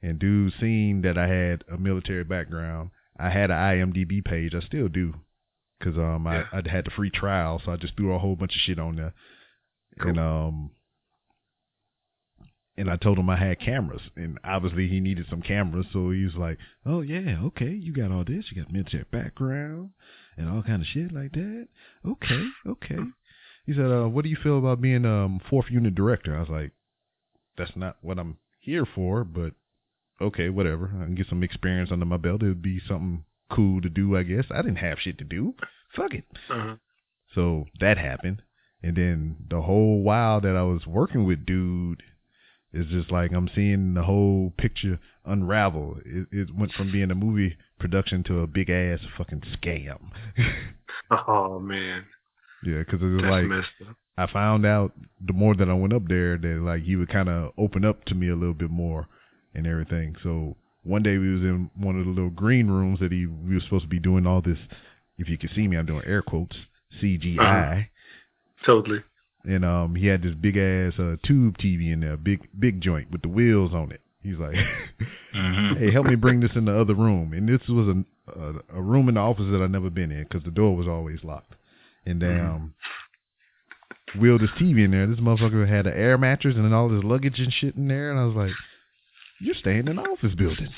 and 0.06 0.20
dude 0.20 0.54
seen 0.60 1.02
that 1.02 1.18
I 1.18 1.28
had 1.28 1.64
a 1.72 1.78
military 1.78 2.24
background. 2.24 2.92
I 3.18 3.30
had 3.30 3.50
an 3.50 3.58
IMDb 3.58 4.24
page. 4.24 4.54
I 4.54 4.66
still 4.66 4.88
do, 4.88 5.16
cause 5.82 5.98
um. 5.98 6.28
I 6.28 6.44
I 6.54 6.62
had 6.70 6.86
the 6.86 6.92
free 6.96 7.10
trial, 7.10 7.62
so 7.64 7.72
I 7.72 7.78
just 7.78 7.96
threw 7.98 8.14
a 8.14 8.20
whole 8.20 8.36
bunch 8.36 8.56
of 8.56 8.62
shit 8.62 8.80
on 8.80 8.98
there. 8.98 9.14
Cool. 10.00 10.10
And 10.10 10.20
um, 10.20 10.72
and 12.78 12.90
I 12.90 12.98
told 12.98 13.18
him 13.18 13.30
I 13.30 13.38
had 13.38 13.60
cameras, 13.60 14.02
and 14.16 14.38
obviously 14.44 14.88
he 14.88 15.00
needed 15.00 15.26
some 15.30 15.42
cameras, 15.42 15.88
so 15.92 16.12
he 16.12 16.24
was 16.26 16.36
like, 16.36 16.60
"Oh 16.86 17.02
yeah, 17.02 17.40
okay, 17.46 17.72
you 17.72 17.94
got 17.94 18.12
all 18.12 18.26
this, 18.26 18.46
you 18.52 18.62
got 18.62 18.72
military 18.72 19.06
background, 19.12 19.92
and 20.38 20.50
all 20.50 20.62
kind 20.62 20.82
of 20.82 20.88
shit 20.88 21.12
like 21.12 21.32
that. 21.32 21.68
Okay, 22.06 22.48
okay." 22.68 23.00
He 23.66 23.74
said, 23.74 23.92
uh, 23.92 24.08
"What 24.08 24.24
do 24.24 24.30
you 24.30 24.38
feel 24.44 24.60
about 24.60 24.82
being 24.82 25.06
um 25.06 25.40
fourth 25.50 25.68
unit 25.72 25.96
director?" 25.96 26.36
I 26.36 26.42
was 26.42 26.50
like, 26.50 26.72
"That's 27.58 27.76
not 27.76 27.98
what 28.02 28.20
I'm 28.20 28.38
here 28.60 28.86
for, 28.86 29.24
but 29.24 29.54
okay, 30.22 30.50
whatever. 30.50 30.92
I 30.96 31.06
can 31.06 31.16
get 31.16 31.28
some 31.28 31.44
experience 31.44 31.92
under 31.92 32.06
my 32.06 32.18
belt. 32.18 32.44
It 32.44 32.48
would 32.48 32.62
be 32.62 32.82
something 32.88 33.26
cool 33.52 33.82
to 33.82 33.90
do, 33.90 34.18
I 34.18 34.24
guess. 34.24 34.46
I 34.52 34.62
didn't 34.62 34.78
have 34.78 35.00
shit 35.00 35.18
to 35.20 35.24
do. 35.24 35.56
Fuck 35.96 36.14
it." 36.14 36.26
Uh-huh. 36.50 36.76
So 37.34 37.66
that 37.80 37.98
happened. 37.98 38.42
And 38.82 38.96
then 38.96 39.38
the 39.50 39.62
whole 39.62 40.02
while 40.02 40.42
that 40.42 40.56
I 40.56 40.64
was 40.64 40.86
working 40.86 41.26
with 41.26 41.46
dude 41.46 42.04
it's 42.76 42.90
just 42.90 43.10
like 43.10 43.32
I'm 43.32 43.50
seeing 43.56 43.94
the 43.94 44.04
whole 44.04 44.52
picture 44.58 45.00
unravel. 45.24 45.98
It, 46.06 46.28
it 46.32 46.56
went 46.56 46.74
from 46.74 46.92
being 46.92 47.10
a 47.10 47.16
movie 47.16 47.56
production 47.80 48.22
to 48.26 48.42
a 48.42 48.48
big 48.48 48.70
ass 48.70 49.00
fucking 49.18 49.44
scam. 49.58 50.12
Oh 51.12 51.60
man, 51.60 52.06
yeah, 52.64 52.80
because 52.80 53.02
it 53.02 53.06
was 53.06 53.22
that's 53.22 53.68
like. 53.82 53.96
I 54.18 54.32
found 54.32 54.66
out 54.66 54.94
the 55.24 55.34
more 55.34 55.54
that 55.54 55.70
I 55.70 55.74
went 55.74 55.94
up 55.94 56.08
there 56.08 56.38
that 56.38 56.62
like 56.64 56.84
he 56.84 56.96
would 56.96 57.10
kind 57.10 57.28
of 57.28 57.52
open 57.58 57.84
up 57.84 58.06
to 58.06 58.16
me 58.16 58.30
a 58.30 58.36
little 58.36 58.54
bit 58.56 58.72
more 58.72 59.08
and 59.56 59.66
everything. 59.68 60.16
So 60.24 60.56
one 60.84 61.02
day 61.04 61.18
we 61.18 61.32
was 61.34 61.42
in 61.42 61.70
one 61.76 61.98
of 62.00 62.06
the 62.06 62.12
little 62.12 62.30
green 62.30 62.68
rooms 62.68 63.00
that 63.00 63.12
he 63.12 63.26
we 63.26 63.56
were 63.56 63.62
supposed 63.62 63.84
to 63.84 63.90
be 63.90 64.00
doing 64.00 64.28
all 64.28 64.42
this. 64.42 64.58
If 65.18 65.30
you 65.30 65.38
can 65.38 65.50
see 65.56 65.68
me, 65.68 65.78
I'm 65.78 65.86
doing 65.86 66.04
air 66.06 66.22
quotes 66.22 66.56
CGI. 67.02 67.40
Uh-huh. 67.40 67.82
Totally. 68.66 69.04
and 69.46 69.64
um 69.64 69.96
he 69.96 70.08
had 70.08 70.22
this 70.24 70.34
big 70.34 70.58
ass 70.58 70.94
uh, 71.00 71.16
tube 71.24 71.58
TV 71.58 71.92
in 71.94 72.00
there, 72.02 72.18
big 72.18 72.48
big 72.60 72.82
joint 72.82 73.12
with 73.12 73.22
the 73.22 73.30
wheels 73.30 73.74
on 73.74 73.92
it. 73.92 74.02
He's 74.24 74.38
like, 74.38 74.56
Mhm. 75.36 75.78
"Hey, 75.78 75.92
help 75.92 76.08
me 76.08 76.16
bring 76.16 76.40
this 76.40 76.56
in 76.56 76.66
the 76.66 76.76
other 76.80 76.96
room." 76.96 77.34
And 77.34 77.48
this 77.48 77.62
was 77.68 77.88
a 77.88 78.04
a, 78.40 78.80
a 78.80 78.82
room 78.82 79.08
in 79.08 79.16
the 79.16 79.22
office 79.22 79.46
that 79.52 79.62
I 79.62 79.68
never 79.68 79.90
been 79.92 80.12
in 80.12 80.24
because 80.24 80.44
the 80.44 80.52
door 80.52 80.76
was 80.76 80.88
always 80.88 81.24
locked. 81.24 81.54
And 82.08 82.20
then 82.22 82.40
um, 82.40 82.74
wheeled 84.20 84.42
this 84.42 84.50
TV 84.60 84.84
in 84.86 84.92
there. 84.92 85.06
This 85.08 85.20
motherfucker 85.20 85.68
had 85.68 85.86
an 85.88 85.94
air 85.94 86.18
mattress 86.18 86.56
and 86.56 86.66
then 86.66 86.74
all 86.74 86.90
this 86.90 87.04
luggage 87.04 87.40
and 87.40 87.52
shit 87.54 87.76
in 87.76 87.88
there. 87.88 88.10
And 88.12 88.20
I 88.20 88.26
was 88.26 88.36
like, 88.36 88.52
"You're 89.40 89.56
staying 89.56 89.88
in 89.88 90.00
an 90.00 90.00
office 90.00 90.36
building." 90.36 90.70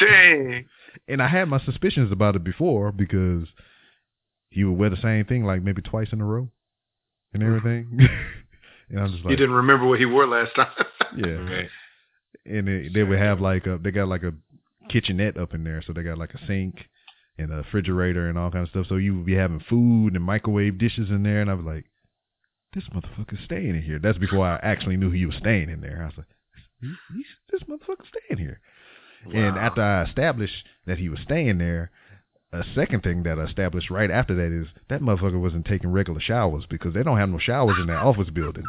Dang. 0.00 0.66
and 1.08 1.22
I 1.22 1.28
had 1.28 1.48
my 1.48 1.60
suspicions 1.60 2.12
about 2.12 2.36
it 2.36 2.44
before 2.44 2.92
because 2.92 3.48
he 4.50 4.64
would 4.64 4.78
wear 4.78 4.90
the 4.90 5.00
same 5.00 5.24
thing 5.24 5.44
like 5.44 5.62
maybe 5.62 5.82
twice 5.82 6.08
in 6.12 6.20
a 6.20 6.24
row 6.24 6.48
and 7.32 7.42
everything. 7.42 7.98
and 8.90 9.00
I'm 9.00 9.10
just 9.12 9.24
like, 9.24 9.30
He 9.30 9.36
didn't 9.36 9.54
remember 9.54 9.86
what 9.86 9.98
he 9.98 10.06
wore 10.06 10.26
last 10.26 10.54
time. 10.54 10.68
yeah. 11.16 11.26
Right. 11.26 11.68
And 12.46 12.68
they, 12.68 12.88
they 12.92 13.02
would 13.02 13.18
have 13.18 13.40
like 13.40 13.66
a, 13.66 13.78
they 13.82 13.90
got 13.90 14.08
like 14.08 14.22
a 14.22 14.32
kitchenette 14.88 15.36
up 15.38 15.54
in 15.54 15.64
there, 15.64 15.82
so 15.84 15.92
they 15.92 16.02
got 16.02 16.18
like 16.18 16.34
a 16.34 16.46
sink 16.46 16.76
and 17.38 17.52
a 17.52 17.56
refrigerator 17.56 18.28
and 18.28 18.38
all 18.38 18.50
kind 18.50 18.64
of 18.64 18.70
stuff. 18.70 18.86
So 18.88 18.96
you 18.96 19.16
would 19.16 19.26
be 19.26 19.34
having 19.34 19.60
food 19.68 20.14
and 20.14 20.22
microwave 20.22 20.78
dishes 20.78 21.10
in 21.10 21.22
there, 21.22 21.40
and 21.40 21.50
I 21.50 21.54
was 21.54 21.64
like, 21.64 21.86
this 22.74 22.84
motherfucker's 22.94 23.44
staying 23.44 23.70
in 23.70 23.82
here. 23.82 23.98
That's 23.98 24.18
before 24.18 24.46
I 24.46 24.56
actually 24.62 24.96
knew 24.96 25.10
he 25.10 25.26
was 25.26 25.36
staying 25.36 25.70
in 25.70 25.80
there. 25.80 26.02
I 26.02 26.06
was 26.06 26.14
like, 26.18 26.26
he, 26.84 27.16
he's, 27.16 27.26
this 27.50 27.62
motherfucker 27.68 28.04
staying 28.08 28.38
here. 28.38 28.60
And 29.32 29.56
after 29.56 29.80
I 29.82 30.04
established 30.04 30.64
that 30.86 30.98
he 30.98 31.08
was 31.08 31.18
staying 31.20 31.58
there, 31.58 31.90
a 32.52 32.62
second 32.74 33.02
thing 33.02 33.22
that 33.24 33.38
I 33.38 33.44
established 33.44 33.90
right 33.90 34.10
after 34.10 34.34
that 34.36 34.52
is 34.62 34.68
that 34.90 35.00
motherfucker 35.00 35.40
wasn't 35.40 35.64
taking 35.66 35.90
regular 35.92 36.20
showers 36.20 36.64
because 36.68 36.92
they 36.94 37.02
don't 37.02 37.18
have 37.18 37.30
no 37.30 37.38
showers 37.38 37.76
in 37.80 37.86
that 37.86 37.96
office 38.04 38.28
building. 38.30 38.64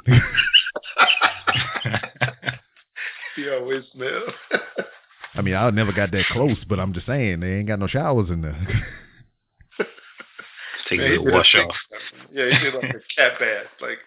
he 3.35 3.49
always 3.49 3.83
smell. 3.93 4.23
I 5.35 5.41
mean, 5.41 5.55
I 5.55 5.69
never 5.71 5.91
got 5.91 6.11
that 6.11 6.25
close, 6.31 6.57
but 6.67 6.79
I'm 6.79 6.93
just 6.93 7.05
saying 7.05 7.41
they 7.41 7.55
ain't 7.55 7.67
got 7.67 7.79
no 7.79 7.87
showers 7.87 8.29
in 8.29 8.41
there. 8.41 8.85
Take 10.89 10.99
Man, 10.99 11.07
a 11.07 11.11
he 11.11 11.17
little 11.17 11.33
a 11.33 11.37
wash 11.37 11.51
big- 11.53 11.65
off. 11.67 11.75
Yeah, 12.31 12.45
he 12.57 12.63
did 12.63 12.73
like 12.75 12.83
a 12.85 13.01
cat 13.15 13.39
bath. 13.39 13.65
Like 13.81 13.97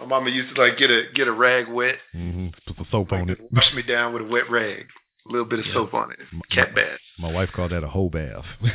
my 0.00 0.06
mama 0.06 0.30
used 0.30 0.54
to 0.54 0.60
like 0.62 0.78
get 0.78 0.90
a 0.90 1.04
get 1.14 1.28
a 1.28 1.32
rag 1.32 1.68
wet, 1.68 1.96
hmm 2.12 2.48
Put 2.66 2.76
some 2.76 2.86
soap 2.90 3.12
on 3.12 3.28
like 3.28 3.38
it. 3.38 3.52
wash 3.52 3.72
me 3.74 3.82
down 3.82 4.12
with 4.12 4.22
a 4.22 4.26
wet 4.26 4.50
rag, 4.50 4.86
a 5.28 5.32
little 5.32 5.46
bit 5.46 5.58
of 5.60 5.66
Yeah. 5.66 5.74
soap 5.74 5.94
on 5.94 6.12
it. 6.12 6.18
M- 6.32 6.40
Cat 6.50 6.74
bath. 6.74 6.98
My 7.18 7.30
wife 7.32 7.50
called 7.54 7.72
that 7.72 7.82
a 7.84 7.88
hoe 7.88 8.08
bath. 8.08 8.44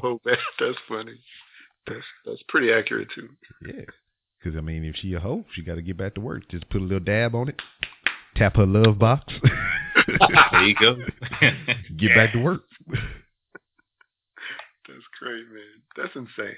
hoe 0.00 0.20
bath. 0.24 0.38
that's 0.58 0.78
funny. 0.88 1.18
That's 1.86 2.04
that's 2.24 2.42
pretty 2.48 2.72
accurate 2.72 3.08
too. 3.14 3.28
yeah, 3.66 3.84
because 4.38 4.56
I 4.56 4.60
mean, 4.60 4.84
if 4.84 4.94
she 4.96 5.12
a 5.14 5.20
hoe, 5.20 5.44
she 5.52 5.62
got 5.62 5.74
to 5.76 5.82
get 5.82 5.96
back 5.96 6.14
to 6.14 6.20
work. 6.20 6.48
Just 6.48 6.68
put 6.70 6.80
a 6.80 6.84
little 6.84 7.00
dab 7.00 7.34
on 7.34 7.48
it, 7.48 7.60
tap 8.36 8.56
her 8.56 8.66
love 8.66 8.98
box, 8.98 9.32
there 10.52 10.64
you 10.66 10.74
go. 10.80 10.96
get 11.96 12.14
back 12.14 12.32
to 12.32 12.38
work. 12.38 12.62
That's 14.88 15.06
great, 15.20 15.44
man. 15.52 15.82
That's 15.96 16.14
insane. 16.16 16.56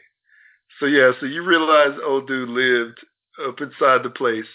So 0.80 0.86
yeah, 0.86 1.12
so 1.20 1.26
you 1.26 1.44
realize 1.44 1.98
old 2.04 2.26
dude 2.26 2.48
lived 2.48 2.98
up 3.46 3.60
inside 3.60 4.02
the 4.02 4.10
place. 4.10 4.46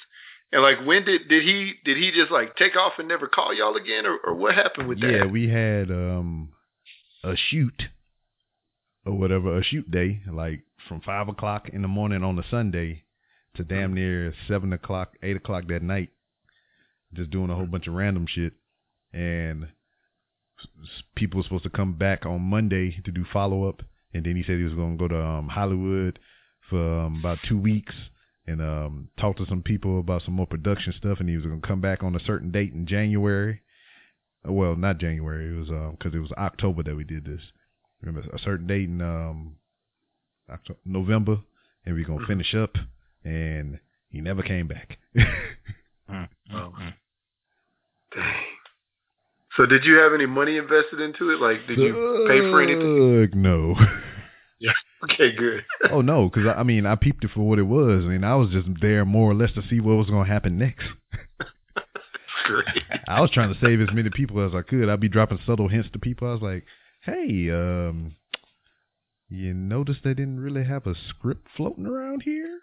And 0.52 0.62
like 0.62 0.86
when 0.86 1.06
did 1.06 1.28
did 1.30 1.44
he 1.44 1.74
did 1.86 1.98
he 1.98 2.12
just 2.12 2.32
like 2.32 2.56
take 2.56 2.76
off 2.76 2.94
and 2.98 3.08
never 3.08 3.28
call 3.28 3.54
y'all 3.54 3.76
again 3.76 4.06
or, 4.06 4.18
or 4.24 4.34
what 4.34 4.56
happened 4.56 4.88
with 4.88 5.00
that? 5.02 5.12
yeah, 5.12 5.26
we 5.26 5.48
had 5.50 5.92
um 5.92 6.50
a 7.24 7.36
shoot 7.36 7.84
or 9.06 9.14
whatever, 9.14 9.58
a 9.58 9.64
shoot 9.64 9.90
day, 9.90 10.22
like 10.32 10.64
from 10.88 11.02
five 11.02 11.28
o'clock 11.28 11.70
in 11.70 11.82
the 11.82 11.88
morning 11.88 12.24
on 12.24 12.38
a 12.40 12.44
Sunday 12.50 13.04
to 13.56 13.64
damn 13.64 13.94
near 13.94 14.34
seven 14.48 14.74
o'clock, 14.74 15.14
eight 15.24 15.36
o'clock 15.36 15.68
that 15.68 15.84
night, 15.84 16.10
just 17.14 17.32
doing 17.32 17.50
a 17.50 17.56
whole 17.56 17.66
bunch 17.66 17.88
of 17.88 17.94
random 17.94 18.26
shit. 18.28 18.54
And 19.14 19.68
people 21.16 21.40
were 21.40 21.44
supposed 21.44 21.64
to 21.64 21.70
come 21.70 21.94
back 21.94 22.26
on 22.26 22.42
Monday 22.42 23.02
to 23.06 23.12
do 23.12 23.26
follow 23.32 23.68
up, 23.68 23.82
and 24.14 24.26
then 24.26 24.36
he 24.36 24.44
said 24.44 24.58
he 24.58 24.64
was 24.64 24.74
going 24.74 24.98
to 24.98 25.02
go 25.02 25.08
to 25.08 25.22
um, 25.22 25.48
Hollywood 25.48 26.20
for 26.70 27.00
um, 27.02 27.20
about 27.20 27.40
two 27.48 27.58
weeks 27.58 27.94
and 28.48 28.62
um, 28.62 29.10
talk 29.20 29.38
to 29.38 29.46
some 29.48 29.62
people 29.62 30.00
about 30.00 30.24
some 30.24 30.34
more 30.34 30.48
production 30.48 30.94
stuff, 30.98 31.20
and 31.20 31.30
he 31.30 31.36
was 31.36 31.46
going 31.46 31.62
to 31.62 31.68
come 31.68 31.82
back 31.82 32.04
on 32.04 32.16
a 32.16 32.20
certain 32.20 32.52
date 32.52 32.74
in 32.74 32.88
January. 32.88 33.62
well, 34.44 34.76
not 34.76 34.98
January. 34.98 35.56
It 35.56 35.60
was 35.60 35.92
because 35.98 36.16
it 36.16 36.20
was 36.20 36.32
October 36.32 36.84
that 36.84 36.96
we 36.96 37.04
did 37.04 37.26
this. 37.26 37.42
Remember 38.02 38.28
a 38.34 38.40
certain 38.40 38.66
date 38.66 38.90
in 38.90 39.02
um, 39.02 39.56
October, 40.50 40.80
November, 40.86 41.38
and 41.86 41.96
we're 41.96 42.06
gonna 42.06 42.26
finish 42.26 42.56
up. 42.56 42.76
And 43.24 43.80
he 44.10 44.22
never 44.22 44.42
came 44.42 44.68
back. 44.68 44.98
Oh. 46.52 46.74
So 49.58 49.66
did 49.66 49.84
you 49.84 49.96
have 49.98 50.14
any 50.14 50.26
money 50.26 50.58
invested 50.58 51.02
into 51.02 51.32
it? 51.32 51.40
Like, 51.40 51.68
did 51.68 51.80
you 51.80 52.26
pay 52.28 52.40
for 52.40 52.62
anything? 52.62 53.42
No. 53.42 53.76
Okay, 55.04 55.32
good. 55.36 55.66
oh 55.92 56.02
no, 56.02 56.30
because 56.30 56.48
I, 56.48 56.60
I 56.60 56.64
mean 56.64 56.86
I 56.86 56.96
peeped 56.96 57.24
it 57.24 57.32
for 57.34 57.42
what 57.42 57.60
it 57.60 57.64
was, 57.64 58.04
and 58.06 58.26
I 58.26 58.36
was 58.36 58.50
just 58.50 58.68
there 58.82 59.06
more 59.06 59.32
or 59.32 59.36
less 59.36 59.52
to 59.54 59.62
see 59.70 59.80
what 59.80 59.96
was 59.96 60.08
going 60.08 60.26
to 60.26 60.32
happen 60.32 60.58
next. 60.58 60.86
Great. 62.46 62.66
I 63.08 63.22
was 63.22 63.32
trying 63.32 63.54
to 63.54 63.60
save 63.60 63.80
as 63.82 63.90
many 63.94 64.10
people 64.10 64.46
as 64.46 64.56
I 64.56 64.62
could. 64.62 64.90
I'd 64.90 65.00
be 65.00 65.10
dropping 65.10 65.40
subtle 65.46 65.68
hints 65.68 65.90
to 65.94 66.00
people. 66.00 66.28
I 66.28 66.34
was 66.34 66.42
like, 66.42 66.66
"Hey, 67.02 67.50
um, 67.52 68.16
you 69.30 69.54
notice 69.54 69.98
they 70.04 70.14
didn't 70.14 70.40
really 70.40 70.64
have 70.64 70.88
a 70.88 70.96
script 71.10 71.48
floating 71.56 71.86
around 71.86 72.24
here?" 72.24 72.60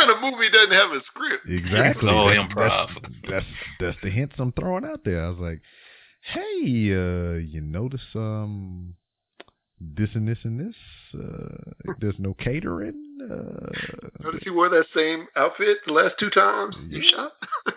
What 0.00 0.20
kind 0.20 0.24
of 0.24 0.32
movie 0.32 0.50
doesn't 0.50 0.72
have 0.72 0.90
a 0.90 1.00
script? 1.06 1.48
Exactly. 1.48 2.08
It's 2.08 2.12
all 2.12 2.28
That- 2.28 2.50
improv. 2.50 2.88
That's, 3.02 3.14
that's 3.28 3.46
that's 3.80 3.96
the 4.02 4.10
hints 4.10 4.34
I'm 4.38 4.52
throwing 4.52 4.84
out 4.84 5.04
there. 5.04 5.24
I 5.24 5.28
was 5.28 5.38
like, 5.38 5.60
"Hey, 6.22 6.92
uh, 6.92 7.38
you 7.38 7.60
notice 7.60 8.00
um 8.14 8.94
this 9.80 10.10
and 10.14 10.26
this 10.28 10.38
and 10.44 10.60
this? 10.60 10.74
Uh, 11.14 11.92
there's 12.00 12.18
no 12.18 12.34
catering. 12.34 12.94
Uh, 13.22 13.70
Notice 14.22 14.40
he 14.44 14.50
wore 14.50 14.68
that 14.70 14.84
same 14.96 15.26
outfit 15.36 15.78
the 15.86 15.92
last 15.92 16.14
two 16.18 16.30
times 16.30 16.74
you 16.88 17.00
Yeah. 17.02 17.10
shot? 17.10 17.32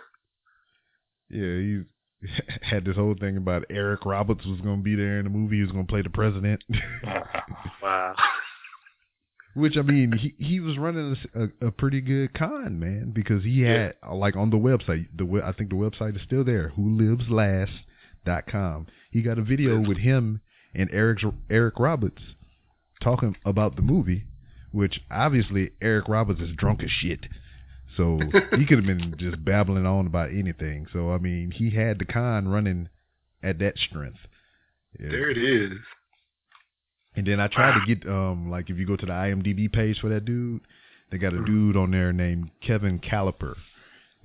yeah, 1.30 1.58
he 1.58 1.82
had 2.62 2.86
this 2.86 2.96
whole 2.96 3.16
thing 3.20 3.36
about 3.38 3.66
Eric 3.70 4.06
Roberts 4.06 4.46
was 4.46 4.62
going 4.62 4.78
to 4.78 4.84
be 4.84 4.96
there 4.96 5.18
in 5.20 5.26
the 5.26 5.30
movie. 5.30 5.58
He 5.58 5.62
was 5.64 5.72
going 5.72 5.86
to 5.86 5.92
play 5.92 6.02
the 6.02 6.10
president." 6.10 6.64
Wow. 7.82 8.16
Which 9.56 9.78
I 9.78 9.82
mean, 9.82 10.14
he 10.14 10.34
he 10.44 10.60
was 10.60 10.78
running 10.78 11.16
a, 11.36 11.44
a, 11.44 11.68
a 11.68 11.72
pretty 11.72 12.02
good 12.02 12.34
con, 12.34 12.80
man, 12.80 13.12
because 13.14 13.44
he 13.44 13.62
had 13.62 13.96
uh, 14.08 14.16
like 14.16 14.36
on 14.36 14.50
the 14.50 14.58
website. 14.58 15.08
The 15.16 15.44
I 15.46 15.52
think 15.52 15.70
the 15.70 15.76
website 15.76 16.16
is 16.16 16.24
still 16.24 16.44
there. 16.44 16.70
Who 16.70 16.98
lives 16.98 17.30
last 17.30 17.72
dot 18.26 18.48
com. 18.48 18.88
He 19.12 19.22
got 19.22 19.38
a 19.38 19.44
video 19.44 19.80
with 19.80 19.98
him 19.98 20.42
and 20.76 20.90
Eric 20.92 21.20
Eric 21.50 21.80
Roberts 21.80 22.22
talking 23.02 23.36
about 23.46 23.76
the 23.76 23.82
movie, 23.82 24.26
which 24.72 25.02
obviously 25.12 25.72
Eric 25.82 26.08
Roberts 26.08 26.42
is 26.42 26.56
drunk 26.56 26.84
as 26.84 26.90
shit. 26.90 27.28
So 27.96 28.20
he 28.58 28.66
could 28.66 28.78
have 28.78 28.86
been 28.86 29.16
just 29.18 29.44
babbling 29.44 29.86
on 29.86 30.08
about 30.08 30.30
anything. 30.32 30.88
So 30.92 31.12
I 31.12 31.18
mean, 31.18 31.52
he 31.52 31.72
had 31.72 32.00
the 32.00 32.06
con 32.06 32.48
running 32.48 32.90
at 33.44 33.60
that 33.60 33.78
strength. 33.78 34.20
Yeah. 35.00 35.10
There 35.10 35.30
it 35.30 35.38
is. 35.38 35.78
And 37.16 37.28
then 37.28 37.40
I 37.40 37.48
tried 37.48 37.80
to 37.80 37.96
get 37.96 38.08
um 38.10 38.50
like 38.50 38.70
if 38.70 38.78
you 38.78 38.86
go 38.86 38.96
to 38.96 39.06
the 39.06 39.12
IMDb 39.12 39.72
page 39.72 40.00
for 40.00 40.10
that 40.10 40.26
dude, 40.26 40.62
they 41.12 41.18
got 41.18 41.34
a 41.34 41.44
dude 41.46 41.78
on 41.78 41.92
there 41.92 42.12
named 42.12 42.50
Kevin 42.66 43.00
Caliper, 43.00 43.56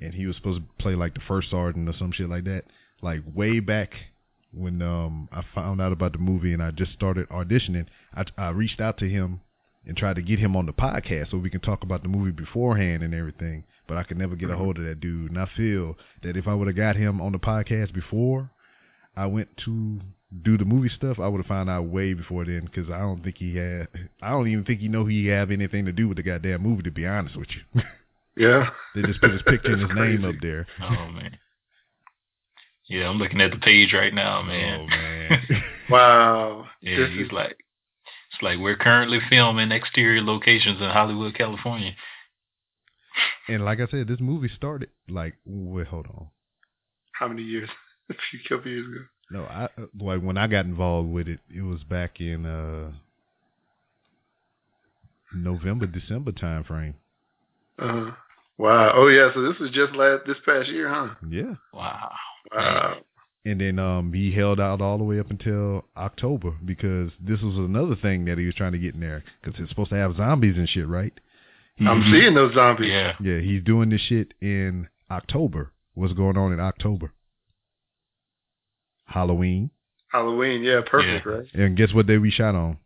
and 0.01 0.15
he 0.15 0.27
was 0.27 0.37
supposed 0.37 0.61
to 0.61 0.83
play 0.83 0.95
like 0.95 1.15
the 1.15 1.21
first 1.29 1.51
sergeant 1.51 1.89
or 1.89 1.95
some 1.99 2.13
shit 2.13 2.31
like 2.31 2.45
that. 2.45 2.65
Like 3.03 3.23
way 3.35 3.61
back 3.61 3.91
when 4.53 4.81
um 4.81 5.29
I 5.33 5.43
found 5.55 5.81
out 5.81 5.93
about 5.93 6.13
the 6.13 6.19
movie 6.19 6.53
and 6.53 6.63
I 6.63 6.71
just 6.71 6.93
started 6.93 7.29
auditioning, 7.29 7.87
I 8.15 8.25
I 8.39 8.49
reached 8.51 8.81
out 8.81 8.99
to 8.99 9.09
him 9.09 9.41
and 9.87 9.97
tried 9.97 10.17
to 10.17 10.23
get 10.23 10.39
him 10.39 10.57
on 10.57 10.67
the 10.67 10.73
podcast 10.73 11.31
so 11.31 11.39
we 11.39 11.51
can 11.51 11.61
talk 11.61 11.83
about 11.83 12.03
the 12.03 12.09
movie 12.09 12.31
beforehand 12.31 13.03
and 13.03 13.15
everything. 13.15 13.65
But 13.87 13.97
I 13.97 14.03
could 14.03 14.19
never 14.19 14.37
get 14.37 14.51
a 14.51 14.57
hold 14.57 14.77
of 14.79 14.85
that 14.85 15.01
dude, 15.01 15.31
and 15.31 15.39
I 15.41 15.49
feel 15.57 15.97
that 16.23 16.37
if 16.37 16.47
I 16.47 16.55
would 16.55 16.67
have 16.67 16.77
got 16.77 16.97
him 16.97 17.21
on 17.23 17.33
the 17.33 17.39
podcast 17.39 17.95
before 17.95 18.51
I 19.17 19.27
went 19.27 19.49
to 19.65 20.01
do 20.43 20.59
the 20.59 20.65
movie 20.65 20.91
stuff, 20.95 21.19
I 21.19 21.27
would 21.29 21.39
have 21.39 21.47
found 21.47 21.71
out 21.71 21.85
way 21.87 22.13
before 22.13 22.45
then 22.45 22.65
because 22.67 22.91
I 22.91 22.99
don't 22.99 23.23
think 23.25 23.37
he 23.39 23.57
had. 23.57 23.89
I 24.23 24.31
don't 24.31 24.49
even 24.49 24.65
think 24.65 24.81
he 24.81 24.89
know 24.89 25.07
he 25.07 25.27
have 25.29 25.51
anything 25.51 25.87
to 25.87 25.93
do 25.93 26.07
with 26.09 26.17
the 26.19 26.23
goddamn 26.23 26.63
movie. 26.63 26.83
To 26.83 26.91
be 26.91 27.07
honest 27.07 27.37
with 27.37 27.49
you, 27.75 27.83
Yeah. 28.37 28.71
they 28.95 29.03
just 29.03 29.21
put 29.21 29.33
his 29.33 29.43
picture 29.43 29.73
and 29.73 29.81
his 29.81 29.89
That's 29.89 30.01
name 30.01 30.25
up 30.25 30.35
there. 30.43 30.67
Oh 30.83 31.11
man. 31.13 31.39
Yeah, 32.89 33.09
I'm 33.09 33.19
looking 33.19 33.41
at 33.41 33.51
the 33.51 33.59
page 33.59 33.93
right 33.93 34.13
now, 34.15 34.43
man. 34.43 34.81
Oh 34.81 34.87
man. 34.87 35.63
Wow. 35.91 36.67
yeah, 36.83 36.97
This 36.99 37.11
he's 37.13 37.27
is- 37.27 37.33
like, 37.33 37.57
it's 38.33 38.43
like 38.43 38.59
we're 38.59 38.77
currently 38.77 39.21
filming 39.31 39.73
exterior 39.73 40.21
locations 40.23 40.79
in 40.83 40.91
Hollywood, 40.91 41.35
California. 41.35 41.93
and 43.49 43.65
like 43.65 43.81
I 43.81 43.87
said, 43.91 44.07
this 44.09 44.21
movie 44.21 44.51
started 44.55 44.91
like 45.09 45.35
wait, 45.47 45.87
hold 45.87 46.07
on. 46.07 46.29
how 47.13 47.29
many 47.29 47.43
years? 47.43 47.71
A 48.11 48.15
few 48.31 48.41
couple 48.49 48.71
years 48.71 48.87
ago. 48.87 49.05
No, 49.31 49.45
I 49.45 49.65
uh, 49.65 49.87
like 50.01 50.21
when 50.23 50.39
I 50.39 50.47
got 50.47 50.65
involved 50.65 51.11
with 51.11 51.29
it, 51.29 51.41
it 51.55 51.63
was 51.63 51.83
back 51.85 52.21
in 52.21 52.47
uh 52.47 52.91
November, 55.35 55.87
December 55.87 56.33
time 56.33 56.65
frame. 56.65 56.95
Uh-huh. 57.79 58.11
Wow. 58.57 58.93
Oh 58.95 59.09
yeah. 59.09 59.31
So 59.35 59.43
this 59.43 59.59
was 59.59 59.71
just 59.71 59.93
last 59.95 60.23
this 60.27 60.37
past 60.45 60.69
year, 60.69 60.89
huh? 60.89 61.15
Yeah. 61.29 61.55
Wow. 61.73 62.13
Wow. 62.55 62.97
And 63.45 63.61
then 63.61 63.79
um 63.79 64.13
he 64.13 64.33
held 64.33 64.59
out 64.61 64.81
all 64.81 64.99
the 64.99 65.05
way 65.05 65.21
up 65.21 65.31
until 65.31 65.85
October 65.97 66.55
because 66.65 67.11
this 67.21 67.41
was 67.41 67.57
another 67.57 67.95
thing 67.97 68.25
that 68.25 68.39
he 68.39 68.47
was 68.47 68.55
trying 68.55 68.73
to 68.73 68.79
get 68.79 68.95
in 68.95 69.01
there 69.01 69.23
because 69.43 69.61
it's 69.61 69.71
supposed 69.71 69.91
to 69.91 69.97
have 69.97 70.17
zombies 70.17 70.57
and 70.57 70.69
shit, 70.69 70.89
right? 70.89 71.13
He- 71.77 71.87
I'm 71.87 72.03
seeing 72.11 72.35
those 72.35 72.55
zombies. 72.55 72.89
Yeah. 72.89 73.13
Yeah, 73.23 73.39
he's 73.41 73.63
doing 73.63 73.91
this 73.91 74.01
shit 74.01 74.35
in 74.41 74.89
October. 75.11 75.71
What's 75.95 76.15
going 76.15 76.37
on 76.37 76.53
in 76.53 76.61
October? 76.61 77.13
Halloween. 79.09 79.71
Halloween. 80.13 80.63
Yeah. 80.63 80.81
Perfect. 80.87 81.27
Yeah. 81.27 81.33
Right. 81.33 81.55
And 81.55 81.77
guess 81.77 81.93
what 81.93 82.07
day 82.07 82.19
we 82.19 82.31
shot 82.31 82.55
on? 82.55 82.79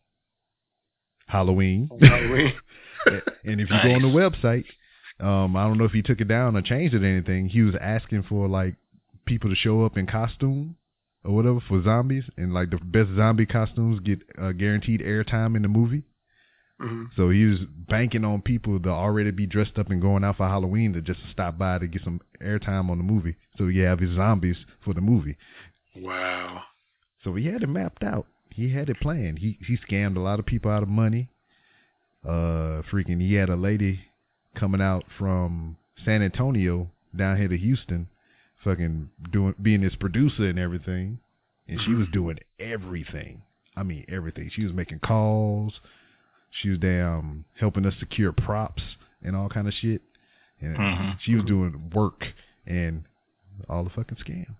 Halloween. 1.26 1.90
Halloween. 2.00 2.54
and 3.06 3.60
if 3.60 3.70
you 3.70 3.76
go 3.82 3.94
on 3.94 4.02
the 4.02 4.08
website, 4.08 4.64
um, 5.20 5.56
I 5.56 5.64
don't 5.64 5.78
know 5.78 5.84
if 5.84 5.92
he 5.92 6.02
took 6.02 6.20
it 6.20 6.28
down 6.28 6.56
or 6.56 6.62
changed 6.62 6.94
it 6.94 7.02
or 7.02 7.06
anything. 7.06 7.48
He 7.48 7.62
was 7.62 7.74
asking 7.80 8.24
for 8.24 8.48
like 8.48 8.74
people 9.26 9.50
to 9.50 9.56
show 9.56 9.84
up 9.84 9.96
in 9.96 10.06
costume 10.06 10.76
or 11.24 11.34
whatever 11.34 11.60
for 11.68 11.82
zombies, 11.82 12.24
and 12.36 12.52
like 12.52 12.70
the 12.70 12.78
best 12.78 13.10
zombie 13.16 13.46
costumes 13.46 14.00
get 14.00 14.20
uh, 14.40 14.52
guaranteed 14.52 15.00
airtime 15.00 15.54
in 15.54 15.62
the 15.62 15.68
movie. 15.68 16.02
hmm 16.80 17.04
So 17.16 17.30
he 17.30 17.44
was 17.44 17.58
banking 17.88 18.24
on 18.24 18.42
people 18.42 18.80
to 18.80 18.88
already 18.88 19.30
be 19.30 19.46
dressed 19.46 19.78
up 19.78 19.90
and 19.90 20.02
going 20.02 20.24
out 20.24 20.36
for 20.36 20.48
Halloween 20.48 20.92
to 20.94 21.00
just 21.00 21.20
stop 21.30 21.56
by 21.56 21.78
to 21.78 21.86
get 21.86 22.02
some 22.02 22.20
airtime 22.44 22.90
on 22.90 22.98
the 22.98 23.04
movie. 23.04 23.36
So 23.56 23.68
he 23.68 23.78
have 23.80 24.00
his 24.00 24.16
zombies 24.16 24.56
for 24.84 24.94
the 24.94 25.00
movie. 25.00 25.36
Wow. 25.96 26.62
So 27.24 27.34
he 27.34 27.46
had 27.46 27.62
it 27.62 27.68
mapped 27.68 28.02
out. 28.02 28.26
He 28.50 28.70
had 28.72 28.88
it 28.90 29.00
planned. 29.00 29.38
He 29.38 29.58
he 29.66 29.76
scammed 29.78 30.16
a 30.16 30.20
lot 30.20 30.38
of 30.38 30.46
people 30.46 30.70
out 30.70 30.82
of 30.82 30.88
money. 30.88 31.28
Uh, 32.24 32.82
freaking, 32.90 33.20
he 33.20 33.34
had 33.34 33.48
a 33.48 33.56
lady 33.56 34.00
coming 34.54 34.80
out 34.80 35.04
from 35.18 35.76
San 36.04 36.22
Antonio 36.22 36.88
down 37.16 37.36
here 37.36 37.48
to 37.48 37.56
Houston, 37.56 38.08
fucking 38.62 39.10
doing 39.32 39.54
being 39.60 39.82
his 39.82 39.96
producer 39.96 40.48
and 40.48 40.58
everything, 40.58 41.18
and 41.68 41.80
she 41.80 41.94
was 41.94 42.06
doing 42.12 42.38
everything. 42.60 43.42
I 43.76 43.82
mean 43.82 44.04
everything. 44.08 44.50
She 44.54 44.64
was 44.64 44.72
making 44.72 45.00
calls. 45.00 45.80
She 46.60 46.68
was 46.68 46.78
damn 46.78 47.44
helping 47.58 47.86
us 47.86 47.94
secure 47.98 48.32
props 48.32 48.82
and 49.22 49.34
all 49.34 49.48
kind 49.48 49.66
of 49.66 49.72
shit. 49.74 50.02
And 50.60 50.76
Mhm. 50.76 51.18
she 51.20 51.34
was 51.34 51.44
doing 51.44 51.90
work 51.94 52.26
and 52.66 53.04
all 53.68 53.82
the 53.84 53.90
fucking 53.90 54.18
scam. 54.18 54.54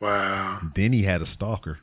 Wow. 0.00 0.60
Then 0.74 0.92
he 0.92 1.04
had 1.04 1.22
a 1.22 1.32
stalker. 1.34 1.78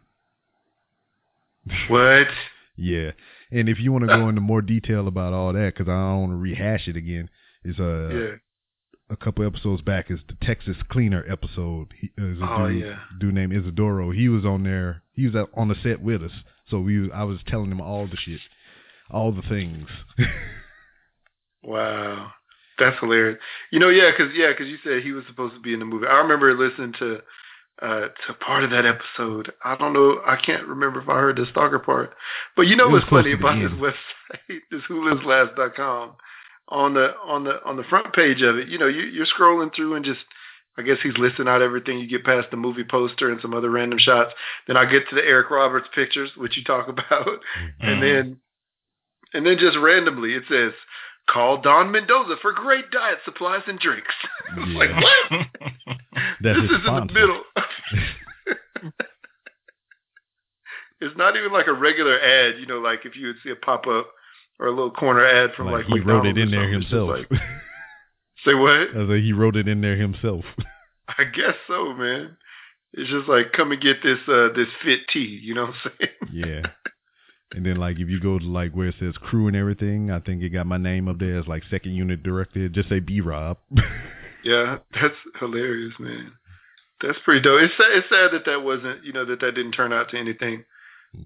What? 1.90 2.28
Yeah, 2.76 3.12
and 3.52 3.70
if 3.70 3.80
you 3.80 3.92
want 3.92 4.02
to 4.02 4.08
go 4.08 4.30
into 4.30 4.42
more 4.42 4.64
detail 4.64 5.08
about 5.08 5.32
all 5.32 5.54
that, 5.54 5.76
because 5.76 5.88
I 5.88 5.92
don't 5.92 6.22
want 6.22 6.32
to 6.32 6.38
rehash 6.38 6.88
it 6.88 6.98
again, 6.98 7.30
is 7.64 7.80
uh 7.80 8.10
yeah. 8.10 8.32
a 9.12 9.16
couple 9.16 9.46
episodes 9.46 9.84
back 9.84 10.10
is 10.10 10.22
the 10.28 10.34
Texas 10.44 10.76
Cleaner 10.90 11.24
episode. 11.32 11.90
He, 12.02 12.10
uh, 12.20 12.26
is 12.30 12.40
a 12.40 12.50
Oh, 12.52 12.68
dude, 12.68 12.84
yeah. 12.84 12.96
dude 13.20 13.36
named 13.36 13.54
Isidoro. 13.54 14.10
He 14.10 14.28
was 14.28 14.44
on 14.44 14.64
there. 14.64 15.04
He 15.12 15.28
was 15.28 15.36
out 15.36 15.52
on 15.54 15.68
the 15.68 15.76
set 15.84 16.02
with 16.02 16.24
us, 16.24 16.32
so 16.68 16.80
we 16.80 17.12
I 17.12 17.26
was 17.26 17.42
telling 17.46 17.70
him 17.70 17.80
all 17.80 18.08
the 18.08 18.18
shit, 18.18 18.42
all 19.12 19.32
the 19.32 19.44
things. 19.44 19.88
Wow. 21.64 22.32
That's 22.80 23.00
hilarious. 23.00 23.40
You 23.72 23.80
know, 23.80 23.90
yeah, 23.90 24.12
because 24.12 24.34
yeah, 24.36 24.52
cause 24.58 24.68
you 24.68 24.78
said 24.84 25.04
he 25.04 25.12
was 25.12 25.24
supposed 25.28 25.54
to 25.54 25.62
be 25.62 25.74
in 25.74 25.80
the 25.80 25.86
movie. 25.86 26.08
I 26.08 26.18
remember 26.18 26.54
listening 26.58 26.94
to 27.00 27.20
uh 27.82 28.08
to 28.28 28.34
part 28.40 28.64
of 28.64 28.70
that 28.72 28.86
episode. 28.86 29.52
I 29.64 29.76
don't 29.76 29.94
know. 29.94 30.22
I 30.26 30.36
can't 30.36 30.68
remember 30.68 31.02
if 31.02 31.10
I 31.10 31.14
heard 31.16 31.38
the 31.38 31.46
stalker 31.52 31.80
part. 31.80 32.14
But 32.56 32.68
you 32.68 32.76
know 32.76 32.88
what's 32.90 33.08
funny 33.10 33.32
about 33.34 33.60
this 33.60 33.72
website, 33.72 34.60
this 34.72 34.82
wholiveslast.com. 34.90 36.14
On 36.70 36.94
the 36.94 37.14
on 37.26 37.44
the 37.44 37.62
on 37.66 37.76
the 37.78 37.84
front 37.84 38.14
page 38.14 38.42
of 38.42 38.58
it, 38.58 38.70
you 38.70 38.78
know, 38.78 38.88
you, 38.88 39.02
you're 39.04 39.26
scrolling 39.26 39.74
through 39.76 39.96
and 39.96 40.06
just 40.06 40.22
I 40.78 40.82
guess 40.82 40.98
he's 41.04 41.18
listing 41.18 41.48
out 41.48 41.62
everything. 41.62 42.00
You 42.00 42.08
get 42.08 42.24
past 42.24 42.48
the 42.52 42.58
movie 42.58 42.86
poster 42.90 43.30
and 43.32 43.40
some 43.42 43.54
other 43.54 43.70
random 43.70 44.00
shots. 44.00 44.34
Then 44.66 44.78
I 44.78 44.86
get 44.86 45.08
to 45.10 45.16
the 45.16 45.24
Eric 45.26 45.50
Roberts 45.52 45.88
pictures, 45.94 46.32
which 46.38 46.56
you 46.58 46.64
talk 46.64 46.88
about, 46.90 47.28
and 47.82 47.98
Mhm. 47.98 48.02
then 48.02 48.38
and 49.34 49.46
then 49.46 49.58
just 49.60 49.78
randomly 49.78 50.34
it 50.36 50.44
says, 50.48 50.74
"Call 51.30 51.62
Don 51.62 51.92
Mendoza 51.92 52.36
for 52.42 52.52
great 52.52 52.92
diet 52.92 53.20
supplies 53.26 53.64
and 53.68 53.80
drinks." 53.80 54.14
It's 54.58 54.78
like 54.78 54.92
what? 54.92 55.48
That's 56.42 56.60
this 56.62 56.70
his 56.72 56.80
is 56.82 56.88
in 56.88 57.08
the 57.08 57.14
middle. 57.14 57.42
it's 61.02 61.18
not 61.18 61.36
even 61.36 61.52
like 61.52 61.68
a 61.68 61.74
regular 61.74 62.20
ad, 62.20 62.60
you 62.60 62.66
know, 62.66 62.80
like 62.80 63.06
if 63.06 63.16
you 63.16 63.28
would 63.28 63.38
see 63.44 63.50
a 63.50 63.56
pop 63.56 63.88
up 63.88 64.08
or 64.60 64.68
a 64.68 64.70
little 64.72 64.92
corner 64.92 65.26
ad 65.26 65.52
from 65.56 65.68
Like, 65.68 65.86
like, 65.90 65.94
he 65.94 66.00
wrote 66.00 66.26
it 66.26 66.38
in 66.38 66.52
there 66.52 66.64
something. 66.72 66.82
It's 66.82 66.90
just 66.90 66.94
himself. 66.94 67.26
like- 67.32 67.42
say 68.46 68.54
what? 68.54 68.96
I 68.96 69.00
like, 69.04 69.24
he 69.24 69.34
wrote 69.34 69.56
it 69.56 69.68
in 69.68 69.82
there 69.82 69.96
himself. 69.98 70.46
I 71.08 71.24
guess 71.26 71.56
so, 71.68 71.94
man. 71.94 72.38
It's 72.94 73.10
just 73.10 73.28
like 73.28 73.52
come 73.54 73.72
and 73.72 73.82
get 73.82 74.04
this 74.04 74.20
uh 74.28 74.50
this 74.56 74.68
fit 74.84 75.02
tea, 75.12 75.40
you 75.42 75.56
know 75.56 75.66
what 75.66 75.76
I'm 75.84 75.92
saying? 76.00 76.12
yeah. 76.48 76.62
And 77.54 77.66
then 77.66 77.78
like 77.78 78.00
if 78.00 78.10
you 78.10 78.20
go 78.20 78.40
to 78.40 78.46
like 78.46 78.74
where 78.74 78.88
it 78.88 78.96
says 79.00 79.14
crew 79.18 79.48
and 79.48 79.56
everything, 79.56 80.10
I 80.12 80.20
think 80.20 80.42
it 80.42 80.50
got 80.50 80.66
my 80.66 80.78
name 80.78 81.08
up 81.08 81.20
there 81.20 81.40
as 81.40 81.48
like 81.48 81.64
second 81.70 81.94
unit 81.94 82.24
director. 82.24 82.68
Just 82.68 82.90
say 82.90 83.00
B 83.00 83.22
Rob. 83.22 83.58
Yeah, 84.44 84.80
that's 84.94 85.16
hilarious, 85.40 85.94
man. 86.00 86.34
That's 87.02 87.18
pretty 87.24 87.42
dope. 87.42 87.62
It's 87.62 87.74
sad, 87.78 87.92
it's 87.94 88.10
sad 88.10 88.32
that 88.34 88.46
that 88.46 88.62
wasn't, 88.62 89.04
you 89.06 89.14
know, 89.14 89.26
that 89.26 89.40
that 89.40 89.56
didn't 89.56 89.72
turn 89.72 89.94
out 89.94 90.10
to 90.10 90.20
anything, 90.20 90.66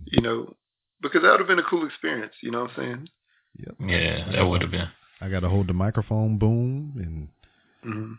you 0.06 0.22
know, 0.22 0.56
because 1.02 1.24
that 1.24 1.32
would 1.32 1.40
have 1.40 1.48
been 1.48 1.60
a 1.60 1.64
cool 1.64 1.86
experience. 1.86 2.34
You 2.42 2.52
know 2.52 2.62
what 2.62 2.72
I'm 2.78 2.84
saying? 2.84 3.10
yep. 3.58 3.76
Yeah, 3.80 4.32
that 4.34 4.48
would 4.48 4.62
have 4.62 4.72
been. 4.72 4.88
I 5.20 5.30
got 5.30 5.40
to 5.40 5.50
hold 5.50 5.68
the 5.68 5.74
microphone 5.74 6.38
boom 6.38 6.94
and 6.98 7.30
hmm 7.84 8.14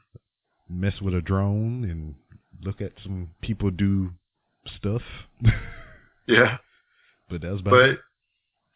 mess 0.69 1.01
with 1.01 1.15
a 1.15 1.21
drone 1.21 1.85
and 1.85 2.15
look 2.63 2.81
at 2.81 2.93
some 3.03 3.31
people 3.41 3.71
do 3.71 4.11
stuff. 4.77 5.03
Yeah, 6.27 6.59
but 7.29 7.41
that 7.43 7.53
was 7.53 7.61
about 7.61 7.71
but 7.71 7.89
it. 7.91 7.99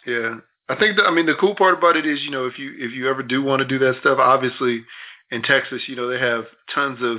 yeah, 0.06 0.34
I 0.68 0.78
think 0.78 0.96
that 0.96 1.04
I 1.04 1.14
mean 1.14 1.26
the 1.26 1.34
cool 1.38 1.54
part 1.54 1.76
about 1.76 1.96
it 1.96 2.06
is, 2.06 2.20
you 2.22 2.30
know, 2.30 2.46
if 2.46 2.58
you 2.58 2.72
if 2.78 2.92
you 2.92 3.08
ever 3.08 3.22
do 3.22 3.42
want 3.42 3.60
to 3.60 3.68
do 3.68 3.78
that 3.80 3.96
stuff, 4.00 4.18
obviously 4.18 4.84
in 5.30 5.42
Texas, 5.42 5.82
you 5.86 5.96
know, 5.96 6.08
they 6.08 6.18
have 6.18 6.44
tons 6.74 6.98
of 7.02 7.18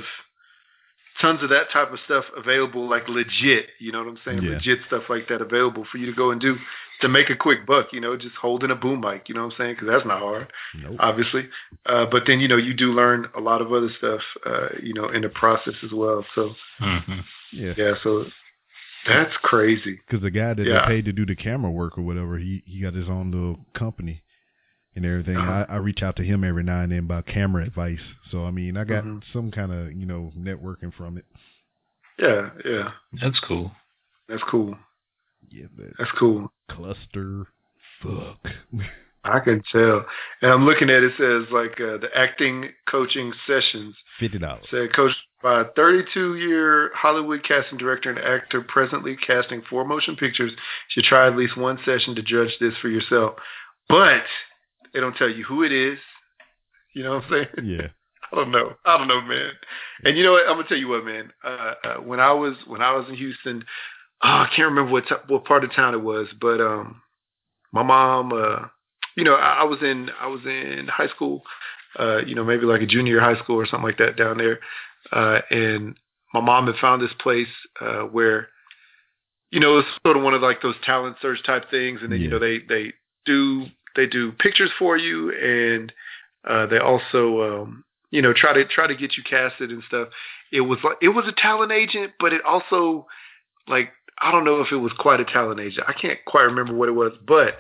tons 1.22 1.44
of 1.44 1.50
that 1.50 1.72
type 1.72 1.92
of 1.92 2.00
stuff 2.06 2.26
available, 2.36 2.90
like 2.90 3.08
legit. 3.08 3.68
You 3.80 3.92
know 3.92 4.00
what 4.00 4.08
I'm 4.08 4.20
saying? 4.26 4.44
Yeah. 4.44 4.52
Legit 4.52 4.80
stuff 4.88 5.04
like 5.10 5.28
that 5.30 5.42
available 5.42 5.86
for 5.92 5.98
you 5.98 6.06
to 6.06 6.14
go 6.14 6.32
and 6.32 6.40
do 6.40 6.58
to 7.02 7.10
make 7.10 7.30
a 7.30 7.36
quick 7.36 7.66
buck. 7.66 7.88
You 7.92 8.02
know, 8.02 8.16
just 8.18 8.36
holding 8.36 8.72
a 8.72 8.76
boom 8.76 9.02
mic. 9.02 9.30
You 9.30 9.36
know 9.36 9.46
what 9.46 9.54
I'm 9.54 9.58
saying? 9.58 9.76
Because 9.76 9.88
that's 9.90 10.06
not 10.06 10.20
hard. 10.20 10.48
Nope. 10.76 10.96
obviously. 11.00 11.48
Uh, 11.86 12.06
but 12.10 12.24
then 12.28 12.40
you 12.40 12.48
know 12.48 12.58
you 12.58 12.74
do 12.74 12.92
learn 12.92 13.28
a 13.36 13.42
lot 13.42 13.62
of 13.62 13.72
other 13.74 13.90
stuff, 13.98 14.22
uh, 14.46 14.70
you 14.82 14.94
know, 14.94 15.10
in 15.10 15.22
the 15.22 15.30
process 15.30 15.76
as 15.84 15.92
well. 15.92 16.26
So 16.36 16.54
hmm 16.80 17.20
yeah. 17.52 17.74
yeah, 17.78 17.94
so 18.04 18.26
that's 19.08 19.34
crazy. 19.42 20.00
Because 20.08 20.22
the 20.22 20.32
guy 20.32 20.54
that 20.54 20.66
Yeah. 20.66 20.82
they 20.88 20.96
paid 20.96 21.06
to 21.06 21.12
do 21.14 21.26
the 21.26 21.36
camera 21.36 21.72
work 21.72 21.98
or 21.98 22.02
whatever, 22.02 22.38
he 22.38 22.64
he 22.66 22.82
got 22.82 22.94
his 22.94 23.10
own 23.10 23.32
little 23.32 23.66
company 23.74 24.24
and 24.96 25.06
everything. 25.06 25.38
Uh-huh. 25.38 25.66
I, 25.70 25.74
I 25.74 25.78
reach 25.78 26.02
out 26.04 26.16
to 26.18 26.24
him 26.24 26.44
every 26.44 26.64
now 26.64 26.82
and 26.82 26.92
then 26.92 27.00
about 27.00 27.26
camera 27.26 27.66
advice. 27.66 28.00
So 28.32 28.46
I 28.46 28.52
mean, 28.52 28.78
I 28.78 28.84
got 28.84 29.04
Mhm. 29.04 29.24
some 29.34 29.52
kind 29.52 29.72
of 29.72 29.92
you 29.94 30.06
know 30.06 30.32
networking 30.38 30.94
from 30.94 31.18
it. 31.18 31.26
Yeah, 32.20 32.52
yeah, 32.64 32.92
That's 33.22 33.40
cool. 33.40 33.72
that's 34.30 34.44
cool. 34.44 34.78
Yeah, 35.50 35.66
but 35.76 35.88
That's 35.98 36.12
cool. 36.12 36.52
cluster, 36.70 37.48
fuck. 38.02 38.48
I 39.26 39.40
can 39.40 39.64
tell. 39.72 40.06
And 40.42 40.52
I'm 40.52 40.66
looking 40.66 40.90
at 40.90 41.02
it, 41.02 41.14
it 41.14 41.18
says 41.18 41.52
like 41.52 41.80
uh, 41.80 41.98
the 41.98 42.10
acting 42.16 42.70
coaching 42.90 43.34
sessions. 43.48 43.96
Fifty 44.20 44.38
dollars. 44.38 44.66
Said 44.70 44.94
coached 44.94 45.16
by 45.44 45.62
a 45.62 45.66
32 45.76 46.38
year 46.38 46.92
Hollywood 46.96 47.44
casting 47.46 47.78
director 47.78 48.10
and 48.10 48.18
actor 48.18 48.62
presently 48.62 49.16
casting 49.16 49.62
four 49.70 49.86
motion 49.86 50.16
pictures. 50.16 50.54
Should 50.90 51.04
try 51.04 51.28
at 51.28 51.36
least 51.36 51.58
one 51.58 51.78
session 51.86 52.16
to 52.16 52.24
judge 52.24 52.56
this 52.60 52.74
for 52.82 52.88
yourself. 52.88 53.36
But 53.90 54.24
they 54.94 55.02
don't 55.02 55.16
tell 55.16 55.30
you 55.30 55.44
who 55.44 55.64
it 55.64 55.72
is. 55.72 56.00
You 56.96 57.04
know 57.04 57.16
what 57.16 57.26
I'm 57.26 57.30
saying? 57.30 57.68
Yeah. 57.70 57.88
I 58.32 58.36
don't 58.36 58.52
know. 58.52 58.74
I 58.86 58.98
don't 58.98 59.08
know, 59.08 59.22
man. 59.22 59.52
And 60.06 60.18
you 60.18 60.24
know 60.24 60.32
what? 60.32 60.48
I'm 60.48 60.56
gonna 60.56 60.68
tell 60.68 60.78
you 60.78 60.88
what, 60.88 61.06
man. 61.06 61.32
Uh, 61.44 61.74
uh, 61.84 61.96
when 61.98 62.20
I 62.20 62.32
was 62.32 62.56
when 62.66 62.82
I 62.82 62.96
was 62.96 63.06
in 63.10 63.16
Houston, 63.16 63.64
oh, 64.24 64.28
I 64.28 64.48
can't 64.56 64.70
remember 64.70 64.92
what 64.92 65.08
t- 65.08 65.16
what 65.28 65.46
part 65.46 65.64
of 65.64 65.74
town 65.76 65.94
it 65.94 66.02
was, 66.02 66.28
but 66.42 66.60
um, 66.60 67.02
my 67.72 67.84
mom, 67.84 68.32
uh, 68.34 68.68
you 69.16 69.24
know, 69.24 69.36
I, 69.36 69.62
I 69.62 69.64
was 69.66 69.80
in 69.84 70.10
I 70.20 70.28
was 70.28 70.42
in 70.46 70.88
high 70.88 71.10
school, 71.10 71.44
uh, 72.00 72.20
you 72.26 72.34
know, 72.34 72.44
maybe 72.44 72.66
like 72.66 72.82
a 72.82 72.88
junior 72.88 73.20
high 73.20 73.38
school 73.44 73.58
or 73.58 73.68
something 73.68 73.86
like 73.86 74.00
that 74.00 74.18
down 74.18 74.38
there, 74.38 74.60
uh, 75.12 75.40
and 75.50 75.96
my 76.34 76.42
mom 76.42 76.68
had 76.68 76.76
found 76.78 77.02
this 77.02 77.14
place 77.20 77.48
uh, 77.82 78.02
where, 78.02 78.48
you 79.52 79.60
know, 79.60 79.80
it's 79.80 79.88
sort 80.06 80.18
of 80.18 80.24
one 80.24 80.34
of 80.34 80.42
like 80.42 80.62
those 80.62 80.76
talent 80.86 81.18
search 81.22 81.44
type 81.46 81.70
things, 81.70 82.00
and 82.02 82.12
then 82.12 82.22
you 82.22 82.28
know 82.28 82.40
they 82.40 82.60
they 82.68 82.94
do 83.26 83.66
they 83.96 84.08
do 84.08 84.32
pictures 84.32 84.72
for 84.80 84.98
you, 84.98 85.32
and 85.32 85.94
uh, 86.48 86.66
they 86.66 86.80
also 86.80 87.42
um, 87.42 87.84
you 88.10 88.22
know 88.22 88.34
try 88.34 88.54
to 88.54 88.66
try 88.66 88.88
to 88.88 88.96
get 88.96 89.16
you 89.16 89.24
casted 89.24 89.70
and 89.70 89.84
stuff. 89.88 90.10
It 90.52 90.62
was 90.62 90.80
like 90.84 90.98
it 91.02 91.10
was 91.10 91.26
a 91.28 91.40
talent 91.40 91.72
agent, 91.72 92.14
but 92.20 92.34
it 92.34 92.42
also 92.44 93.06
like 93.68 93.92
I 94.20 94.32
don't 94.32 94.46
know 94.46 94.62
if 94.62 94.72
it 94.72 94.78
was 94.78 94.92
quite 94.98 95.20
a 95.20 95.26
talent 95.26 95.60
agent. 95.60 95.86
I 95.88 95.94
can't 95.94 96.20
quite 96.26 96.44
remember 96.44 96.74
what 96.74 96.90
it 96.90 96.94
was, 96.94 97.14
but 97.26 97.58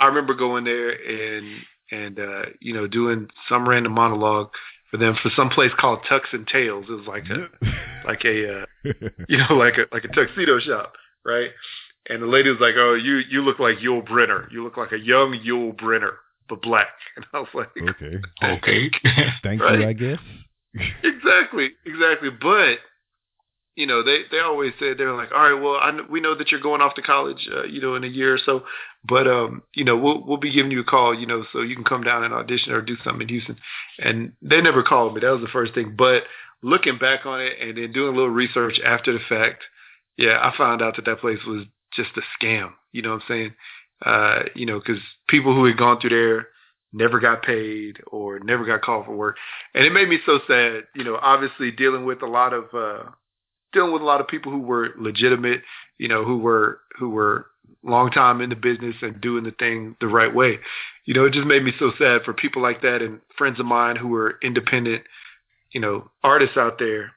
I 0.00 0.06
remember 0.06 0.34
going 0.34 0.64
there 0.64 0.90
and 0.90 1.62
and 1.90 2.18
uh, 2.18 2.46
you 2.60 2.74
know 2.74 2.86
doing 2.86 3.28
some 3.48 3.68
random 3.68 3.92
monologue 3.92 4.50
for 4.90 4.96
them 4.96 5.16
for 5.22 5.30
some 5.36 5.48
place 5.50 5.70
called 5.78 6.00
Tux 6.10 6.22
and 6.32 6.46
Tails. 6.46 6.86
It 6.88 6.92
was 6.92 7.06
like 7.06 7.24
a 7.30 7.48
like 8.06 8.24
a 8.24 8.62
uh, 8.62 8.66
you 9.28 9.38
know 9.38 9.54
like 9.54 9.74
a 9.78 9.86
like 9.92 10.04
a 10.04 10.08
tuxedo 10.08 10.58
shop, 10.60 10.94
right? 11.24 11.50
And 12.10 12.22
the 12.22 12.26
lady 12.26 12.48
was 12.50 12.60
like, 12.60 12.74
"Oh, 12.76 12.94
you 12.94 13.16
you 13.30 13.42
look 13.42 13.58
like 13.58 13.78
Yul 13.78 14.06
Brynner. 14.06 14.50
You 14.50 14.64
look 14.64 14.76
like 14.76 14.92
a 14.92 14.98
young 14.98 15.38
Yul 15.46 15.74
Brynner, 15.76 16.14
but 16.48 16.62
black." 16.62 16.88
And 17.16 17.26
I 17.34 17.38
was 17.40 17.48
like, 17.52 17.68
okay. 17.76 18.20
Okay. 18.42 18.90
Thank 19.42 19.60
Right. 19.60 19.80
you, 19.80 19.86
I 19.88 19.92
guess. 19.92 20.18
exactly, 21.02 21.70
exactly. 21.84 22.30
But 22.30 22.78
you 23.78 23.86
know, 23.86 24.02
they 24.02 24.22
they 24.32 24.40
always 24.40 24.72
said 24.80 24.98
they're 24.98 25.14
like, 25.14 25.30
all 25.30 25.52
right, 25.52 25.62
well, 25.62 25.76
I, 25.76 25.96
we 26.10 26.20
know 26.20 26.34
that 26.34 26.50
you're 26.50 26.60
going 26.60 26.80
off 26.80 26.96
to 26.96 27.02
college, 27.02 27.48
uh, 27.54 27.62
you 27.62 27.80
know, 27.80 27.94
in 27.94 28.02
a 28.02 28.08
year 28.08 28.34
or 28.34 28.38
so, 28.44 28.64
but 29.04 29.28
um, 29.28 29.62
you 29.72 29.84
know, 29.84 29.96
we'll 29.96 30.26
we'll 30.26 30.36
be 30.36 30.52
giving 30.52 30.72
you 30.72 30.80
a 30.80 30.84
call, 30.84 31.14
you 31.14 31.26
know, 31.26 31.44
so 31.52 31.60
you 31.60 31.76
can 31.76 31.84
come 31.84 32.02
down 32.02 32.24
and 32.24 32.34
audition 32.34 32.72
or 32.72 32.82
do 32.82 32.96
something 33.04 33.22
in 33.22 33.28
Houston. 33.28 33.56
And 34.00 34.32
they 34.42 34.60
never 34.60 34.82
called 34.82 35.14
me. 35.14 35.20
That 35.20 35.30
was 35.30 35.42
the 35.42 35.52
first 35.52 35.74
thing. 35.74 35.94
But 35.96 36.24
looking 36.60 36.98
back 36.98 37.24
on 37.24 37.40
it 37.40 37.52
and 37.60 37.78
then 37.78 37.92
doing 37.92 38.14
a 38.14 38.16
little 38.16 38.30
research 38.30 38.80
after 38.84 39.12
the 39.12 39.20
fact, 39.28 39.62
yeah, 40.16 40.40
I 40.42 40.52
found 40.58 40.82
out 40.82 40.96
that 40.96 41.04
that 41.04 41.20
place 41.20 41.38
was 41.46 41.64
just 41.94 42.10
a 42.16 42.44
scam. 42.44 42.72
You 42.90 43.02
know 43.02 43.10
what 43.10 43.22
I'm 43.22 43.28
saying? 43.28 43.54
Uh, 44.04 44.42
you 44.56 44.66
know, 44.66 44.80
because 44.80 45.00
people 45.28 45.54
who 45.54 45.66
had 45.66 45.78
gone 45.78 46.00
through 46.00 46.10
there 46.10 46.48
never 46.92 47.20
got 47.20 47.44
paid 47.44 47.98
or 48.08 48.40
never 48.40 48.64
got 48.64 48.82
called 48.82 49.06
for 49.06 49.14
work, 49.14 49.36
and 49.72 49.86
it 49.86 49.92
made 49.92 50.08
me 50.08 50.18
so 50.26 50.40
sad. 50.48 50.82
You 50.96 51.04
know, 51.04 51.16
obviously 51.22 51.70
dealing 51.70 52.04
with 52.04 52.22
a 52.22 52.26
lot 52.26 52.52
of 52.52 52.64
uh, 52.74 53.10
dealing 53.72 53.92
with 53.92 54.02
a 54.02 54.06
lot 54.06 54.20
of 54.20 54.28
people 54.28 54.52
who 54.52 54.60
were 54.60 54.90
legitimate. 54.98 55.62
You 55.98 56.08
know, 56.08 56.24
who 56.24 56.38
were 56.38 56.80
who 56.98 57.10
were 57.10 57.46
long 57.82 58.10
time 58.10 58.40
in 58.40 58.50
the 58.50 58.56
business 58.56 58.96
and 59.02 59.20
doing 59.20 59.44
the 59.44 59.50
thing 59.52 59.96
the 60.00 60.06
right 60.08 60.34
way. 60.34 60.58
You 61.04 61.14
know, 61.14 61.24
it 61.24 61.32
just 61.32 61.46
made 61.46 61.62
me 61.64 61.72
so 61.78 61.92
sad 61.98 62.22
for 62.24 62.32
people 62.32 62.60
like 62.62 62.82
that 62.82 63.02
and 63.02 63.20
friends 63.36 63.58
of 63.60 63.66
mine 63.66 63.96
who 63.96 64.08
were 64.08 64.38
independent, 64.42 65.02
you 65.72 65.80
know, 65.80 66.10
artists 66.22 66.56
out 66.56 66.78
there, 66.78 67.12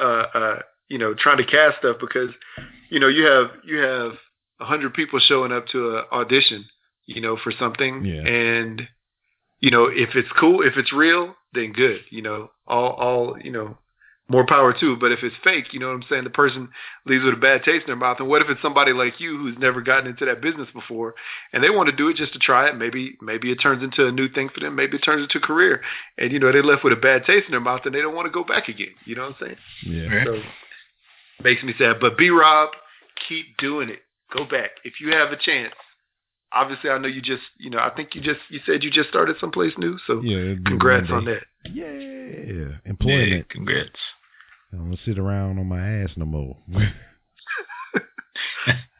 uh, 0.00 0.24
uh, 0.34 0.58
you 0.88 0.98
know, 0.98 1.14
trying 1.14 1.38
to 1.38 1.44
cast 1.46 1.78
stuff 1.78 1.96
because, 2.00 2.30
you 2.90 3.00
know, 3.00 3.08
you 3.08 3.24
have 3.24 3.50
you 3.64 3.78
have 3.78 4.12
a 4.60 4.64
hundred 4.64 4.92
people 4.94 5.18
showing 5.20 5.52
up 5.52 5.66
to 5.68 5.98
an 5.98 6.04
audition, 6.12 6.66
you 7.06 7.20
know, 7.20 7.36
for 7.42 7.52
something, 7.58 8.04
Yeah. 8.04 8.22
and 8.26 8.88
you 9.60 9.70
know, 9.70 9.86
if 9.86 10.10
it's 10.14 10.30
cool, 10.38 10.62
if 10.62 10.76
it's 10.76 10.92
real, 10.92 11.34
then 11.54 11.72
good, 11.72 12.00
you 12.10 12.22
know, 12.22 12.50
all 12.66 12.90
all 12.90 13.36
you 13.42 13.50
know, 13.52 13.78
more 14.30 14.46
power 14.46 14.72
to. 14.72 14.92
it. 14.92 15.00
But 15.00 15.12
if 15.12 15.18
it's 15.22 15.34
fake, 15.44 15.72
you 15.74 15.80
know 15.80 15.88
what 15.88 15.96
I'm 15.96 16.04
saying, 16.08 16.24
the 16.24 16.30
person 16.30 16.68
leaves 17.04 17.24
with 17.24 17.34
a 17.34 17.36
bad 17.36 17.64
taste 17.64 17.82
in 17.82 17.86
their 17.88 17.96
mouth. 17.96 18.18
And 18.20 18.28
what 18.28 18.40
if 18.40 18.48
it's 18.48 18.62
somebody 18.62 18.92
like 18.92 19.20
you 19.20 19.36
who's 19.36 19.58
never 19.58 19.82
gotten 19.82 20.06
into 20.08 20.24
that 20.24 20.40
business 20.40 20.68
before, 20.72 21.14
and 21.52 21.62
they 21.62 21.70
want 21.70 21.90
to 21.90 21.96
do 21.96 22.08
it 22.08 22.16
just 22.16 22.32
to 22.34 22.38
try 22.38 22.68
it? 22.68 22.76
Maybe 22.76 23.16
maybe 23.20 23.50
it 23.50 23.56
turns 23.56 23.82
into 23.82 24.06
a 24.06 24.12
new 24.12 24.28
thing 24.28 24.48
for 24.54 24.60
them. 24.60 24.76
Maybe 24.76 24.96
it 24.96 25.00
turns 25.00 25.22
into 25.22 25.38
a 25.38 25.46
career, 25.46 25.82
and 26.16 26.32
you 26.32 26.38
know 26.38 26.52
they 26.52 26.62
left 26.62 26.84
with 26.84 26.92
a 26.92 26.96
bad 26.96 27.24
taste 27.26 27.46
in 27.46 27.50
their 27.50 27.60
mouth, 27.60 27.82
and 27.84 27.94
they 27.94 28.00
don't 28.00 28.14
want 28.14 28.26
to 28.26 28.32
go 28.32 28.44
back 28.44 28.68
again. 28.68 28.94
You 29.04 29.16
know 29.16 29.22
what 29.30 29.36
I'm 29.42 29.46
saying? 29.46 29.56
Yeah. 29.84 30.24
So 30.24 30.40
makes 31.42 31.62
me 31.62 31.74
sad. 31.78 31.96
But 32.00 32.16
B 32.16 32.30
Rob, 32.30 32.70
keep 33.28 33.56
doing 33.58 33.88
it. 33.90 34.00
Go 34.32 34.44
back 34.44 34.70
if 34.84 35.00
you 35.00 35.10
have 35.12 35.32
a 35.32 35.36
chance. 35.36 35.74
Obviously, 36.52 36.90
I 36.90 36.98
know 36.98 37.06
you 37.06 37.22
just, 37.22 37.42
you 37.58 37.70
know, 37.70 37.78
I 37.78 37.90
think 37.90 38.14
you 38.16 38.20
just, 38.20 38.40
you 38.48 38.58
said 38.66 38.82
you 38.82 38.90
just 38.90 39.08
started 39.08 39.36
someplace 39.40 39.72
new. 39.78 39.98
So 40.08 40.20
Yeah. 40.20 40.54
congrats 40.66 41.06
on 41.08 41.24
that. 41.26 41.42
Yeah. 41.64 41.86
Yeah, 41.92 42.72
Employment. 42.86 43.48
congrats. 43.50 43.90
I 44.72 44.76
don't 44.76 44.98
sit 45.04 45.18
around 45.18 45.58
on 45.58 45.66
my 45.66 46.02
ass 46.02 46.10
no 46.16 46.24
more. 46.24 46.56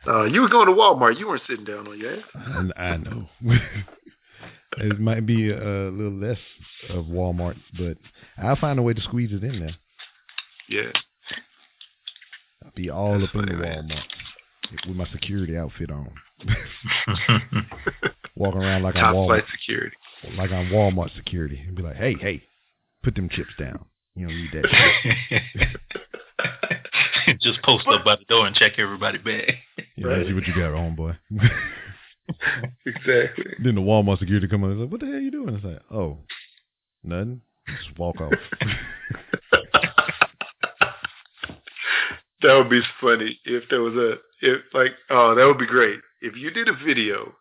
Uh, 0.06 0.24
you 0.24 0.40
were 0.40 0.48
going 0.48 0.66
to 0.66 0.72
Walmart. 0.72 1.18
You 1.18 1.28
weren't 1.28 1.42
sitting 1.46 1.64
down 1.66 1.86
on 1.86 1.98
your 1.98 2.14
ass. 2.16 2.24
And 2.34 2.72
I 2.74 2.96
know. 2.96 3.28
it 4.78 4.98
might 4.98 5.26
be 5.26 5.50
a 5.50 5.54
little 5.54 6.18
less 6.18 6.38
of 6.88 7.04
Walmart, 7.04 7.56
but 7.78 7.98
I'll 8.42 8.56
find 8.56 8.78
a 8.78 8.82
way 8.82 8.94
to 8.94 9.00
squeeze 9.02 9.30
it 9.30 9.44
in 9.44 9.60
there. 9.60 9.76
Yeah. 10.70 10.90
I'll 12.64 12.72
be 12.74 12.88
all 12.88 13.20
That's 13.20 13.28
up 13.34 13.42
in 13.42 13.58
the. 13.58 13.62
Walmart 13.62 14.02
with 14.86 14.96
my 14.96 15.06
security 15.12 15.56
outfit 15.56 15.90
on, 15.90 16.08
walking 18.36 18.60
around 18.62 18.82
like 18.82 18.94
Top 18.94 19.06
I'm 19.06 19.14
Walmart, 19.14 19.42
security. 19.50 19.96
like 20.36 20.50
I'm 20.50 20.70
Walmart 20.70 21.14
security, 21.16 21.60
and 21.66 21.76
be 21.76 21.82
like, 21.82 21.96
"Hey, 21.96 22.14
hey, 22.20 22.42
put 23.02 23.14
them 23.14 23.28
chips 23.28 23.50
down." 23.58 23.84
You 24.14 24.26
don't 24.26 24.36
need 24.36 24.50
that 24.52 24.68
shit. 27.28 27.40
Just 27.40 27.62
post 27.62 27.86
up 27.88 28.04
by 28.04 28.16
the 28.16 28.24
door 28.24 28.46
and 28.46 28.56
check 28.56 28.72
everybody 28.78 29.18
back. 29.18 29.54
Yeah, 29.96 30.06
right. 30.06 30.26
see 30.26 30.32
what 30.32 30.46
you 30.46 30.54
got, 30.54 30.72
homeboy. 30.72 31.16
exactly. 32.86 33.44
Then 33.62 33.76
the 33.76 33.80
Walmart 33.80 34.18
security 34.18 34.48
come 34.48 34.64
in 34.64 34.72
and 34.72 34.80
like, 34.80 34.90
"What 34.90 35.00
the 35.00 35.06
hell 35.06 35.14
are 35.16 35.20
you 35.20 35.30
doing?" 35.30 35.54
It's 35.54 35.64
like, 35.64 35.80
"Oh, 35.90 36.18
nothing. 37.04 37.40
Just 37.66 37.98
walk 37.98 38.20
off." 38.20 38.32
that 42.42 42.54
would 42.56 42.70
be 42.70 42.80
funny 43.00 43.38
if 43.44 43.64
there 43.70 43.82
was 43.82 43.94
a 43.94 44.14
if 44.40 44.62
like 44.72 44.92
oh 45.10 45.34
that 45.34 45.46
would 45.46 45.58
be 45.58 45.66
great 45.66 46.00
if 46.22 46.36
you 46.36 46.50
did 46.50 46.68
a 46.68 46.72
video 46.84 47.34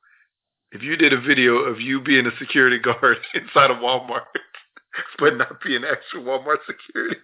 if 0.71 0.83
you 0.83 0.97
did 0.97 1.13
a 1.13 1.21
video 1.21 1.55
of 1.55 1.79
you 1.79 2.01
being 2.01 2.25
a 2.25 2.37
security 2.37 2.79
guard 2.79 3.17
inside 3.33 3.71
of 3.71 3.77
Walmart 3.77 4.25
but 5.19 5.37
not 5.37 5.61
be 5.63 5.75
an 5.75 5.83
actual 5.85 6.23
Walmart 6.23 6.59
security. 6.65 7.17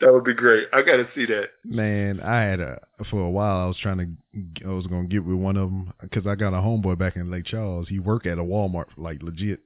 that 0.00 0.12
would 0.12 0.24
be 0.24 0.34
great. 0.34 0.68
I 0.72 0.82
got 0.82 0.96
to 0.96 1.08
see 1.14 1.26
that. 1.26 1.48
Man, 1.64 2.20
I 2.20 2.42
had 2.42 2.60
a 2.60 2.80
for 3.10 3.20
a 3.20 3.30
while. 3.30 3.64
I 3.64 3.66
was 3.66 3.78
trying 3.80 3.98
to. 3.98 4.66
I 4.66 4.72
was 4.72 4.86
gonna 4.86 5.08
get 5.08 5.24
with 5.24 5.36
one 5.36 5.56
of 5.56 5.70
them 5.70 5.92
because 6.00 6.26
I 6.26 6.34
got 6.34 6.54
a 6.54 6.58
homeboy 6.58 6.98
back 6.98 7.16
in 7.16 7.30
Lake 7.30 7.46
Charles. 7.46 7.88
He 7.88 7.98
worked 7.98 8.26
at 8.26 8.38
a 8.38 8.42
Walmart, 8.42 8.86
like 8.96 9.22
legit. 9.22 9.60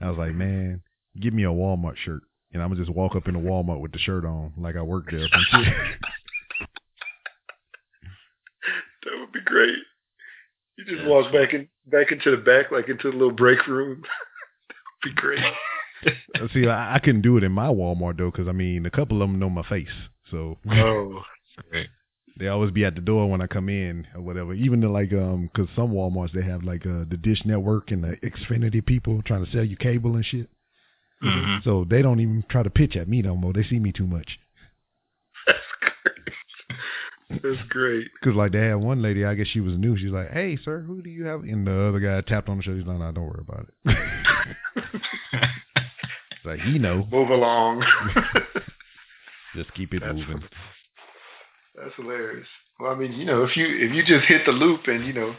I 0.00 0.08
was 0.08 0.18
like, 0.18 0.30
mm-hmm. 0.30 0.38
man, 0.38 0.82
give 1.20 1.34
me 1.34 1.44
a 1.44 1.48
Walmart 1.48 1.96
shirt, 1.96 2.22
and 2.52 2.62
I'm 2.62 2.70
gonna 2.70 2.80
just 2.80 2.94
walk 2.94 3.16
up 3.16 3.28
in 3.28 3.34
the 3.34 3.40
Walmart 3.40 3.80
with 3.80 3.92
the 3.92 3.98
shirt 3.98 4.24
on, 4.24 4.52
like 4.56 4.76
I 4.76 4.82
worked 4.82 5.10
there. 5.10 5.28
that 9.02 9.12
would 9.18 9.32
be 9.32 9.40
great. 9.44 9.76
You 10.76 10.84
just 10.96 11.06
walk 11.06 11.32
back 11.32 11.52
in 11.52 11.68
back 11.86 12.12
into 12.12 12.30
the 12.30 12.38
back, 12.38 12.70
like 12.70 12.88
into 12.88 13.10
the 13.10 13.16
little 13.16 13.32
break 13.32 13.66
room. 13.66 14.02
be 15.04 15.12
great. 15.14 15.40
See, 16.52 16.66
I, 16.66 16.96
I 16.96 16.98
couldn't 16.98 17.22
do 17.22 17.36
it 17.36 17.44
in 17.44 17.52
my 17.52 17.68
Walmart 17.68 18.18
though, 18.18 18.30
because 18.30 18.48
I 18.48 18.52
mean, 18.52 18.86
a 18.86 18.90
couple 18.90 19.22
of 19.22 19.28
them 19.28 19.38
know 19.38 19.50
my 19.50 19.66
face, 19.68 19.88
so. 20.30 20.58
Oh. 20.70 21.22
They 22.38 22.48
always 22.48 22.70
be 22.70 22.86
at 22.86 22.94
the 22.94 23.02
door 23.02 23.28
when 23.28 23.42
I 23.42 23.46
come 23.46 23.68
in 23.68 24.06
or 24.14 24.22
whatever. 24.22 24.54
Even 24.54 24.80
the 24.80 24.88
like, 24.88 25.12
um, 25.12 25.50
because 25.52 25.68
some 25.76 25.92
WalMarts 25.92 26.32
they 26.32 26.42
have 26.42 26.64
like 26.64 26.86
uh, 26.86 27.04
the 27.06 27.18
Dish 27.20 27.42
Network 27.44 27.90
and 27.90 28.02
the 28.02 28.16
Xfinity 28.24 28.84
people 28.84 29.20
trying 29.26 29.44
to 29.44 29.52
sell 29.52 29.62
you 29.62 29.76
cable 29.76 30.14
and 30.14 30.24
shit. 30.24 30.48
Mm-hmm. 31.22 31.68
So 31.68 31.84
they 31.88 32.00
don't 32.00 32.20
even 32.20 32.42
try 32.48 32.62
to 32.62 32.70
pitch 32.70 32.96
at 32.96 33.08
me 33.08 33.20
no 33.20 33.36
more. 33.36 33.52
They 33.52 33.62
see 33.62 33.78
me 33.78 33.92
too 33.92 34.06
much. 34.06 34.38
That's 35.46 35.58
great. 35.80 37.42
That's 37.42 37.68
great. 37.68 38.06
Because 38.18 38.36
like 38.36 38.52
they 38.52 38.68
had 38.68 38.76
one 38.76 39.02
lady, 39.02 39.26
I 39.26 39.34
guess 39.34 39.48
she 39.48 39.60
was 39.60 39.76
new. 39.76 39.98
She's 39.98 40.10
like, 40.10 40.30
"Hey, 40.30 40.58
sir, 40.64 40.80
who 40.80 41.02
do 41.02 41.10
you 41.10 41.26
have?" 41.26 41.40
And 41.42 41.66
the 41.66 41.88
other 41.88 42.00
guy 42.00 42.22
tapped 42.22 42.48
on 42.48 42.56
the 42.56 42.62
shoulder. 42.62 42.78
He's 42.78 42.88
like, 42.88 42.98
"No, 42.98 43.12
don't 43.12 43.26
worry 43.26 43.44
about 43.46 43.66
it." 43.84 44.79
Like 46.44 46.60
he 46.60 46.78
know. 46.78 47.06
Move 47.10 47.30
along. 47.30 47.84
just 49.56 49.74
keep 49.74 49.92
it 49.92 50.02
that's, 50.04 50.14
moving. 50.14 50.42
That's 51.76 51.94
hilarious. 51.96 52.46
Well, 52.78 52.92
I 52.92 52.94
mean, 52.94 53.12
you 53.12 53.24
know, 53.24 53.44
if 53.44 53.56
you 53.56 53.66
if 53.66 53.94
you 53.94 54.04
just 54.04 54.26
hit 54.26 54.42
the 54.46 54.52
loop 54.52 54.82
and 54.86 55.06
you 55.06 55.12
know, 55.12 55.34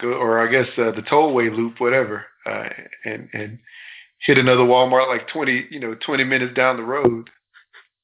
go 0.00 0.08
or 0.08 0.46
I 0.46 0.50
guess 0.50 0.68
uh, 0.76 0.92
the 0.92 1.02
tollway 1.02 1.54
loop, 1.54 1.80
whatever, 1.80 2.24
uh, 2.46 2.68
and 3.04 3.28
and 3.32 3.58
hit 4.20 4.38
another 4.38 4.62
Walmart 4.62 5.08
like 5.08 5.28
twenty, 5.28 5.66
you 5.70 5.80
know, 5.80 5.94
twenty 6.04 6.24
minutes 6.24 6.54
down 6.54 6.76
the 6.76 6.82
road, 6.82 7.30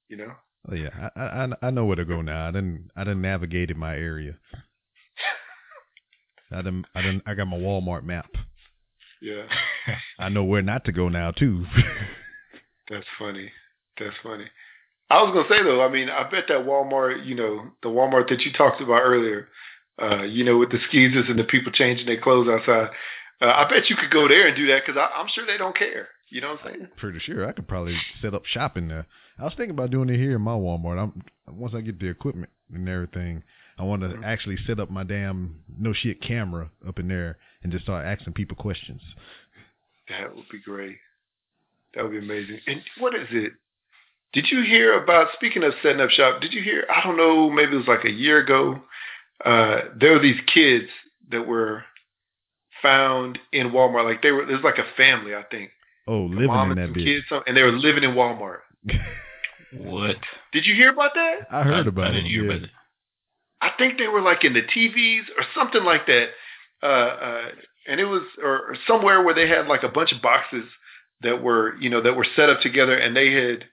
you 0.09 0.17
know. 0.17 0.33
Oh 0.71 0.75
yeah, 0.75 1.11
I 1.17 1.21
I 1.21 1.49
I 1.63 1.71
know 1.71 1.85
where 1.85 1.97
to 1.97 2.05
go 2.05 2.23
now. 2.23 2.49
I 2.49 2.53
didn't 2.53 2.91
I 2.97 3.05
didn't 3.05 3.23
navigate 3.23 3.71
in 3.71 3.79
my 3.79 3.95
area. 3.95 4.37
I 6.53 6.57
didn't 6.57 6.87
I 6.95 7.03
didn't 7.03 7.23
I 7.27 7.35
got 7.35 7.47
my 7.47 7.57
Walmart 7.57 8.05
map. 8.05 8.31
Yeah. 9.21 9.45
I 10.19 10.29
know 10.29 10.45
where 10.45 10.63
not 10.63 10.85
to 10.87 10.93
go 10.93 11.09
now 11.09 11.31
too. 11.31 11.67
That's 12.89 13.07
funny. 13.19 13.51
That's 13.99 14.17
funny. 14.23 14.47
I 15.09 15.23
was 15.23 15.33
gonna 15.33 15.49
say 15.49 15.63
though, 15.63 15.85
I 15.85 15.91
mean, 15.91 16.11
I 16.11 16.29
bet 16.29 16.45
that 16.49 16.67
Walmart, 16.67 17.25
you 17.25 17.35
know, 17.35 17.71
the 17.83 17.89
Walmart 17.89 18.29
that 18.29 18.41
you 18.41 18.53
talked 18.53 18.81
about 18.81 19.03
earlier, 19.03 19.49
uh, 20.01 20.23
you 20.23 20.45
know, 20.45 20.59
with 20.59 20.71
the 20.71 20.79
skeezers 20.89 21.29
and 21.29 21.39
the 21.39 21.45
people 21.45 21.73
changing 21.73 22.07
their 22.07 22.21
clothes 22.21 22.49
outside, 22.49 22.91
uh, 23.41 23.47
I 23.47 23.69
bet 23.69 23.89
you 23.89 23.97
could 23.97 24.11
go 24.11 24.29
there 24.29 24.47
and 24.47 24.57
do 24.57 24.67
that 24.69 24.83
because 24.85 25.01
I'm 25.17 25.29
sure 25.35 25.47
they 25.47 25.59
don't 25.59 25.77
care. 25.77 26.09
You 26.29 26.41
know 26.41 26.53
what 26.53 26.61
I'm 26.65 26.75
saying? 26.75 26.89
Pretty 26.97 27.21
sure 27.21 27.49
I 27.49 27.53
could 27.53 27.69
probably 27.69 27.97
set 28.21 28.35
up 28.35 28.45
shop 28.47 28.77
in 28.77 28.89
there. 28.89 29.07
I 29.39 29.45
was 29.45 29.55
thinking 29.57 29.71
about 29.71 29.91
doing 29.91 30.09
it 30.09 30.17
here 30.17 30.35
in 30.35 30.43
my 30.43 30.53
Walmart. 30.53 30.99
I'm 30.99 31.23
once 31.47 31.75
I 31.77 31.83
get 31.83 32.01
the 32.01 32.09
equipment 32.09 32.51
and 32.75 32.89
everything, 32.89 33.45
I 33.79 33.85
want 33.85 34.03
to 34.03 34.09
mm-hmm. 34.09 34.25
actually 34.25 34.57
set 34.67 34.81
up 34.81 34.91
my 34.91 35.05
damn 35.05 35.61
no 35.79 35.93
shit 35.93 36.21
camera 36.21 36.71
up 36.87 36.99
in 36.99 37.07
there 37.07 37.39
and 37.63 37.71
just 37.71 37.85
start 37.85 38.07
asking 38.07 38.33
people 38.33 38.57
questions. 38.57 39.03
That 40.09 40.35
would 40.35 40.49
be 40.51 40.59
great. 40.59 40.97
That 41.97 42.05
would 42.05 42.13
be 42.13 42.19
amazing. 42.19 42.61
And 42.67 42.83
what 42.99 43.15
is 43.15 43.27
it? 43.31 43.53
Did 44.35 44.47
you 44.51 44.63
hear 44.63 45.03
about 45.03 45.29
speaking 45.35 45.65
of 45.65 45.73
setting 45.83 46.01
up 46.01 46.11
shop? 46.11 46.43
Did 46.43 46.53
you 46.53 46.63
hear? 46.63 46.87
I 46.95 47.03
don't 47.03 47.17
know. 47.17 47.49
Maybe 47.49 47.73
it 47.73 47.77
was 47.77 47.89
like 47.89 48.05
a 48.05 48.11
year 48.11 48.39
ago. 48.39 48.83
Uh, 49.43 49.81
there 49.99 50.13
were 50.13 50.19
these 50.19 50.41
kids 50.53 50.89
that 51.31 51.47
were 51.47 51.85
found 52.83 53.39
in 53.51 53.71
Walmart. 53.71 54.05
Like 54.05 54.23
they 54.23 54.31
were. 54.31 54.45
There's 54.45 54.63
like 54.63 54.79
a 54.79 54.95
family, 54.97 55.35
I 55.35 55.43
think. 55.51 55.71
Oh, 56.07 56.25
living 56.25 56.49
mom 56.49 56.71
in 56.73 56.79
and 56.79 56.95
that 56.95 56.99
bitch. 56.99 57.05
Kids, 57.05 57.43
and 57.47 57.57
they 57.57 57.63
were 57.63 57.73
living 57.73 58.05
in 58.05 58.11
Walmart. 58.11 58.59
what? 59.73 60.17
Did 60.53 60.67
you 60.67 60.75
hear 60.75 60.91
about 60.93 61.13
that? 61.15 61.47
I 61.51 61.63
heard 61.63 61.87
I, 61.87 61.89
about 61.89 62.15
I 62.15 62.19
it. 62.19 62.27
yeah. 62.27 62.43
About 62.43 62.63
it. 62.63 62.71
I 63.63 63.71
think 63.79 63.97
they 63.97 64.07
were 64.07 64.21
like 64.21 64.45
in 64.45 64.53
the 64.53 64.63
TVs 64.63 65.25
or 65.39 65.45
something 65.55 65.83
like 65.83 66.07
that. 66.07 66.27
Uh, 66.83 66.87
uh, 66.87 67.49
and 67.89 68.01
it 68.01 68.05
was 68.05 68.23
or, 68.43 68.73
or 68.73 68.77
somewhere 68.87 69.23
where 69.23 69.35
they 69.35 69.49
had 69.49 69.67
like 69.67 69.83
a 69.83 69.89
bunch 69.89 70.13
of 70.13 70.21
boxes 70.21 70.65
that 71.23 71.43
were 71.43 71.77
you 71.77 71.91
know 71.91 72.03
that 72.03 72.17
were 72.17 72.27
set 72.37 72.51
up 72.51 72.61
together, 72.61 72.97
and 72.97 73.17
they 73.17 73.33
had 73.33 73.65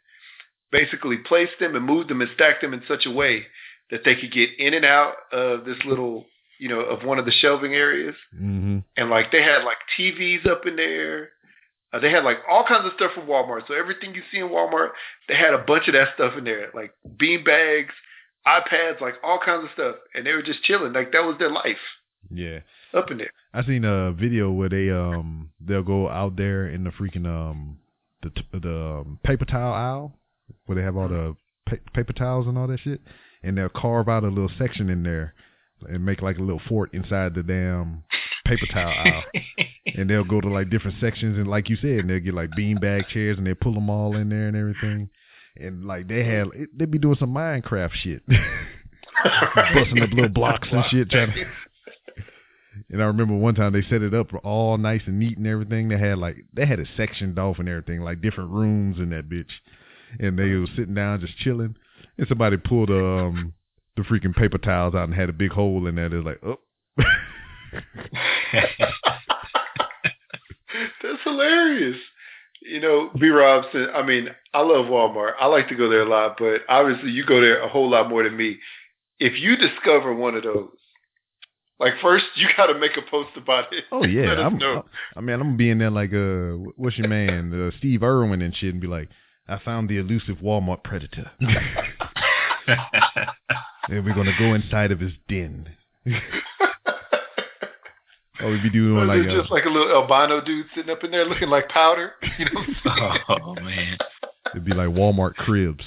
basically 0.71 1.17
placed 1.17 1.53
them 1.59 1.75
and 1.75 1.85
moved 1.85 2.09
them 2.09 2.21
and 2.21 2.31
stacked 2.33 2.61
them 2.61 2.73
in 2.73 2.81
such 2.87 3.05
a 3.05 3.11
way 3.11 3.45
that 3.91 4.01
they 4.05 4.15
could 4.15 4.31
get 4.31 4.49
in 4.57 4.73
and 4.73 4.85
out 4.85 5.13
of 5.31 5.65
this 5.65 5.77
little 5.85 6.25
you 6.59 6.69
know 6.69 6.79
of 6.81 7.05
one 7.05 7.19
of 7.19 7.25
the 7.25 7.31
shelving 7.31 7.73
areas. 7.73 8.15
Mm-hmm. 8.35 8.79
And 8.97 9.09
like 9.09 9.31
they 9.31 9.41
had 9.43 9.63
like 9.63 9.77
TVs 9.97 10.47
up 10.49 10.65
in 10.65 10.75
there. 10.75 11.29
Uh, 11.91 11.99
they 11.99 12.09
had 12.09 12.23
like 12.23 12.37
all 12.49 12.65
kinds 12.67 12.85
of 12.85 12.93
stuff 12.95 13.11
from 13.13 13.27
Walmart. 13.27 13.67
So 13.67 13.75
everything 13.75 14.15
you 14.15 14.23
see 14.31 14.39
in 14.39 14.49
Walmart, 14.49 14.89
they 15.27 15.35
had 15.35 15.53
a 15.53 15.59
bunch 15.59 15.87
of 15.87 15.93
that 15.93 16.15
stuff 16.15 16.33
in 16.35 16.43
there, 16.43 16.71
like 16.73 16.91
bean 17.19 17.43
bags, 17.43 17.93
iPads, 18.47 18.99
like 18.99 19.15
all 19.23 19.39
kinds 19.43 19.65
of 19.65 19.69
stuff, 19.73 19.95
and 20.15 20.25
they 20.25 20.33
were 20.33 20.41
just 20.41 20.63
chilling. 20.63 20.93
Like 20.93 21.11
that 21.11 21.23
was 21.23 21.35
their 21.37 21.51
life. 21.51 21.77
Yeah. 22.33 22.59
Up 22.93 23.09
in 23.11 23.17
there. 23.17 23.31
I 23.53 23.63
seen 23.63 23.85
a 23.85 24.11
video 24.11 24.51
where 24.51 24.69
they 24.69 24.89
um 24.89 25.51
they'll 25.59 25.83
go 25.83 26.09
out 26.09 26.35
there 26.35 26.67
in 26.67 26.83
the 26.83 26.89
freaking 26.91 27.25
um 27.25 27.77
the 28.21 28.31
the 28.59 29.01
um, 29.01 29.19
paper 29.23 29.45
towel 29.45 29.73
aisle 29.73 30.17
where 30.65 30.75
they 30.75 30.83
have 30.83 30.97
all 30.97 31.07
the 31.07 31.35
pa- 31.67 31.91
paper 31.93 32.13
towels 32.13 32.47
and 32.47 32.57
all 32.57 32.67
that 32.67 32.79
shit, 32.79 33.01
and 33.43 33.57
they'll 33.57 33.69
carve 33.69 34.09
out 34.09 34.23
a 34.23 34.27
little 34.27 34.51
section 34.57 34.89
in 34.89 35.03
there 35.03 35.33
and 35.87 36.05
make 36.05 36.21
like 36.21 36.37
a 36.37 36.41
little 36.41 36.61
fort 36.67 36.93
inside 36.93 37.35
the 37.35 37.43
damn 37.43 38.03
paper 38.45 38.65
towel 38.71 38.89
aisle. 38.89 39.23
and 39.95 40.09
they'll 40.09 40.23
go 40.23 40.41
to 40.41 40.47
like 40.49 40.69
different 40.69 40.99
sections 40.99 41.37
and 41.37 41.47
like 41.47 41.69
you 41.69 41.75
said, 41.75 41.99
and 41.99 42.09
they'll 42.09 42.19
get 42.19 42.33
like 42.33 42.49
bean 42.55 42.77
bag 42.77 43.07
chairs 43.09 43.37
and 43.37 43.45
they 43.45 43.53
pull 43.53 43.73
them 43.73 43.89
all 43.89 44.15
in 44.15 44.29
there 44.29 44.47
and 44.47 44.55
everything. 44.57 45.09
And 45.55 45.85
like 45.85 46.07
they 46.07 46.23
had, 46.23 46.47
they'd 46.75 46.89
be 46.89 46.97
doing 46.97 47.17
some 47.19 47.33
Minecraft 47.33 47.91
shit, 47.93 48.23
busting 49.73 50.01
up 50.01 50.09
little 50.11 50.29
blocks 50.29 50.67
and 50.71 50.83
shit, 50.89 51.09
trying 51.09 51.31
to 51.33 51.45
and 52.89 53.01
I 53.01 53.05
remember 53.05 53.35
one 53.35 53.55
time 53.55 53.73
they 53.73 53.81
set 53.83 54.01
it 54.01 54.13
up 54.13 54.27
all 54.43 54.77
nice 54.77 55.01
and 55.05 55.19
neat 55.19 55.37
and 55.37 55.47
everything. 55.47 55.89
They 55.89 55.97
had 55.97 56.17
like 56.17 56.37
they 56.53 56.65
had 56.65 56.79
it 56.79 56.87
sectioned 56.97 57.37
off 57.39 57.59
and 57.59 57.69
everything, 57.69 58.01
like 58.01 58.21
different 58.21 58.51
rooms 58.51 58.97
in 58.99 59.09
that 59.11 59.29
bitch. 59.29 59.51
And 60.19 60.37
they 60.37 60.53
was 60.53 60.69
sitting 60.75 60.93
down 60.93 61.21
just 61.21 61.37
chilling. 61.37 61.75
And 62.17 62.27
somebody 62.27 62.57
pulled 62.57 62.89
um 62.89 63.53
the 63.95 64.03
freaking 64.03 64.35
paper 64.35 64.57
towels 64.57 64.95
out 64.95 65.03
and 65.05 65.13
had 65.13 65.29
a 65.29 65.33
big 65.33 65.51
hole 65.51 65.85
in 65.87 65.95
there. 65.95 66.09
They're 66.09 66.21
like, 66.21 66.41
oh. 66.43 66.59
That's 71.01 71.21
hilarious. 71.23 71.97
You 72.61 72.79
know, 72.79 73.11
B 73.19 73.29
Robson, 73.29 73.87
I 73.93 74.03
mean, 74.03 74.29
I 74.53 74.61
love 74.61 74.85
Walmart. 74.85 75.33
I 75.39 75.47
like 75.47 75.67
to 75.69 75.75
go 75.75 75.89
there 75.89 76.03
a 76.03 76.09
lot, 76.09 76.37
but 76.37 76.61
obviously 76.69 77.11
you 77.11 77.25
go 77.25 77.41
there 77.41 77.61
a 77.61 77.67
whole 77.67 77.89
lot 77.89 78.09
more 78.09 78.23
than 78.23 78.37
me. 78.37 78.57
If 79.19 79.39
you 79.39 79.57
discover 79.57 80.13
one 80.13 80.35
of 80.35 80.43
those 80.43 80.69
like 81.83 81.93
first, 82.01 82.25
you 82.35 82.47
got 82.55 82.67
to 82.67 82.79
make 82.79 82.95
a 82.97 83.01
post 83.09 83.31
about 83.35 83.73
it. 83.73 83.83
Oh 83.91 84.05
yeah, 84.05 84.31
I'm, 84.45 84.57
I 85.15 85.21
mean, 85.21 85.33
I'm 85.35 85.41
gonna 85.41 85.57
be 85.57 85.69
in 85.69 85.79
there 85.79 85.91
like 85.91 86.13
uh, 86.13 86.71
what's 86.77 86.97
your 86.97 87.09
man, 87.09 87.53
uh, 87.53 87.71
Steve 87.77 88.03
Irwin 88.03 88.41
and 88.41 88.55
shit, 88.55 88.71
and 88.71 88.81
be 88.81 88.87
like, 88.87 89.09
I 89.47 89.59
found 89.59 89.89
the 89.89 89.97
elusive 89.97 90.37
Walmart 90.37 90.83
predator, 90.83 91.31
and 91.39 91.49
we're 93.89 94.15
gonna 94.15 94.37
go 94.39 94.53
inside 94.53 94.91
of 94.91 94.99
his 94.99 95.13
den. 95.27 95.69
Oh, 98.41 98.49
we'd 98.49 98.63
be 98.63 98.69
doing 98.71 99.07
like 99.07 99.23
just 99.23 99.49
uh, 99.49 99.53
like 99.53 99.63
a 99.63 99.69
little 99.69 99.89
albino 99.89 100.43
dude 100.43 100.65
sitting 100.75 100.91
up 100.91 101.01
in 101.03 101.11
there 101.11 101.23
looking 101.23 101.49
like 101.49 101.69
powder. 101.69 102.13
You 102.37 102.45
know? 102.45 102.65
oh 103.29 103.53
man, 103.55 103.97
it'd 104.51 104.65
be 104.65 104.73
like 104.73 104.89
Walmart 104.89 105.35
cribs. 105.35 105.85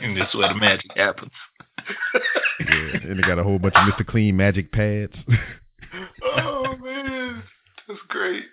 and 0.00 0.16
this 0.16 0.28
is 0.28 0.34
where 0.34 0.48
the 0.50 0.60
magic 0.60 0.90
happens 0.94 1.32
yeah, 2.60 2.98
and 3.10 3.18
they 3.18 3.22
got 3.22 3.38
a 3.38 3.42
whole 3.44 3.58
bunch 3.58 3.74
of 3.74 3.92
Mr. 3.92 4.06
Clean 4.06 4.36
magic 4.36 4.72
pads. 4.72 5.12
oh 6.36 6.76
man, 6.82 7.42
that's 7.88 8.00
great. 8.08 8.44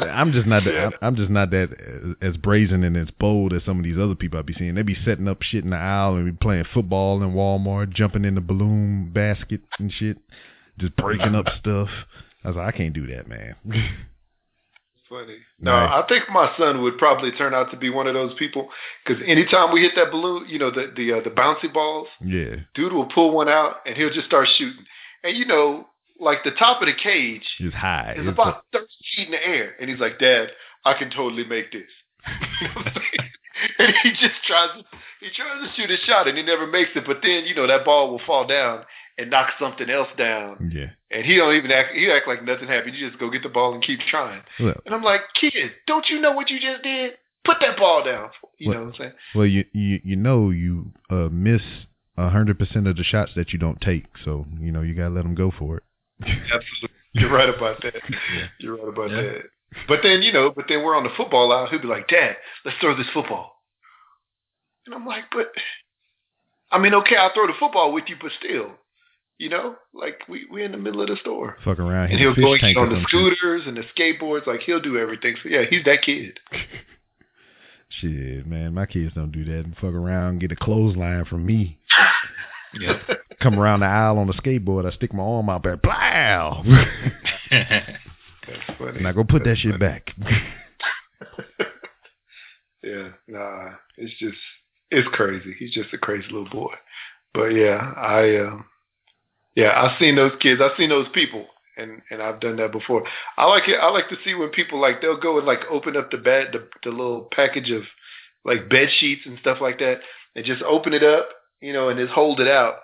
I'm 0.00 0.32
just 0.32 0.46
not 0.46 0.62
that. 0.64 0.92
I'm- 1.02 1.16
just 1.16 1.30
not 1.30 1.50
that 1.50 2.14
as 2.22 2.36
brazen 2.36 2.84
and 2.84 2.96
as 2.96 3.08
bold 3.18 3.52
as 3.52 3.64
some 3.64 3.78
of 3.78 3.84
these 3.84 3.98
other 3.98 4.14
people 4.14 4.38
I 4.38 4.42
be 4.42 4.52
seeing. 4.54 4.74
They 4.76 4.82
be 4.82 4.96
setting 5.04 5.26
up 5.26 5.42
shit 5.42 5.64
in 5.64 5.70
the 5.70 5.76
aisle 5.76 6.14
and 6.14 6.24
be 6.24 6.32
playing 6.40 6.64
football 6.72 7.20
in 7.22 7.32
Walmart, 7.32 7.92
jumping 7.92 8.24
in 8.24 8.36
the 8.36 8.40
balloon 8.40 9.10
basket 9.12 9.60
and 9.80 9.92
shit, 9.92 10.18
just 10.78 10.94
breaking 10.96 11.34
up 11.34 11.46
stuff. 11.58 11.88
I 12.44 12.48
was 12.48 12.56
like, 12.56 12.72
I 12.74 12.76
can't 12.76 12.94
do 12.94 13.08
that, 13.08 13.26
man. 13.28 13.56
Funny. 15.08 15.38
No. 15.58 15.72
I 15.72 16.04
think 16.08 16.24
my 16.30 16.52
son 16.58 16.82
would 16.82 16.98
probably 16.98 17.32
turn 17.32 17.54
out 17.54 17.70
to 17.70 17.76
be 17.76 17.88
one 17.88 18.06
of 18.06 18.14
those 18.14 18.34
people 18.38 18.68
because 19.04 19.22
anytime 19.26 19.72
we 19.72 19.80
hit 19.80 19.92
that 19.96 20.10
balloon, 20.10 20.46
you 20.48 20.58
know, 20.58 20.70
the 20.70 20.92
the 20.94 21.12
uh, 21.14 21.20
the 21.22 21.30
bouncy 21.30 21.72
balls, 21.72 22.08
yeah, 22.22 22.56
dude 22.74 22.92
will 22.92 23.06
pull 23.06 23.32
one 23.32 23.48
out 23.48 23.76
and 23.86 23.96
he'll 23.96 24.12
just 24.12 24.26
start 24.26 24.48
shooting. 24.58 24.84
And 25.24 25.36
you 25.36 25.46
know, 25.46 25.86
like 26.20 26.44
the 26.44 26.50
top 26.50 26.82
of 26.82 26.88
the 26.88 26.94
cage 26.94 27.44
just 27.58 27.74
high. 27.74 28.14
is 28.16 28.26
It's 28.26 28.32
about 28.32 28.64
30 28.72 28.86
feet 29.16 29.26
in 29.26 29.32
the 29.32 29.46
air, 29.46 29.74
and 29.80 29.88
he's 29.88 29.98
like, 29.98 30.18
"Dad, 30.18 30.48
I 30.84 30.94
can 30.94 31.10
totally 31.10 31.44
make 31.44 31.72
this." 31.72 31.88
You 32.60 32.68
know 32.68 32.74
what 32.74 32.86
I'm 32.88 32.94
saying? 32.94 33.30
and 33.78 33.94
he 34.02 34.10
just 34.10 34.34
tries 34.46 34.70
to 34.76 34.84
he 35.20 35.30
tries 35.34 35.62
to 35.62 35.74
shoot 35.74 35.90
a 35.90 35.96
shot, 36.06 36.28
and 36.28 36.36
he 36.36 36.44
never 36.44 36.66
makes 36.66 36.90
it. 36.94 37.04
But 37.06 37.18
then 37.22 37.44
you 37.46 37.54
know 37.54 37.66
that 37.66 37.84
ball 37.84 38.10
will 38.10 38.20
fall 38.26 38.46
down 38.46 38.84
and 39.18 39.30
knock 39.30 39.50
something 39.58 39.90
else 39.90 40.08
down, 40.16 40.70
yeah. 40.72 40.90
and 41.10 41.26
he 41.26 41.36
don't 41.36 41.54
even 41.56 41.70
act. 41.72 41.92
He 41.94 42.10
act 42.10 42.28
like 42.28 42.44
nothing 42.44 42.68
happened. 42.68 42.94
You 42.96 43.08
just 43.08 43.18
go 43.18 43.30
get 43.30 43.42
the 43.42 43.48
ball 43.48 43.74
and 43.74 43.82
keep 43.82 43.98
trying. 44.08 44.42
Well, 44.60 44.74
And 44.86 44.94
I'm 44.94 45.02
like, 45.02 45.22
kid, 45.40 45.52
don't 45.86 46.06
you 46.08 46.20
know 46.20 46.32
what 46.32 46.50
you 46.50 46.60
just 46.60 46.82
did? 46.84 47.12
Put 47.44 47.56
that 47.60 47.76
ball 47.76 48.04
down. 48.04 48.30
You 48.58 48.68
What- 48.68 48.74
know 48.76 48.84
what 48.84 48.88
I'm 48.94 48.98
saying? 48.98 49.12
well, 49.34 49.46
you 49.46 49.64
you 49.72 50.00
you 50.04 50.16
know 50.16 50.50
you 50.50 50.92
uh, 51.10 51.28
miss 51.30 51.62
a 52.16 52.28
hundred 52.30 52.58
percent 52.58 52.86
of 52.86 52.96
the 52.96 53.04
shots 53.04 53.32
that 53.36 53.52
you 53.52 53.58
don't 53.58 53.80
take, 53.80 54.04
so 54.24 54.46
you 54.60 54.70
know 54.72 54.82
you 54.82 54.94
gotta 54.94 55.14
let 55.14 55.22
them 55.24 55.34
go 55.34 55.50
for 55.58 55.78
it. 55.78 55.82
Absolutely. 56.22 56.88
You're 57.14 57.32
right 57.32 57.48
about 57.48 57.80
that. 57.82 57.94
You're 58.60 58.76
right 58.76 58.88
about 58.88 59.10
Yeah. 59.10 59.22
that. 59.22 59.42
But 59.86 60.00
then, 60.02 60.22
you 60.22 60.32
know, 60.32 60.50
but 60.50 60.64
then 60.68 60.82
we're 60.82 60.96
on 60.96 61.04
the 61.04 61.10
football 61.16 61.52
out. 61.52 61.68
He'll 61.70 61.80
be 61.80 61.88
like, 61.88 62.08
Dad, 62.08 62.36
let's 62.64 62.78
throw 62.78 62.96
this 62.96 63.06
football. 63.12 63.52
And 64.86 64.94
I'm 64.94 65.04
like, 65.06 65.24
but, 65.30 65.48
I 66.70 66.78
mean, 66.78 66.94
okay, 66.94 67.16
I'll 67.16 67.32
throw 67.34 67.46
the 67.46 67.52
football 67.58 67.92
with 67.92 68.04
you, 68.08 68.16
but 68.20 68.30
still, 68.38 68.70
you 69.38 69.48
know, 69.48 69.76
like 69.94 70.20
we 70.28 70.46
we 70.50 70.64
in 70.64 70.72
the 70.72 70.78
middle 70.78 71.00
of 71.00 71.08
the 71.08 71.16
store. 71.20 71.56
Fuck 71.64 71.78
around, 71.78 72.10
And 72.10 72.18
he'll 72.18 72.34
go 72.34 72.54
fish 72.54 72.60
and 72.62 72.74
tank 72.74 72.76
get 72.76 72.82
on 72.82 72.88
the 72.90 73.04
scooters 73.08 73.62
and 73.66 73.76
the 73.76 73.84
skateboards. 73.96 74.46
Like, 74.46 74.60
he'll 74.60 74.80
do 74.80 74.98
everything. 74.98 75.36
So, 75.42 75.48
yeah, 75.48 75.62
he's 75.68 75.84
that 75.84 76.02
kid. 76.02 76.38
Shit, 78.00 78.46
man, 78.46 78.74
my 78.74 78.84
kids 78.84 79.14
don't 79.14 79.32
do 79.32 79.44
that 79.44 79.64
and 79.64 79.74
fuck 79.76 79.94
around 79.94 80.40
get 80.40 80.52
a 80.52 80.56
clothesline 80.56 81.24
from 81.24 81.46
me. 81.46 81.78
Yeah. 82.78 82.98
Come 83.40 83.58
around 83.58 83.80
the 83.80 83.86
aisle 83.86 84.18
on 84.18 84.28
a 84.28 84.34
skateboard, 84.34 84.84
I 84.84 84.94
stick 84.94 85.14
my 85.14 85.22
arm 85.22 85.48
out 85.48 85.62
there, 85.62 85.78
blow, 85.78 86.62
That's 87.50 88.78
funny. 88.78 88.98
and 88.98 89.08
I 89.08 89.12
go 89.12 89.24
put 89.24 89.44
that 89.44 89.56
shit 89.56 89.72
funny. 89.72 89.78
back. 89.78 90.10
yeah, 92.82 93.08
nah, 93.26 93.70
it's 93.96 94.12
just 94.18 94.36
it's 94.90 95.08
crazy. 95.12 95.54
He's 95.58 95.72
just 95.72 95.92
a 95.94 95.98
crazy 95.98 96.26
little 96.30 96.48
boy. 96.50 96.74
But 97.32 97.48
yeah, 97.48 97.92
I 97.96 98.36
um 98.38 98.66
yeah, 99.54 99.72
I've 99.80 99.98
seen 99.98 100.16
those 100.16 100.32
kids. 100.40 100.60
I've 100.62 100.76
seen 100.76 100.90
those 100.90 101.08
people, 101.12 101.46
and 101.76 102.02
and 102.10 102.22
I've 102.22 102.40
done 102.40 102.56
that 102.56 102.72
before. 102.72 103.04
I 103.36 103.46
like 103.46 103.68
it. 103.68 103.76
I 103.80 103.90
like 103.90 104.08
to 104.10 104.16
see 104.24 104.34
when 104.34 104.50
people 104.50 104.80
like 104.80 105.00
they'll 105.00 105.20
go 105.20 105.38
and 105.38 105.46
like 105.46 105.60
open 105.70 105.96
up 105.96 106.10
the 106.10 106.18
bed, 106.18 106.48
the, 106.52 106.68
the 106.84 106.90
little 106.90 107.28
package 107.34 107.70
of 107.70 107.82
like 108.44 108.68
bed 108.68 108.88
sheets 108.98 109.22
and 109.26 109.38
stuff 109.40 109.58
like 109.60 109.78
that, 109.78 110.00
and 110.36 110.44
just 110.44 110.62
open 110.62 110.92
it 110.92 111.02
up, 111.02 111.28
you 111.60 111.72
know, 111.72 111.88
and 111.88 111.98
just 111.98 112.12
hold 112.12 112.40
it 112.40 112.48
out 112.48 112.76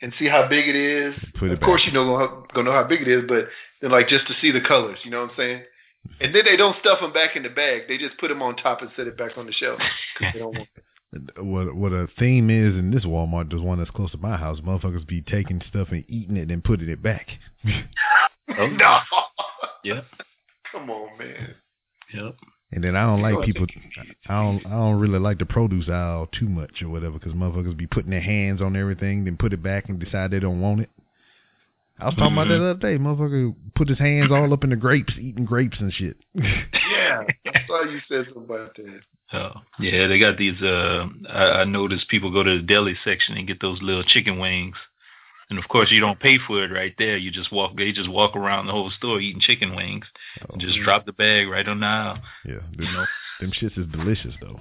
and 0.00 0.12
see 0.18 0.28
how 0.28 0.46
big 0.48 0.68
it 0.68 0.76
is. 0.76 1.14
It 1.42 1.52
of 1.52 1.60
course, 1.60 1.82
back. 1.82 1.92
you 1.92 1.92
know 1.92 2.44
gonna 2.54 2.70
know 2.70 2.76
how 2.76 2.84
big 2.84 3.02
it 3.02 3.08
is, 3.08 3.24
but 3.26 3.48
then 3.80 3.90
like 3.90 4.08
just 4.08 4.26
to 4.28 4.34
see 4.40 4.50
the 4.52 4.60
colors, 4.60 4.98
you 5.04 5.10
know 5.10 5.22
what 5.22 5.30
I'm 5.30 5.36
saying? 5.36 5.62
And 6.20 6.34
then 6.34 6.44
they 6.44 6.56
don't 6.56 6.76
stuff 6.80 7.00
them 7.00 7.12
back 7.12 7.36
in 7.36 7.42
the 7.42 7.48
bag. 7.48 7.82
They 7.88 7.98
just 7.98 8.16
put 8.18 8.28
them 8.28 8.40
on 8.42 8.56
top 8.56 8.80
and 8.82 8.90
set 8.96 9.06
it 9.06 9.18
back 9.18 9.36
on 9.36 9.46
the 9.46 9.52
shelf. 9.52 9.78
'cause 10.16 10.32
they 10.32 10.38
don't 10.38 10.54
want 10.54 10.68
What 11.38 11.74
what 11.74 11.92
a 11.92 12.06
theme 12.18 12.50
is 12.50 12.74
in 12.74 12.90
this 12.90 13.04
Walmart, 13.04 13.48
there's 13.50 13.62
one 13.62 13.78
that's 13.78 13.90
close 13.90 14.10
to 14.10 14.18
my 14.18 14.36
house. 14.36 14.60
Motherfuckers 14.60 15.06
be 15.06 15.22
taking 15.22 15.62
stuff 15.68 15.88
and 15.90 16.04
eating 16.06 16.36
it 16.36 16.50
and 16.50 16.62
putting 16.62 16.88
it 16.88 17.02
back. 17.02 17.28
Oh, 18.58 18.66
no. 18.66 18.98
Yep. 19.84 20.04
Come 20.70 20.90
on, 20.90 21.18
man. 21.18 21.54
Yep. 22.12 22.36
And 22.72 22.84
then 22.84 22.94
I 22.94 23.06
don't 23.06 23.20
You 23.20 23.36
like 23.36 23.46
people. 23.46 23.66
I 24.28 24.42
don't. 24.42 24.66
I 24.66 24.70
don't 24.70 25.00
really 25.00 25.18
like 25.18 25.38
the 25.38 25.46
produce 25.46 25.88
aisle 25.88 26.28
too 26.38 26.48
much 26.48 26.82
or 26.82 26.90
whatever, 26.90 27.18
because 27.18 27.32
motherfuckers 27.32 27.76
be 27.76 27.86
putting 27.86 28.10
their 28.10 28.20
hands 28.20 28.60
on 28.60 28.76
everything, 28.76 29.24
then 29.24 29.38
put 29.38 29.54
it 29.54 29.62
back 29.62 29.88
and 29.88 29.98
decide 29.98 30.30
they 30.30 30.40
don't 30.40 30.60
want 30.60 30.80
it. 30.80 30.90
I 32.00 32.06
was 32.06 32.14
talking 32.14 32.32
about 32.32 32.48
that 32.48 32.58
the 32.58 32.70
other 32.70 32.74
day. 32.80 32.96
Motherfucker 32.98 33.54
put 33.74 33.88
his 33.88 33.98
hands 33.98 34.30
all 34.30 34.52
up 34.52 34.62
in 34.64 34.70
the 34.70 34.76
grapes, 34.76 35.14
eating 35.18 35.44
grapes 35.44 35.78
and 35.80 35.92
shit. 35.92 36.16
Yeah, 36.90 37.22
I 37.54 37.66
saw 37.66 37.82
you 37.84 38.00
said 38.08 38.24
something 38.26 38.44
about 38.44 38.74
that. 38.76 39.00
Oh, 39.32 39.52
yeah, 39.80 40.06
they 40.08 40.18
got 40.18 40.36
these. 40.36 40.60
Uh, 40.60 41.06
I, 41.28 41.60
I 41.60 41.64
noticed 41.64 42.08
people 42.08 42.30
go 42.32 42.42
to 42.42 42.58
the 42.58 42.62
deli 42.62 42.96
section 43.04 43.36
and 43.36 43.46
get 43.46 43.60
those 43.60 43.80
little 43.82 44.02
chicken 44.04 44.38
wings, 44.38 44.76
and 45.48 45.58
of 45.58 45.68
course 45.68 45.90
you 45.90 46.00
don't 46.00 46.18
pay 46.20 46.38
for 46.46 46.62
it 46.64 46.72
right 46.72 46.94
there. 46.98 47.16
You 47.16 47.30
just 47.30 47.50
walk. 47.52 47.76
They 47.76 47.92
just 47.92 48.10
walk 48.10 48.36
around 48.36 48.66
the 48.66 48.72
whole 48.72 48.90
store 48.90 49.20
eating 49.20 49.40
chicken 49.40 49.74
wings. 49.76 50.04
Oh, 50.42 50.52
And 50.52 50.60
just 50.60 50.78
drop 50.84 51.06
the 51.06 51.12
bag 51.12 51.48
right 51.48 51.66
on 51.66 51.80
the 51.80 51.86
aisle. 51.86 52.18
yeah, 52.44 52.60
them, 52.76 53.06
them 53.40 53.52
shits 53.52 53.78
is 53.78 53.86
delicious 53.92 54.34
though. 54.40 54.60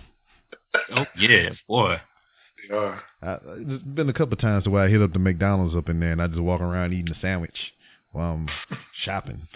Oh 0.95 1.05
yeah, 1.17 1.49
boy. 1.67 1.97
They 2.69 2.75
are. 2.75 3.01
I, 3.21 3.37
there's 3.57 3.81
been 3.81 4.09
a 4.09 4.13
couple 4.13 4.33
of 4.33 4.39
times 4.39 4.67
where 4.67 4.83
I 4.83 4.89
hit 4.89 5.01
up 5.01 5.13
the 5.13 5.19
McDonald's 5.19 5.75
up 5.75 5.89
in 5.89 5.99
there 5.99 6.11
and 6.11 6.21
I 6.21 6.27
just 6.27 6.39
walk 6.39 6.61
around 6.61 6.93
eating 6.93 7.13
a 7.13 7.19
sandwich 7.19 7.73
while 8.11 8.33
I'm 8.33 8.49
shopping. 9.03 9.47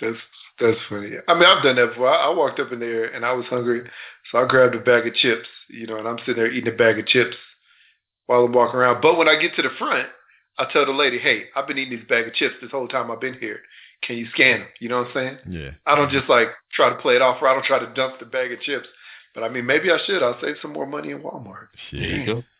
That's 0.00 0.16
that's 0.60 0.78
funny. 0.88 1.10
I 1.28 1.34
mean, 1.34 1.44
I've 1.44 1.62
done 1.62 1.76
that 1.76 1.90
before. 1.90 2.08
I, 2.08 2.26
I 2.26 2.34
walked 2.34 2.60
up 2.60 2.72
in 2.72 2.80
there 2.80 3.04
and 3.04 3.24
I 3.24 3.32
was 3.32 3.46
hungry, 3.46 3.82
so 4.30 4.38
I 4.38 4.46
grabbed 4.46 4.74
a 4.74 4.80
bag 4.80 5.06
of 5.06 5.14
chips. 5.14 5.48
You 5.68 5.86
know, 5.86 5.98
and 5.98 6.08
I'm 6.08 6.18
sitting 6.18 6.36
there 6.36 6.50
eating 6.50 6.72
a 6.72 6.76
bag 6.76 6.98
of 6.98 7.06
chips 7.06 7.36
while 8.26 8.44
I'm 8.44 8.52
walking 8.52 8.78
around. 8.78 9.00
But 9.00 9.16
when 9.16 9.28
I 9.28 9.40
get 9.40 9.54
to 9.56 9.62
the 9.62 9.70
front, 9.78 10.08
I 10.58 10.66
tell 10.72 10.86
the 10.86 10.92
lady, 10.92 11.18
"Hey, 11.18 11.44
I've 11.54 11.66
been 11.66 11.78
eating 11.78 11.98
this 11.98 12.08
bag 12.08 12.26
of 12.26 12.34
chips 12.34 12.56
this 12.60 12.70
whole 12.70 12.88
time 12.88 13.10
I've 13.10 13.20
been 13.20 13.38
here. 13.38 13.60
Can 14.02 14.16
you 14.16 14.26
scan 14.32 14.60
them?" 14.60 14.68
You 14.80 14.88
know 14.88 14.98
what 14.98 15.08
I'm 15.08 15.14
saying? 15.14 15.38
Yeah. 15.48 15.70
I 15.86 15.94
don't 15.94 16.10
just 16.10 16.28
like 16.28 16.48
try 16.72 16.90
to 16.90 16.96
play 16.96 17.16
it 17.16 17.22
off, 17.22 17.42
or 17.42 17.48
I 17.48 17.54
don't 17.54 17.64
try 17.64 17.78
to 17.78 17.92
dump 17.94 18.18
the 18.18 18.26
bag 18.26 18.52
of 18.52 18.60
chips. 18.60 18.88
But 19.38 19.44
I 19.46 19.50
mean, 19.50 19.66
maybe 19.66 19.88
I 19.92 19.98
should. 20.04 20.20
I'll 20.20 20.40
save 20.40 20.56
some 20.60 20.72
more 20.72 20.86
money 20.86 21.10
in 21.12 21.20
Walmart. 21.20 21.68
There 21.92 22.00
you 22.02 22.26
go. 22.26 22.42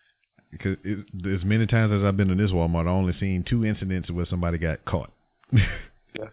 Because 0.50 0.78
it, 0.82 1.00
as 1.26 1.44
many 1.44 1.66
times 1.66 1.92
as 1.92 2.02
I've 2.02 2.16
been 2.16 2.30
in 2.30 2.38
this 2.38 2.52
Walmart, 2.52 2.86
I 2.86 2.90
only 2.90 3.12
seen 3.20 3.44
two 3.46 3.66
incidents 3.66 4.10
where 4.10 4.24
somebody 4.24 4.56
got 4.56 4.82
caught. 4.86 5.12
yeah. 5.52 6.24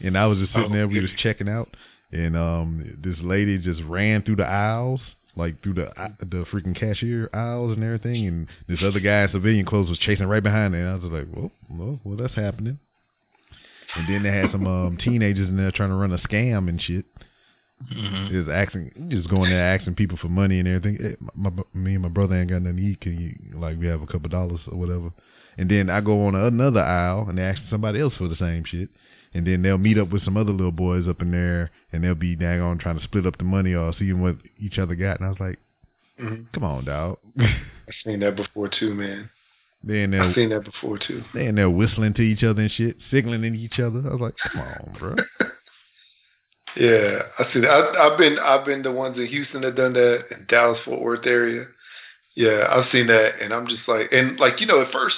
And 0.00 0.16
I 0.16 0.24
was 0.24 0.38
just 0.38 0.52
sitting 0.54 0.70
Oh, 0.70 0.74
there. 0.74 0.88
We 0.88 1.00
was 1.00 1.10
checking 1.18 1.50
out, 1.50 1.76
and 2.10 2.34
um, 2.34 2.96
this 3.04 3.18
lady 3.20 3.58
just 3.58 3.82
ran 3.82 4.22
through 4.22 4.36
the 4.36 4.46
aisles, 4.46 5.00
like 5.36 5.62
through 5.62 5.74
the 5.74 5.88
the 6.20 6.46
freaking 6.50 6.74
cashier 6.80 7.28
aisles 7.34 7.76
and 7.76 7.84
everything. 7.84 8.26
And 8.26 8.46
this 8.68 8.78
other 8.82 9.00
guy 9.00 9.24
in 9.24 9.32
civilian 9.32 9.66
clothes 9.66 9.90
was 9.90 9.98
chasing 9.98 10.24
right 10.24 10.42
behind 10.42 10.72
her. 10.72 10.80
And 10.80 10.88
I 10.88 10.94
was 11.04 11.12
like, 11.12 11.26
well, 11.36 11.50
well, 11.68 12.00
well, 12.04 12.16
that's 12.16 12.34
happening. 12.36 12.78
And 13.96 14.08
then 14.08 14.22
they 14.22 14.30
had 14.30 14.50
some 14.50 14.66
um, 14.66 14.96
teenagers 14.96 15.46
in 15.46 15.58
there 15.58 15.72
trying 15.72 15.90
to 15.90 15.94
run 15.94 16.12
a 16.12 16.18
scam 16.18 16.70
and 16.70 16.80
shit. 16.80 17.04
Hmm 17.90 18.28
Just 18.30 18.48
asking, 18.50 19.08
just 19.08 19.28
going 19.28 19.50
there 19.50 19.74
asking 19.74 19.94
people 19.94 20.18
for 20.18 20.28
money 20.28 20.58
and 20.58 20.68
everything. 20.68 20.98
Hey, 21.00 21.16
my, 21.34 21.50
my, 21.50 21.62
me 21.74 21.94
and 21.94 22.02
my 22.02 22.08
brother 22.08 22.34
ain't 22.36 22.50
got 22.50 22.62
nothing 22.62 22.76
to 22.78 22.82
eat. 22.82 23.00
Can 23.00 23.18
you 23.20 23.58
like 23.58 23.78
we 23.78 23.86
have 23.86 24.02
a 24.02 24.06
couple 24.06 24.28
dollars 24.28 24.60
or 24.70 24.76
whatever? 24.76 25.10
And 25.56 25.70
then 25.70 25.88
I 25.90 26.00
go 26.00 26.26
on 26.26 26.34
another 26.34 26.80
aisle 26.80 27.26
and 27.28 27.38
they 27.38 27.42
ask 27.42 27.60
somebody 27.70 28.00
else 28.00 28.14
for 28.18 28.28
the 28.28 28.36
same 28.36 28.64
shit. 28.66 28.88
And 29.34 29.46
then 29.46 29.62
they'll 29.62 29.78
meet 29.78 29.98
up 29.98 30.10
with 30.10 30.24
some 30.24 30.36
other 30.36 30.52
little 30.52 30.72
boys 30.72 31.06
up 31.08 31.20
in 31.20 31.30
there 31.30 31.70
and 31.92 32.02
they'll 32.02 32.14
be 32.14 32.34
dang 32.34 32.60
on 32.60 32.78
trying 32.78 32.98
to 32.98 33.04
split 33.04 33.26
up 33.26 33.36
the 33.38 33.44
money 33.44 33.74
or 33.74 33.92
seeing 33.98 34.20
what 34.22 34.36
each 34.58 34.78
other 34.78 34.94
got. 34.94 35.18
And 35.20 35.26
I 35.26 35.30
was 35.30 35.40
like, 35.40 35.58
Mm-hmm. 36.20 36.44
come 36.52 36.64
on, 36.64 36.84
dog. 36.84 37.18
I've 37.38 37.94
seen 38.04 38.18
that 38.20 38.34
before 38.34 38.68
too, 38.68 38.92
man. 38.92 39.30
they 39.84 40.02
in 40.02 40.14
I've 40.14 40.34
seen 40.34 40.48
that 40.50 40.64
before 40.64 40.98
too. 40.98 41.22
they 41.32 41.46
in 41.46 41.54
there 41.54 41.70
whistling 41.70 42.14
to 42.14 42.22
each 42.22 42.42
other 42.42 42.62
and 42.62 42.70
shit, 42.72 42.96
signaling 43.10 43.44
at 43.44 43.54
each 43.54 43.78
other. 43.78 44.00
I 44.04 44.12
was 44.12 44.20
like, 44.20 44.34
come 44.52 44.62
on, 44.62 44.96
bro. 44.98 45.14
Yeah, 46.76 47.22
I 47.38 47.52
see 47.52 47.60
that. 47.60 47.70
I, 47.70 48.08
I've 48.08 48.18
been 48.18 48.38
I've 48.38 48.64
been 48.64 48.82
the 48.82 48.92
ones 48.92 49.16
in 49.18 49.26
Houston 49.26 49.62
that 49.62 49.74
done 49.74 49.94
that 49.94 50.24
in 50.30 50.46
Dallas 50.48 50.78
Fort 50.84 51.00
Worth 51.00 51.26
area. 51.26 51.66
Yeah, 52.36 52.66
I've 52.70 52.90
seen 52.92 53.08
that, 53.08 53.40
and 53.42 53.52
I'm 53.52 53.66
just 53.66 53.88
like, 53.88 54.12
and 54.12 54.38
like 54.38 54.60
you 54.60 54.66
know, 54.66 54.80
at 54.82 54.92
first 54.92 55.16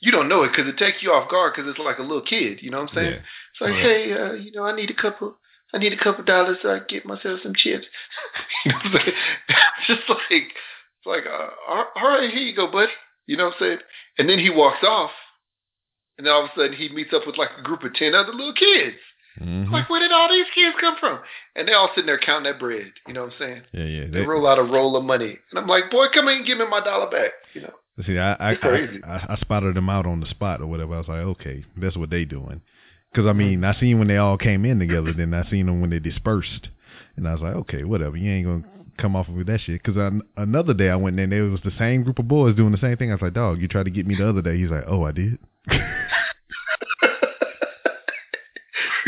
you 0.00 0.12
don't 0.12 0.28
know 0.28 0.42
it 0.44 0.50
because 0.50 0.68
it 0.68 0.76
takes 0.78 1.02
you 1.02 1.10
off 1.12 1.30
guard 1.30 1.54
because 1.54 1.68
it's 1.68 1.78
like 1.78 1.98
a 1.98 2.02
little 2.02 2.22
kid. 2.22 2.58
You 2.62 2.70
know 2.70 2.80
what 2.82 2.90
I'm 2.90 2.94
saying? 2.94 3.12
Yeah. 3.12 3.18
It's 3.18 3.60
like, 3.60 3.70
Right. 3.72 3.82
hey, 3.82 4.12
uh, 4.12 4.32
you 4.34 4.52
know, 4.52 4.64
I 4.64 4.74
need 4.76 4.90
a 4.90 4.94
couple. 4.94 5.36
I 5.74 5.78
need 5.78 5.92
a 5.92 6.02
couple 6.02 6.24
dollars 6.24 6.58
so 6.62 6.72
I 6.72 6.78
can 6.78 6.86
get 6.88 7.04
myself 7.06 7.40
some 7.42 7.54
chips. 7.54 7.84
you 8.64 8.72
know 8.72 8.78
what 8.78 8.86
I'm 8.86 8.92
saying? 9.04 9.16
Just 9.86 10.08
like, 10.08 10.20
it's 10.30 11.06
like, 11.06 11.24
uh, 11.26 11.48
all 11.68 11.84
all 11.96 12.08
right, 12.08 12.30
here 12.30 12.42
you 12.42 12.54
go, 12.54 12.70
buddy. 12.70 12.92
You 13.26 13.36
know 13.36 13.46
what 13.46 13.54
I'm 13.54 13.60
saying? 13.60 13.78
And 14.18 14.28
then 14.28 14.38
he 14.38 14.48
walks 14.50 14.82
off, 14.82 15.10
and 16.16 16.26
then 16.26 16.32
all 16.32 16.44
of 16.44 16.50
a 16.50 16.58
sudden 16.60 16.72
he 16.76 16.88
meets 16.88 17.12
up 17.12 17.26
with 17.26 17.36
like 17.36 17.50
a 17.58 17.62
group 17.62 17.82
of 17.82 17.94
ten 17.94 18.14
other 18.14 18.32
little 18.32 18.54
kids. 18.54 18.96
Hmm 19.38 19.72
Like, 19.72 19.88
where 19.90 20.00
did 20.00 20.12
all 20.12 20.28
these 20.28 20.46
kids 20.54 20.76
come 20.80 20.96
from? 20.98 21.20
And 21.56 21.66
they're 21.68 21.76
all 21.76 21.90
sitting 21.94 22.06
there 22.06 22.18
counting 22.18 22.50
that 22.50 22.58
bread. 22.60 22.92
You 23.06 23.14
know 23.14 23.24
what 23.24 23.32
I'm 23.34 23.38
saying? 23.38 23.62
Yeah, 23.72 23.84
yeah. 23.84 24.04
They 24.04 24.10
They- 24.20 24.26
roll 24.26 24.46
out 24.46 24.58
a 24.58 24.62
roll 24.62 24.96
of 24.96 25.04
money, 25.04 25.38
and 25.50 25.58
I'm 25.58 25.66
like, 25.66 25.90
boy, 25.90 26.06
come 26.12 26.28
in 26.28 26.38
and 26.38 26.46
give 26.46 26.58
me 26.58 26.66
my 26.68 26.80
dollar 26.80 27.10
back. 27.10 27.30
You 27.54 27.62
know? 27.62 27.74
See, 28.06 28.18
I 28.18 28.32
I, 28.34 28.50
I 28.52 28.88
I 29.04 29.26
I 29.30 29.36
spotted 29.40 29.74
them 29.74 29.88
out 29.88 30.06
on 30.06 30.20
the 30.20 30.26
spot 30.26 30.60
or 30.60 30.66
whatever. 30.66 30.94
I 30.94 30.98
was 30.98 31.08
like, 31.08 31.18
okay, 31.20 31.64
that's 31.76 31.96
what 31.96 32.10
they 32.10 32.24
doing. 32.24 32.60
Because 33.12 33.26
I 33.26 33.32
mean, 33.32 33.64
I 33.64 33.78
seen 33.80 33.98
when 33.98 34.06
they 34.08 34.18
all 34.18 34.36
came 34.38 34.64
in 34.64 34.78
together, 34.78 35.12
then 35.12 35.32
I 35.34 35.48
seen 35.50 35.66
them 35.66 35.80
when 35.80 35.90
they 35.90 35.98
dispersed, 35.98 36.68
and 37.16 37.26
I 37.26 37.32
was 37.32 37.40
like, 37.40 37.54
okay, 37.56 37.82
whatever. 37.84 38.16
You 38.16 38.30
ain't 38.30 38.46
gonna 38.46 38.64
come 38.98 39.16
off 39.16 39.28
with 39.28 39.46
that 39.46 39.60
shit. 39.62 39.82
Because 39.82 40.12
another 40.36 40.74
day 40.74 40.90
I 40.90 40.96
went 40.96 41.18
in, 41.18 41.30
there 41.30 41.44
was 41.44 41.60
the 41.64 41.72
same 41.78 42.02
group 42.04 42.18
of 42.18 42.28
boys 42.28 42.54
doing 42.54 42.70
the 42.72 42.78
same 42.78 42.96
thing. 42.96 43.10
I 43.10 43.14
was 43.14 43.22
like, 43.22 43.34
dog, 43.34 43.60
you 43.60 43.66
tried 43.66 43.84
to 43.84 43.90
get 43.90 44.06
me 44.06 44.14
the 44.14 44.28
other 44.28 44.42
day. 44.42 44.58
He's 44.58 44.70
like, 44.70 44.84
oh, 44.86 45.04
I 45.04 45.12
did. 45.12 45.38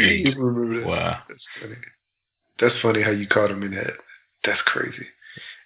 You 0.09 0.35
remember 0.43 0.81
that? 0.81 0.87
Wow. 0.87 1.23
That's 1.29 1.45
funny. 1.61 1.77
That's 2.61 2.75
funny 2.83 3.03
how 3.03 3.11
you 3.11 3.27
caught 3.27 3.51
him 3.51 3.63
in 3.63 3.73
that. 3.75 3.95
That's 4.45 4.61
crazy. 4.67 5.07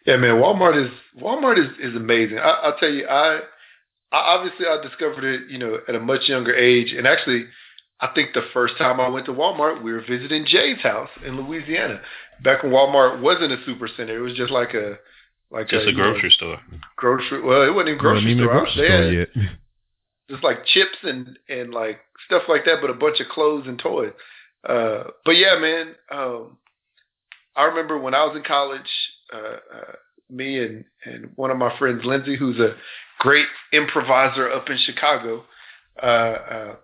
Yeah, 0.07 0.17
man. 0.17 0.35
Walmart 0.37 0.83
is 0.85 0.91
Walmart 1.21 1.59
is 1.59 1.71
is 1.81 1.97
amazing. 1.97 2.39
I, 2.39 2.51
I'll 2.65 2.77
tell 2.79 2.91
you, 2.91 3.07
I, 3.07 3.37
I 4.13 4.37
obviously 4.37 4.67
I 4.67 4.81
discovered 4.83 5.25
it, 5.25 5.51
you 5.51 5.59
know, 5.59 5.79
at 5.89 5.95
a 5.95 6.01
much 6.01 6.29
younger 6.29 6.55
age, 6.55 6.93
and 6.97 7.07
actually, 7.07 7.47
I 8.01 8.09
think 8.15 8.35
the 8.35 8.43
first 8.53 8.77
time 8.77 9.01
I 9.01 9.09
went 9.09 9.27
to 9.27 9.33
Walmart, 9.33 9.83
we 9.83 9.93
were 9.93 10.03
visiting 10.07 10.45
Jay's 10.47 10.81
house 10.83 11.09
in 11.25 11.37
Louisiana. 11.41 12.01
Back 12.43 12.63
when 12.63 12.73
Walmart 12.73 13.21
wasn't 13.23 13.53
a 13.53 13.65
super 13.65 13.89
center, 13.97 14.19
it 14.19 14.21
was 14.21 14.35
just 14.35 14.53
like 14.53 14.75
a 14.75 14.99
like 15.51 15.69
Just 15.69 15.87
a 15.87 15.91
you 15.91 15.97
know, 15.97 16.13
grocery 16.13 16.31
store. 16.31 16.61
grocery. 16.97 17.41
Well, 17.43 17.63
it 17.63 17.71
wasn't 17.71 17.89
even 17.91 17.99
grocery 18.01 18.15
Wasn't 18.17 18.31
even 18.31 18.45
a 18.45 18.47
store. 18.47 18.61
grocery 18.61 18.87
store 18.87 19.13
yet. 19.13 19.29
just 20.31 20.43
like 20.45 20.65
chips 20.67 20.97
and 21.03 21.39
and 21.49 21.73
like 21.73 22.01
stuff 22.27 22.43
like 22.49 22.65
that, 22.65 22.79
but 22.81 22.91
a 22.91 22.95
bunch 22.95 23.21
of 23.21 23.29
clothes 23.29 23.67
and 23.67 23.79
toys. 23.79 24.13
Uh, 24.69 25.05
but 25.25 25.33
yeah, 25.33 25.59
man. 25.59 25.95
Um, 26.11 26.57
I 27.57 27.65
remember 27.65 27.99
when 27.99 28.15
I 28.15 28.25
was 28.25 28.37
in 28.37 28.43
college, 28.43 28.81
uh, 29.33 29.57
uh, 29.77 29.93
me 30.31 30.59
and 30.59 30.85
and 31.05 31.31
one 31.37 31.51
of 31.51 31.57
my 31.59 31.77
friends, 31.79 32.03
Lindsay, 32.05 32.37
who's 32.37 32.59
a 32.59 32.75
great 33.21 33.47
improviser 33.73 34.51
up 34.51 34.69
in 34.71 34.79
Chicago. 34.79 35.45
Uh, 36.03 36.07
uh, 36.07 36.77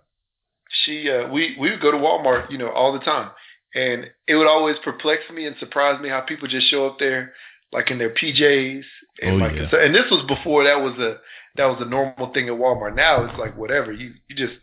she 0.85 1.09
uh, 1.09 1.27
we 1.29 1.55
we 1.59 1.71
would 1.71 1.81
go 1.81 1.91
to 1.91 1.97
Walmart, 1.97 2.49
you 2.51 2.57
know, 2.57 2.69
all 2.69 2.93
the 2.93 2.99
time, 3.03 3.31
and 3.75 4.09
it 4.27 4.35
would 4.35 4.47
always 4.47 4.77
perplex 4.83 5.23
me 5.33 5.45
and 5.45 5.55
surprise 5.59 5.99
me 6.01 6.07
how 6.09 6.21
people 6.21 6.47
just 6.47 6.69
show 6.69 6.85
up 6.87 6.97
there 6.99 7.33
like 7.73 7.89
in 7.91 7.97
their 7.97 8.09
PJs 8.13 8.83
and 9.21 9.41
Oh, 9.41 9.45
like 9.45 9.55
yeah. 9.55 9.77
and 9.79 9.93
this 9.95 10.09
was 10.11 10.25
before 10.27 10.63
that 10.65 10.79
was 10.81 10.93
a 10.99 11.17
that 11.57 11.65
was 11.65 11.77
a 11.81 11.85
normal 11.85 12.31
thing 12.33 12.47
at 12.47 12.53
Walmart. 12.53 12.95
Now 12.95 13.23
it's 13.25 13.37
like 13.39 13.57
whatever 13.57 13.91
you 13.91 14.13
you 14.27 14.35
just 14.35 14.53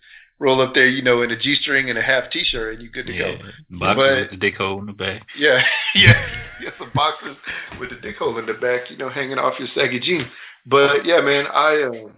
roll 0.41 0.61
up 0.61 0.73
there, 0.75 0.87
you 0.89 1.03
know, 1.03 1.23
in 1.23 1.31
a 1.33 1.37
g 1.39 1.57
string 1.61 1.91
and 1.91 1.99
a 1.99 2.03
half 2.03 2.31
t 2.31 2.45
shirt, 2.45 2.75
and 2.75 2.83
you're 2.83 2.93
good 2.93 3.07
to 3.07 3.13
Yeah. 3.13 3.37
go. 3.37 3.39
Boxes 3.71 3.97
But- 3.97 3.97
with 4.21 4.31
the 4.31 4.37
dick 4.37 4.57
hole 4.57 4.79
in 4.81 4.87
the 4.87 4.93
back. 4.93 5.23
Yeah, 5.37 5.63
yeah, 5.95 6.27
yeah. 6.63 6.71
Some 6.79 6.91
boxes 6.95 7.37
with 7.81 7.91
the 7.91 7.97
dick 7.97 8.17
hole 8.19 8.39
in 8.39 8.47
the 8.47 8.55
back, 8.55 8.91
you 8.91 8.97
know, 8.97 9.09
hanging 9.09 9.39
off 9.39 9.59
your 9.59 9.69
saggy 9.75 9.99
jeans. 10.01 10.27
But 10.67 11.05
yeah, 11.05 11.21
man, 11.21 11.47
I 11.47 11.83
um, 11.83 12.13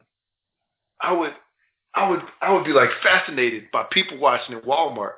I 1.00 1.12
would, 1.12 1.32
I 1.94 2.10
would, 2.10 2.20
I 2.42 2.52
would 2.52 2.64
be 2.64 2.72
like 2.72 2.90
fascinated 3.02 3.70
by 3.72 3.84
people 3.90 4.18
watching 4.18 4.54
at 4.54 4.64
Walmart. 4.64 5.14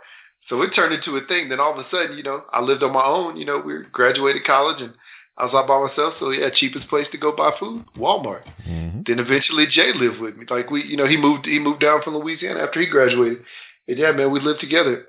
So 0.49 0.61
it 0.63 0.71
turned 0.75 0.93
into 0.95 1.17
a 1.17 1.27
thing. 1.27 1.49
Then 1.49 1.61
all 1.61 1.73
of 1.73 1.85
a 1.85 1.89
sudden, 1.91 2.17
you 2.17 2.23
know, 2.23 2.45
I 2.53 2.61
lived 2.61 2.83
on 2.83 2.93
my 2.93 3.05
own. 3.05 3.37
You 3.37 3.45
know, 3.45 3.59
we 3.59 3.75
graduated 3.91 4.45
college 4.45 4.81
and 4.81 4.93
I 5.39 5.45
was 5.47 5.55
out 5.55 5.67
by 5.67 5.81
myself. 5.89 6.15
So 6.21 6.31
yeah, 6.31 6.51
cheapest 6.55 6.89
place 6.89 7.07
to 7.13 7.19
go 7.19 7.33
buy 7.35 7.53
food, 7.59 7.85
Walmart. 7.97 8.45
Mhm. 8.69 9.07
Then 9.07 9.19
eventually 9.19 9.67
Jay 9.67 9.93
lived 9.95 10.21
with 10.21 10.37
me. 10.37 10.47
Like 10.49 10.71
we, 10.71 10.85
you 10.85 10.97
know, 10.97 11.07
he 11.07 11.17
moved 11.17 11.47
he 11.47 11.59
moved 11.59 11.81
down 11.81 12.03
from 12.03 12.17
Louisiana 12.17 12.61
after 12.61 12.81
he 12.81 12.87
graduated. 12.87 13.45
And 13.89 13.99
yeah, 13.99 14.13
man, 14.13 14.31
we 14.31 14.41
lived 14.41 14.61
together. 14.61 15.07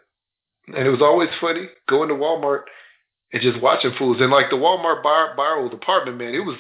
And 0.68 0.88
it 0.88 0.90
was 0.90 1.02
always 1.02 1.30
funny 1.42 1.68
going 1.90 2.10
to 2.10 2.16
Walmart 2.16 2.64
and 3.34 3.42
just 3.42 3.62
watching 3.62 3.92
fools. 3.98 4.18
And 4.22 4.32
like 4.32 4.50
the 4.50 4.56
Walmart 4.56 5.04
bar 5.04 5.36
Barrow 5.36 5.68
apartment, 5.70 6.18
man, 6.18 6.34
it 6.34 6.46
was 6.46 6.58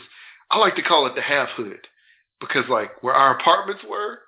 I 0.51 0.57
like 0.57 0.75
to 0.75 0.81
call 0.83 1.07
it 1.07 1.15
the 1.15 1.21
half 1.21 1.49
hood. 1.55 1.87
Because 2.41 2.65
like 2.69 3.01
where 3.01 3.13
our 3.15 3.37
apartments 3.37 3.83
were, 3.89 4.19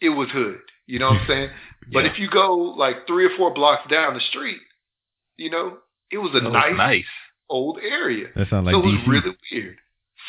it 0.00 0.10
was 0.10 0.28
hood. 0.30 0.60
You 0.86 1.00
know 1.00 1.06
what 1.10 1.22
I'm 1.22 1.26
saying? 1.28 1.50
But 1.92 2.06
if 2.06 2.18
you 2.18 2.28
go 2.30 2.54
like 2.56 3.06
three 3.06 3.26
or 3.26 3.36
four 3.36 3.52
blocks 3.52 3.90
down 3.90 4.14
the 4.14 4.20
street, 4.20 4.60
you 5.36 5.50
know, 5.50 5.78
it 6.10 6.18
was 6.18 6.30
a 6.34 6.40
That 6.40 6.44
was 6.44 6.52
nice, 6.52 6.76
nice. 6.76 7.04
Old 7.48 7.78
area. 7.78 8.28
That 8.36 8.48
sounds 8.50 8.66
like 8.66 8.74
so 8.74 8.80
it 8.80 8.84
was 8.84 8.94
DC. 8.94 9.08
really 9.08 9.36
weird. 9.52 9.76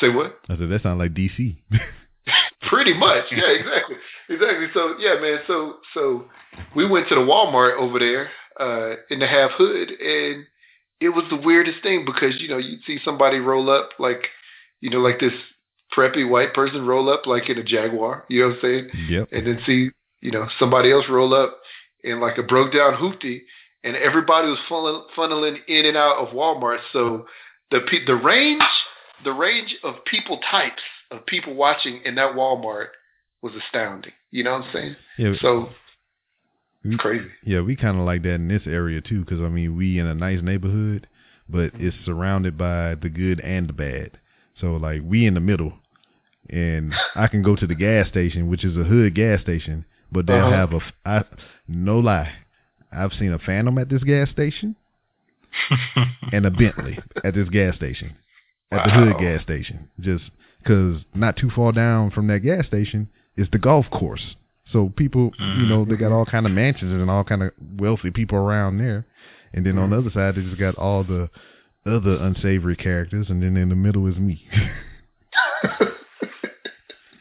Say 0.00 0.08
what? 0.08 0.38
I 0.48 0.56
said 0.56 0.70
that 0.70 0.82
sounds 0.82 0.98
like 0.98 1.12
DC. 1.14 1.56
Pretty 2.68 2.94
much, 2.94 3.24
yeah, 3.32 3.48
exactly, 3.48 3.96
exactly. 4.28 4.66
So 4.74 4.94
yeah, 4.98 5.20
man. 5.20 5.38
So 5.46 5.76
so 5.94 6.24
we 6.74 6.86
went 6.86 7.08
to 7.08 7.14
the 7.14 7.20
Walmart 7.20 7.78
over 7.78 7.98
there 7.98 8.30
uh, 8.58 8.96
in 9.10 9.18
the 9.18 9.26
half 9.26 9.50
hood, 9.52 9.90
and 9.90 10.46
it 11.00 11.08
was 11.08 11.24
the 11.30 11.36
weirdest 11.36 11.82
thing 11.82 12.04
because 12.04 12.40
you 12.40 12.48
know 12.48 12.58
you'd 12.58 12.82
see 12.86 12.98
somebody 13.04 13.38
roll 13.38 13.70
up 13.70 13.90
like 13.98 14.28
you 14.80 14.90
know 14.90 14.98
like 14.98 15.18
this 15.18 15.32
preppy 15.96 16.28
white 16.28 16.54
person 16.54 16.86
roll 16.86 17.12
up 17.12 17.26
like 17.26 17.48
in 17.48 17.58
a 17.58 17.64
Jaguar, 17.64 18.24
you 18.28 18.40
know 18.40 18.48
what 18.48 18.56
I'm 18.56 18.60
saying, 18.62 18.88
yep. 19.08 19.28
and 19.32 19.46
then 19.46 19.60
see 19.66 19.90
you 20.20 20.30
know 20.30 20.46
somebody 20.58 20.92
else 20.92 21.06
roll 21.08 21.34
up 21.34 21.58
in 22.04 22.20
like 22.20 22.38
a 22.38 22.42
broke 22.42 22.72
down 22.72 22.94
hoopty, 22.94 23.40
and 23.84 23.96
everybody 23.96 24.48
was 24.48 24.58
funnel, 24.68 25.06
funneling 25.16 25.58
in 25.68 25.86
and 25.86 25.96
out 25.96 26.16
of 26.18 26.28
Walmart. 26.34 26.78
So 26.92 27.26
the 27.70 27.80
the 28.06 28.14
range 28.16 28.62
the 29.24 29.32
range 29.32 29.74
of 29.84 30.04
people 30.04 30.38
types 30.50 30.82
of 31.10 31.26
people 31.26 31.54
watching 31.54 32.00
in 32.04 32.14
that 32.16 32.34
Walmart 32.34 32.88
was 33.42 33.52
astounding. 33.54 34.12
You 34.30 34.44
know 34.44 34.52
what 34.52 34.64
I'm 34.64 34.72
saying? 34.72 34.96
Yeah. 35.18 35.32
So 35.40 35.68
we- 36.84 36.96
crazy. 36.96 37.28
Yeah, 37.44 37.60
we 37.60 37.76
kind 37.76 37.98
of 37.98 38.04
like 38.06 38.22
that 38.22 38.34
in 38.34 38.48
this 38.48 38.62
area 38.66 39.00
too, 39.00 39.20
because 39.24 39.40
I 39.40 39.48
mean, 39.48 39.76
we 39.76 39.98
in 39.98 40.06
a 40.06 40.14
nice 40.14 40.40
neighborhood, 40.42 41.06
but 41.48 41.72
it's 41.74 41.96
surrounded 42.06 42.56
by 42.56 42.94
the 42.94 43.08
good 43.10 43.40
and 43.40 43.68
the 43.68 43.72
bad. 43.72 44.12
So 44.60 44.76
like, 44.76 45.02
we 45.04 45.26
in 45.26 45.34
the 45.34 45.40
middle, 45.40 45.72
and 46.48 46.94
I 47.14 47.28
can 47.28 47.42
go 47.42 47.56
to 47.56 47.66
the 47.66 47.74
gas 47.74 48.08
station, 48.08 48.48
which 48.48 48.64
is 48.64 48.76
a 48.76 48.84
hood 48.84 49.14
gas 49.14 49.40
station, 49.42 49.84
but 50.12 50.26
they'll 50.26 50.36
Uh-huh. 50.36 50.50
have 50.56 50.72
a, 50.72 50.76
f- 50.76 50.92
I, 51.04 51.24
no 51.68 51.98
lie, 51.98 52.32
I've 52.92 53.12
seen 53.18 53.32
a 53.32 53.38
Phantom 53.38 53.76
at 53.78 53.88
this 53.88 54.02
gas 54.02 54.30
station 54.30 54.76
and 56.32 56.46
a 56.46 56.50
Bentley 56.50 56.98
at 57.24 57.34
this 57.34 57.48
gas 57.48 57.76
station, 57.76 58.16
at 58.70 58.84
the 58.84 58.90
hood 58.90 59.18
gas 59.18 59.42
station, 59.42 59.88
just 60.00 60.24
because 60.62 61.02
not 61.14 61.36
too 61.36 61.50
far 61.54 61.72
down 61.72 62.10
from 62.10 62.26
that 62.28 62.40
gas 62.40 62.66
station 62.66 63.08
is 63.36 63.48
the 63.52 63.58
golf 63.58 63.86
course. 63.90 64.34
So 64.72 64.92
people, 64.96 65.32
you 65.38 65.66
know, 65.66 65.84
they 65.84 65.96
got 65.96 66.12
all 66.12 66.24
mm-hmm. 66.24 66.30
kind 66.30 66.46
of 66.46 66.52
mansions 66.52 66.92
and 66.92 67.10
all 67.10 67.24
kind 67.24 67.42
of 67.42 67.50
wealthy 67.76 68.10
people 68.10 68.38
around 68.38 68.78
there, 68.78 69.04
and 69.52 69.66
then 69.66 69.78
on 69.78 69.90
the 69.90 69.96
mm. 69.96 70.00
other 70.00 70.10
side 70.10 70.36
they 70.36 70.42
just 70.48 70.60
got 70.60 70.76
all 70.76 71.02
the 71.02 71.28
other 71.86 72.16
unsavory 72.22 72.76
characters, 72.76 73.26
and 73.30 73.42
then 73.42 73.56
in 73.56 73.68
the 73.68 73.74
middle 73.74 74.06
is 74.06 74.16
me. 74.16 74.46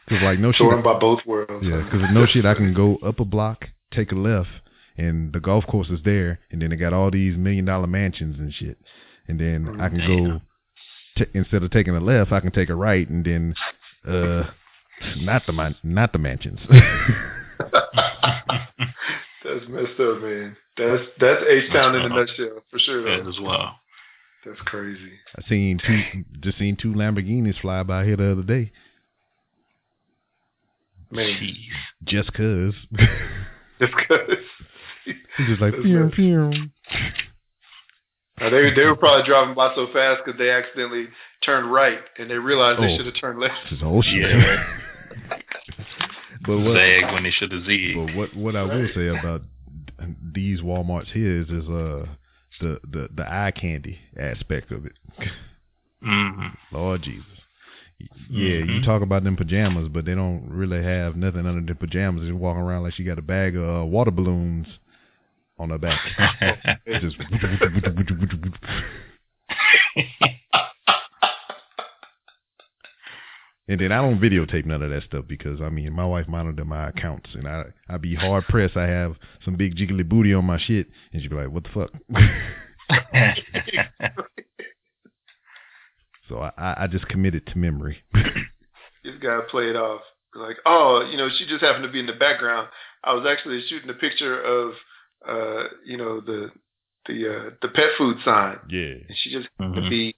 Cause 0.10 0.22
like 0.24 0.40
no 0.40 0.52
shit, 0.52 0.60
Torn 0.60 0.84
by 0.84 0.98
both 0.98 1.20
worlds. 1.26 1.66
yeah, 1.66 1.84
because 1.84 2.02
no 2.12 2.26
shit, 2.26 2.46
I 2.46 2.56
can 2.56 2.74
go 2.74 2.98
up 2.98 3.20
a 3.20 3.26
block, 3.26 3.66
take 3.94 4.12
a 4.12 4.16
left, 4.16 4.50
and 5.00 5.32
the 5.34 5.40
golf 5.40 5.66
course 5.68 5.90
is 5.90 6.00
there, 6.04 6.40
and 6.52 6.62
then 6.62 6.70
they 6.72 6.76
got 6.76 6.94
all 6.94 7.10
these 7.12 7.38
million 7.38 7.66
dollar 7.66 7.88
mansions 7.88 8.38
and 8.40 8.54
shit, 8.54 8.78
and 9.28 9.40
then 9.40 9.80
I 9.80 9.90
can 9.90 10.00
go 10.00 10.42
t- 11.18 11.32
instead 11.34 11.64
of 11.64 11.72
taking 11.72 11.96
a 11.96 12.00
left, 12.00 12.32
I 12.32 12.40
can 12.40 12.52
take 12.52 12.70
a 12.70 12.76
right, 12.76 13.08
and 13.10 13.26
then 13.26 13.54
uh, 14.08 14.50
not 15.18 15.44
the 15.48 15.54
man- 15.54 15.76
not 15.84 16.12
the 16.14 16.20
mansions. 16.20 16.60
That's 19.44 19.68
messed 19.70 20.00
up, 20.00 20.22
man. 20.22 20.58
That's 20.78 21.04
that's 21.20 21.42
H 21.50 21.72
Town 21.72 21.96
in 21.96 22.02
a 22.02 22.10
That's 22.10 22.30
nutshell 22.38 22.62
for 22.70 22.80
sure. 22.80 23.04
that 23.04 23.28
as 23.28 23.40
well. 23.42 23.76
That's 24.46 24.60
crazy. 24.66 25.12
I 25.38 25.42
seen 25.50 25.80
two, 25.86 26.24
just 26.42 26.58
seen 26.58 26.76
two 26.82 26.94
Lamborghinis 26.94 27.60
fly 27.62 27.84
by 27.84 28.06
here 28.06 28.16
the 28.18 28.32
other 28.32 28.44
day, 28.44 28.72
Man, 31.12 31.38
Jeez. 31.42 31.56
just 32.06 32.32
cause. 32.34 32.74
just 33.80 33.94
because. 33.98 34.38
It's 35.06 35.18
just 35.48 35.62
like 35.62 35.74
pew 35.82 36.10
pew. 36.14 36.52
Uh, 38.42 38.50
they 38.50 38.74
they 38.74 38.86
were 38.86 38.96
probably 38.96 39.26
driving 39.26 39.54
by 39.56 39.74
so 39.76 39.88
fast 39.92 40.22
because 40.24 40.38
they 40.38 40.50
accidentally 40.50 41.08
turned 41.44 41.72
right 41.72 42.00
and 42.18 42.30
they 42.30 42.36
realized 42.38 42.82
they 42.82 42.94
Oh. 42.94 42.98
should 42.98 43.06
have 43.06 43.16
turned 43.20 43.40
left. 43.40 43.56
Just 43.70 43.82
whole 43.82 44.02
shit. 44.02 44.22
Yeah. 44.30 44.64
but 46.46 46.58
what? 46.60 46.76
Zag 46.76 47.14
when 47.14 47.24
they 47.24 47.32
should 47.32 47.52
have 47.52 47.64
zigged. 47.64 47.96
But 48.08 48.16
what 48.16 48.36
what 48.36 48.56
I 48.56 48.64
will 48.64 48.88
say 48.96 49.08
about 49.08 49.42
these 50.34 50.62
WalMarts 50.62 51.12
here 51.12 51.42
is, 51.42 51.50
is 51.50 51.68
uh 51.70 52.06
the, 52.62 52.80
the 52.90 53.10
the 53.16 53.26
eye 53.30 53.52
candy 53.52 54.00
aspect 54.18 54.72
of 54.72 54.86
it. 54.86 54.94
hmm 56.02 56.48
Lord 56.72 57.02
Jesus. 57.04 57.26
Yeah, 58.30 58.60
you 58.60 58.66
Mhm. 58.80 58.86
talk 58.86 59.02
about 59.02 59.26
them 59.26 59.36
pajamas, 59.36 59.90
but 59.90 60.06
they 60.06 60.16
don't 60.16 60.48
really 60.50 60.82
have 60.82 61.18
nothing 61.18 61.46
under 61.46 61.62
their 61.62 61.76
pajamas. 61.76 62.24
They're 62.24 62.36
walking 62.36 62.62
around 62.62 62.84
like 62.84 62.94
she 62.94 63.04
got 63.04 63.20
a 63.20 63.22
bag 63.22 63.58
of 63.58 63.82
uh, 63.82 63.86
water 63.86 64.12
balloons 64.12 64.68
on 65.60 65.70
her 65.70 65.78
back. 65.78 66.00
Just 67.02 67.18
and 73.68 73.80
then 73.80 73.92
I 73.92 74.02
don't 74.02 74.20
videotape 74.20 74.66
none 74.66 74.82
of 74.82 74.90
that 74.90 75.04
stuff 75.04 75.26
because 75.28 75.62
I 75.62 75.70
mean 75.70 75.94
my 75.94 76.06
wife 76.06 76.28
monitored 76.28 76.66
my 76.66 76.90
accounts 76.90 77.30
and 77.34 77.48
I 77.48 77.66
I'd 77.90 78.02
be 78.02 78.16
hard 78.16 78.46
pressed. 78.46 78.76
I 78.78 78.88
have 78.88 79.18
some 79.44 79.56
big 79.56 79.76
jiggly 79.76 80.08
booty 80.08 80.34
on 80.34 80.46
my 80.46 80.58
shit 80.60 80.88
and 81.14 81.22
she'd 81.22 81.30
be 81.30 81.36
like, 81.36 81.52
"What 81.52 81.66
the 81.66 81.70
fuck?" 81.70 81.92
so 86.30 86.40
I 86.40 86.52
I 86.58 86.84
I 86.84 86.88
just 86.88 87.08
committed 87.08 87.46
to 87.48 87.58
memory. 87.58 87.98
This 89.04 89.16
guy 89.22 89.42
played 89.50 89.76
off 89.76 90.02
like, 90.36 90.58
oh, 90.66 91.08
you 91.10 91.18
know, 91.18 91.30
she 91.38 91.46
just 91.48 91.64
happened 91.64 91.84
to 91.84 91.92
be 91.92 92.00
in 92.00 92.06
the 92.06 92.14
background. 92.14 92.70
I 93.04 93.14
was 93.14 93.26
actually 93.28 93.64
shooting 93.68 93.90
a 93.90 93.94
picture 93.94 94.42
of 94.42 94.74
uh, 95.28 95.64
you 95.86 95.98
know, 95.98 96.20
the 96.22 96.52
the 97.08 97.30
uh, 97.30 97.50
the 97.62 97.68
pet 97.70 97.90
food 97.98 98.18
sign, 98.24 98.58
Yeah. 98.70 98.94
and 99.08 99.18
she 99.18 99.32
just 99.32 99.48
happened 99.60 99.84
to 99.84 99.90
be 99.90 100.16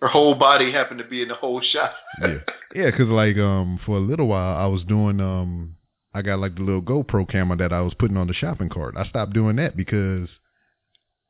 her 0.00 0.08
whole 0.08 0.34
body 0.34 0.70
happened 0.72 0.98
to 0.98 1.04
be 1.04 1.22
in 1.22 1.28
the 1.28 1.34
whole 1.34 1.60
shot. 1.60 1.92
yeah, 2.20 2.38
yeah, 2.74 2.90
cause 2.90 3.08
like 3.08 3.36
um 3.36 3.78
for 3.84 3.96
a 3.96 4.00
little 4.00 4.26
while 4.28 4.56
I 4.56 4.66
was 4.66 4.82
doing 4.84 5.20
um 5.20 5.76
I 6.14 6.22
got 6.22 6.38
like 6.38 6.54
the 6.56 6.62
little 6.62 6.82
GoPro 6.82 7.28
camera 7.28 7.56
that 7.58 7.72
I 7.72 7.80
was 7.82 7.94
putting 7.94 8.16
on 8.16 8.26
the 8.28 8.32
shopping 8.34 8.68
cart. 8.68 8.94
I 8.96 9.06
stopped 9.08 9.32
doing 9.34 9.56
that 9.56 9.76
because 9.76 10.28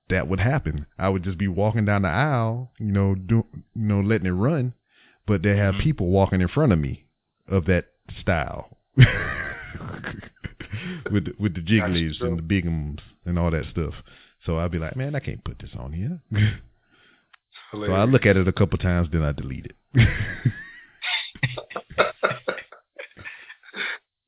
that 0.09 0.29
would 0.29 0.41
happen. 0.41 0.87
I 0.99 1.09
would 1.11 1.23
just 1.25 1.37
be 1.39 1.49
walking 1.49 1.85
down 1.85 2.03
the 2.03 2.09
aisle, 2.09 2.73
you 2.79 2.93
know, 2.93 3.15
do 3.15 3.45
you 3.55 3.63
know, 3.75 4.01
letting 4.01 4.27
it 4.27 4.31
run, 4.31 4.73
but 5.27 5.43
they 5.43 5.57
have 5.57 5.75
Mhm. 5.75 5.83
people 5.83 6.07
walking 6.09 6.41
in 6.41 6.49
front 6.49 6.73
of 6.73 6.79
me 6.79 7.05
of 7.47 7.65
that 7.67 7.87
style. 8.21 8.79
with 11.11 11.27
the, 11.27 11.33
with 11.39 11.55
the 11.55 11.61
jigglies 11.61 12.21
and 12.21 12.39
the 12.39 12.43
bigums 12.43 13.01
and 13.25 13.39
all 13.39 13.51
that 13.51 13.65
stuff. 13.71 13.95
So 14.47 14.59
I'd 14.59 14.71
be 14.71 14.79
like, 14.79 14.97
man, 14.97 15.15
I 15.15 15.21
can't 15.21 15.45
put 15.45 15.59
this 15.59 15.71
on 15.79 15.93
here. 15.93 16.21
so 17.73 17.93
I 17.93 18.05
look 18.05 18.27
at 18.27 18.37
it 18.37 18.49
a 18.49 18.53
couple 18.53 18.79
times, 18.79 19.09
then 19.13 19.23
I 19.23 19.33
delete 19.33 19.67
it. 19.67 19.77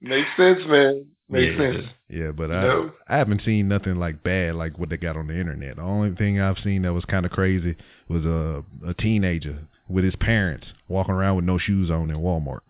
Makes 0.01 0.31
sense, 0.37 0.61
man. 0.67 1.07
Makes 1.29 1.53
yeah, 1.53 1.73
sense. 1.73 1.87
Yeah, 2.09 2.31
but 2.33 2.51
I? 2.51 2.89
I 3.07 3.19
haven't 3.19 3.43
seen 3.45 3.69
nothing 3.69 3.97
like 3.97 4.23
bad 4.23 4.57
like 4.57 4.79
what 4.79 4.89
they 4.89 4.97
got 4.97 5.17
on 5.17 5.29
the 5.29 5.39
internet. 5.39 5.77
The 5.77 5.83
only 5.83 6.15
thing 6.17 6.41
I've 6.41 6.59
seen 6.65 6.83
that 6.83 6.93
was 6.93 7.05
kind 7.05 7.25
of 7.25 7.31
crazy 7.31 7.77
was 8.09 8.25
a 8.25 8.65
a 8.87 8.95
teenager 8.95 9.59
with 9.89 10.05
his 10.05 10.17
parents 10.17 10.67
walking 10.89 11.15
around 11.15 11.37
with 11.37 11.45
no 11.45 11.59
shoes 11.59 11.91
on 11.91 12.11
in 12.11 12.17
Walmart. 12.17 12.61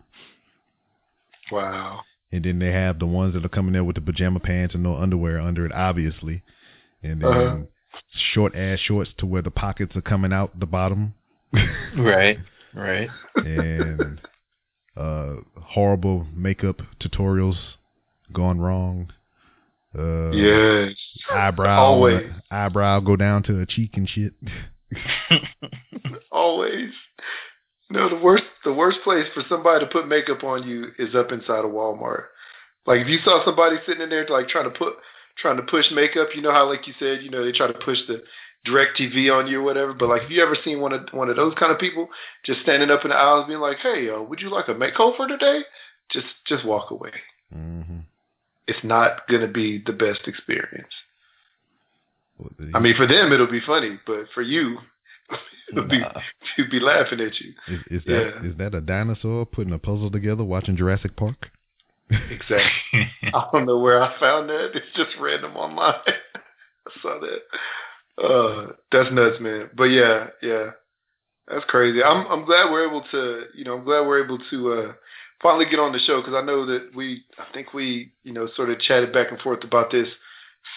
Wow. 1.51 2.01
And 2.31 2.45
then 2.45 2.59
they 2.59 2.71
have 2.71 2.97
the 2.99 3.05
ones 3.05 3.33
that 3.33 3.43
are 3.45 3.49
coming 3.49 3.73
there 3.73 3.83
with 3.83 3.95
the 3.95 4.01
pajama 4.01 4.39
pants 4.39 4.73
and 4.73 4.83
no 4.83 4.95
underwear 4.95 5.39
under 5.41 5.65
it, 5.65 5.71
obviously. 5.73 6.43
And 7.03 7.21
then 7.21 7.29
Uh-huh. 7.29 7.57
short 8.33 8.55
ass 8.55 8.79
shorts 8.79 9.11
to 9.17 9.25
where 9.25 9.41
the 9.41 9.51
pockets 9.51 9.95
are 9.95 10.01
coming 10.01 10.31
out 10.33 10.59
the 10.59 10.65
bottom. 10.65 11.13
Right. 11.97 12.37
Right. 12.73 13.09
and 13.35 14.21
uh 14.95 15.35
horrible 15.59 16.25
makeup 16.33 16.77
tutorials 17.01 17.57
gone 18.31 18.59
wrong. 18.61 19.11
Uh 19.97 20.31
yes. 20.31 20.95
eyebrow 21.29 21.79
Always. 21.81 22.31
eyebrow 22.49 23.01
go 23.01 23.17
down 23.17 23.43
to 23.43 23.59
a 23.59 23.65
cheek 23.65 23.91
and 23.97 24.07
shit. 24.07 24.33
Always. 26.31 26.91
No, 28.01 28.07
the 28.07 28.15
worst 28.15 28.43
the 28.63 28.73
worst 28.73 28.99
place 29.03 29.25
for 29.33 29.43
somebody 29.49 29.83
to 29.83 29.91
put 29.91 30.07
makeup 30.07 30.43
on 30.43 30.67
you 30.67 30.91
is 30.97 31.13
up 31.13 31.31
inside 31.31 31.65
of 31.65 31.71
Walmart. 31.71 32.25
Like 32.85 33.01
if 33.01 33.07
you 33.07 33.19
saw 33.23 33.43
somebody 33.43 33.77
sitting 33.85 34.01
in 34.01 34.09
there 34.09 34.25
like 34.29 34.47
trying 34.47 34.71
to 34.71 34.77
put 34.77 34.93
trying 35.37 35.57
to 35.57 35.63
push 35.63 35.85
makeup, 35.91 36.29
you 36.33 36.41
know 36.41 36.51
how 36.53 36.69
like 36.69 36.87
you 36.87 36.93
said, 36.99 37.21
you 37.21 37.29
know, 37.29 37.43
they 37.43 37.51
try 37.51 37.67
to 37.67 37.73
push 37.73 37.97
the 38.07 38.23
direct 38.63 38.97
TV 38.97 39.29
on 39.33 39.47
you 39.47 39.59
or 39.59 39.63
whatever. 39.63 39.93
But 39.93 40.07
like 40.07 40.23
if 40.23 40.31
you 40.31 40.41
ever 40.41 40.55
seen 40.63 40.79
one 40.79 40.93
of 40.93 41.09
one 41.11 41.29
of 41.29 41.35
those 41.35 41.53
kind 41.59 41.71
of 41.71 41.79
people 41.79 42.07
just 42.45 42.61
standing 42.61 42.89
up 42.89 43.03
in 43.03 43.09
the 43.09 43.17
aisles 43.17 43.47
being 43.47 43.59
like, 43.59 43.77
Hey, 43.83 44.09
uh, 44.09 44.21
would 44.21 44.39
you 44.39 44.49
like 44.49 44.69
a 44.69 44.73
makeover 44.73 45.27
today? 45.27 45.61
Just 46.11 46.27
just 46.47 46.65
walk 46.65 46.91
away. 46.91 47.11
Mm-hmm. 47.53 47.99
It's 48.67 48.83
not 48.83 49.27
gonna 49.27 49.47
be 49.47 49.83
the 49.85 49.93
best 49.93 50.27
experience. 50.27 50.93
I 52.73 52.79
mean 52.79 52.95
for 52.95 53.05
them 53.05 53.33
it'll 53.33 53.51
be 53.51 53.61
funny, 53.65 53.99
but 54.07 54.27
for 54.33 54.41
you 54.41 54.77
it'll 55.77 55.87
be 55.87 56.01
he'll 56.55 56.69
be 56.69 56.79
laughing 56.79 57.19
at 57.21 57.39
you. 57.39 57.53
is, 57.67 57.79
is 57.89 58.01
that 58.05 58.27
is 58.45 58.55
yeah. 58.57 58.69
that 58.69 58.75
a 58.75 58.81
dinosaur 58.81 59.45
putting 59.45 59.73
a 59.73 59.79
puzzle 59.79 60.11
together 60.11 60.43
watching 60.43 60.75
Jurassic 60.75 61.15
Park? 61.15 61.49
Exactly. 62.09 63.09
I 63.33 63.47
don't 63.51 63.65
know 63.65 63.79
where 63.79 64.01
I 64.03 64.19
found 64.19 64.49
that. 64.49 64.71
It's 64.73 64.85
just 64.95 65.11
random 65.19 65.55
online. 65.55 65.95
I 66.05 67.01
saw 67.01 67.19
that. 67.19 68.23
Uh, 68.23 68.73
that's 68.91 69.13
nuts, 69.13 69.37
man. 69.39 69.69
But 69.75 69.85
yeah, 69.85 70.27
yeah, 70.41 70.71
that's 71.47 71.65
crazy. 71.65 72.03
I'm 72.03 72.27
I'm 72.27 72.45
glad 72.45 72.71
we're 72.71 72.87
able 72.87 73.03
to, 73.11 73.45
you 73.55 73.63
know, 73.63 73.77
I'm 73.77 73.83
glad 73.85 74.05
we're 74.05 74.23
able 74.23 74.39
to 74.49 74.73
uh, 74.73 74.93
finally 75.41 75.65
get 75.69 75.79
on 75.79 75.91
the 75.91 75.99
show 75.99 76.21
because 76.21 76.35
I 76.35 76.45
know 76.45 76.65
that 76.65 76.91
we, 76.95 77.23
I 77.37 77.51
think 77.53 77.73
we, 77.73 78.13
you 78.23 78.33
know, 78.33 78.47
sort 78.55 78.69
of 78.69 78.79
chatted 78.79 79.13
back 79.13 79.31
and 79.31 79.39
forth 79.39 79.63
about 79.63 79.91
this 79.91 80.07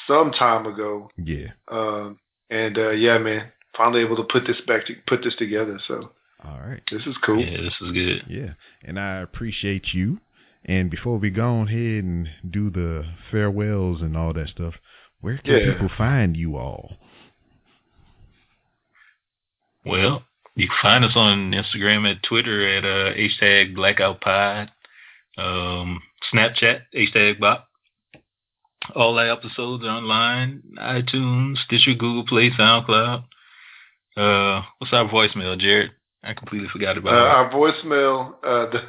some 0.07 0.31
time 0.33 0.67
ago. 0.67 1.11
Yeah. 1.17 1.49
Um, 1.71 2.19
and 2.51 2.79
uh, 2.79 2.91
yeah, 2.91 3.19
man, 3.19 3.51
finally 3.77 4.03
able 4.03 4.17
to 4.17 4.25
put 4.25 4.47
this 4.47 4.61
back 4.67 4.87
to 4.87 4.95
put 5.07 5.23
this 5.23 5.35
together. 5.37 5.79
So 5.89 6.11
All 6.45 6.61
right. 6.61 6.83
this 6.91 7.03
is 7.07 7.17
cool. 7.25 7.41
Yeah, 7.41 7.61
this 7.63 7.75
is 7.81 7.93
good. 7.93 8.25
Yeah. 8.29 8.53
And 8.85 8.99
I 8.99 9.19
appreciate 9.21 9.93
you. 9.93 10.19
And 10.65 10.91
before 10.91 11.19
we 11.19 11.31
go 11.31 11.47
on 11.57 11.69
ahead 11.69 12.05
and 12.05 12.29
do 12.49 12.71
the 12.71 13.05
farewells 13.31 14.01
and 14.01 14.17
all 14.17 14.33
that 14.33 14.49
stuff, 14.49 14.75
where 15.21 15.39
can 15.39 15.53
Yeah. 15.59 15.73
people 15.73 15.91
find 15.97 16.37
you 16.37 16.57
all? 16.57 16.97
Well, 19.85 20.23
you 20.55 20.69
can 20.69 20.77
find 20.81 21.05
us 21.05 21.13
on 21.15 21.53
Instagram 21.53 22.11
at 22.11 22.23
Twitter 22.23 22.67
at 22.77 22.85
uh, 22.85 23.15
hashtag 23.15 23.75
blackoutpod, 23.77 24.71
um, 25.37 26.01
Snapchat, 26.33 26.83
hashtag 26.95 27.39
bop. 27.41 27.69
All 28.95 29.19
our 29.19 29.31
episodes 29.31 29.85
are 29.85 29.89
online, 29.89 30.63
iTunes, 30.79 31.57
Stitcher, 31.67 31.95
Google 31.95 32.25
Play, 32.27 32.51
SoundCloud. 32.51 33.25
Uh, 34.17 34.63
what's 34.79 34.93
our 34.93 35.09
voicemail, 35.09 35.59
Jared? 35.59 35.91
I 36.23 36.33
completely 36.33 36.69
forgot 36.73 36.97
Uh, 36.97 37.01
about 37.01 37.13
it. 37.15 37.19
our 37.19 37.51
voicemail, 37.53 38.35
uh, 38.43 38.71
the, 38.71 38.83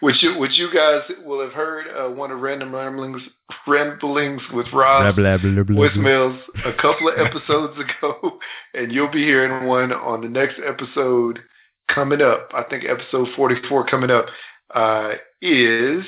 which 0.00 0.22
you 0.22 0.38
which 0.38 0.52
you 0.56 0.68
guys 0.72 1.02
will 1.24 1.40
have 1.40 1.52
heard, 1.52 1.86
uh, 1.88 2.08
one 2.10 2.30
of 2.30 2.40
Random 2.40 2.72
Ramblings 2.74 3.22
Ramblings 3.66 4.40
with 4.52 4.66
Rob 4.72 5.02
Blah, 5.02 5.12
blah, 5.12 5.36
blah, 5.38 5.52
blah, 5.52 5.62
blah. 5.64 5.88
voicemails 5.88 6.38
a 6.64 6.72
couple 6.74 7.08
of 7.08 7.18
episodes 7.18 7.76
ago, 8.00 8.38
and 8.74 8.92
you'll 8.92 9.10
be 9.10 9.24
hearing 9.24 9.66
one 9.66 9.92
on 9.92 10.20
the 10.20 10.28
next 10.28 10.60
episode 10.64 11.40
coming 11.92 12.22
up. 12.22 12.50
I 12.54 12.62
think 12.62 12.84
episode 12.84 13.28
forty 13.34 13.56
four 13.68 13.84
coming 13.86 14.10
up 14.12 14.26
uh, 14.72 15.14
is 15.42 16.04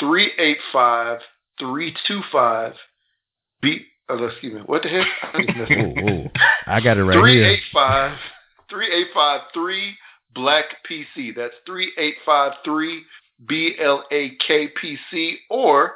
three 0.00 0.30
eight 0.38 0.58
five 0.72 1.18
three 1.58 1.94
two 2.06 2.20
five 2.32 2.72
B. 3.60 3.84
Oh, 4.10 4.24
excuse 4.24 4.54
me. 4.54 4.60
What 4.64 4.82
the 4.82 4.88
heck? 4.88 5.06
I 5.22 5.42
just 5.44 5.56
messed 5.58 5.70
Whoa, 5.72 5.90
up. 5.90 6.04
whoa. 6.04 6.30
I 6.66 6.80
got 6.80 6.96
it 6.96 7.04
right 7.04 7.18
Three 7.18 7.34
here. 7.36 7.44
eight 7.46 7.62
five 7.72 8.16
three 8.70 8.90
eight 8.92 9.08
five 9.14 9.42
three 9.52 9.96
Black 10.34 10.64
PC. 10.90 11.34
That's 11.36 11.54
three 11.66 11.92
eight 11.98 12.14
five 12.24 12.52
three 12.64 13.02
B 13.46 13.74
L 13.78 14.04
A 14.10 14.30
K 14.46 14.68
P 14.80 14.96
C. 15.10 15.38
Or 15.50 15.94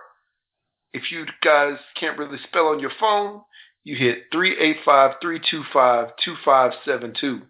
if 0.93 1.11
you 1.11 1.25
guys 1.43 1.79
can't 1.99 2.19
really 2.19 2.39
spell 2.49 2.67
on 2.69 2.81
your 2.81 2.93
phone, 3.01 3.41
you 3.85 3.97
hit 3.97 4.25
three 4.33 4.59
eight 4.59 4.77
five 4.85 5.13
three 5.23 5.41
two 5.51 5.63
five 5.73 6.09
two 6.25 6.35
five 6.45 6.73
seven 6.85 7.15
two, 7.19 7.43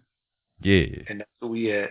Yeah. 0.61 0.85
and 1.09 1.19
that's 1.19 1.29
where 1.39 1.51
we 1.51 1.71
at. 1.71 1.89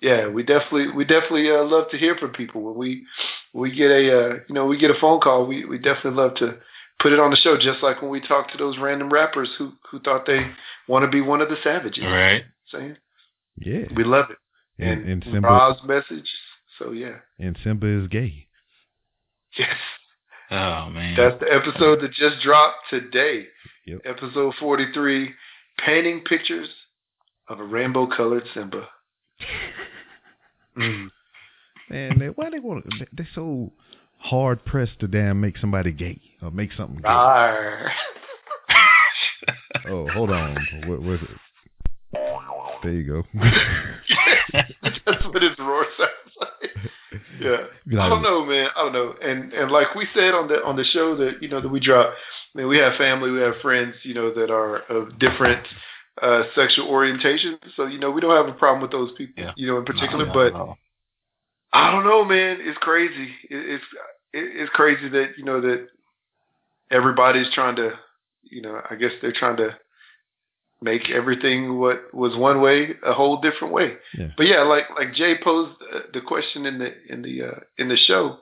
Yeah, 0.00 0.28
we 0.28 0.42
definitely 0.42 0.90
we 0.90 1.04
definitely 1.04 1.50
uh, 1.50 1.64
love 1.64 1.90
to 1.90 1.96
hear 1.98 2.16
from 2.16 2.32
people 2.32 2.60
when 2.62 2.74
we 2.74 3.06
we 3.54 3.74
get 3.74 3.90
a 3.90 4.20
uh, 4.20 4.34
you 4.48 4.54
know 4.54 4.66
we 4.66 4.76
get 4.76 4.90
a 4.90 5.00
phone 5.00 5.20
call. 5.20 5.46
We 5.46 5.64
we 5.64 5.78
definitely 5.78 6.20
love 6.22 6.34
to 6.36 6.56
put 7.00 7.12
it 7.12 7.20
on 7.20 7.30
the 7.30 7.36
show, 7.36 7.56
just 7.56 7.82
like 7.82 8.00
when 8.02 8.10
we 8.10 8.20
talk 8.20 8.50
to 8.52 8.58
those 8.58 8.78
random 8.78 9.10
rappers 9.12 9.48
who 9.58 9.72
who 9.90 10.00
thought 10.00 10.26
they 10.26 10.46
want 10.88 11.04
to 11.04 11.10
be 11.10 11.20
one 11.20 11.40
of 11.40 11.48
the 11.48 11.56
savages. 11.62 12.04
Right. 12.04 12.44
Saying 12.72 12.96
Yeah. 13.58 13.84
we 13.94 14.04
love 14.04 14.26
it, 14.30 14.38
And, 14.78 15.00
and, 15.02 15.08
and 15.10 15.24
Simba 15.24 15.48
Rob's 15.48 15.82
message. 15.84 16.28
So 16.78 16.92
yeah, 16.92 17.16
and 17.38 17.56
Simba 17.62 17.86
is 18.02 18.08
gay. 18.08 18.48
yes, 19.58 19.76
Oh 20.50 20.88
man. 20.90 21.14
that's 21.16 21.38
the 21.40 21.52
episode 21.52 22.00
that 22.02 22.12
just 22.12 22.42
dropped 22.42 22.78
today. 22.90 23.46
Yep. 23.86 24.00
Episode 24.04 24.54
forty 24.58 24.86
three, 24.92 25.34
painting 25.84 26.22
pictures 26.28 26.68
of 27.48 27.60
a 27.60 27.64
rainbow 27.64 28.06
colored 28.06 28.44
Simba. 28.54 28.88
Mm. 30.76 31.08
Man, 31.88 32.18
they, 32.18 32.26
why 32.26 32.50
they 32.50 32.58
want? 32.58 32.84
They, 32.98 33.06
they 33.12 33.28
so 33.34 33.72
hard 34.24 34.64
pressed 34.64 34.98
to 35.00 35.06
damn 35.06 35.40
make 35.40 35.56
somebody 35.58 35.92
gay 35.92 36.20
or 36.42 36.50
make 36.50 36.72
something 36.72 36.96
gay. 36.96 37.08
Oh, 39.88 40.08
hold 40.08 40.30
on. 40.30 40.56
What 40.86 41.02
was 41.02 41.20
it? 41.20 41.30
There 42.82 42.92
you 42.92 43.04
go. 43.04 43.22
That's 44.52 45.24
what 45.24 45.42
his 45.42 45.58
roar 45.58 45.86
sounds 45.98 46.36
like. 46.40 46.70
Yeah, 47.40 48.02
I 48.02 48.08
don't 48.08 48.22
know, 48.22 48.44
man. 48.44 48.68
I 48.76 48.82
don't 48.82 48.92
know. 48.92 49.14
And 49.22 49.52
and 49.52 49.70
like 49.70 49.94
we 49.94 50.06
said 50.14 50.34
on 50.34 50.48
the 50.48 50.62
on 50.64 50.76
the 50.76 50.84
show 50.84 51.16
that 51.16 51.42
you 51.42 51.48
know 51.48 51.60
that 51.60 51.68
we 51.68 51.80
drop. 51.80 52.14
I 52.54 52.58
mean, 52.58 52.68
we 52.68 52.78
have 52.78 52.96
family, 52.96 53.30
we 53.30 53.40
have 53.40 53.54
friends, 53.62 53.94
you 54.02 54.14
know, 54.14 54.32
that 54.34 54.50
are 54.50 54.78
of 54.90 55.18
different 55.18 55.66
uh 56.22 56.44
sexual 56.54 56.88
orientation. 56.88 57.58
So 57.76 57.86
you 57.86 57.98
know, 57.98 58.10
we 58.10 58.20
don't 58.20 58.36
have 58.36 58.54
a 58.54 58.58
problem 58.58 58.82
with 58.82 58.92
those 58.92 59.10
people, 59.16 59.42
Yeah. 59.44 59.52
you 59.56 59.66
know, 59.66 59.78
in 59.78 59.84
particular. 59.84 60.18
No, 60.18 60.24
not 60.26 60.34
but 60.34 60.46
at 60.46 60.54
all. 60.54 60.78
I 61.72 61.90
don't 61.90 62.04
know, 62.04 62.24
man. 62.24 62.58
It's 62.60 62.78
crazy. 62.78 63.30
It, 63.50 63.56
it's 63.56 63.84
it, 63.84 64.13
it's 64.34 64.70
crazy 64.72 65.08
that 65.08 65.32
you 65.38 65.44
know 65.44 65.60
that 65.60 65.86
everybody's 66.90 67.52
trying 67.54 67.76
to, 67.76 67.92
you 68.42 68.62
know, 68.62 68.80
I 68.88 68.96
guess 68.96 69.12
they're 69.22 69.32
trying 69.32 69.56
to 69.58 69.76
make 70.82 71.08
everything 71.10 71.78
what 71.78 72.12
was 72.12 72.36
one 72.36 72.60
way 72.60 72.90
a 73.04 73.12
whole 73.12 73.40
different 73.40 73.72
way. 73.72 73.94
Yeah. 74.18 74.28
But 74.36 74.46
yeah, 74.46 74.62
like 74.62 74.84
like 74.98 75.14
Jay 75.14 75.34
posed 75.42 75.76
uh, 75.94 76.00
the 76.12 76.20
question 76.20 76.66
in 76.66 76.78
the 76.78 76.92
in 77.08 77.22
the 77.22 77.42
uh, 77.42 77.60
in 77.78 77.88
the 77.88 77.96
show. 77.96 78.38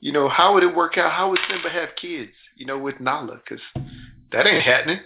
you 0.00 0.12
know, 0.12 0.28
how 0.28 0.54
would 0.54 0.62
it 0.62 0.74
work 0.74 0.98
out? 0.98 1.12
How 1.12 1.30
would 1.30 1.40
Simba 1.48 1.70
have 1.70 1.90
kids, 2.00 2.32
you 2.56 2.66
know, 2.66 2.78
with 2.78 3.00
Nala? 3.00 3.40
Because 3.42 3.64
that 4.32 4.46
ain't 4.46 4.62
happening. 4.62 5.00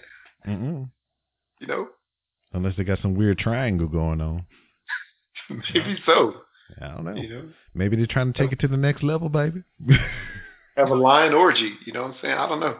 Mm-mm. 0.47 0.89
You 1.59 1.67
know, 1.67 1.87
Unless 2.53 2.77
they 2.77 2.83
got 2.83 2.99
some 3.01 3.15
weird 3.15 3.37
triangle 3.37 3.87
going 3.87 4.21
on. 4.21 4.45
maybe 5.49 5.97
so. 6.05 6.33
I 6.81 6.87
don't 6.87 7.03
know. 7.03 7.15
You 7.15 7.29
know, 7.29 7.43
Maybe 7.73 7.95
they're 7.95 8.07
trying 8.07 8.33
to 8.33 8.39
take 8.39 8.51
it 8.51 8.59
to 8.59 8.67
the 8.67 8.77
next 8.77 9.03
level, 9.03 9.29
baby. 9.29 9.63
have 10.77 10.89
a 10.89 10.95
lion 10.95 11.33
orgy. 11.33 11.73
You 11.85 11.93
know 11.93 12.03
what 12.03 12.11
I'm 12.11 12.17
saying? 12.21 12.37
I 12.37 12.47
don't 12.47 12.59
know. 12.59 12.77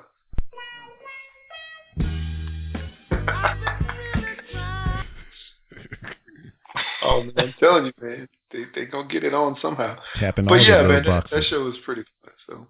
oh 7.04 7.24
man, 7.24 7.34
I'm 7.38 7.54
telling 7.60 7.86
you, 7.86 7.94
man, 8.02 8.28
they 8.52 8.66
they 8.76 8.86
gonna 8.86 9.08
get 9.08 9.24
it 9.24 9.34
on 9.34 9.58
somehow. 9.62 9.98
Tapping 10.20 10.46
But 10.46 10.62
yeah, 10.62 10.84
man, 10.84 11.04
that, 11.06 11.26
that 11.32 11.44
show 11.50 11.64
was 11.64 11.76
pretty 11.84 12.04
fun. 12.24 12.34
So 12.48 12.68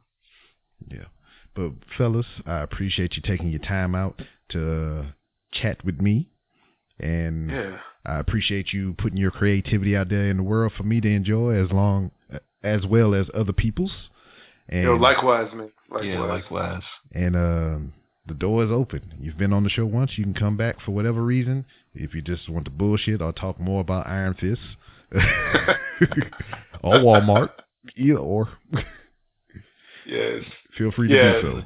Yeah. 0.90 1.06
But 1.56 1.72
fellas, 1.98 2.28
I 2.46 2.62
appreciate 2.62 3.16
you 3.16 3.22
taking 3.22 3.50
your 3.50 3.60
time 3.60 3.96
out 3.96 4.22
to 4.50 5.14
chat 5.52 5.84
with 5.84 6.00
me. 6.00 6.30
And 7.00 7.50
yeah, 7.50 7.78
I 8.06 8.20
appreciate 8.20 8.74
you 8.74 8.94
putting 8.98 9.18
your 9.18 9.32
creativity 9.32 9.96
out 9.96 10.10
there 10.10 10.30
in 10.30 10.38
the 10.38 10.44
world 10.44 10.74
for 10.76 10.84
me 10.84 11.00
to 11.02 11.08
enjoy 11.08 11.52
as 11.64 11.72
long 11.72 12.12
as 12.64 12.86
well 12.86 13.14
as 13.16 13.28
other 13.34 13.54
people's. 13.54 13.92
And 14.68 14.84
yo, 14.84 14.96
likewise, 14.96 15.52
man. 15.54 15.72
Likewise. 15.90 16.06
Yeah, 16.08 16.20
likewise. 16.22 16.84
and 17.14 17.36
um 17.36 17.94
the 18.28 18.34
door 18.36 18.64
is 18.64 18.70
open. 18.70 19.14
You've 19.20 19.38
been 19.40 19.54
on 19.54 19.64
the 19.64 19.70
show 19.72 19.86
once, 19.88 20.12
you 20.18 20.24
can 20.24 20.36
come 20.36 20.56
back 20.56 20.80
for 20.86 20.92
whatever 20.92 21.24
reason. 21.24 21.66
If 21.96 22.14
you 22.14 22.22
just 22.22 22.48
want 22.48 22.66
to 22.66 22.72
bullshit 22.72 23.22
or 23.24 23.32
talk 23.32 23.60
more 23.60 23.82
about 23.82 24.06
Iron 24.08 24.36
Fist 24.36 24.62
or 26.84 26.94
Walmart, 26.96 27.50
either 27.98 28.18
or. 28.20 28.50
Yes. 30.06 30.44
Feel 30.78 30.92
free 30.92 31.08
to 31.10 31.14
Yeah. 31.16 31.32
do 31.34 31.42
so. 31.42 31.66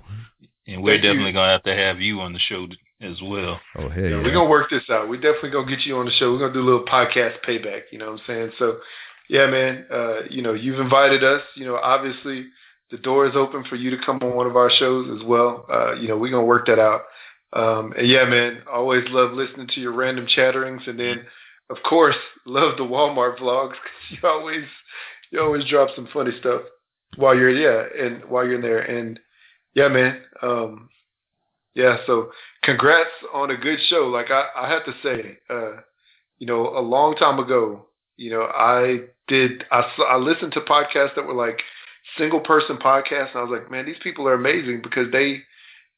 And 0.68 0.82
we're 0.84 0.94
Thank 0.94 1.04
you. 1.04 1.10
definitely 1.10 1.32
gonna 1.34 1.52
have 1.52 1.64
to 1.64 1.76
have 1.76 2.00
you 2.00 2.22
on 2.22 2.32
the 2.34 2.40
show 2.40 2.68
as 3.02 3.22
well. 3.22 3.60
Oh 3.78 3.90
hell 3.90 4.04
Yeah, 4.04 4.10
yeah. 4.10 4.18
we're 4.24 4.34
gonna 4.34 4.50
work 4.50 4.70
this 4.70 4.84
out. 4.90 5.10
We're 5.10 5.20
definitely 5.22 5.52
gonna 5.52 5.70
get 5.70 5.86
you 5.86 5.98
on 5.98 6.06
the 6.06 6.12
show. 6.12 6.32
We're 6.32 6.40
gonna 6.40 6.54
do 6.54 6.62
a 6.62 6.70
little 6.70 6.86
podcast 6.86 7.42
payback. 7.48 7.82
You 7.92 8.00
know 8.00 8.12
what 8.12 8.20
I'm 8.22 8.26
saying? 8.28 8.52
So, 8.60 8.78
yeah, 9.30 9.48
man. 9.48 9.86
Uh, 9.92 10.22
you 10.30 10.42
know, 10.42 10.54
you've 10.54 10.80
invited 10.80 11.24
us. 11.24 11.42
You 11.56 11.66
know, 11.66 11.76
obviously 11.78 12.48
the 12.92 12.98
door 12.98 13.26
is 13.26 13.36
open 13.36 13.64
for 13.70 13.76
you 13.76 13.90
to 13.92 13.98
come 14.06 14.20
on 14.22 14.36
one 14.36 14.48
of 14.48 14.56
our 14.56 14.70
shows 14.70 15.20
as 15.20 15.26
well. 15.26 15.66
Uh, 15.72 15.94
you 15.96 16.08
know, 16.08 16.18
we're 16.18 16.32
gonna 16.32 16.46
work 16.46 16.68
that 16.68 16.80
out. 16.80 17.02
Um, 17.54 17.94
and 17.98 18.08
yeah, 18.08 18.26
man. 18.26 18.62
Always 18.72 19.04
love 19.10 19.34
listening 19.34 19.68
to 19.76 19.82
your 19.82 19.92
random 19.94 20.26
chatterings, 20.28 20.84
and 20.88 21.00
then, 21.00 21.26
of 21.70 21.78
course, 21.88 22.16
love 22.46 22.78
the 22.78 22.84
Walmart 22.84 23.38
vlogs 23.38 23.72
'cause 23.72 23.80
you 24.10 24.28
always 24.28 24.66
you 25.32 25.42
always 25.42 25.66
drop 25.66 25.90
some 25.96 26.08
funny 26.14 26.32
stuff 26.40 26.62
while 27.16 27.36
you're 27.36 27.50
yeah, 27.50 28.06
and 28.06 28.26
while 28.26 28.46
you're 28.46 28.56
in 28.56 28.62
there. 28.62 28.80
And 28.80 29.20
yeah, 29.76 29.88
man. 29.88 30.22
Um, 30.42 30.90
yeah, 31.76 31.98
so 32.06 32.32
congrats 32.64 33.10
on 33.34 33.50
a 33.52 33.58
good 33.58 33.80
show. 33.90 34.08
Like 34.08 34.30
I, 34.30 34.46
I 34.56 34.70
have 34.70 34.86
to 34.86 34.94
say, 35.04 35.38
uh, 35.50 35.82
you 36.38 36.48
know, 36.48 36.78
a 36.78 36.82
long 36.82 37.16
time 37.16 37.40
ago, 37.40 37.88
you 38.16 38.32
know, 38.32 38.44
I 38.44 39.02
did, 39.28 39.66
I, 39.72 39.84
I 40.08 40.18
listened 40.18 40.54
to 40.54 40.62
podcasts 40.62 41.16
that 41.16 41.26
were 41.26 41.34
like 41.34 41.62
single 42.18 42.42
person 42.42 42.78
podcasts. 42.78 43.32
And 43.32 43.40
I 43.40 43.44
was 43.44 43.60
like, 43.60 43.72
man, 43.72 43.86
these 43.86 43.98
people 44.04 44.28
are 44.28 44.34
amazing 44.34 44.82
because 44.84 45.12
they 45.12 45.42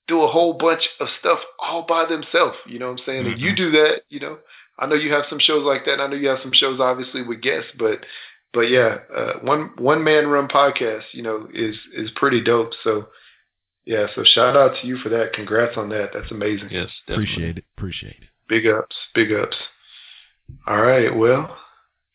do 0.07 0.21
a 0.21 0.27
whole 0.27 0.53
bunch 0.53 0.83
of 0.99 1.07
stuff 1.19 1.39
all 1.59 1.85
by 1.87 2.05
themselves. 2.05 2.57
You 2.67 2.79
know 2.79 2.91
what 2.91 2.99
I'm 2.99 3.05
saying? 3.05 3.27
And 3.27 3.41
you 3.41 3.55
do 3.55 3.71
that, 3.71 4.01
you 4.09 4.19
know, 4.19 4.37
I 4.79 4.85
know 4.85 4.95
you 4.95 5.11
have 5.11 5.25
some 5.29 5.39
shows 5.39 5.65
like 5.65 5.85
that. 5.85 5.93
And 5.93 6.01
I 6.01 6.07
know 6.07 6.15
you 6.15 6.29
have 6.29 6.39
some 6.41 6.53
shows 6.53 6.79
obviously 6.79 7.21
with 7.21 7.41
guests, 7.41 7.71
but, 7.77 8.05
but 8.53 8.69
yeah, 8.69 8.99
uh, 9.13 9.33
one, 9.41 9.71
one 9.77 10.05
man 10.05 10.27
run 10.27 10.47
podcast, 10.47 11.03
you 11.11 11.23
know, 11.23 11.49
is, 11.53 11.75
is 11.93 12.11
pretty 12.15 12.41
dope. 12.41 12.71
So, 12.83 13.07
yeah, 13.85 14.07
so 14.15 14.23
shout 14.23 14.55
out 14.57 14.71
to 14.81 14.87
you 14.87 14.97
for 14.97 15.09
that. 15.09 15.33
Congrats 15.33 15.77
on 15.77 15.89
that. 15.89 16.09
That's 16.13 16.31
amazing. 16.31 16.69
Yes, 16.71 16.89
definitely. 17.07 17.25
Appreciate 17.25 17.57
it. 17.57 17.63
Appreciate 17.77 18.17
it. 18.21 18.29
Big 18.47 18.67
ups, 18.67 18.95
big 19.13 19.31
ups. 19.31 19.55
All 20.67 20.81
right, 20.81 21.15
well, 21.15 21.57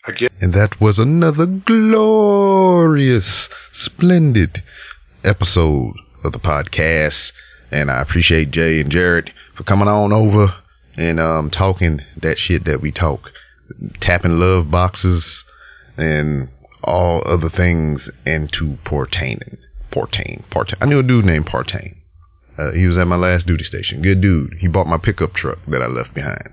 I 0.07 0.13
guess 0.13 0.31
And 0.41 0.55
that 0.55 0.81
was 0.81 0.99
another 0.99 1.47
glorious, 1.47 3.25
splendid 3.85 4.63
episode 5.25 5.95
of 6.25 6.33
the 6.33 6.39
podcast. 6.39 7.15
And 7.71 7.91
I 7.91 8.01
appreciate 8.03 8.51
Jay 8.51 8.81
and 8.81 8.91
Jared 8.91 9.33
for 9.57 9.65
coming 9.65 9.89
on 9.89 10.13
over 10.13 10.55
and 10.97 11.21
um, 11.21 11.51
talking 11.51 12.01
that 12.21 12.37
shit 12.39 12.65
that 12.65 12.83
we 12.83 12.91
talk. 12.91 13.31
Tapping 14.01 14.39
love 14.41 14.71
boxes 14.71 15.23
and 15.97 16.49
all 16.83 17.23
other 17.27 17.51
things 17.51 18.01
into 18.27 18.79
Portaining. 18.85 19.59
Portain. 19.93 20.45
Portain. 20.51 20.79
I 20.81 20.87
knew 20.87 20.99
a 20.99 21.03
dude 21.03 21.25
named 21.25 21.47
Partain. 21.47 21.97
Uh, 22.59 22.73
he 22.73 22.87
was 22.87 22.99
at 22.99 23.07
my 23.07 23.17
last 23.17 23.47
duty 23.47 23.65
station. 23.65 24.03
Good 24.03 24.21
dude. 24.21 24.57
He 24.61 24.69
bought 24.69 24.87
my 24.87 24.99
pickup 24.99 25.35
truck 25.35 25.59
that 25.69 25.83
I 25.83 25.87
left 25.87 26.15
behind. 26.15 26.51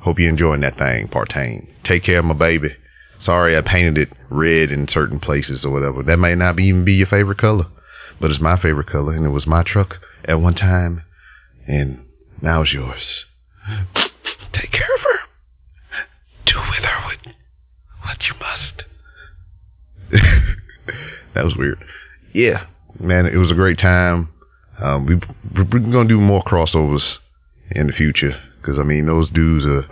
Hope 0.00 0.18
you're 0.18 0.30
enjoying 0.30 0.60
that 0.60 0.78
thing, 0.78 1.08
Partain. 1.08 1.68
Take 1.84 2.04
care 2.04 2.20
of 2.20 2.24
my 2.24 2.34
baby. 2.34 2.68
Sorry 3.24 3.56
I 3.56 3.60
painted 3.60 3.98
it 3.98 4.16
red 4.30 4.70
in 4.70 4.88
certain 4.92 5.20
places 5.20 5.64
or 5.64 5.70
whatever. 5.70 6.02
That 6.02 6.18
may 6.18 6.34
not 6.34 6.56
be, 6.56 6.64
even 6.64 6.84
be 6.84 6.94
your 6.94 7.06
favorite 7.06 7.38
color, 7.38 7.66
but 8.20 8.30
it's 8.30 8.40
my 8.40 8.60
favorite 8.60 8.88
color, 8.88 9.14
and 9.14 9.24
it 9.24 9.30
was 9.30 9.46
my 9.46 9.62
truck 9.62 9.96
at 10.24 10.40
one 10.40 10.54
time, 10.54 11.02
and 11.66 12.04
now 12.42 12.62
it's 12.62 12.72
yours. 12.72 13.02
Take 14.52 14.70
care 14.70 14.94
of 14.94 15.00
her. 15.00 15.18
Do 16.46 16.58
with 16.58 16.84
her 16.84 17.04
what, 17.04 17.18
what 18.02 18.18
you 18.28 18.34
must. 18.38 18.84
that 21.34 21.44
was 21.44 21.56
weird. 21.56 21.82
Yeah, 22.36 22.66
man, 23.00 23.24
it 23.24 23.38
was 23.38 23.50
a 23.50 23.54
great 23.54 23.78
time. 23.78 24.28
Um, 24.78 25.06
we 25.06 25.14
we're 25.56 25.78
gonna 25.78 26.06
do 26.06 26.20
more 26.20 26.44
crossovers 26.44 27.00
in 27.70 27.86
the 27.86 27.94
future 27.94 28.38
because 28.60 28.78
I 28.78 28.82
mean 28.82 29.06
those 29.06 29.30
dudes 29.30 29.64
are 29.64 29.86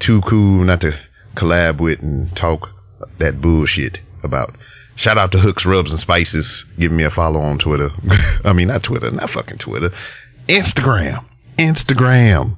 too 0.00 0.22
cool 0.26 0.64
not 0.64 0.80
to 0.80 0.98
collab 1.36 1.78
with 1.78 1.98
and 1.98 2.34
talk 2.34 2.68
that 3.18 3.42
bullshit 3.42 3.98
about. 4.22 4.56
Shout 4.96 5.18
out 5.18 5.30
to 5.32 5.40
Hooks 5.40 5.66
Rubs 5.66 5.90
and 5.90 6.00
Spices. 6.00 6.46
Give 6.78 6.90
me 6.90 7.04
a 7.04 7.10
follow 7.10 7.40
on 7.40 7.58
Twitter. 7.58 7.90
I 8.46 8.54
mean 8.54 8.68
not 8.68 8.82
Twitter, 8.82 9.10
not 9.10 9.28
fucking 9.28 9.58
Twitter. 9.58 9.90
Instagram. 10.48 11.26
Instagram. 11.58 12.56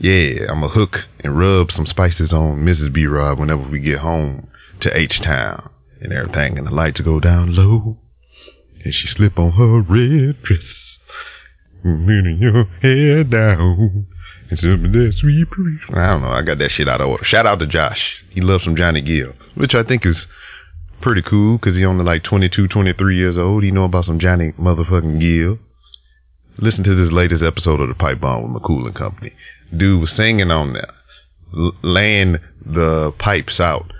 Yeah, 0.00 0.50
I'm 0.50 0.64
a 0.64 0.68
hook 0.68 0.96
and 1.20 1.38
rub 1.38 1.68
some 1.70 1.86
spices 1.86 2.32
on 2.32 2.64
Mrs. 2.64 2.92
B 2.92 3.06
Rob 3.06 3.38
whenever 3.38 3.68
we 3.68 3.78
get 3.78 4.00
home 4.00 4.48
to 4.80 4.98
H 4.98 5.20
Town 5.22 5.70
and 6.00 6.12
everything 6.12 6.58
and 6.58 6.66
the 6.66 6.72
lights 6.72 7.00
go 7.02 7.20
down 7.20 7.54
low 7.54 7.98
and 8.84 8.94
she 8.94 9.08
slip 9.16 9.38
on 9.38 9.52
her 9.52 9.80
red 9.80 10.42
dress. 10.42 10.60
Leaning 11.84 12.38
your 12.40 12.64
head 12.82 13.30
down. 13.30 14.06
And 14.50 14.58
some 14.58 14.92
that 14.92 15.14
sweet. 15.18 15.46
I 15.94 16.06
don't 16.06 16.22
know. 16.22 16.28
I 16.28 16.42
got 16.42 16.58
that 16.58 16.70
shit 16.70 16.88
out 16.88 17.00
of 17.00 17.08
order. 17.08 17.24
Shout 17.24 17.46
out 17.46 17.58
to 17.60 17.66
Josh. 17.66 18.00
He 18.30 18.40
loves 18.40 18.64
some 18.64 18.76
Johnny 18.76 19.00
Gill, 19.00 19.32
which 19.54 19.74
I 19.74 19.82
think 19.82 20.04
is 20.06 20.16
pretty 21.00 21.22
cool 21.22 21.58
because 21.58 21.76
he 21.76 21.84
only 21.84 22.04
like 22.04 22.24
22, 22.24 22.68
23 22.68 23.16
years 23.16 23.36
old. 23.38 23.62
He 23.64 23.70
know 23.70 23.84
about 23.84 24.06
some 24.06 24.18
Johnny 24.18 24.52
motherfucking 24.52 25.20
Gill. 25.20 25.58
Listen 26.58 26.84
to 26.84 26.94
this 26.94 27.12
latest 27.12 27.42
episode 27.42 27.80
of 27.80 27.88
the 27.88 27.94
Pipe 27.94 28.20
Bomb 28.20 28.52
with 28.52 28.62
McCool 28.62 28.86
and 28.86 28.94
Company. 28.94 29.32
Dude 29.76 30.00
was 30.00 30.10
singing 30.16 30.50
on 30.50 30.72
there, 30.72 30.92
laying 31.82 32.36
the 32.64 33.12
pipes 33.18 33.58
out 33.58 33.92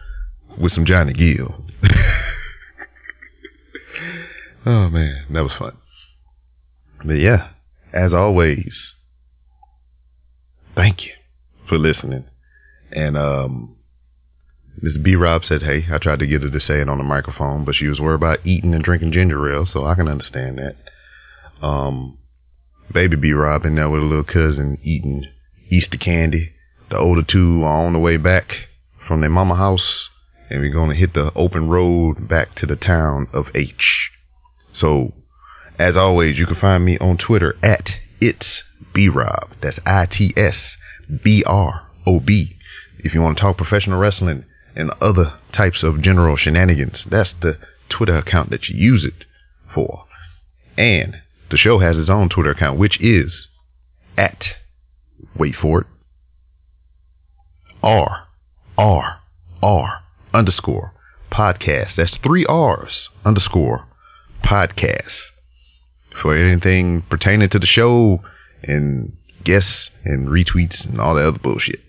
with 0.58 0.72
some 0.74 0.86
Johnny 0.86 1.12
Gill. 1.12 1.64
oh 4.66 4.88
man, 4.88 5.26
that 5.30 5.42
was 5.42 5.52
fun. 5.58 5.76
But 7.04 7.14
yeah, 7.14 7.50
as 7.92 8.12
always, 8.12 8.72
thank 10.74 11.04
you 11.04 11.12
for 11.68 11.78
listening. 11.78 12.24
And 12.90 13.16
um 13.16 13.76
Miss 14.80 14.96
B 15.02 15.14
Rob 15.14 15.42
said, 15.48 15.62
Hey, 15.62 15.86
I 15.92 15.98
tried 15.98 16.18
to 16.18 16.26
get 16.26 16.42
her 16.42 16.50
to 16.50 16.60
say 16.60 16.80
it 16.80 16.88
on 16.88 16.98
the 16.98 17.04
microphone, 17.04 17.64
but 17.64 17.74
she 17.74 17.86
was 17.86 18.00
worried 18.00 18.16
about 18.16 18.46
eating 18.46 18.74
and 18.74 18.82
drinking 18.82 19.12
ginger 19.12 19.52
ale, 19.52 19.68
so 19.72 19.84
I 19.84 19.94
can 19.94 20.08
understand 20.08 20.58
that. 20.58 21.66
Um 21.66 22.18
baby 22.92 23.16
B 23.16 23.32
Rob 23.32 23.64
in 23.64 23.76
there 23.76 23.88
with 23.88 24.02
a 24.02 24.04
little 24.04 24.24
cousin 24.24 24.78
eating 24.82 25.24
Easter 25.70 25.96
candy. 25.96 26.52
The 26.90 26.98
older 26.98 27.22
two 27.22 27.62
are 27.64 27.86
on 27.86 27.92
the 27.92 27.98
way 27.98 28.16
back 28.16 28.52
from 29.06 29.20
their 29.20 29.30
mama 29.30 29.56
house 29.56 30.08
and 30.50 30.60
we're 30.60 30.72
gonna 30.72 30.94
hit 30.94 31.14
the 31.14 31.32
open 31.34 31.68
road 31.68 32.28
back 32.28 32.54
to 32.56 32.66
the 32.66 32.76
town 32.76 33.28
of 33.32 33.46
H. 33.54 34.10
So 34.80 35.12
as 35.78 35.96
always, 35.96 36.38
you 36.38 36.46
can 36.46 36.56
find 36.56 36.84
me 36.84 36.98
on 36.98 37.16
Twitter 37.18 37.56
at 37.62 37.88
it's 38.20 38.46
B-Rob. 38.94 39.50
That's 39.60 39.78
I-T-S-B-R-O-B. 39.84 40.56
If 42.98 43.12
you 43.12 43.20
want 43.20 43.36
to 43.36 43.42
talk 43.42 43.56
professional 43.56 43.98
wrestling 43.98 44.44
and 44.76 44.90
other 45.00 45.34
types 45.54 45.82
of 45.82 46.00
general 46.00 46.36
shenanigans, 46.36 46.98
that's 47.10 47.30
the 47.42 47.58
Twitter 47.88 48.16
account 48.16 48.50
that 48.50 48.68
you 48.68 48.76
use 48.78 49.04
it 49.04 49.24
for. 49.74 50.04
And 50.76 51.16
the 51.50 51.56
show 51.56 51.80
has 51.80 51.96
its 51.96 52.08
own 52.08 52.28
Twitter 52.28 52.52
account, 52.52 52.78
which 52.78 53.00
is 53.00 53.32
at, 54.16 54.42
wait 55.36 55.54
for 55.60 55.80
it, 55.82 55.86
R, 57.82 58.28
R, 58.78 59.20
R, 59.62 60.02
underscore, 60.32 60.92
podcast. 61.32 61.96
That's 61.96 62.16
three 62.22 62.46
R's, 62.46 63.10
underscore, 63.24 63.86
Podcast. 64.44 65.10
For 66.22 66.36
anything 66.36 67.02
pertaining 67.10 67.50
to 67.50 67.58
the 67.58 67.66
show 67.66 68.20
and 68.62 69.16
guests 69.44 69.90
and 70.04 70.28
retweets 70.28 70.88
and 70.88 71.00
all 71.00 71.14
that 71.14 71.26
other 71.26 71.38
bullshit. 71.38 71.80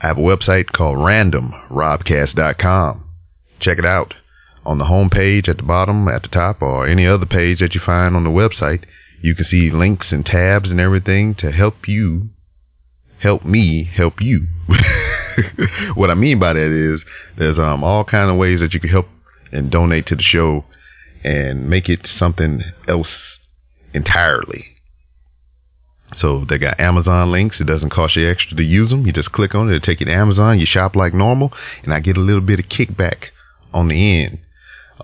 I 0.00 0.08
have 0.08 0.18
a 0.18 0.22
website 0.22 0.72
called 0.72 0.98
randomrobcast.com. 0.98 3.04
Check 3.60 3.78
it 3.78 3.84
out 3.84 4.14
on 4.64 4.78
the 4.78 4.86
home 4.86 5.10
page 5.10 5.48
at 5.48 5.58
the 5.58 5.62
bottom, 5.62 6.08
at 6.08 6.22
the 6.22 6.28
top, 6.28 6.62
or 6.62 6.86
any 6.86 7.06
other 7.06 7.26
page 7.26 7.60
that 7.60 7.74
you 7.74 7.80
find 7.84 8.16
on 8.16 8.24
the 8.24 8.30
website. 8.30 8.84
You 9.22 9.34
can 9.34 9.44
see 9.44 9.70
links 9.70 10.06
and 10.10 10.24
tabs 10.24 10.70
and 10.70 10.80
everything 10.80 11.34
to 11.36 11.52
help 11.52 11.86
you 11.86 12.30
help 13.20 13.44
me 13.44 13.88
help 13.94 14.14
you. 14.20 14.46
what 15.94 16.10
I 16.10 16.14
mean 16.14 16.38
by 16.38 16.54
that 16.54 16.94
is 16.94 17.00
there's 17.36 17.58
um 17.58 17.84
all 17.84 18.04
kind 18.04 18.30
of 18.30 18.36
ways 18.36 18.60
that 18.60 18.72
you 18.72 18.80
can 18.80 18.90
help 18.90 19.06
and 19.52 19.70
donate 19.70 20.06
to 20.06 20.16
the 20.16 20.22
show 20.22 20.64
and 21.22 21.68
make 21.68 21.88
it 21.88 22.00
something 22.18 22.62
else 22.88 23.08
entirely. 23.92 24.66
So 26.20 26.44
they 26.48 26.58
got 26.58 26.80
Amazon 26.80 27.30
links. 27.30 27.56
It 27.60 27.66
doesn't 27.66 27.90
cost 27.90 28.16
you 28.16 28.28
extra 28.28 28.56
to 28.56 28.62
use 28.62 28.90
them. 28.90 29.06
You 29.06 29.12
just 29.12 29.32
click 29.32 29.54
on 29.54 29.68
it. 29.68 29.76
It'll 29.76 29.86
take 29.86 30.00
you 30.00 30.06
to 30.06 30.12
Amazon. 30.12 30.58
You 30.58 30.66
shop 30.66 30.96
like 30.96 31.14
normal, 31.14 31.52
and 31.84 31.94
I 31.94 32.00
get 32.00 32.16
a 32.16 32.20
little 32.20 32.40
bit 32.40 32.58
of 32.58 32.66
kickback 32.66 33.26
on 33.72 33.88
the 33.88 34.24
end. 34.24 34.40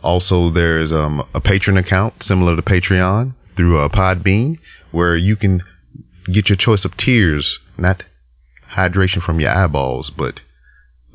Also, 0.02 0.51
there's 0.51 0.93
um, 0.93 1.22
a 1.32 1.40
patron 1.40 1.76
account 1.76 2.14
similar 2.26 2.56
to 2.56 2.62
Patreon 2.62 3.34
through 3.56 3.80
uh, 3.80 3.88
Podbean, 3.88 4.59
where 4.90 5.16
you 5.16 5.36
can 5.36 5.62
get 6.32 6.48
your 6.48 6.59
choice 6.59 6.84
of 6.84 6.97
tiers, 6.97 7.59
not 7.78 8.02
hydration 8.76 9.24
from 9.24 9.40
your 9.40 9.51
eyeballs, 9.51 10.10
but 10.16 10.40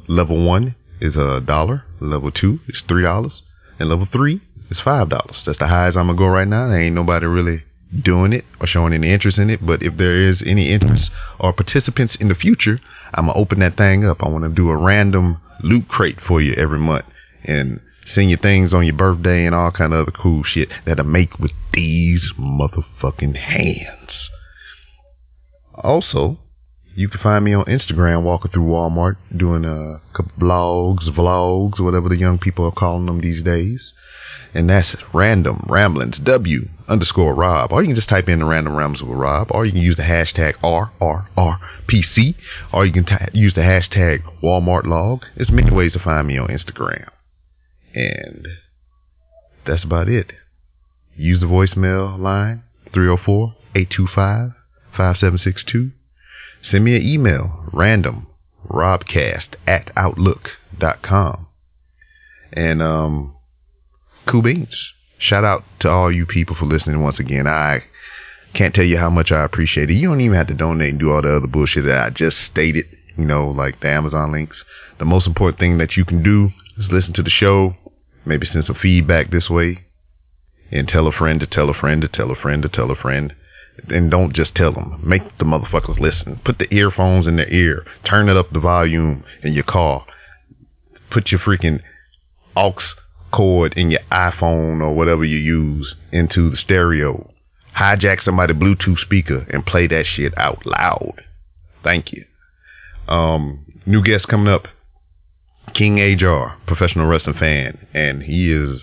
level 0.07 0.45
one 0.45 0.75
is 0.99 1.15
a 1.15 1.39
dollar, 1.45 1.83
level 1.99 2.31
two 2.31 2.59
is 2.67 2.81
three 2.87 3.03
dollars, 3.03 3.43
and 3.77 3.89
level 3.89 4.07
three 4.11 4.41
is 4.71 4.77
five 4.83 5.09
dollars. 5.09 5.35
That's 5.45 5.59
the 5.59 5.67
highest 5.67 5.97
I'm 5.97 6.07
gonna 6.07 6.17
go 6.17 6.27
right 6.27 6.47
now. 6.47 6.69
There 6.69 6.81
ain't 6.81 6.95
nobody 6.95 7.25
really 7.25 7.63
doing 8.03 8.31
it 8.33 8.45
or 8.59 8.67
showing 8.67 8.93
any 8.93 9.11
interest 9.11 9.37
in 9.37 9.49
it. 9.49 9.65
But 9.65 9.83
if 9.83 9.97
there 9.97 10.29
is 10.29 10.37
any 10.45 10.71
interest 10.71 11.11
or 11.39 11.53
participants 11.53 12.15
in 12.19 12.29
the 12.29 12.35
future, 12.35 12.79
I'm 13.13 13.27
gonna 13.27 13.37
open 13.37 13.59
that 13.59 13.77
thing 13.77 14.05
up. 14.05 14.17
I 14.21 14.29
want 14.29 14.45
to 14.45 14.49
do 14.49 14.69
a 14.69 14.77
random 14.77 15.41
loot 15.61 15.87
crate 15.87 16.19
for 16.25 16.41
you 16.41 16.53
every 16.53 16.79
month 16.79 17.05
and 17.43 17.81
send 18.15 18.29
you 18.29 18.37
things 18.37 18.73
on 18.73 18.85
your 18.85 18.95
birthday 18.95 19.45
and 19.45 19.55
all 19.55 19.71
kind 19.71 19.93
of 19.93 20.01
other 20.01 20.11
cool 20.11 20.43
shit 20.43 20.69
that 20.85 20.99
I 20.99 21.03
make 21.03 21.37
with 21.39 21.51
these 21.73 22.21
motherfucking 22.39 23.35
hands. 23.35 24.11
Also, 25.75 26.39
you 26.95 27.07
can 27.07 27.21
find 27.21 27.45
me 27.45 27.53
on 27.53 27.65
Instagram 27.65 28.23
walking 28.23 28.51
through 28.51 28.65
Walmart 28.65 29.15
doing 29.35 29.63
a 29.65 30.01
couple 30.15 30.31
blogs, 30.39 31.07
vlogs, 31.09 31.79
whatever 31.79 32.09
the 32.09 32.17
young 32.17 32.37
people 32.37 32.65
are 32.65 32.71
calling 32.71 33.05
them 33.05 33.21
these 33.21 33.43
days. 33.43 33.79
And 34.53 34.69
that's 34.69 34.87
random 35.13 35.65
ramblings, 35.69 36.17
W 36.23 36.67
underscore 36.87 37.33
Rob. 37.33 37.71
Or 37.71 37.81
you 37.81 37.89
can 37.89 37.95
just 37.95 38.09
type 38.09 38.27
in 38.27 38.39
the 38.39 38.45
random 38.45 38.75
ramblings 38.75 39.01
with 39.01 39.17
Rob. 39.17 39.47
Or 39.51 39.65
you 39.65 39.71
can 39.71 39.81
use 39.81 39.95
the 39.95 40.03
hashtag 40.03 40.55
RRRPC. 40.61 42.35
Or 42.73 42.85
you 42.85 42.91
can 42.91 43.05
t- 43.05 43.15
use 43.33 43.53
the 43.53 43.61
hashtag 43.61 44.23
Walmart 44.43 44.85
log. 44.85 45.25
There's 45.35 45.49
many 45.49 45.71
ways 45.71 45.93
to 45.93 45.99
find 45.99 46.27
me 46.27 46.37
on 46.37 46.49
Instagram. 46.49 47.07
And 47.93 48.47
that's 49.65 49.83
about 49.83 50.09
it. 50.09 50.33
Use 51.15 51.39
the 51.39 51.45
voicemail 51.45 52.19
line 52.19 52.63
304 52.93 53.55
825 53.75 54.51
5762. 54.97 55.91
Send 56.69 56.83
me 56.83 56.95
an 56.95 57.01
email, 57.01 57.65
random, 57.71 58.27
robcast 58.69 59.55
at 59.65 59.91
outlook.com. 59.95 61.47
And, 62.53 62.81
um, 62.81 63.35
cool 64.27 64.41
beans. 64.41 64.75
Shout 65.19 65.43
out 65.43 65.63
to 65.81 65.89
all 65.89 66.11
you 66.11 66.25
people 66.25 66.55
for 66.55 66.65
listening 66.65 67.01
once 67.01 67.19
again. 67.19 67.47
I 67.47 67.83
can't 68.53 68.73
tell 68.73 68.85
you 68.85 68.97
how 68.97 69.09
much 69.09 69.31
I 69.31 69.43
appreciate 69.43 69.89
it. 69.89 69.93
You 69.93 70.09
don't 70.09 70.21
even 70.21 70.37
have 70.37 70.47
to 70.47 70.53
donate 70.53 70.89
and 70.89 70.99
do 70.99 71.11
all 71.11 71.21
the 71.21 71.35
other 71.35 71.47
bullshit 71.47 71.85
that 71.85 72.03
I 72.03 72.09
just 72.09 72.37
stated, 72.51 72.85
you 73.17 73.25
know, 73.25 73.49
like 73.49 73.79
the 73.81 73.89
Amazon 73.89 74.31
links. 74.31 74.57
The 74.99 75.05
most 75.05 75.27
important 75.27 75.59
thing 75.59 75.77
that 75.77 75.95
you 75.95 76.05
can 76.05 76.23
do 76.23 76.49
is 76.77 76.91
listen 76.91 77.13
to 77.13 77.23
the 77.23 77.29
show, 77.29 77.75
maybe 78.25 78.47
send 78.51 78.65
some 78.65 78.77
feedback 78.81 79.31
this 79.31 79.49
way, 79.49 79.85
and 80.71 80.87
tell 80.87 81.07
a 81.07 81.11
friend 81.11 81.39
to 81.39 81.47
tell 81.47 81.69
a 81.69 81.73
friend 81.73 82.01
to 82.01 82.07
tell 82.07 82.31
a 82.31 82.35
friend 82.35 82.63
to 82.63 82.69
tell 82.69 82.91
a 82.91 82.95
friend 82.95 83.33
and 83.89 84.11
don't 84.11 84.35
just 84.35 84.55
tell 84.55 84.73
them. 84.73 84.99
Make 85.03 85.37
the 85.37 85.45
motherfuckers 85.45 85.99
listen. 85.99 86.41
Put 86.43 86.57
the 86.59 86.73
earphones 86.73 87.27
in 87.27 87.37
their 87.37 87.51
ear. 87.51 87.85
Turn 88.09 88.29
it 88.29 88.37
up 88.37 88.51
the 88.51 88.59
volume 88.59 89.23
in 89.43 89.53
your 89.53 89.63
car. 89.63 90.05
Put 91.09 91.31
your 91.31 91.39
freaking 91.39 91.81
aux 92.55 92.75
cord 93.31 93.73
in 93.75 93.91
your 93.91 94.01
iPhone 94.11 94.81
or 94.81 94.93
whatever 94.93 95.23
you 95.23 95.37
use 95.37 95.95
into 96.11 96.49
the 96.49 96.57
stereo. 96.57 97.31
Hijack 97.77 98.23
somebody's 98.23 98.57
Bluetooth 98.57 98.99
speaker 98.99 99.45
and 99.49 99.65
play 99.65 99.87
that 99.87 100.05
shit 100.05 100.33
out 100.37 100.65
loud. 100.65 101.23
Thank 101.83 102.11
you. 102.11 102.25
Um, 103.07 103.65
new 103.85 104.03
guest 104.03 104.27
coming 104.27 104.51
up. 104.51 104.67
King 105.73 105.99
HR, 105.99 106.57
professional 106.67 107.05
wrestling 107.05 107.37
fan, 107.39 107.87
and 107.93 108.23
he 108.23 108.51
is 108.51 108.81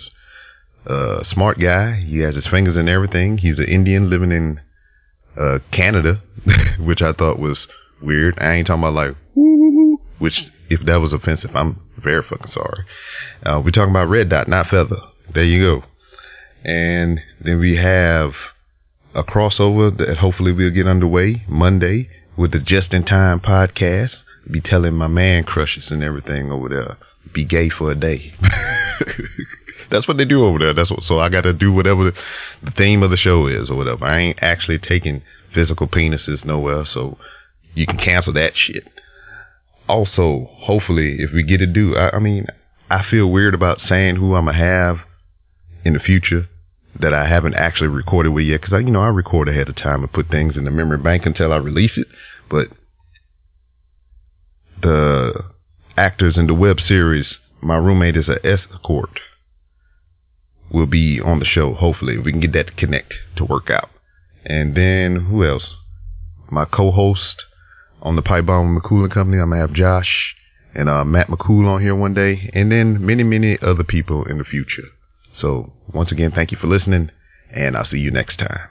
a 0.85 1.23
smart 1.31 1.59
guy. 1.59 1.99
He 1.99 2.19
has 2.19 2.35
his 2.35 2.47
fingers 2.47 2.77
in 2.77 2.89
everything. 2.89 3.37
He's 3.37 3.59
an 3.59 3.65
Indian 3.65 4.09
living 4.09 4.31
in 4.31 4.59
uh, 5.39 5.59
Canada, 5.71 6.21
which 6.79 7.01
I 7.01 7.13
thought 7.13 7.37
was 7.37 7.57
weird. 8.01 8.37
I 8.39 8.53
ain't 8.53 8.67
talking 8.67 8.83
about 8.83 8.93
like, 8.93 9.15
which 10.17 10.33
if 10.69 10.85
that 10.85 10.97
was 10.97 11.13
offensive, 11.13 11.51
I'm 11.55 11.81
very 12.01 12.23
fucking 12.29 12.51
sorry. 12.53 12.85
Uh, 13.43 13.61
we're 13.63 13.71
talking 13.71 13.89
about 13.89 14.09
Red 14.09 14.29
Dot, 14.29 14.47
not 14.47 14.67
Feather. 14.67 14.97
There 15.33 15.43
you 15.43 15.61
go. 15.61 15.83
And 16.63 17.19
then 17.43 17.59
we 17.59 17.77
have 17.77 18.31
a 19.15 19.23
crossover 19.23 19.95
that 19.97 20.17
hopefully 20.17 20.51
we'll 20.51 20.71
get 20.71 20.87
underway 20.87 21.43
Monday 21.47 22.09
with 22.37 22.51
the 22.51 22.59
Just 22.59 22.93
in 22.93 23.05
Time 23.05 23.39
podcast. 23.39 24.11
Be 24.49 24.61
telling 24.61 24.93
my 24.93 25.07
man 25.07 25.43
crushes 25.43 25.85
and 25.89 26.03
everything 26.03 26.51
over 26.51 26.69
there. 26.69 26.97
Be 27.33 27.45
gay 27.45 27.69
for 27.69 27.91
a 27.91 27.95
day. 27.95 28.33
That's 29.91 30.07
what 30.07 30.17
they 30.17 30.25
do 30.25 30.45
over 30.45 30.59
there. 30.59 30.73
That's 30.73 30.91
what, 30.91 31.03
so 31.07 31.19
I 31.19 31.29
got 31.29 31.41
to 31.41 31.53
do 31.53 31.71
whatever 31.71 32.05
the, 32.05 32.13
the 32.63 32.71
theme 32.71 33.01
of 33.03 33.11
the 33.11 33.17
show 33.17 33.47
is 33.47 33.69
or 33.69 33.75
whatever. 33.75 34.05
I 34.05 34.19
ain't 34.19 34.39
actually 34.41 34.77
taking 34.77 35.23
physical 35.53 35.87
penises 35.87 36.45
nowhere, 36.45 36.85
so 36.93 37.17
you 37.73 37.87
can 37.87 37.97
cancel 37.97 38.33
that 38.33 38.53
shit. 38.55 38.83
Also, 39.89 40.47
hopefully, 40.51 41.17
if 41.19 41.31
we 41.33 41.43
get 41.43 41.57
to 41.57 41.67
do, 41.67 41.95
I, 41.95 42.15
I 42.15 42.19
mean, 42.19 42.45
I 42.89 43.03
feel 43.09 43.29
weird 43.29 43.53
about 43.55 43.79
saying 43.89 44.17
who 44.17 44.35
I'm 44.35 44.45
gonna 44.45 44.57
have 44.57 44.97
in 45.83 45.93
the 45.93 45.99
future 45.99 46.47
that 46.99 47.13
I 47.13 47.27
haven't 47.27 47.55
actually 47.55 47.87
recorded 47.87 48.29
with 48.29 48.45
yet, 48.45 48.61
because 48.61 48.73
I, 48.73 48.79
you 48.79 48.91
know, 48.91 49.01
I 49.01 49.07
record 49.07 49.49
ahead 49.49 49.67
of 49.67 49.75
time 49.75 50.03
and 50.03 50.13
put 50.13 50.29
things 50.29 50.55
in 50.55 50.65
the 50.65 50.71
memory 50.71 50.99
bank 50.99 51.25
until 51.25 51.51
I 51.51 51.57
release 51.57 51.97
it. 51.97 52.07
But 52.49 52.67
the 54.81 55.43
actors 55.97 56.37
in 56.37 56.47
the 56.47 56.53
web 56.53 56.77
series, 56.87 57.25
my 57.61 57.75
roommate 57.75 58.15
is 58.15 58.27
an 58.27 58.37
escort 58.43 59.19
will 60.71 60.85
be 60.85 61.19
on 61.19 61.39
the 61.39 61.45
show. 61.45 61.73
Hopefully, 61.73 62.17
we 62.17 62.31
can 62.31 62.41
get 62.41 62.53
that 62.53 62.67
to 62.67 62.73
connect 62.73 63.13
to 63.37 63.43
work 63.43 63.71
out. 63.71 63.89
And 64.45 64.75
then 64.75 65.27
who 65.29 65.43
else? 65.43 65.63
My 66.51 66.65
co-host 66.65 67.43
on 68.01 68.15
the 68.15 68.21
Pipe 68.21 68.45
Bomb 68.45 68.79
McCool 68.79 69.11
Company. 69.11 69.41
I'm 69.41 69.49
gonna 69.49 69.61
have 69.61 69.73
Josh 69.73 70.35
and 70.73 70.89
uh, 70.89 71.03
Matt 71.03 71.27
McCool 71.27 71.67
on 71.67 71.81
here 71.81 71.95
one 71.95 72.13
day, 72.13 72.49
and 72.53 72.71
then 72.71 73.05
many, 73.05 73.23
many 73.23 73.57
other 73.61 73.83
people 73.83 74.25
in 74.25 74.37
the 74.37 74.43
future. 74.43 74.89
So 75.39 75.73
once 75.93 76.11
again, 76.11 76.31
thank 76.33 76.51
you 76.51 76.57
for 76.59 76.67
listening, 76.67 77.09
and 77.51 77.75
I'll 77.75 77.89
see 77.89 77.97
you 77.97 78.11
next 78.11 78.37
time. 78.37 78.69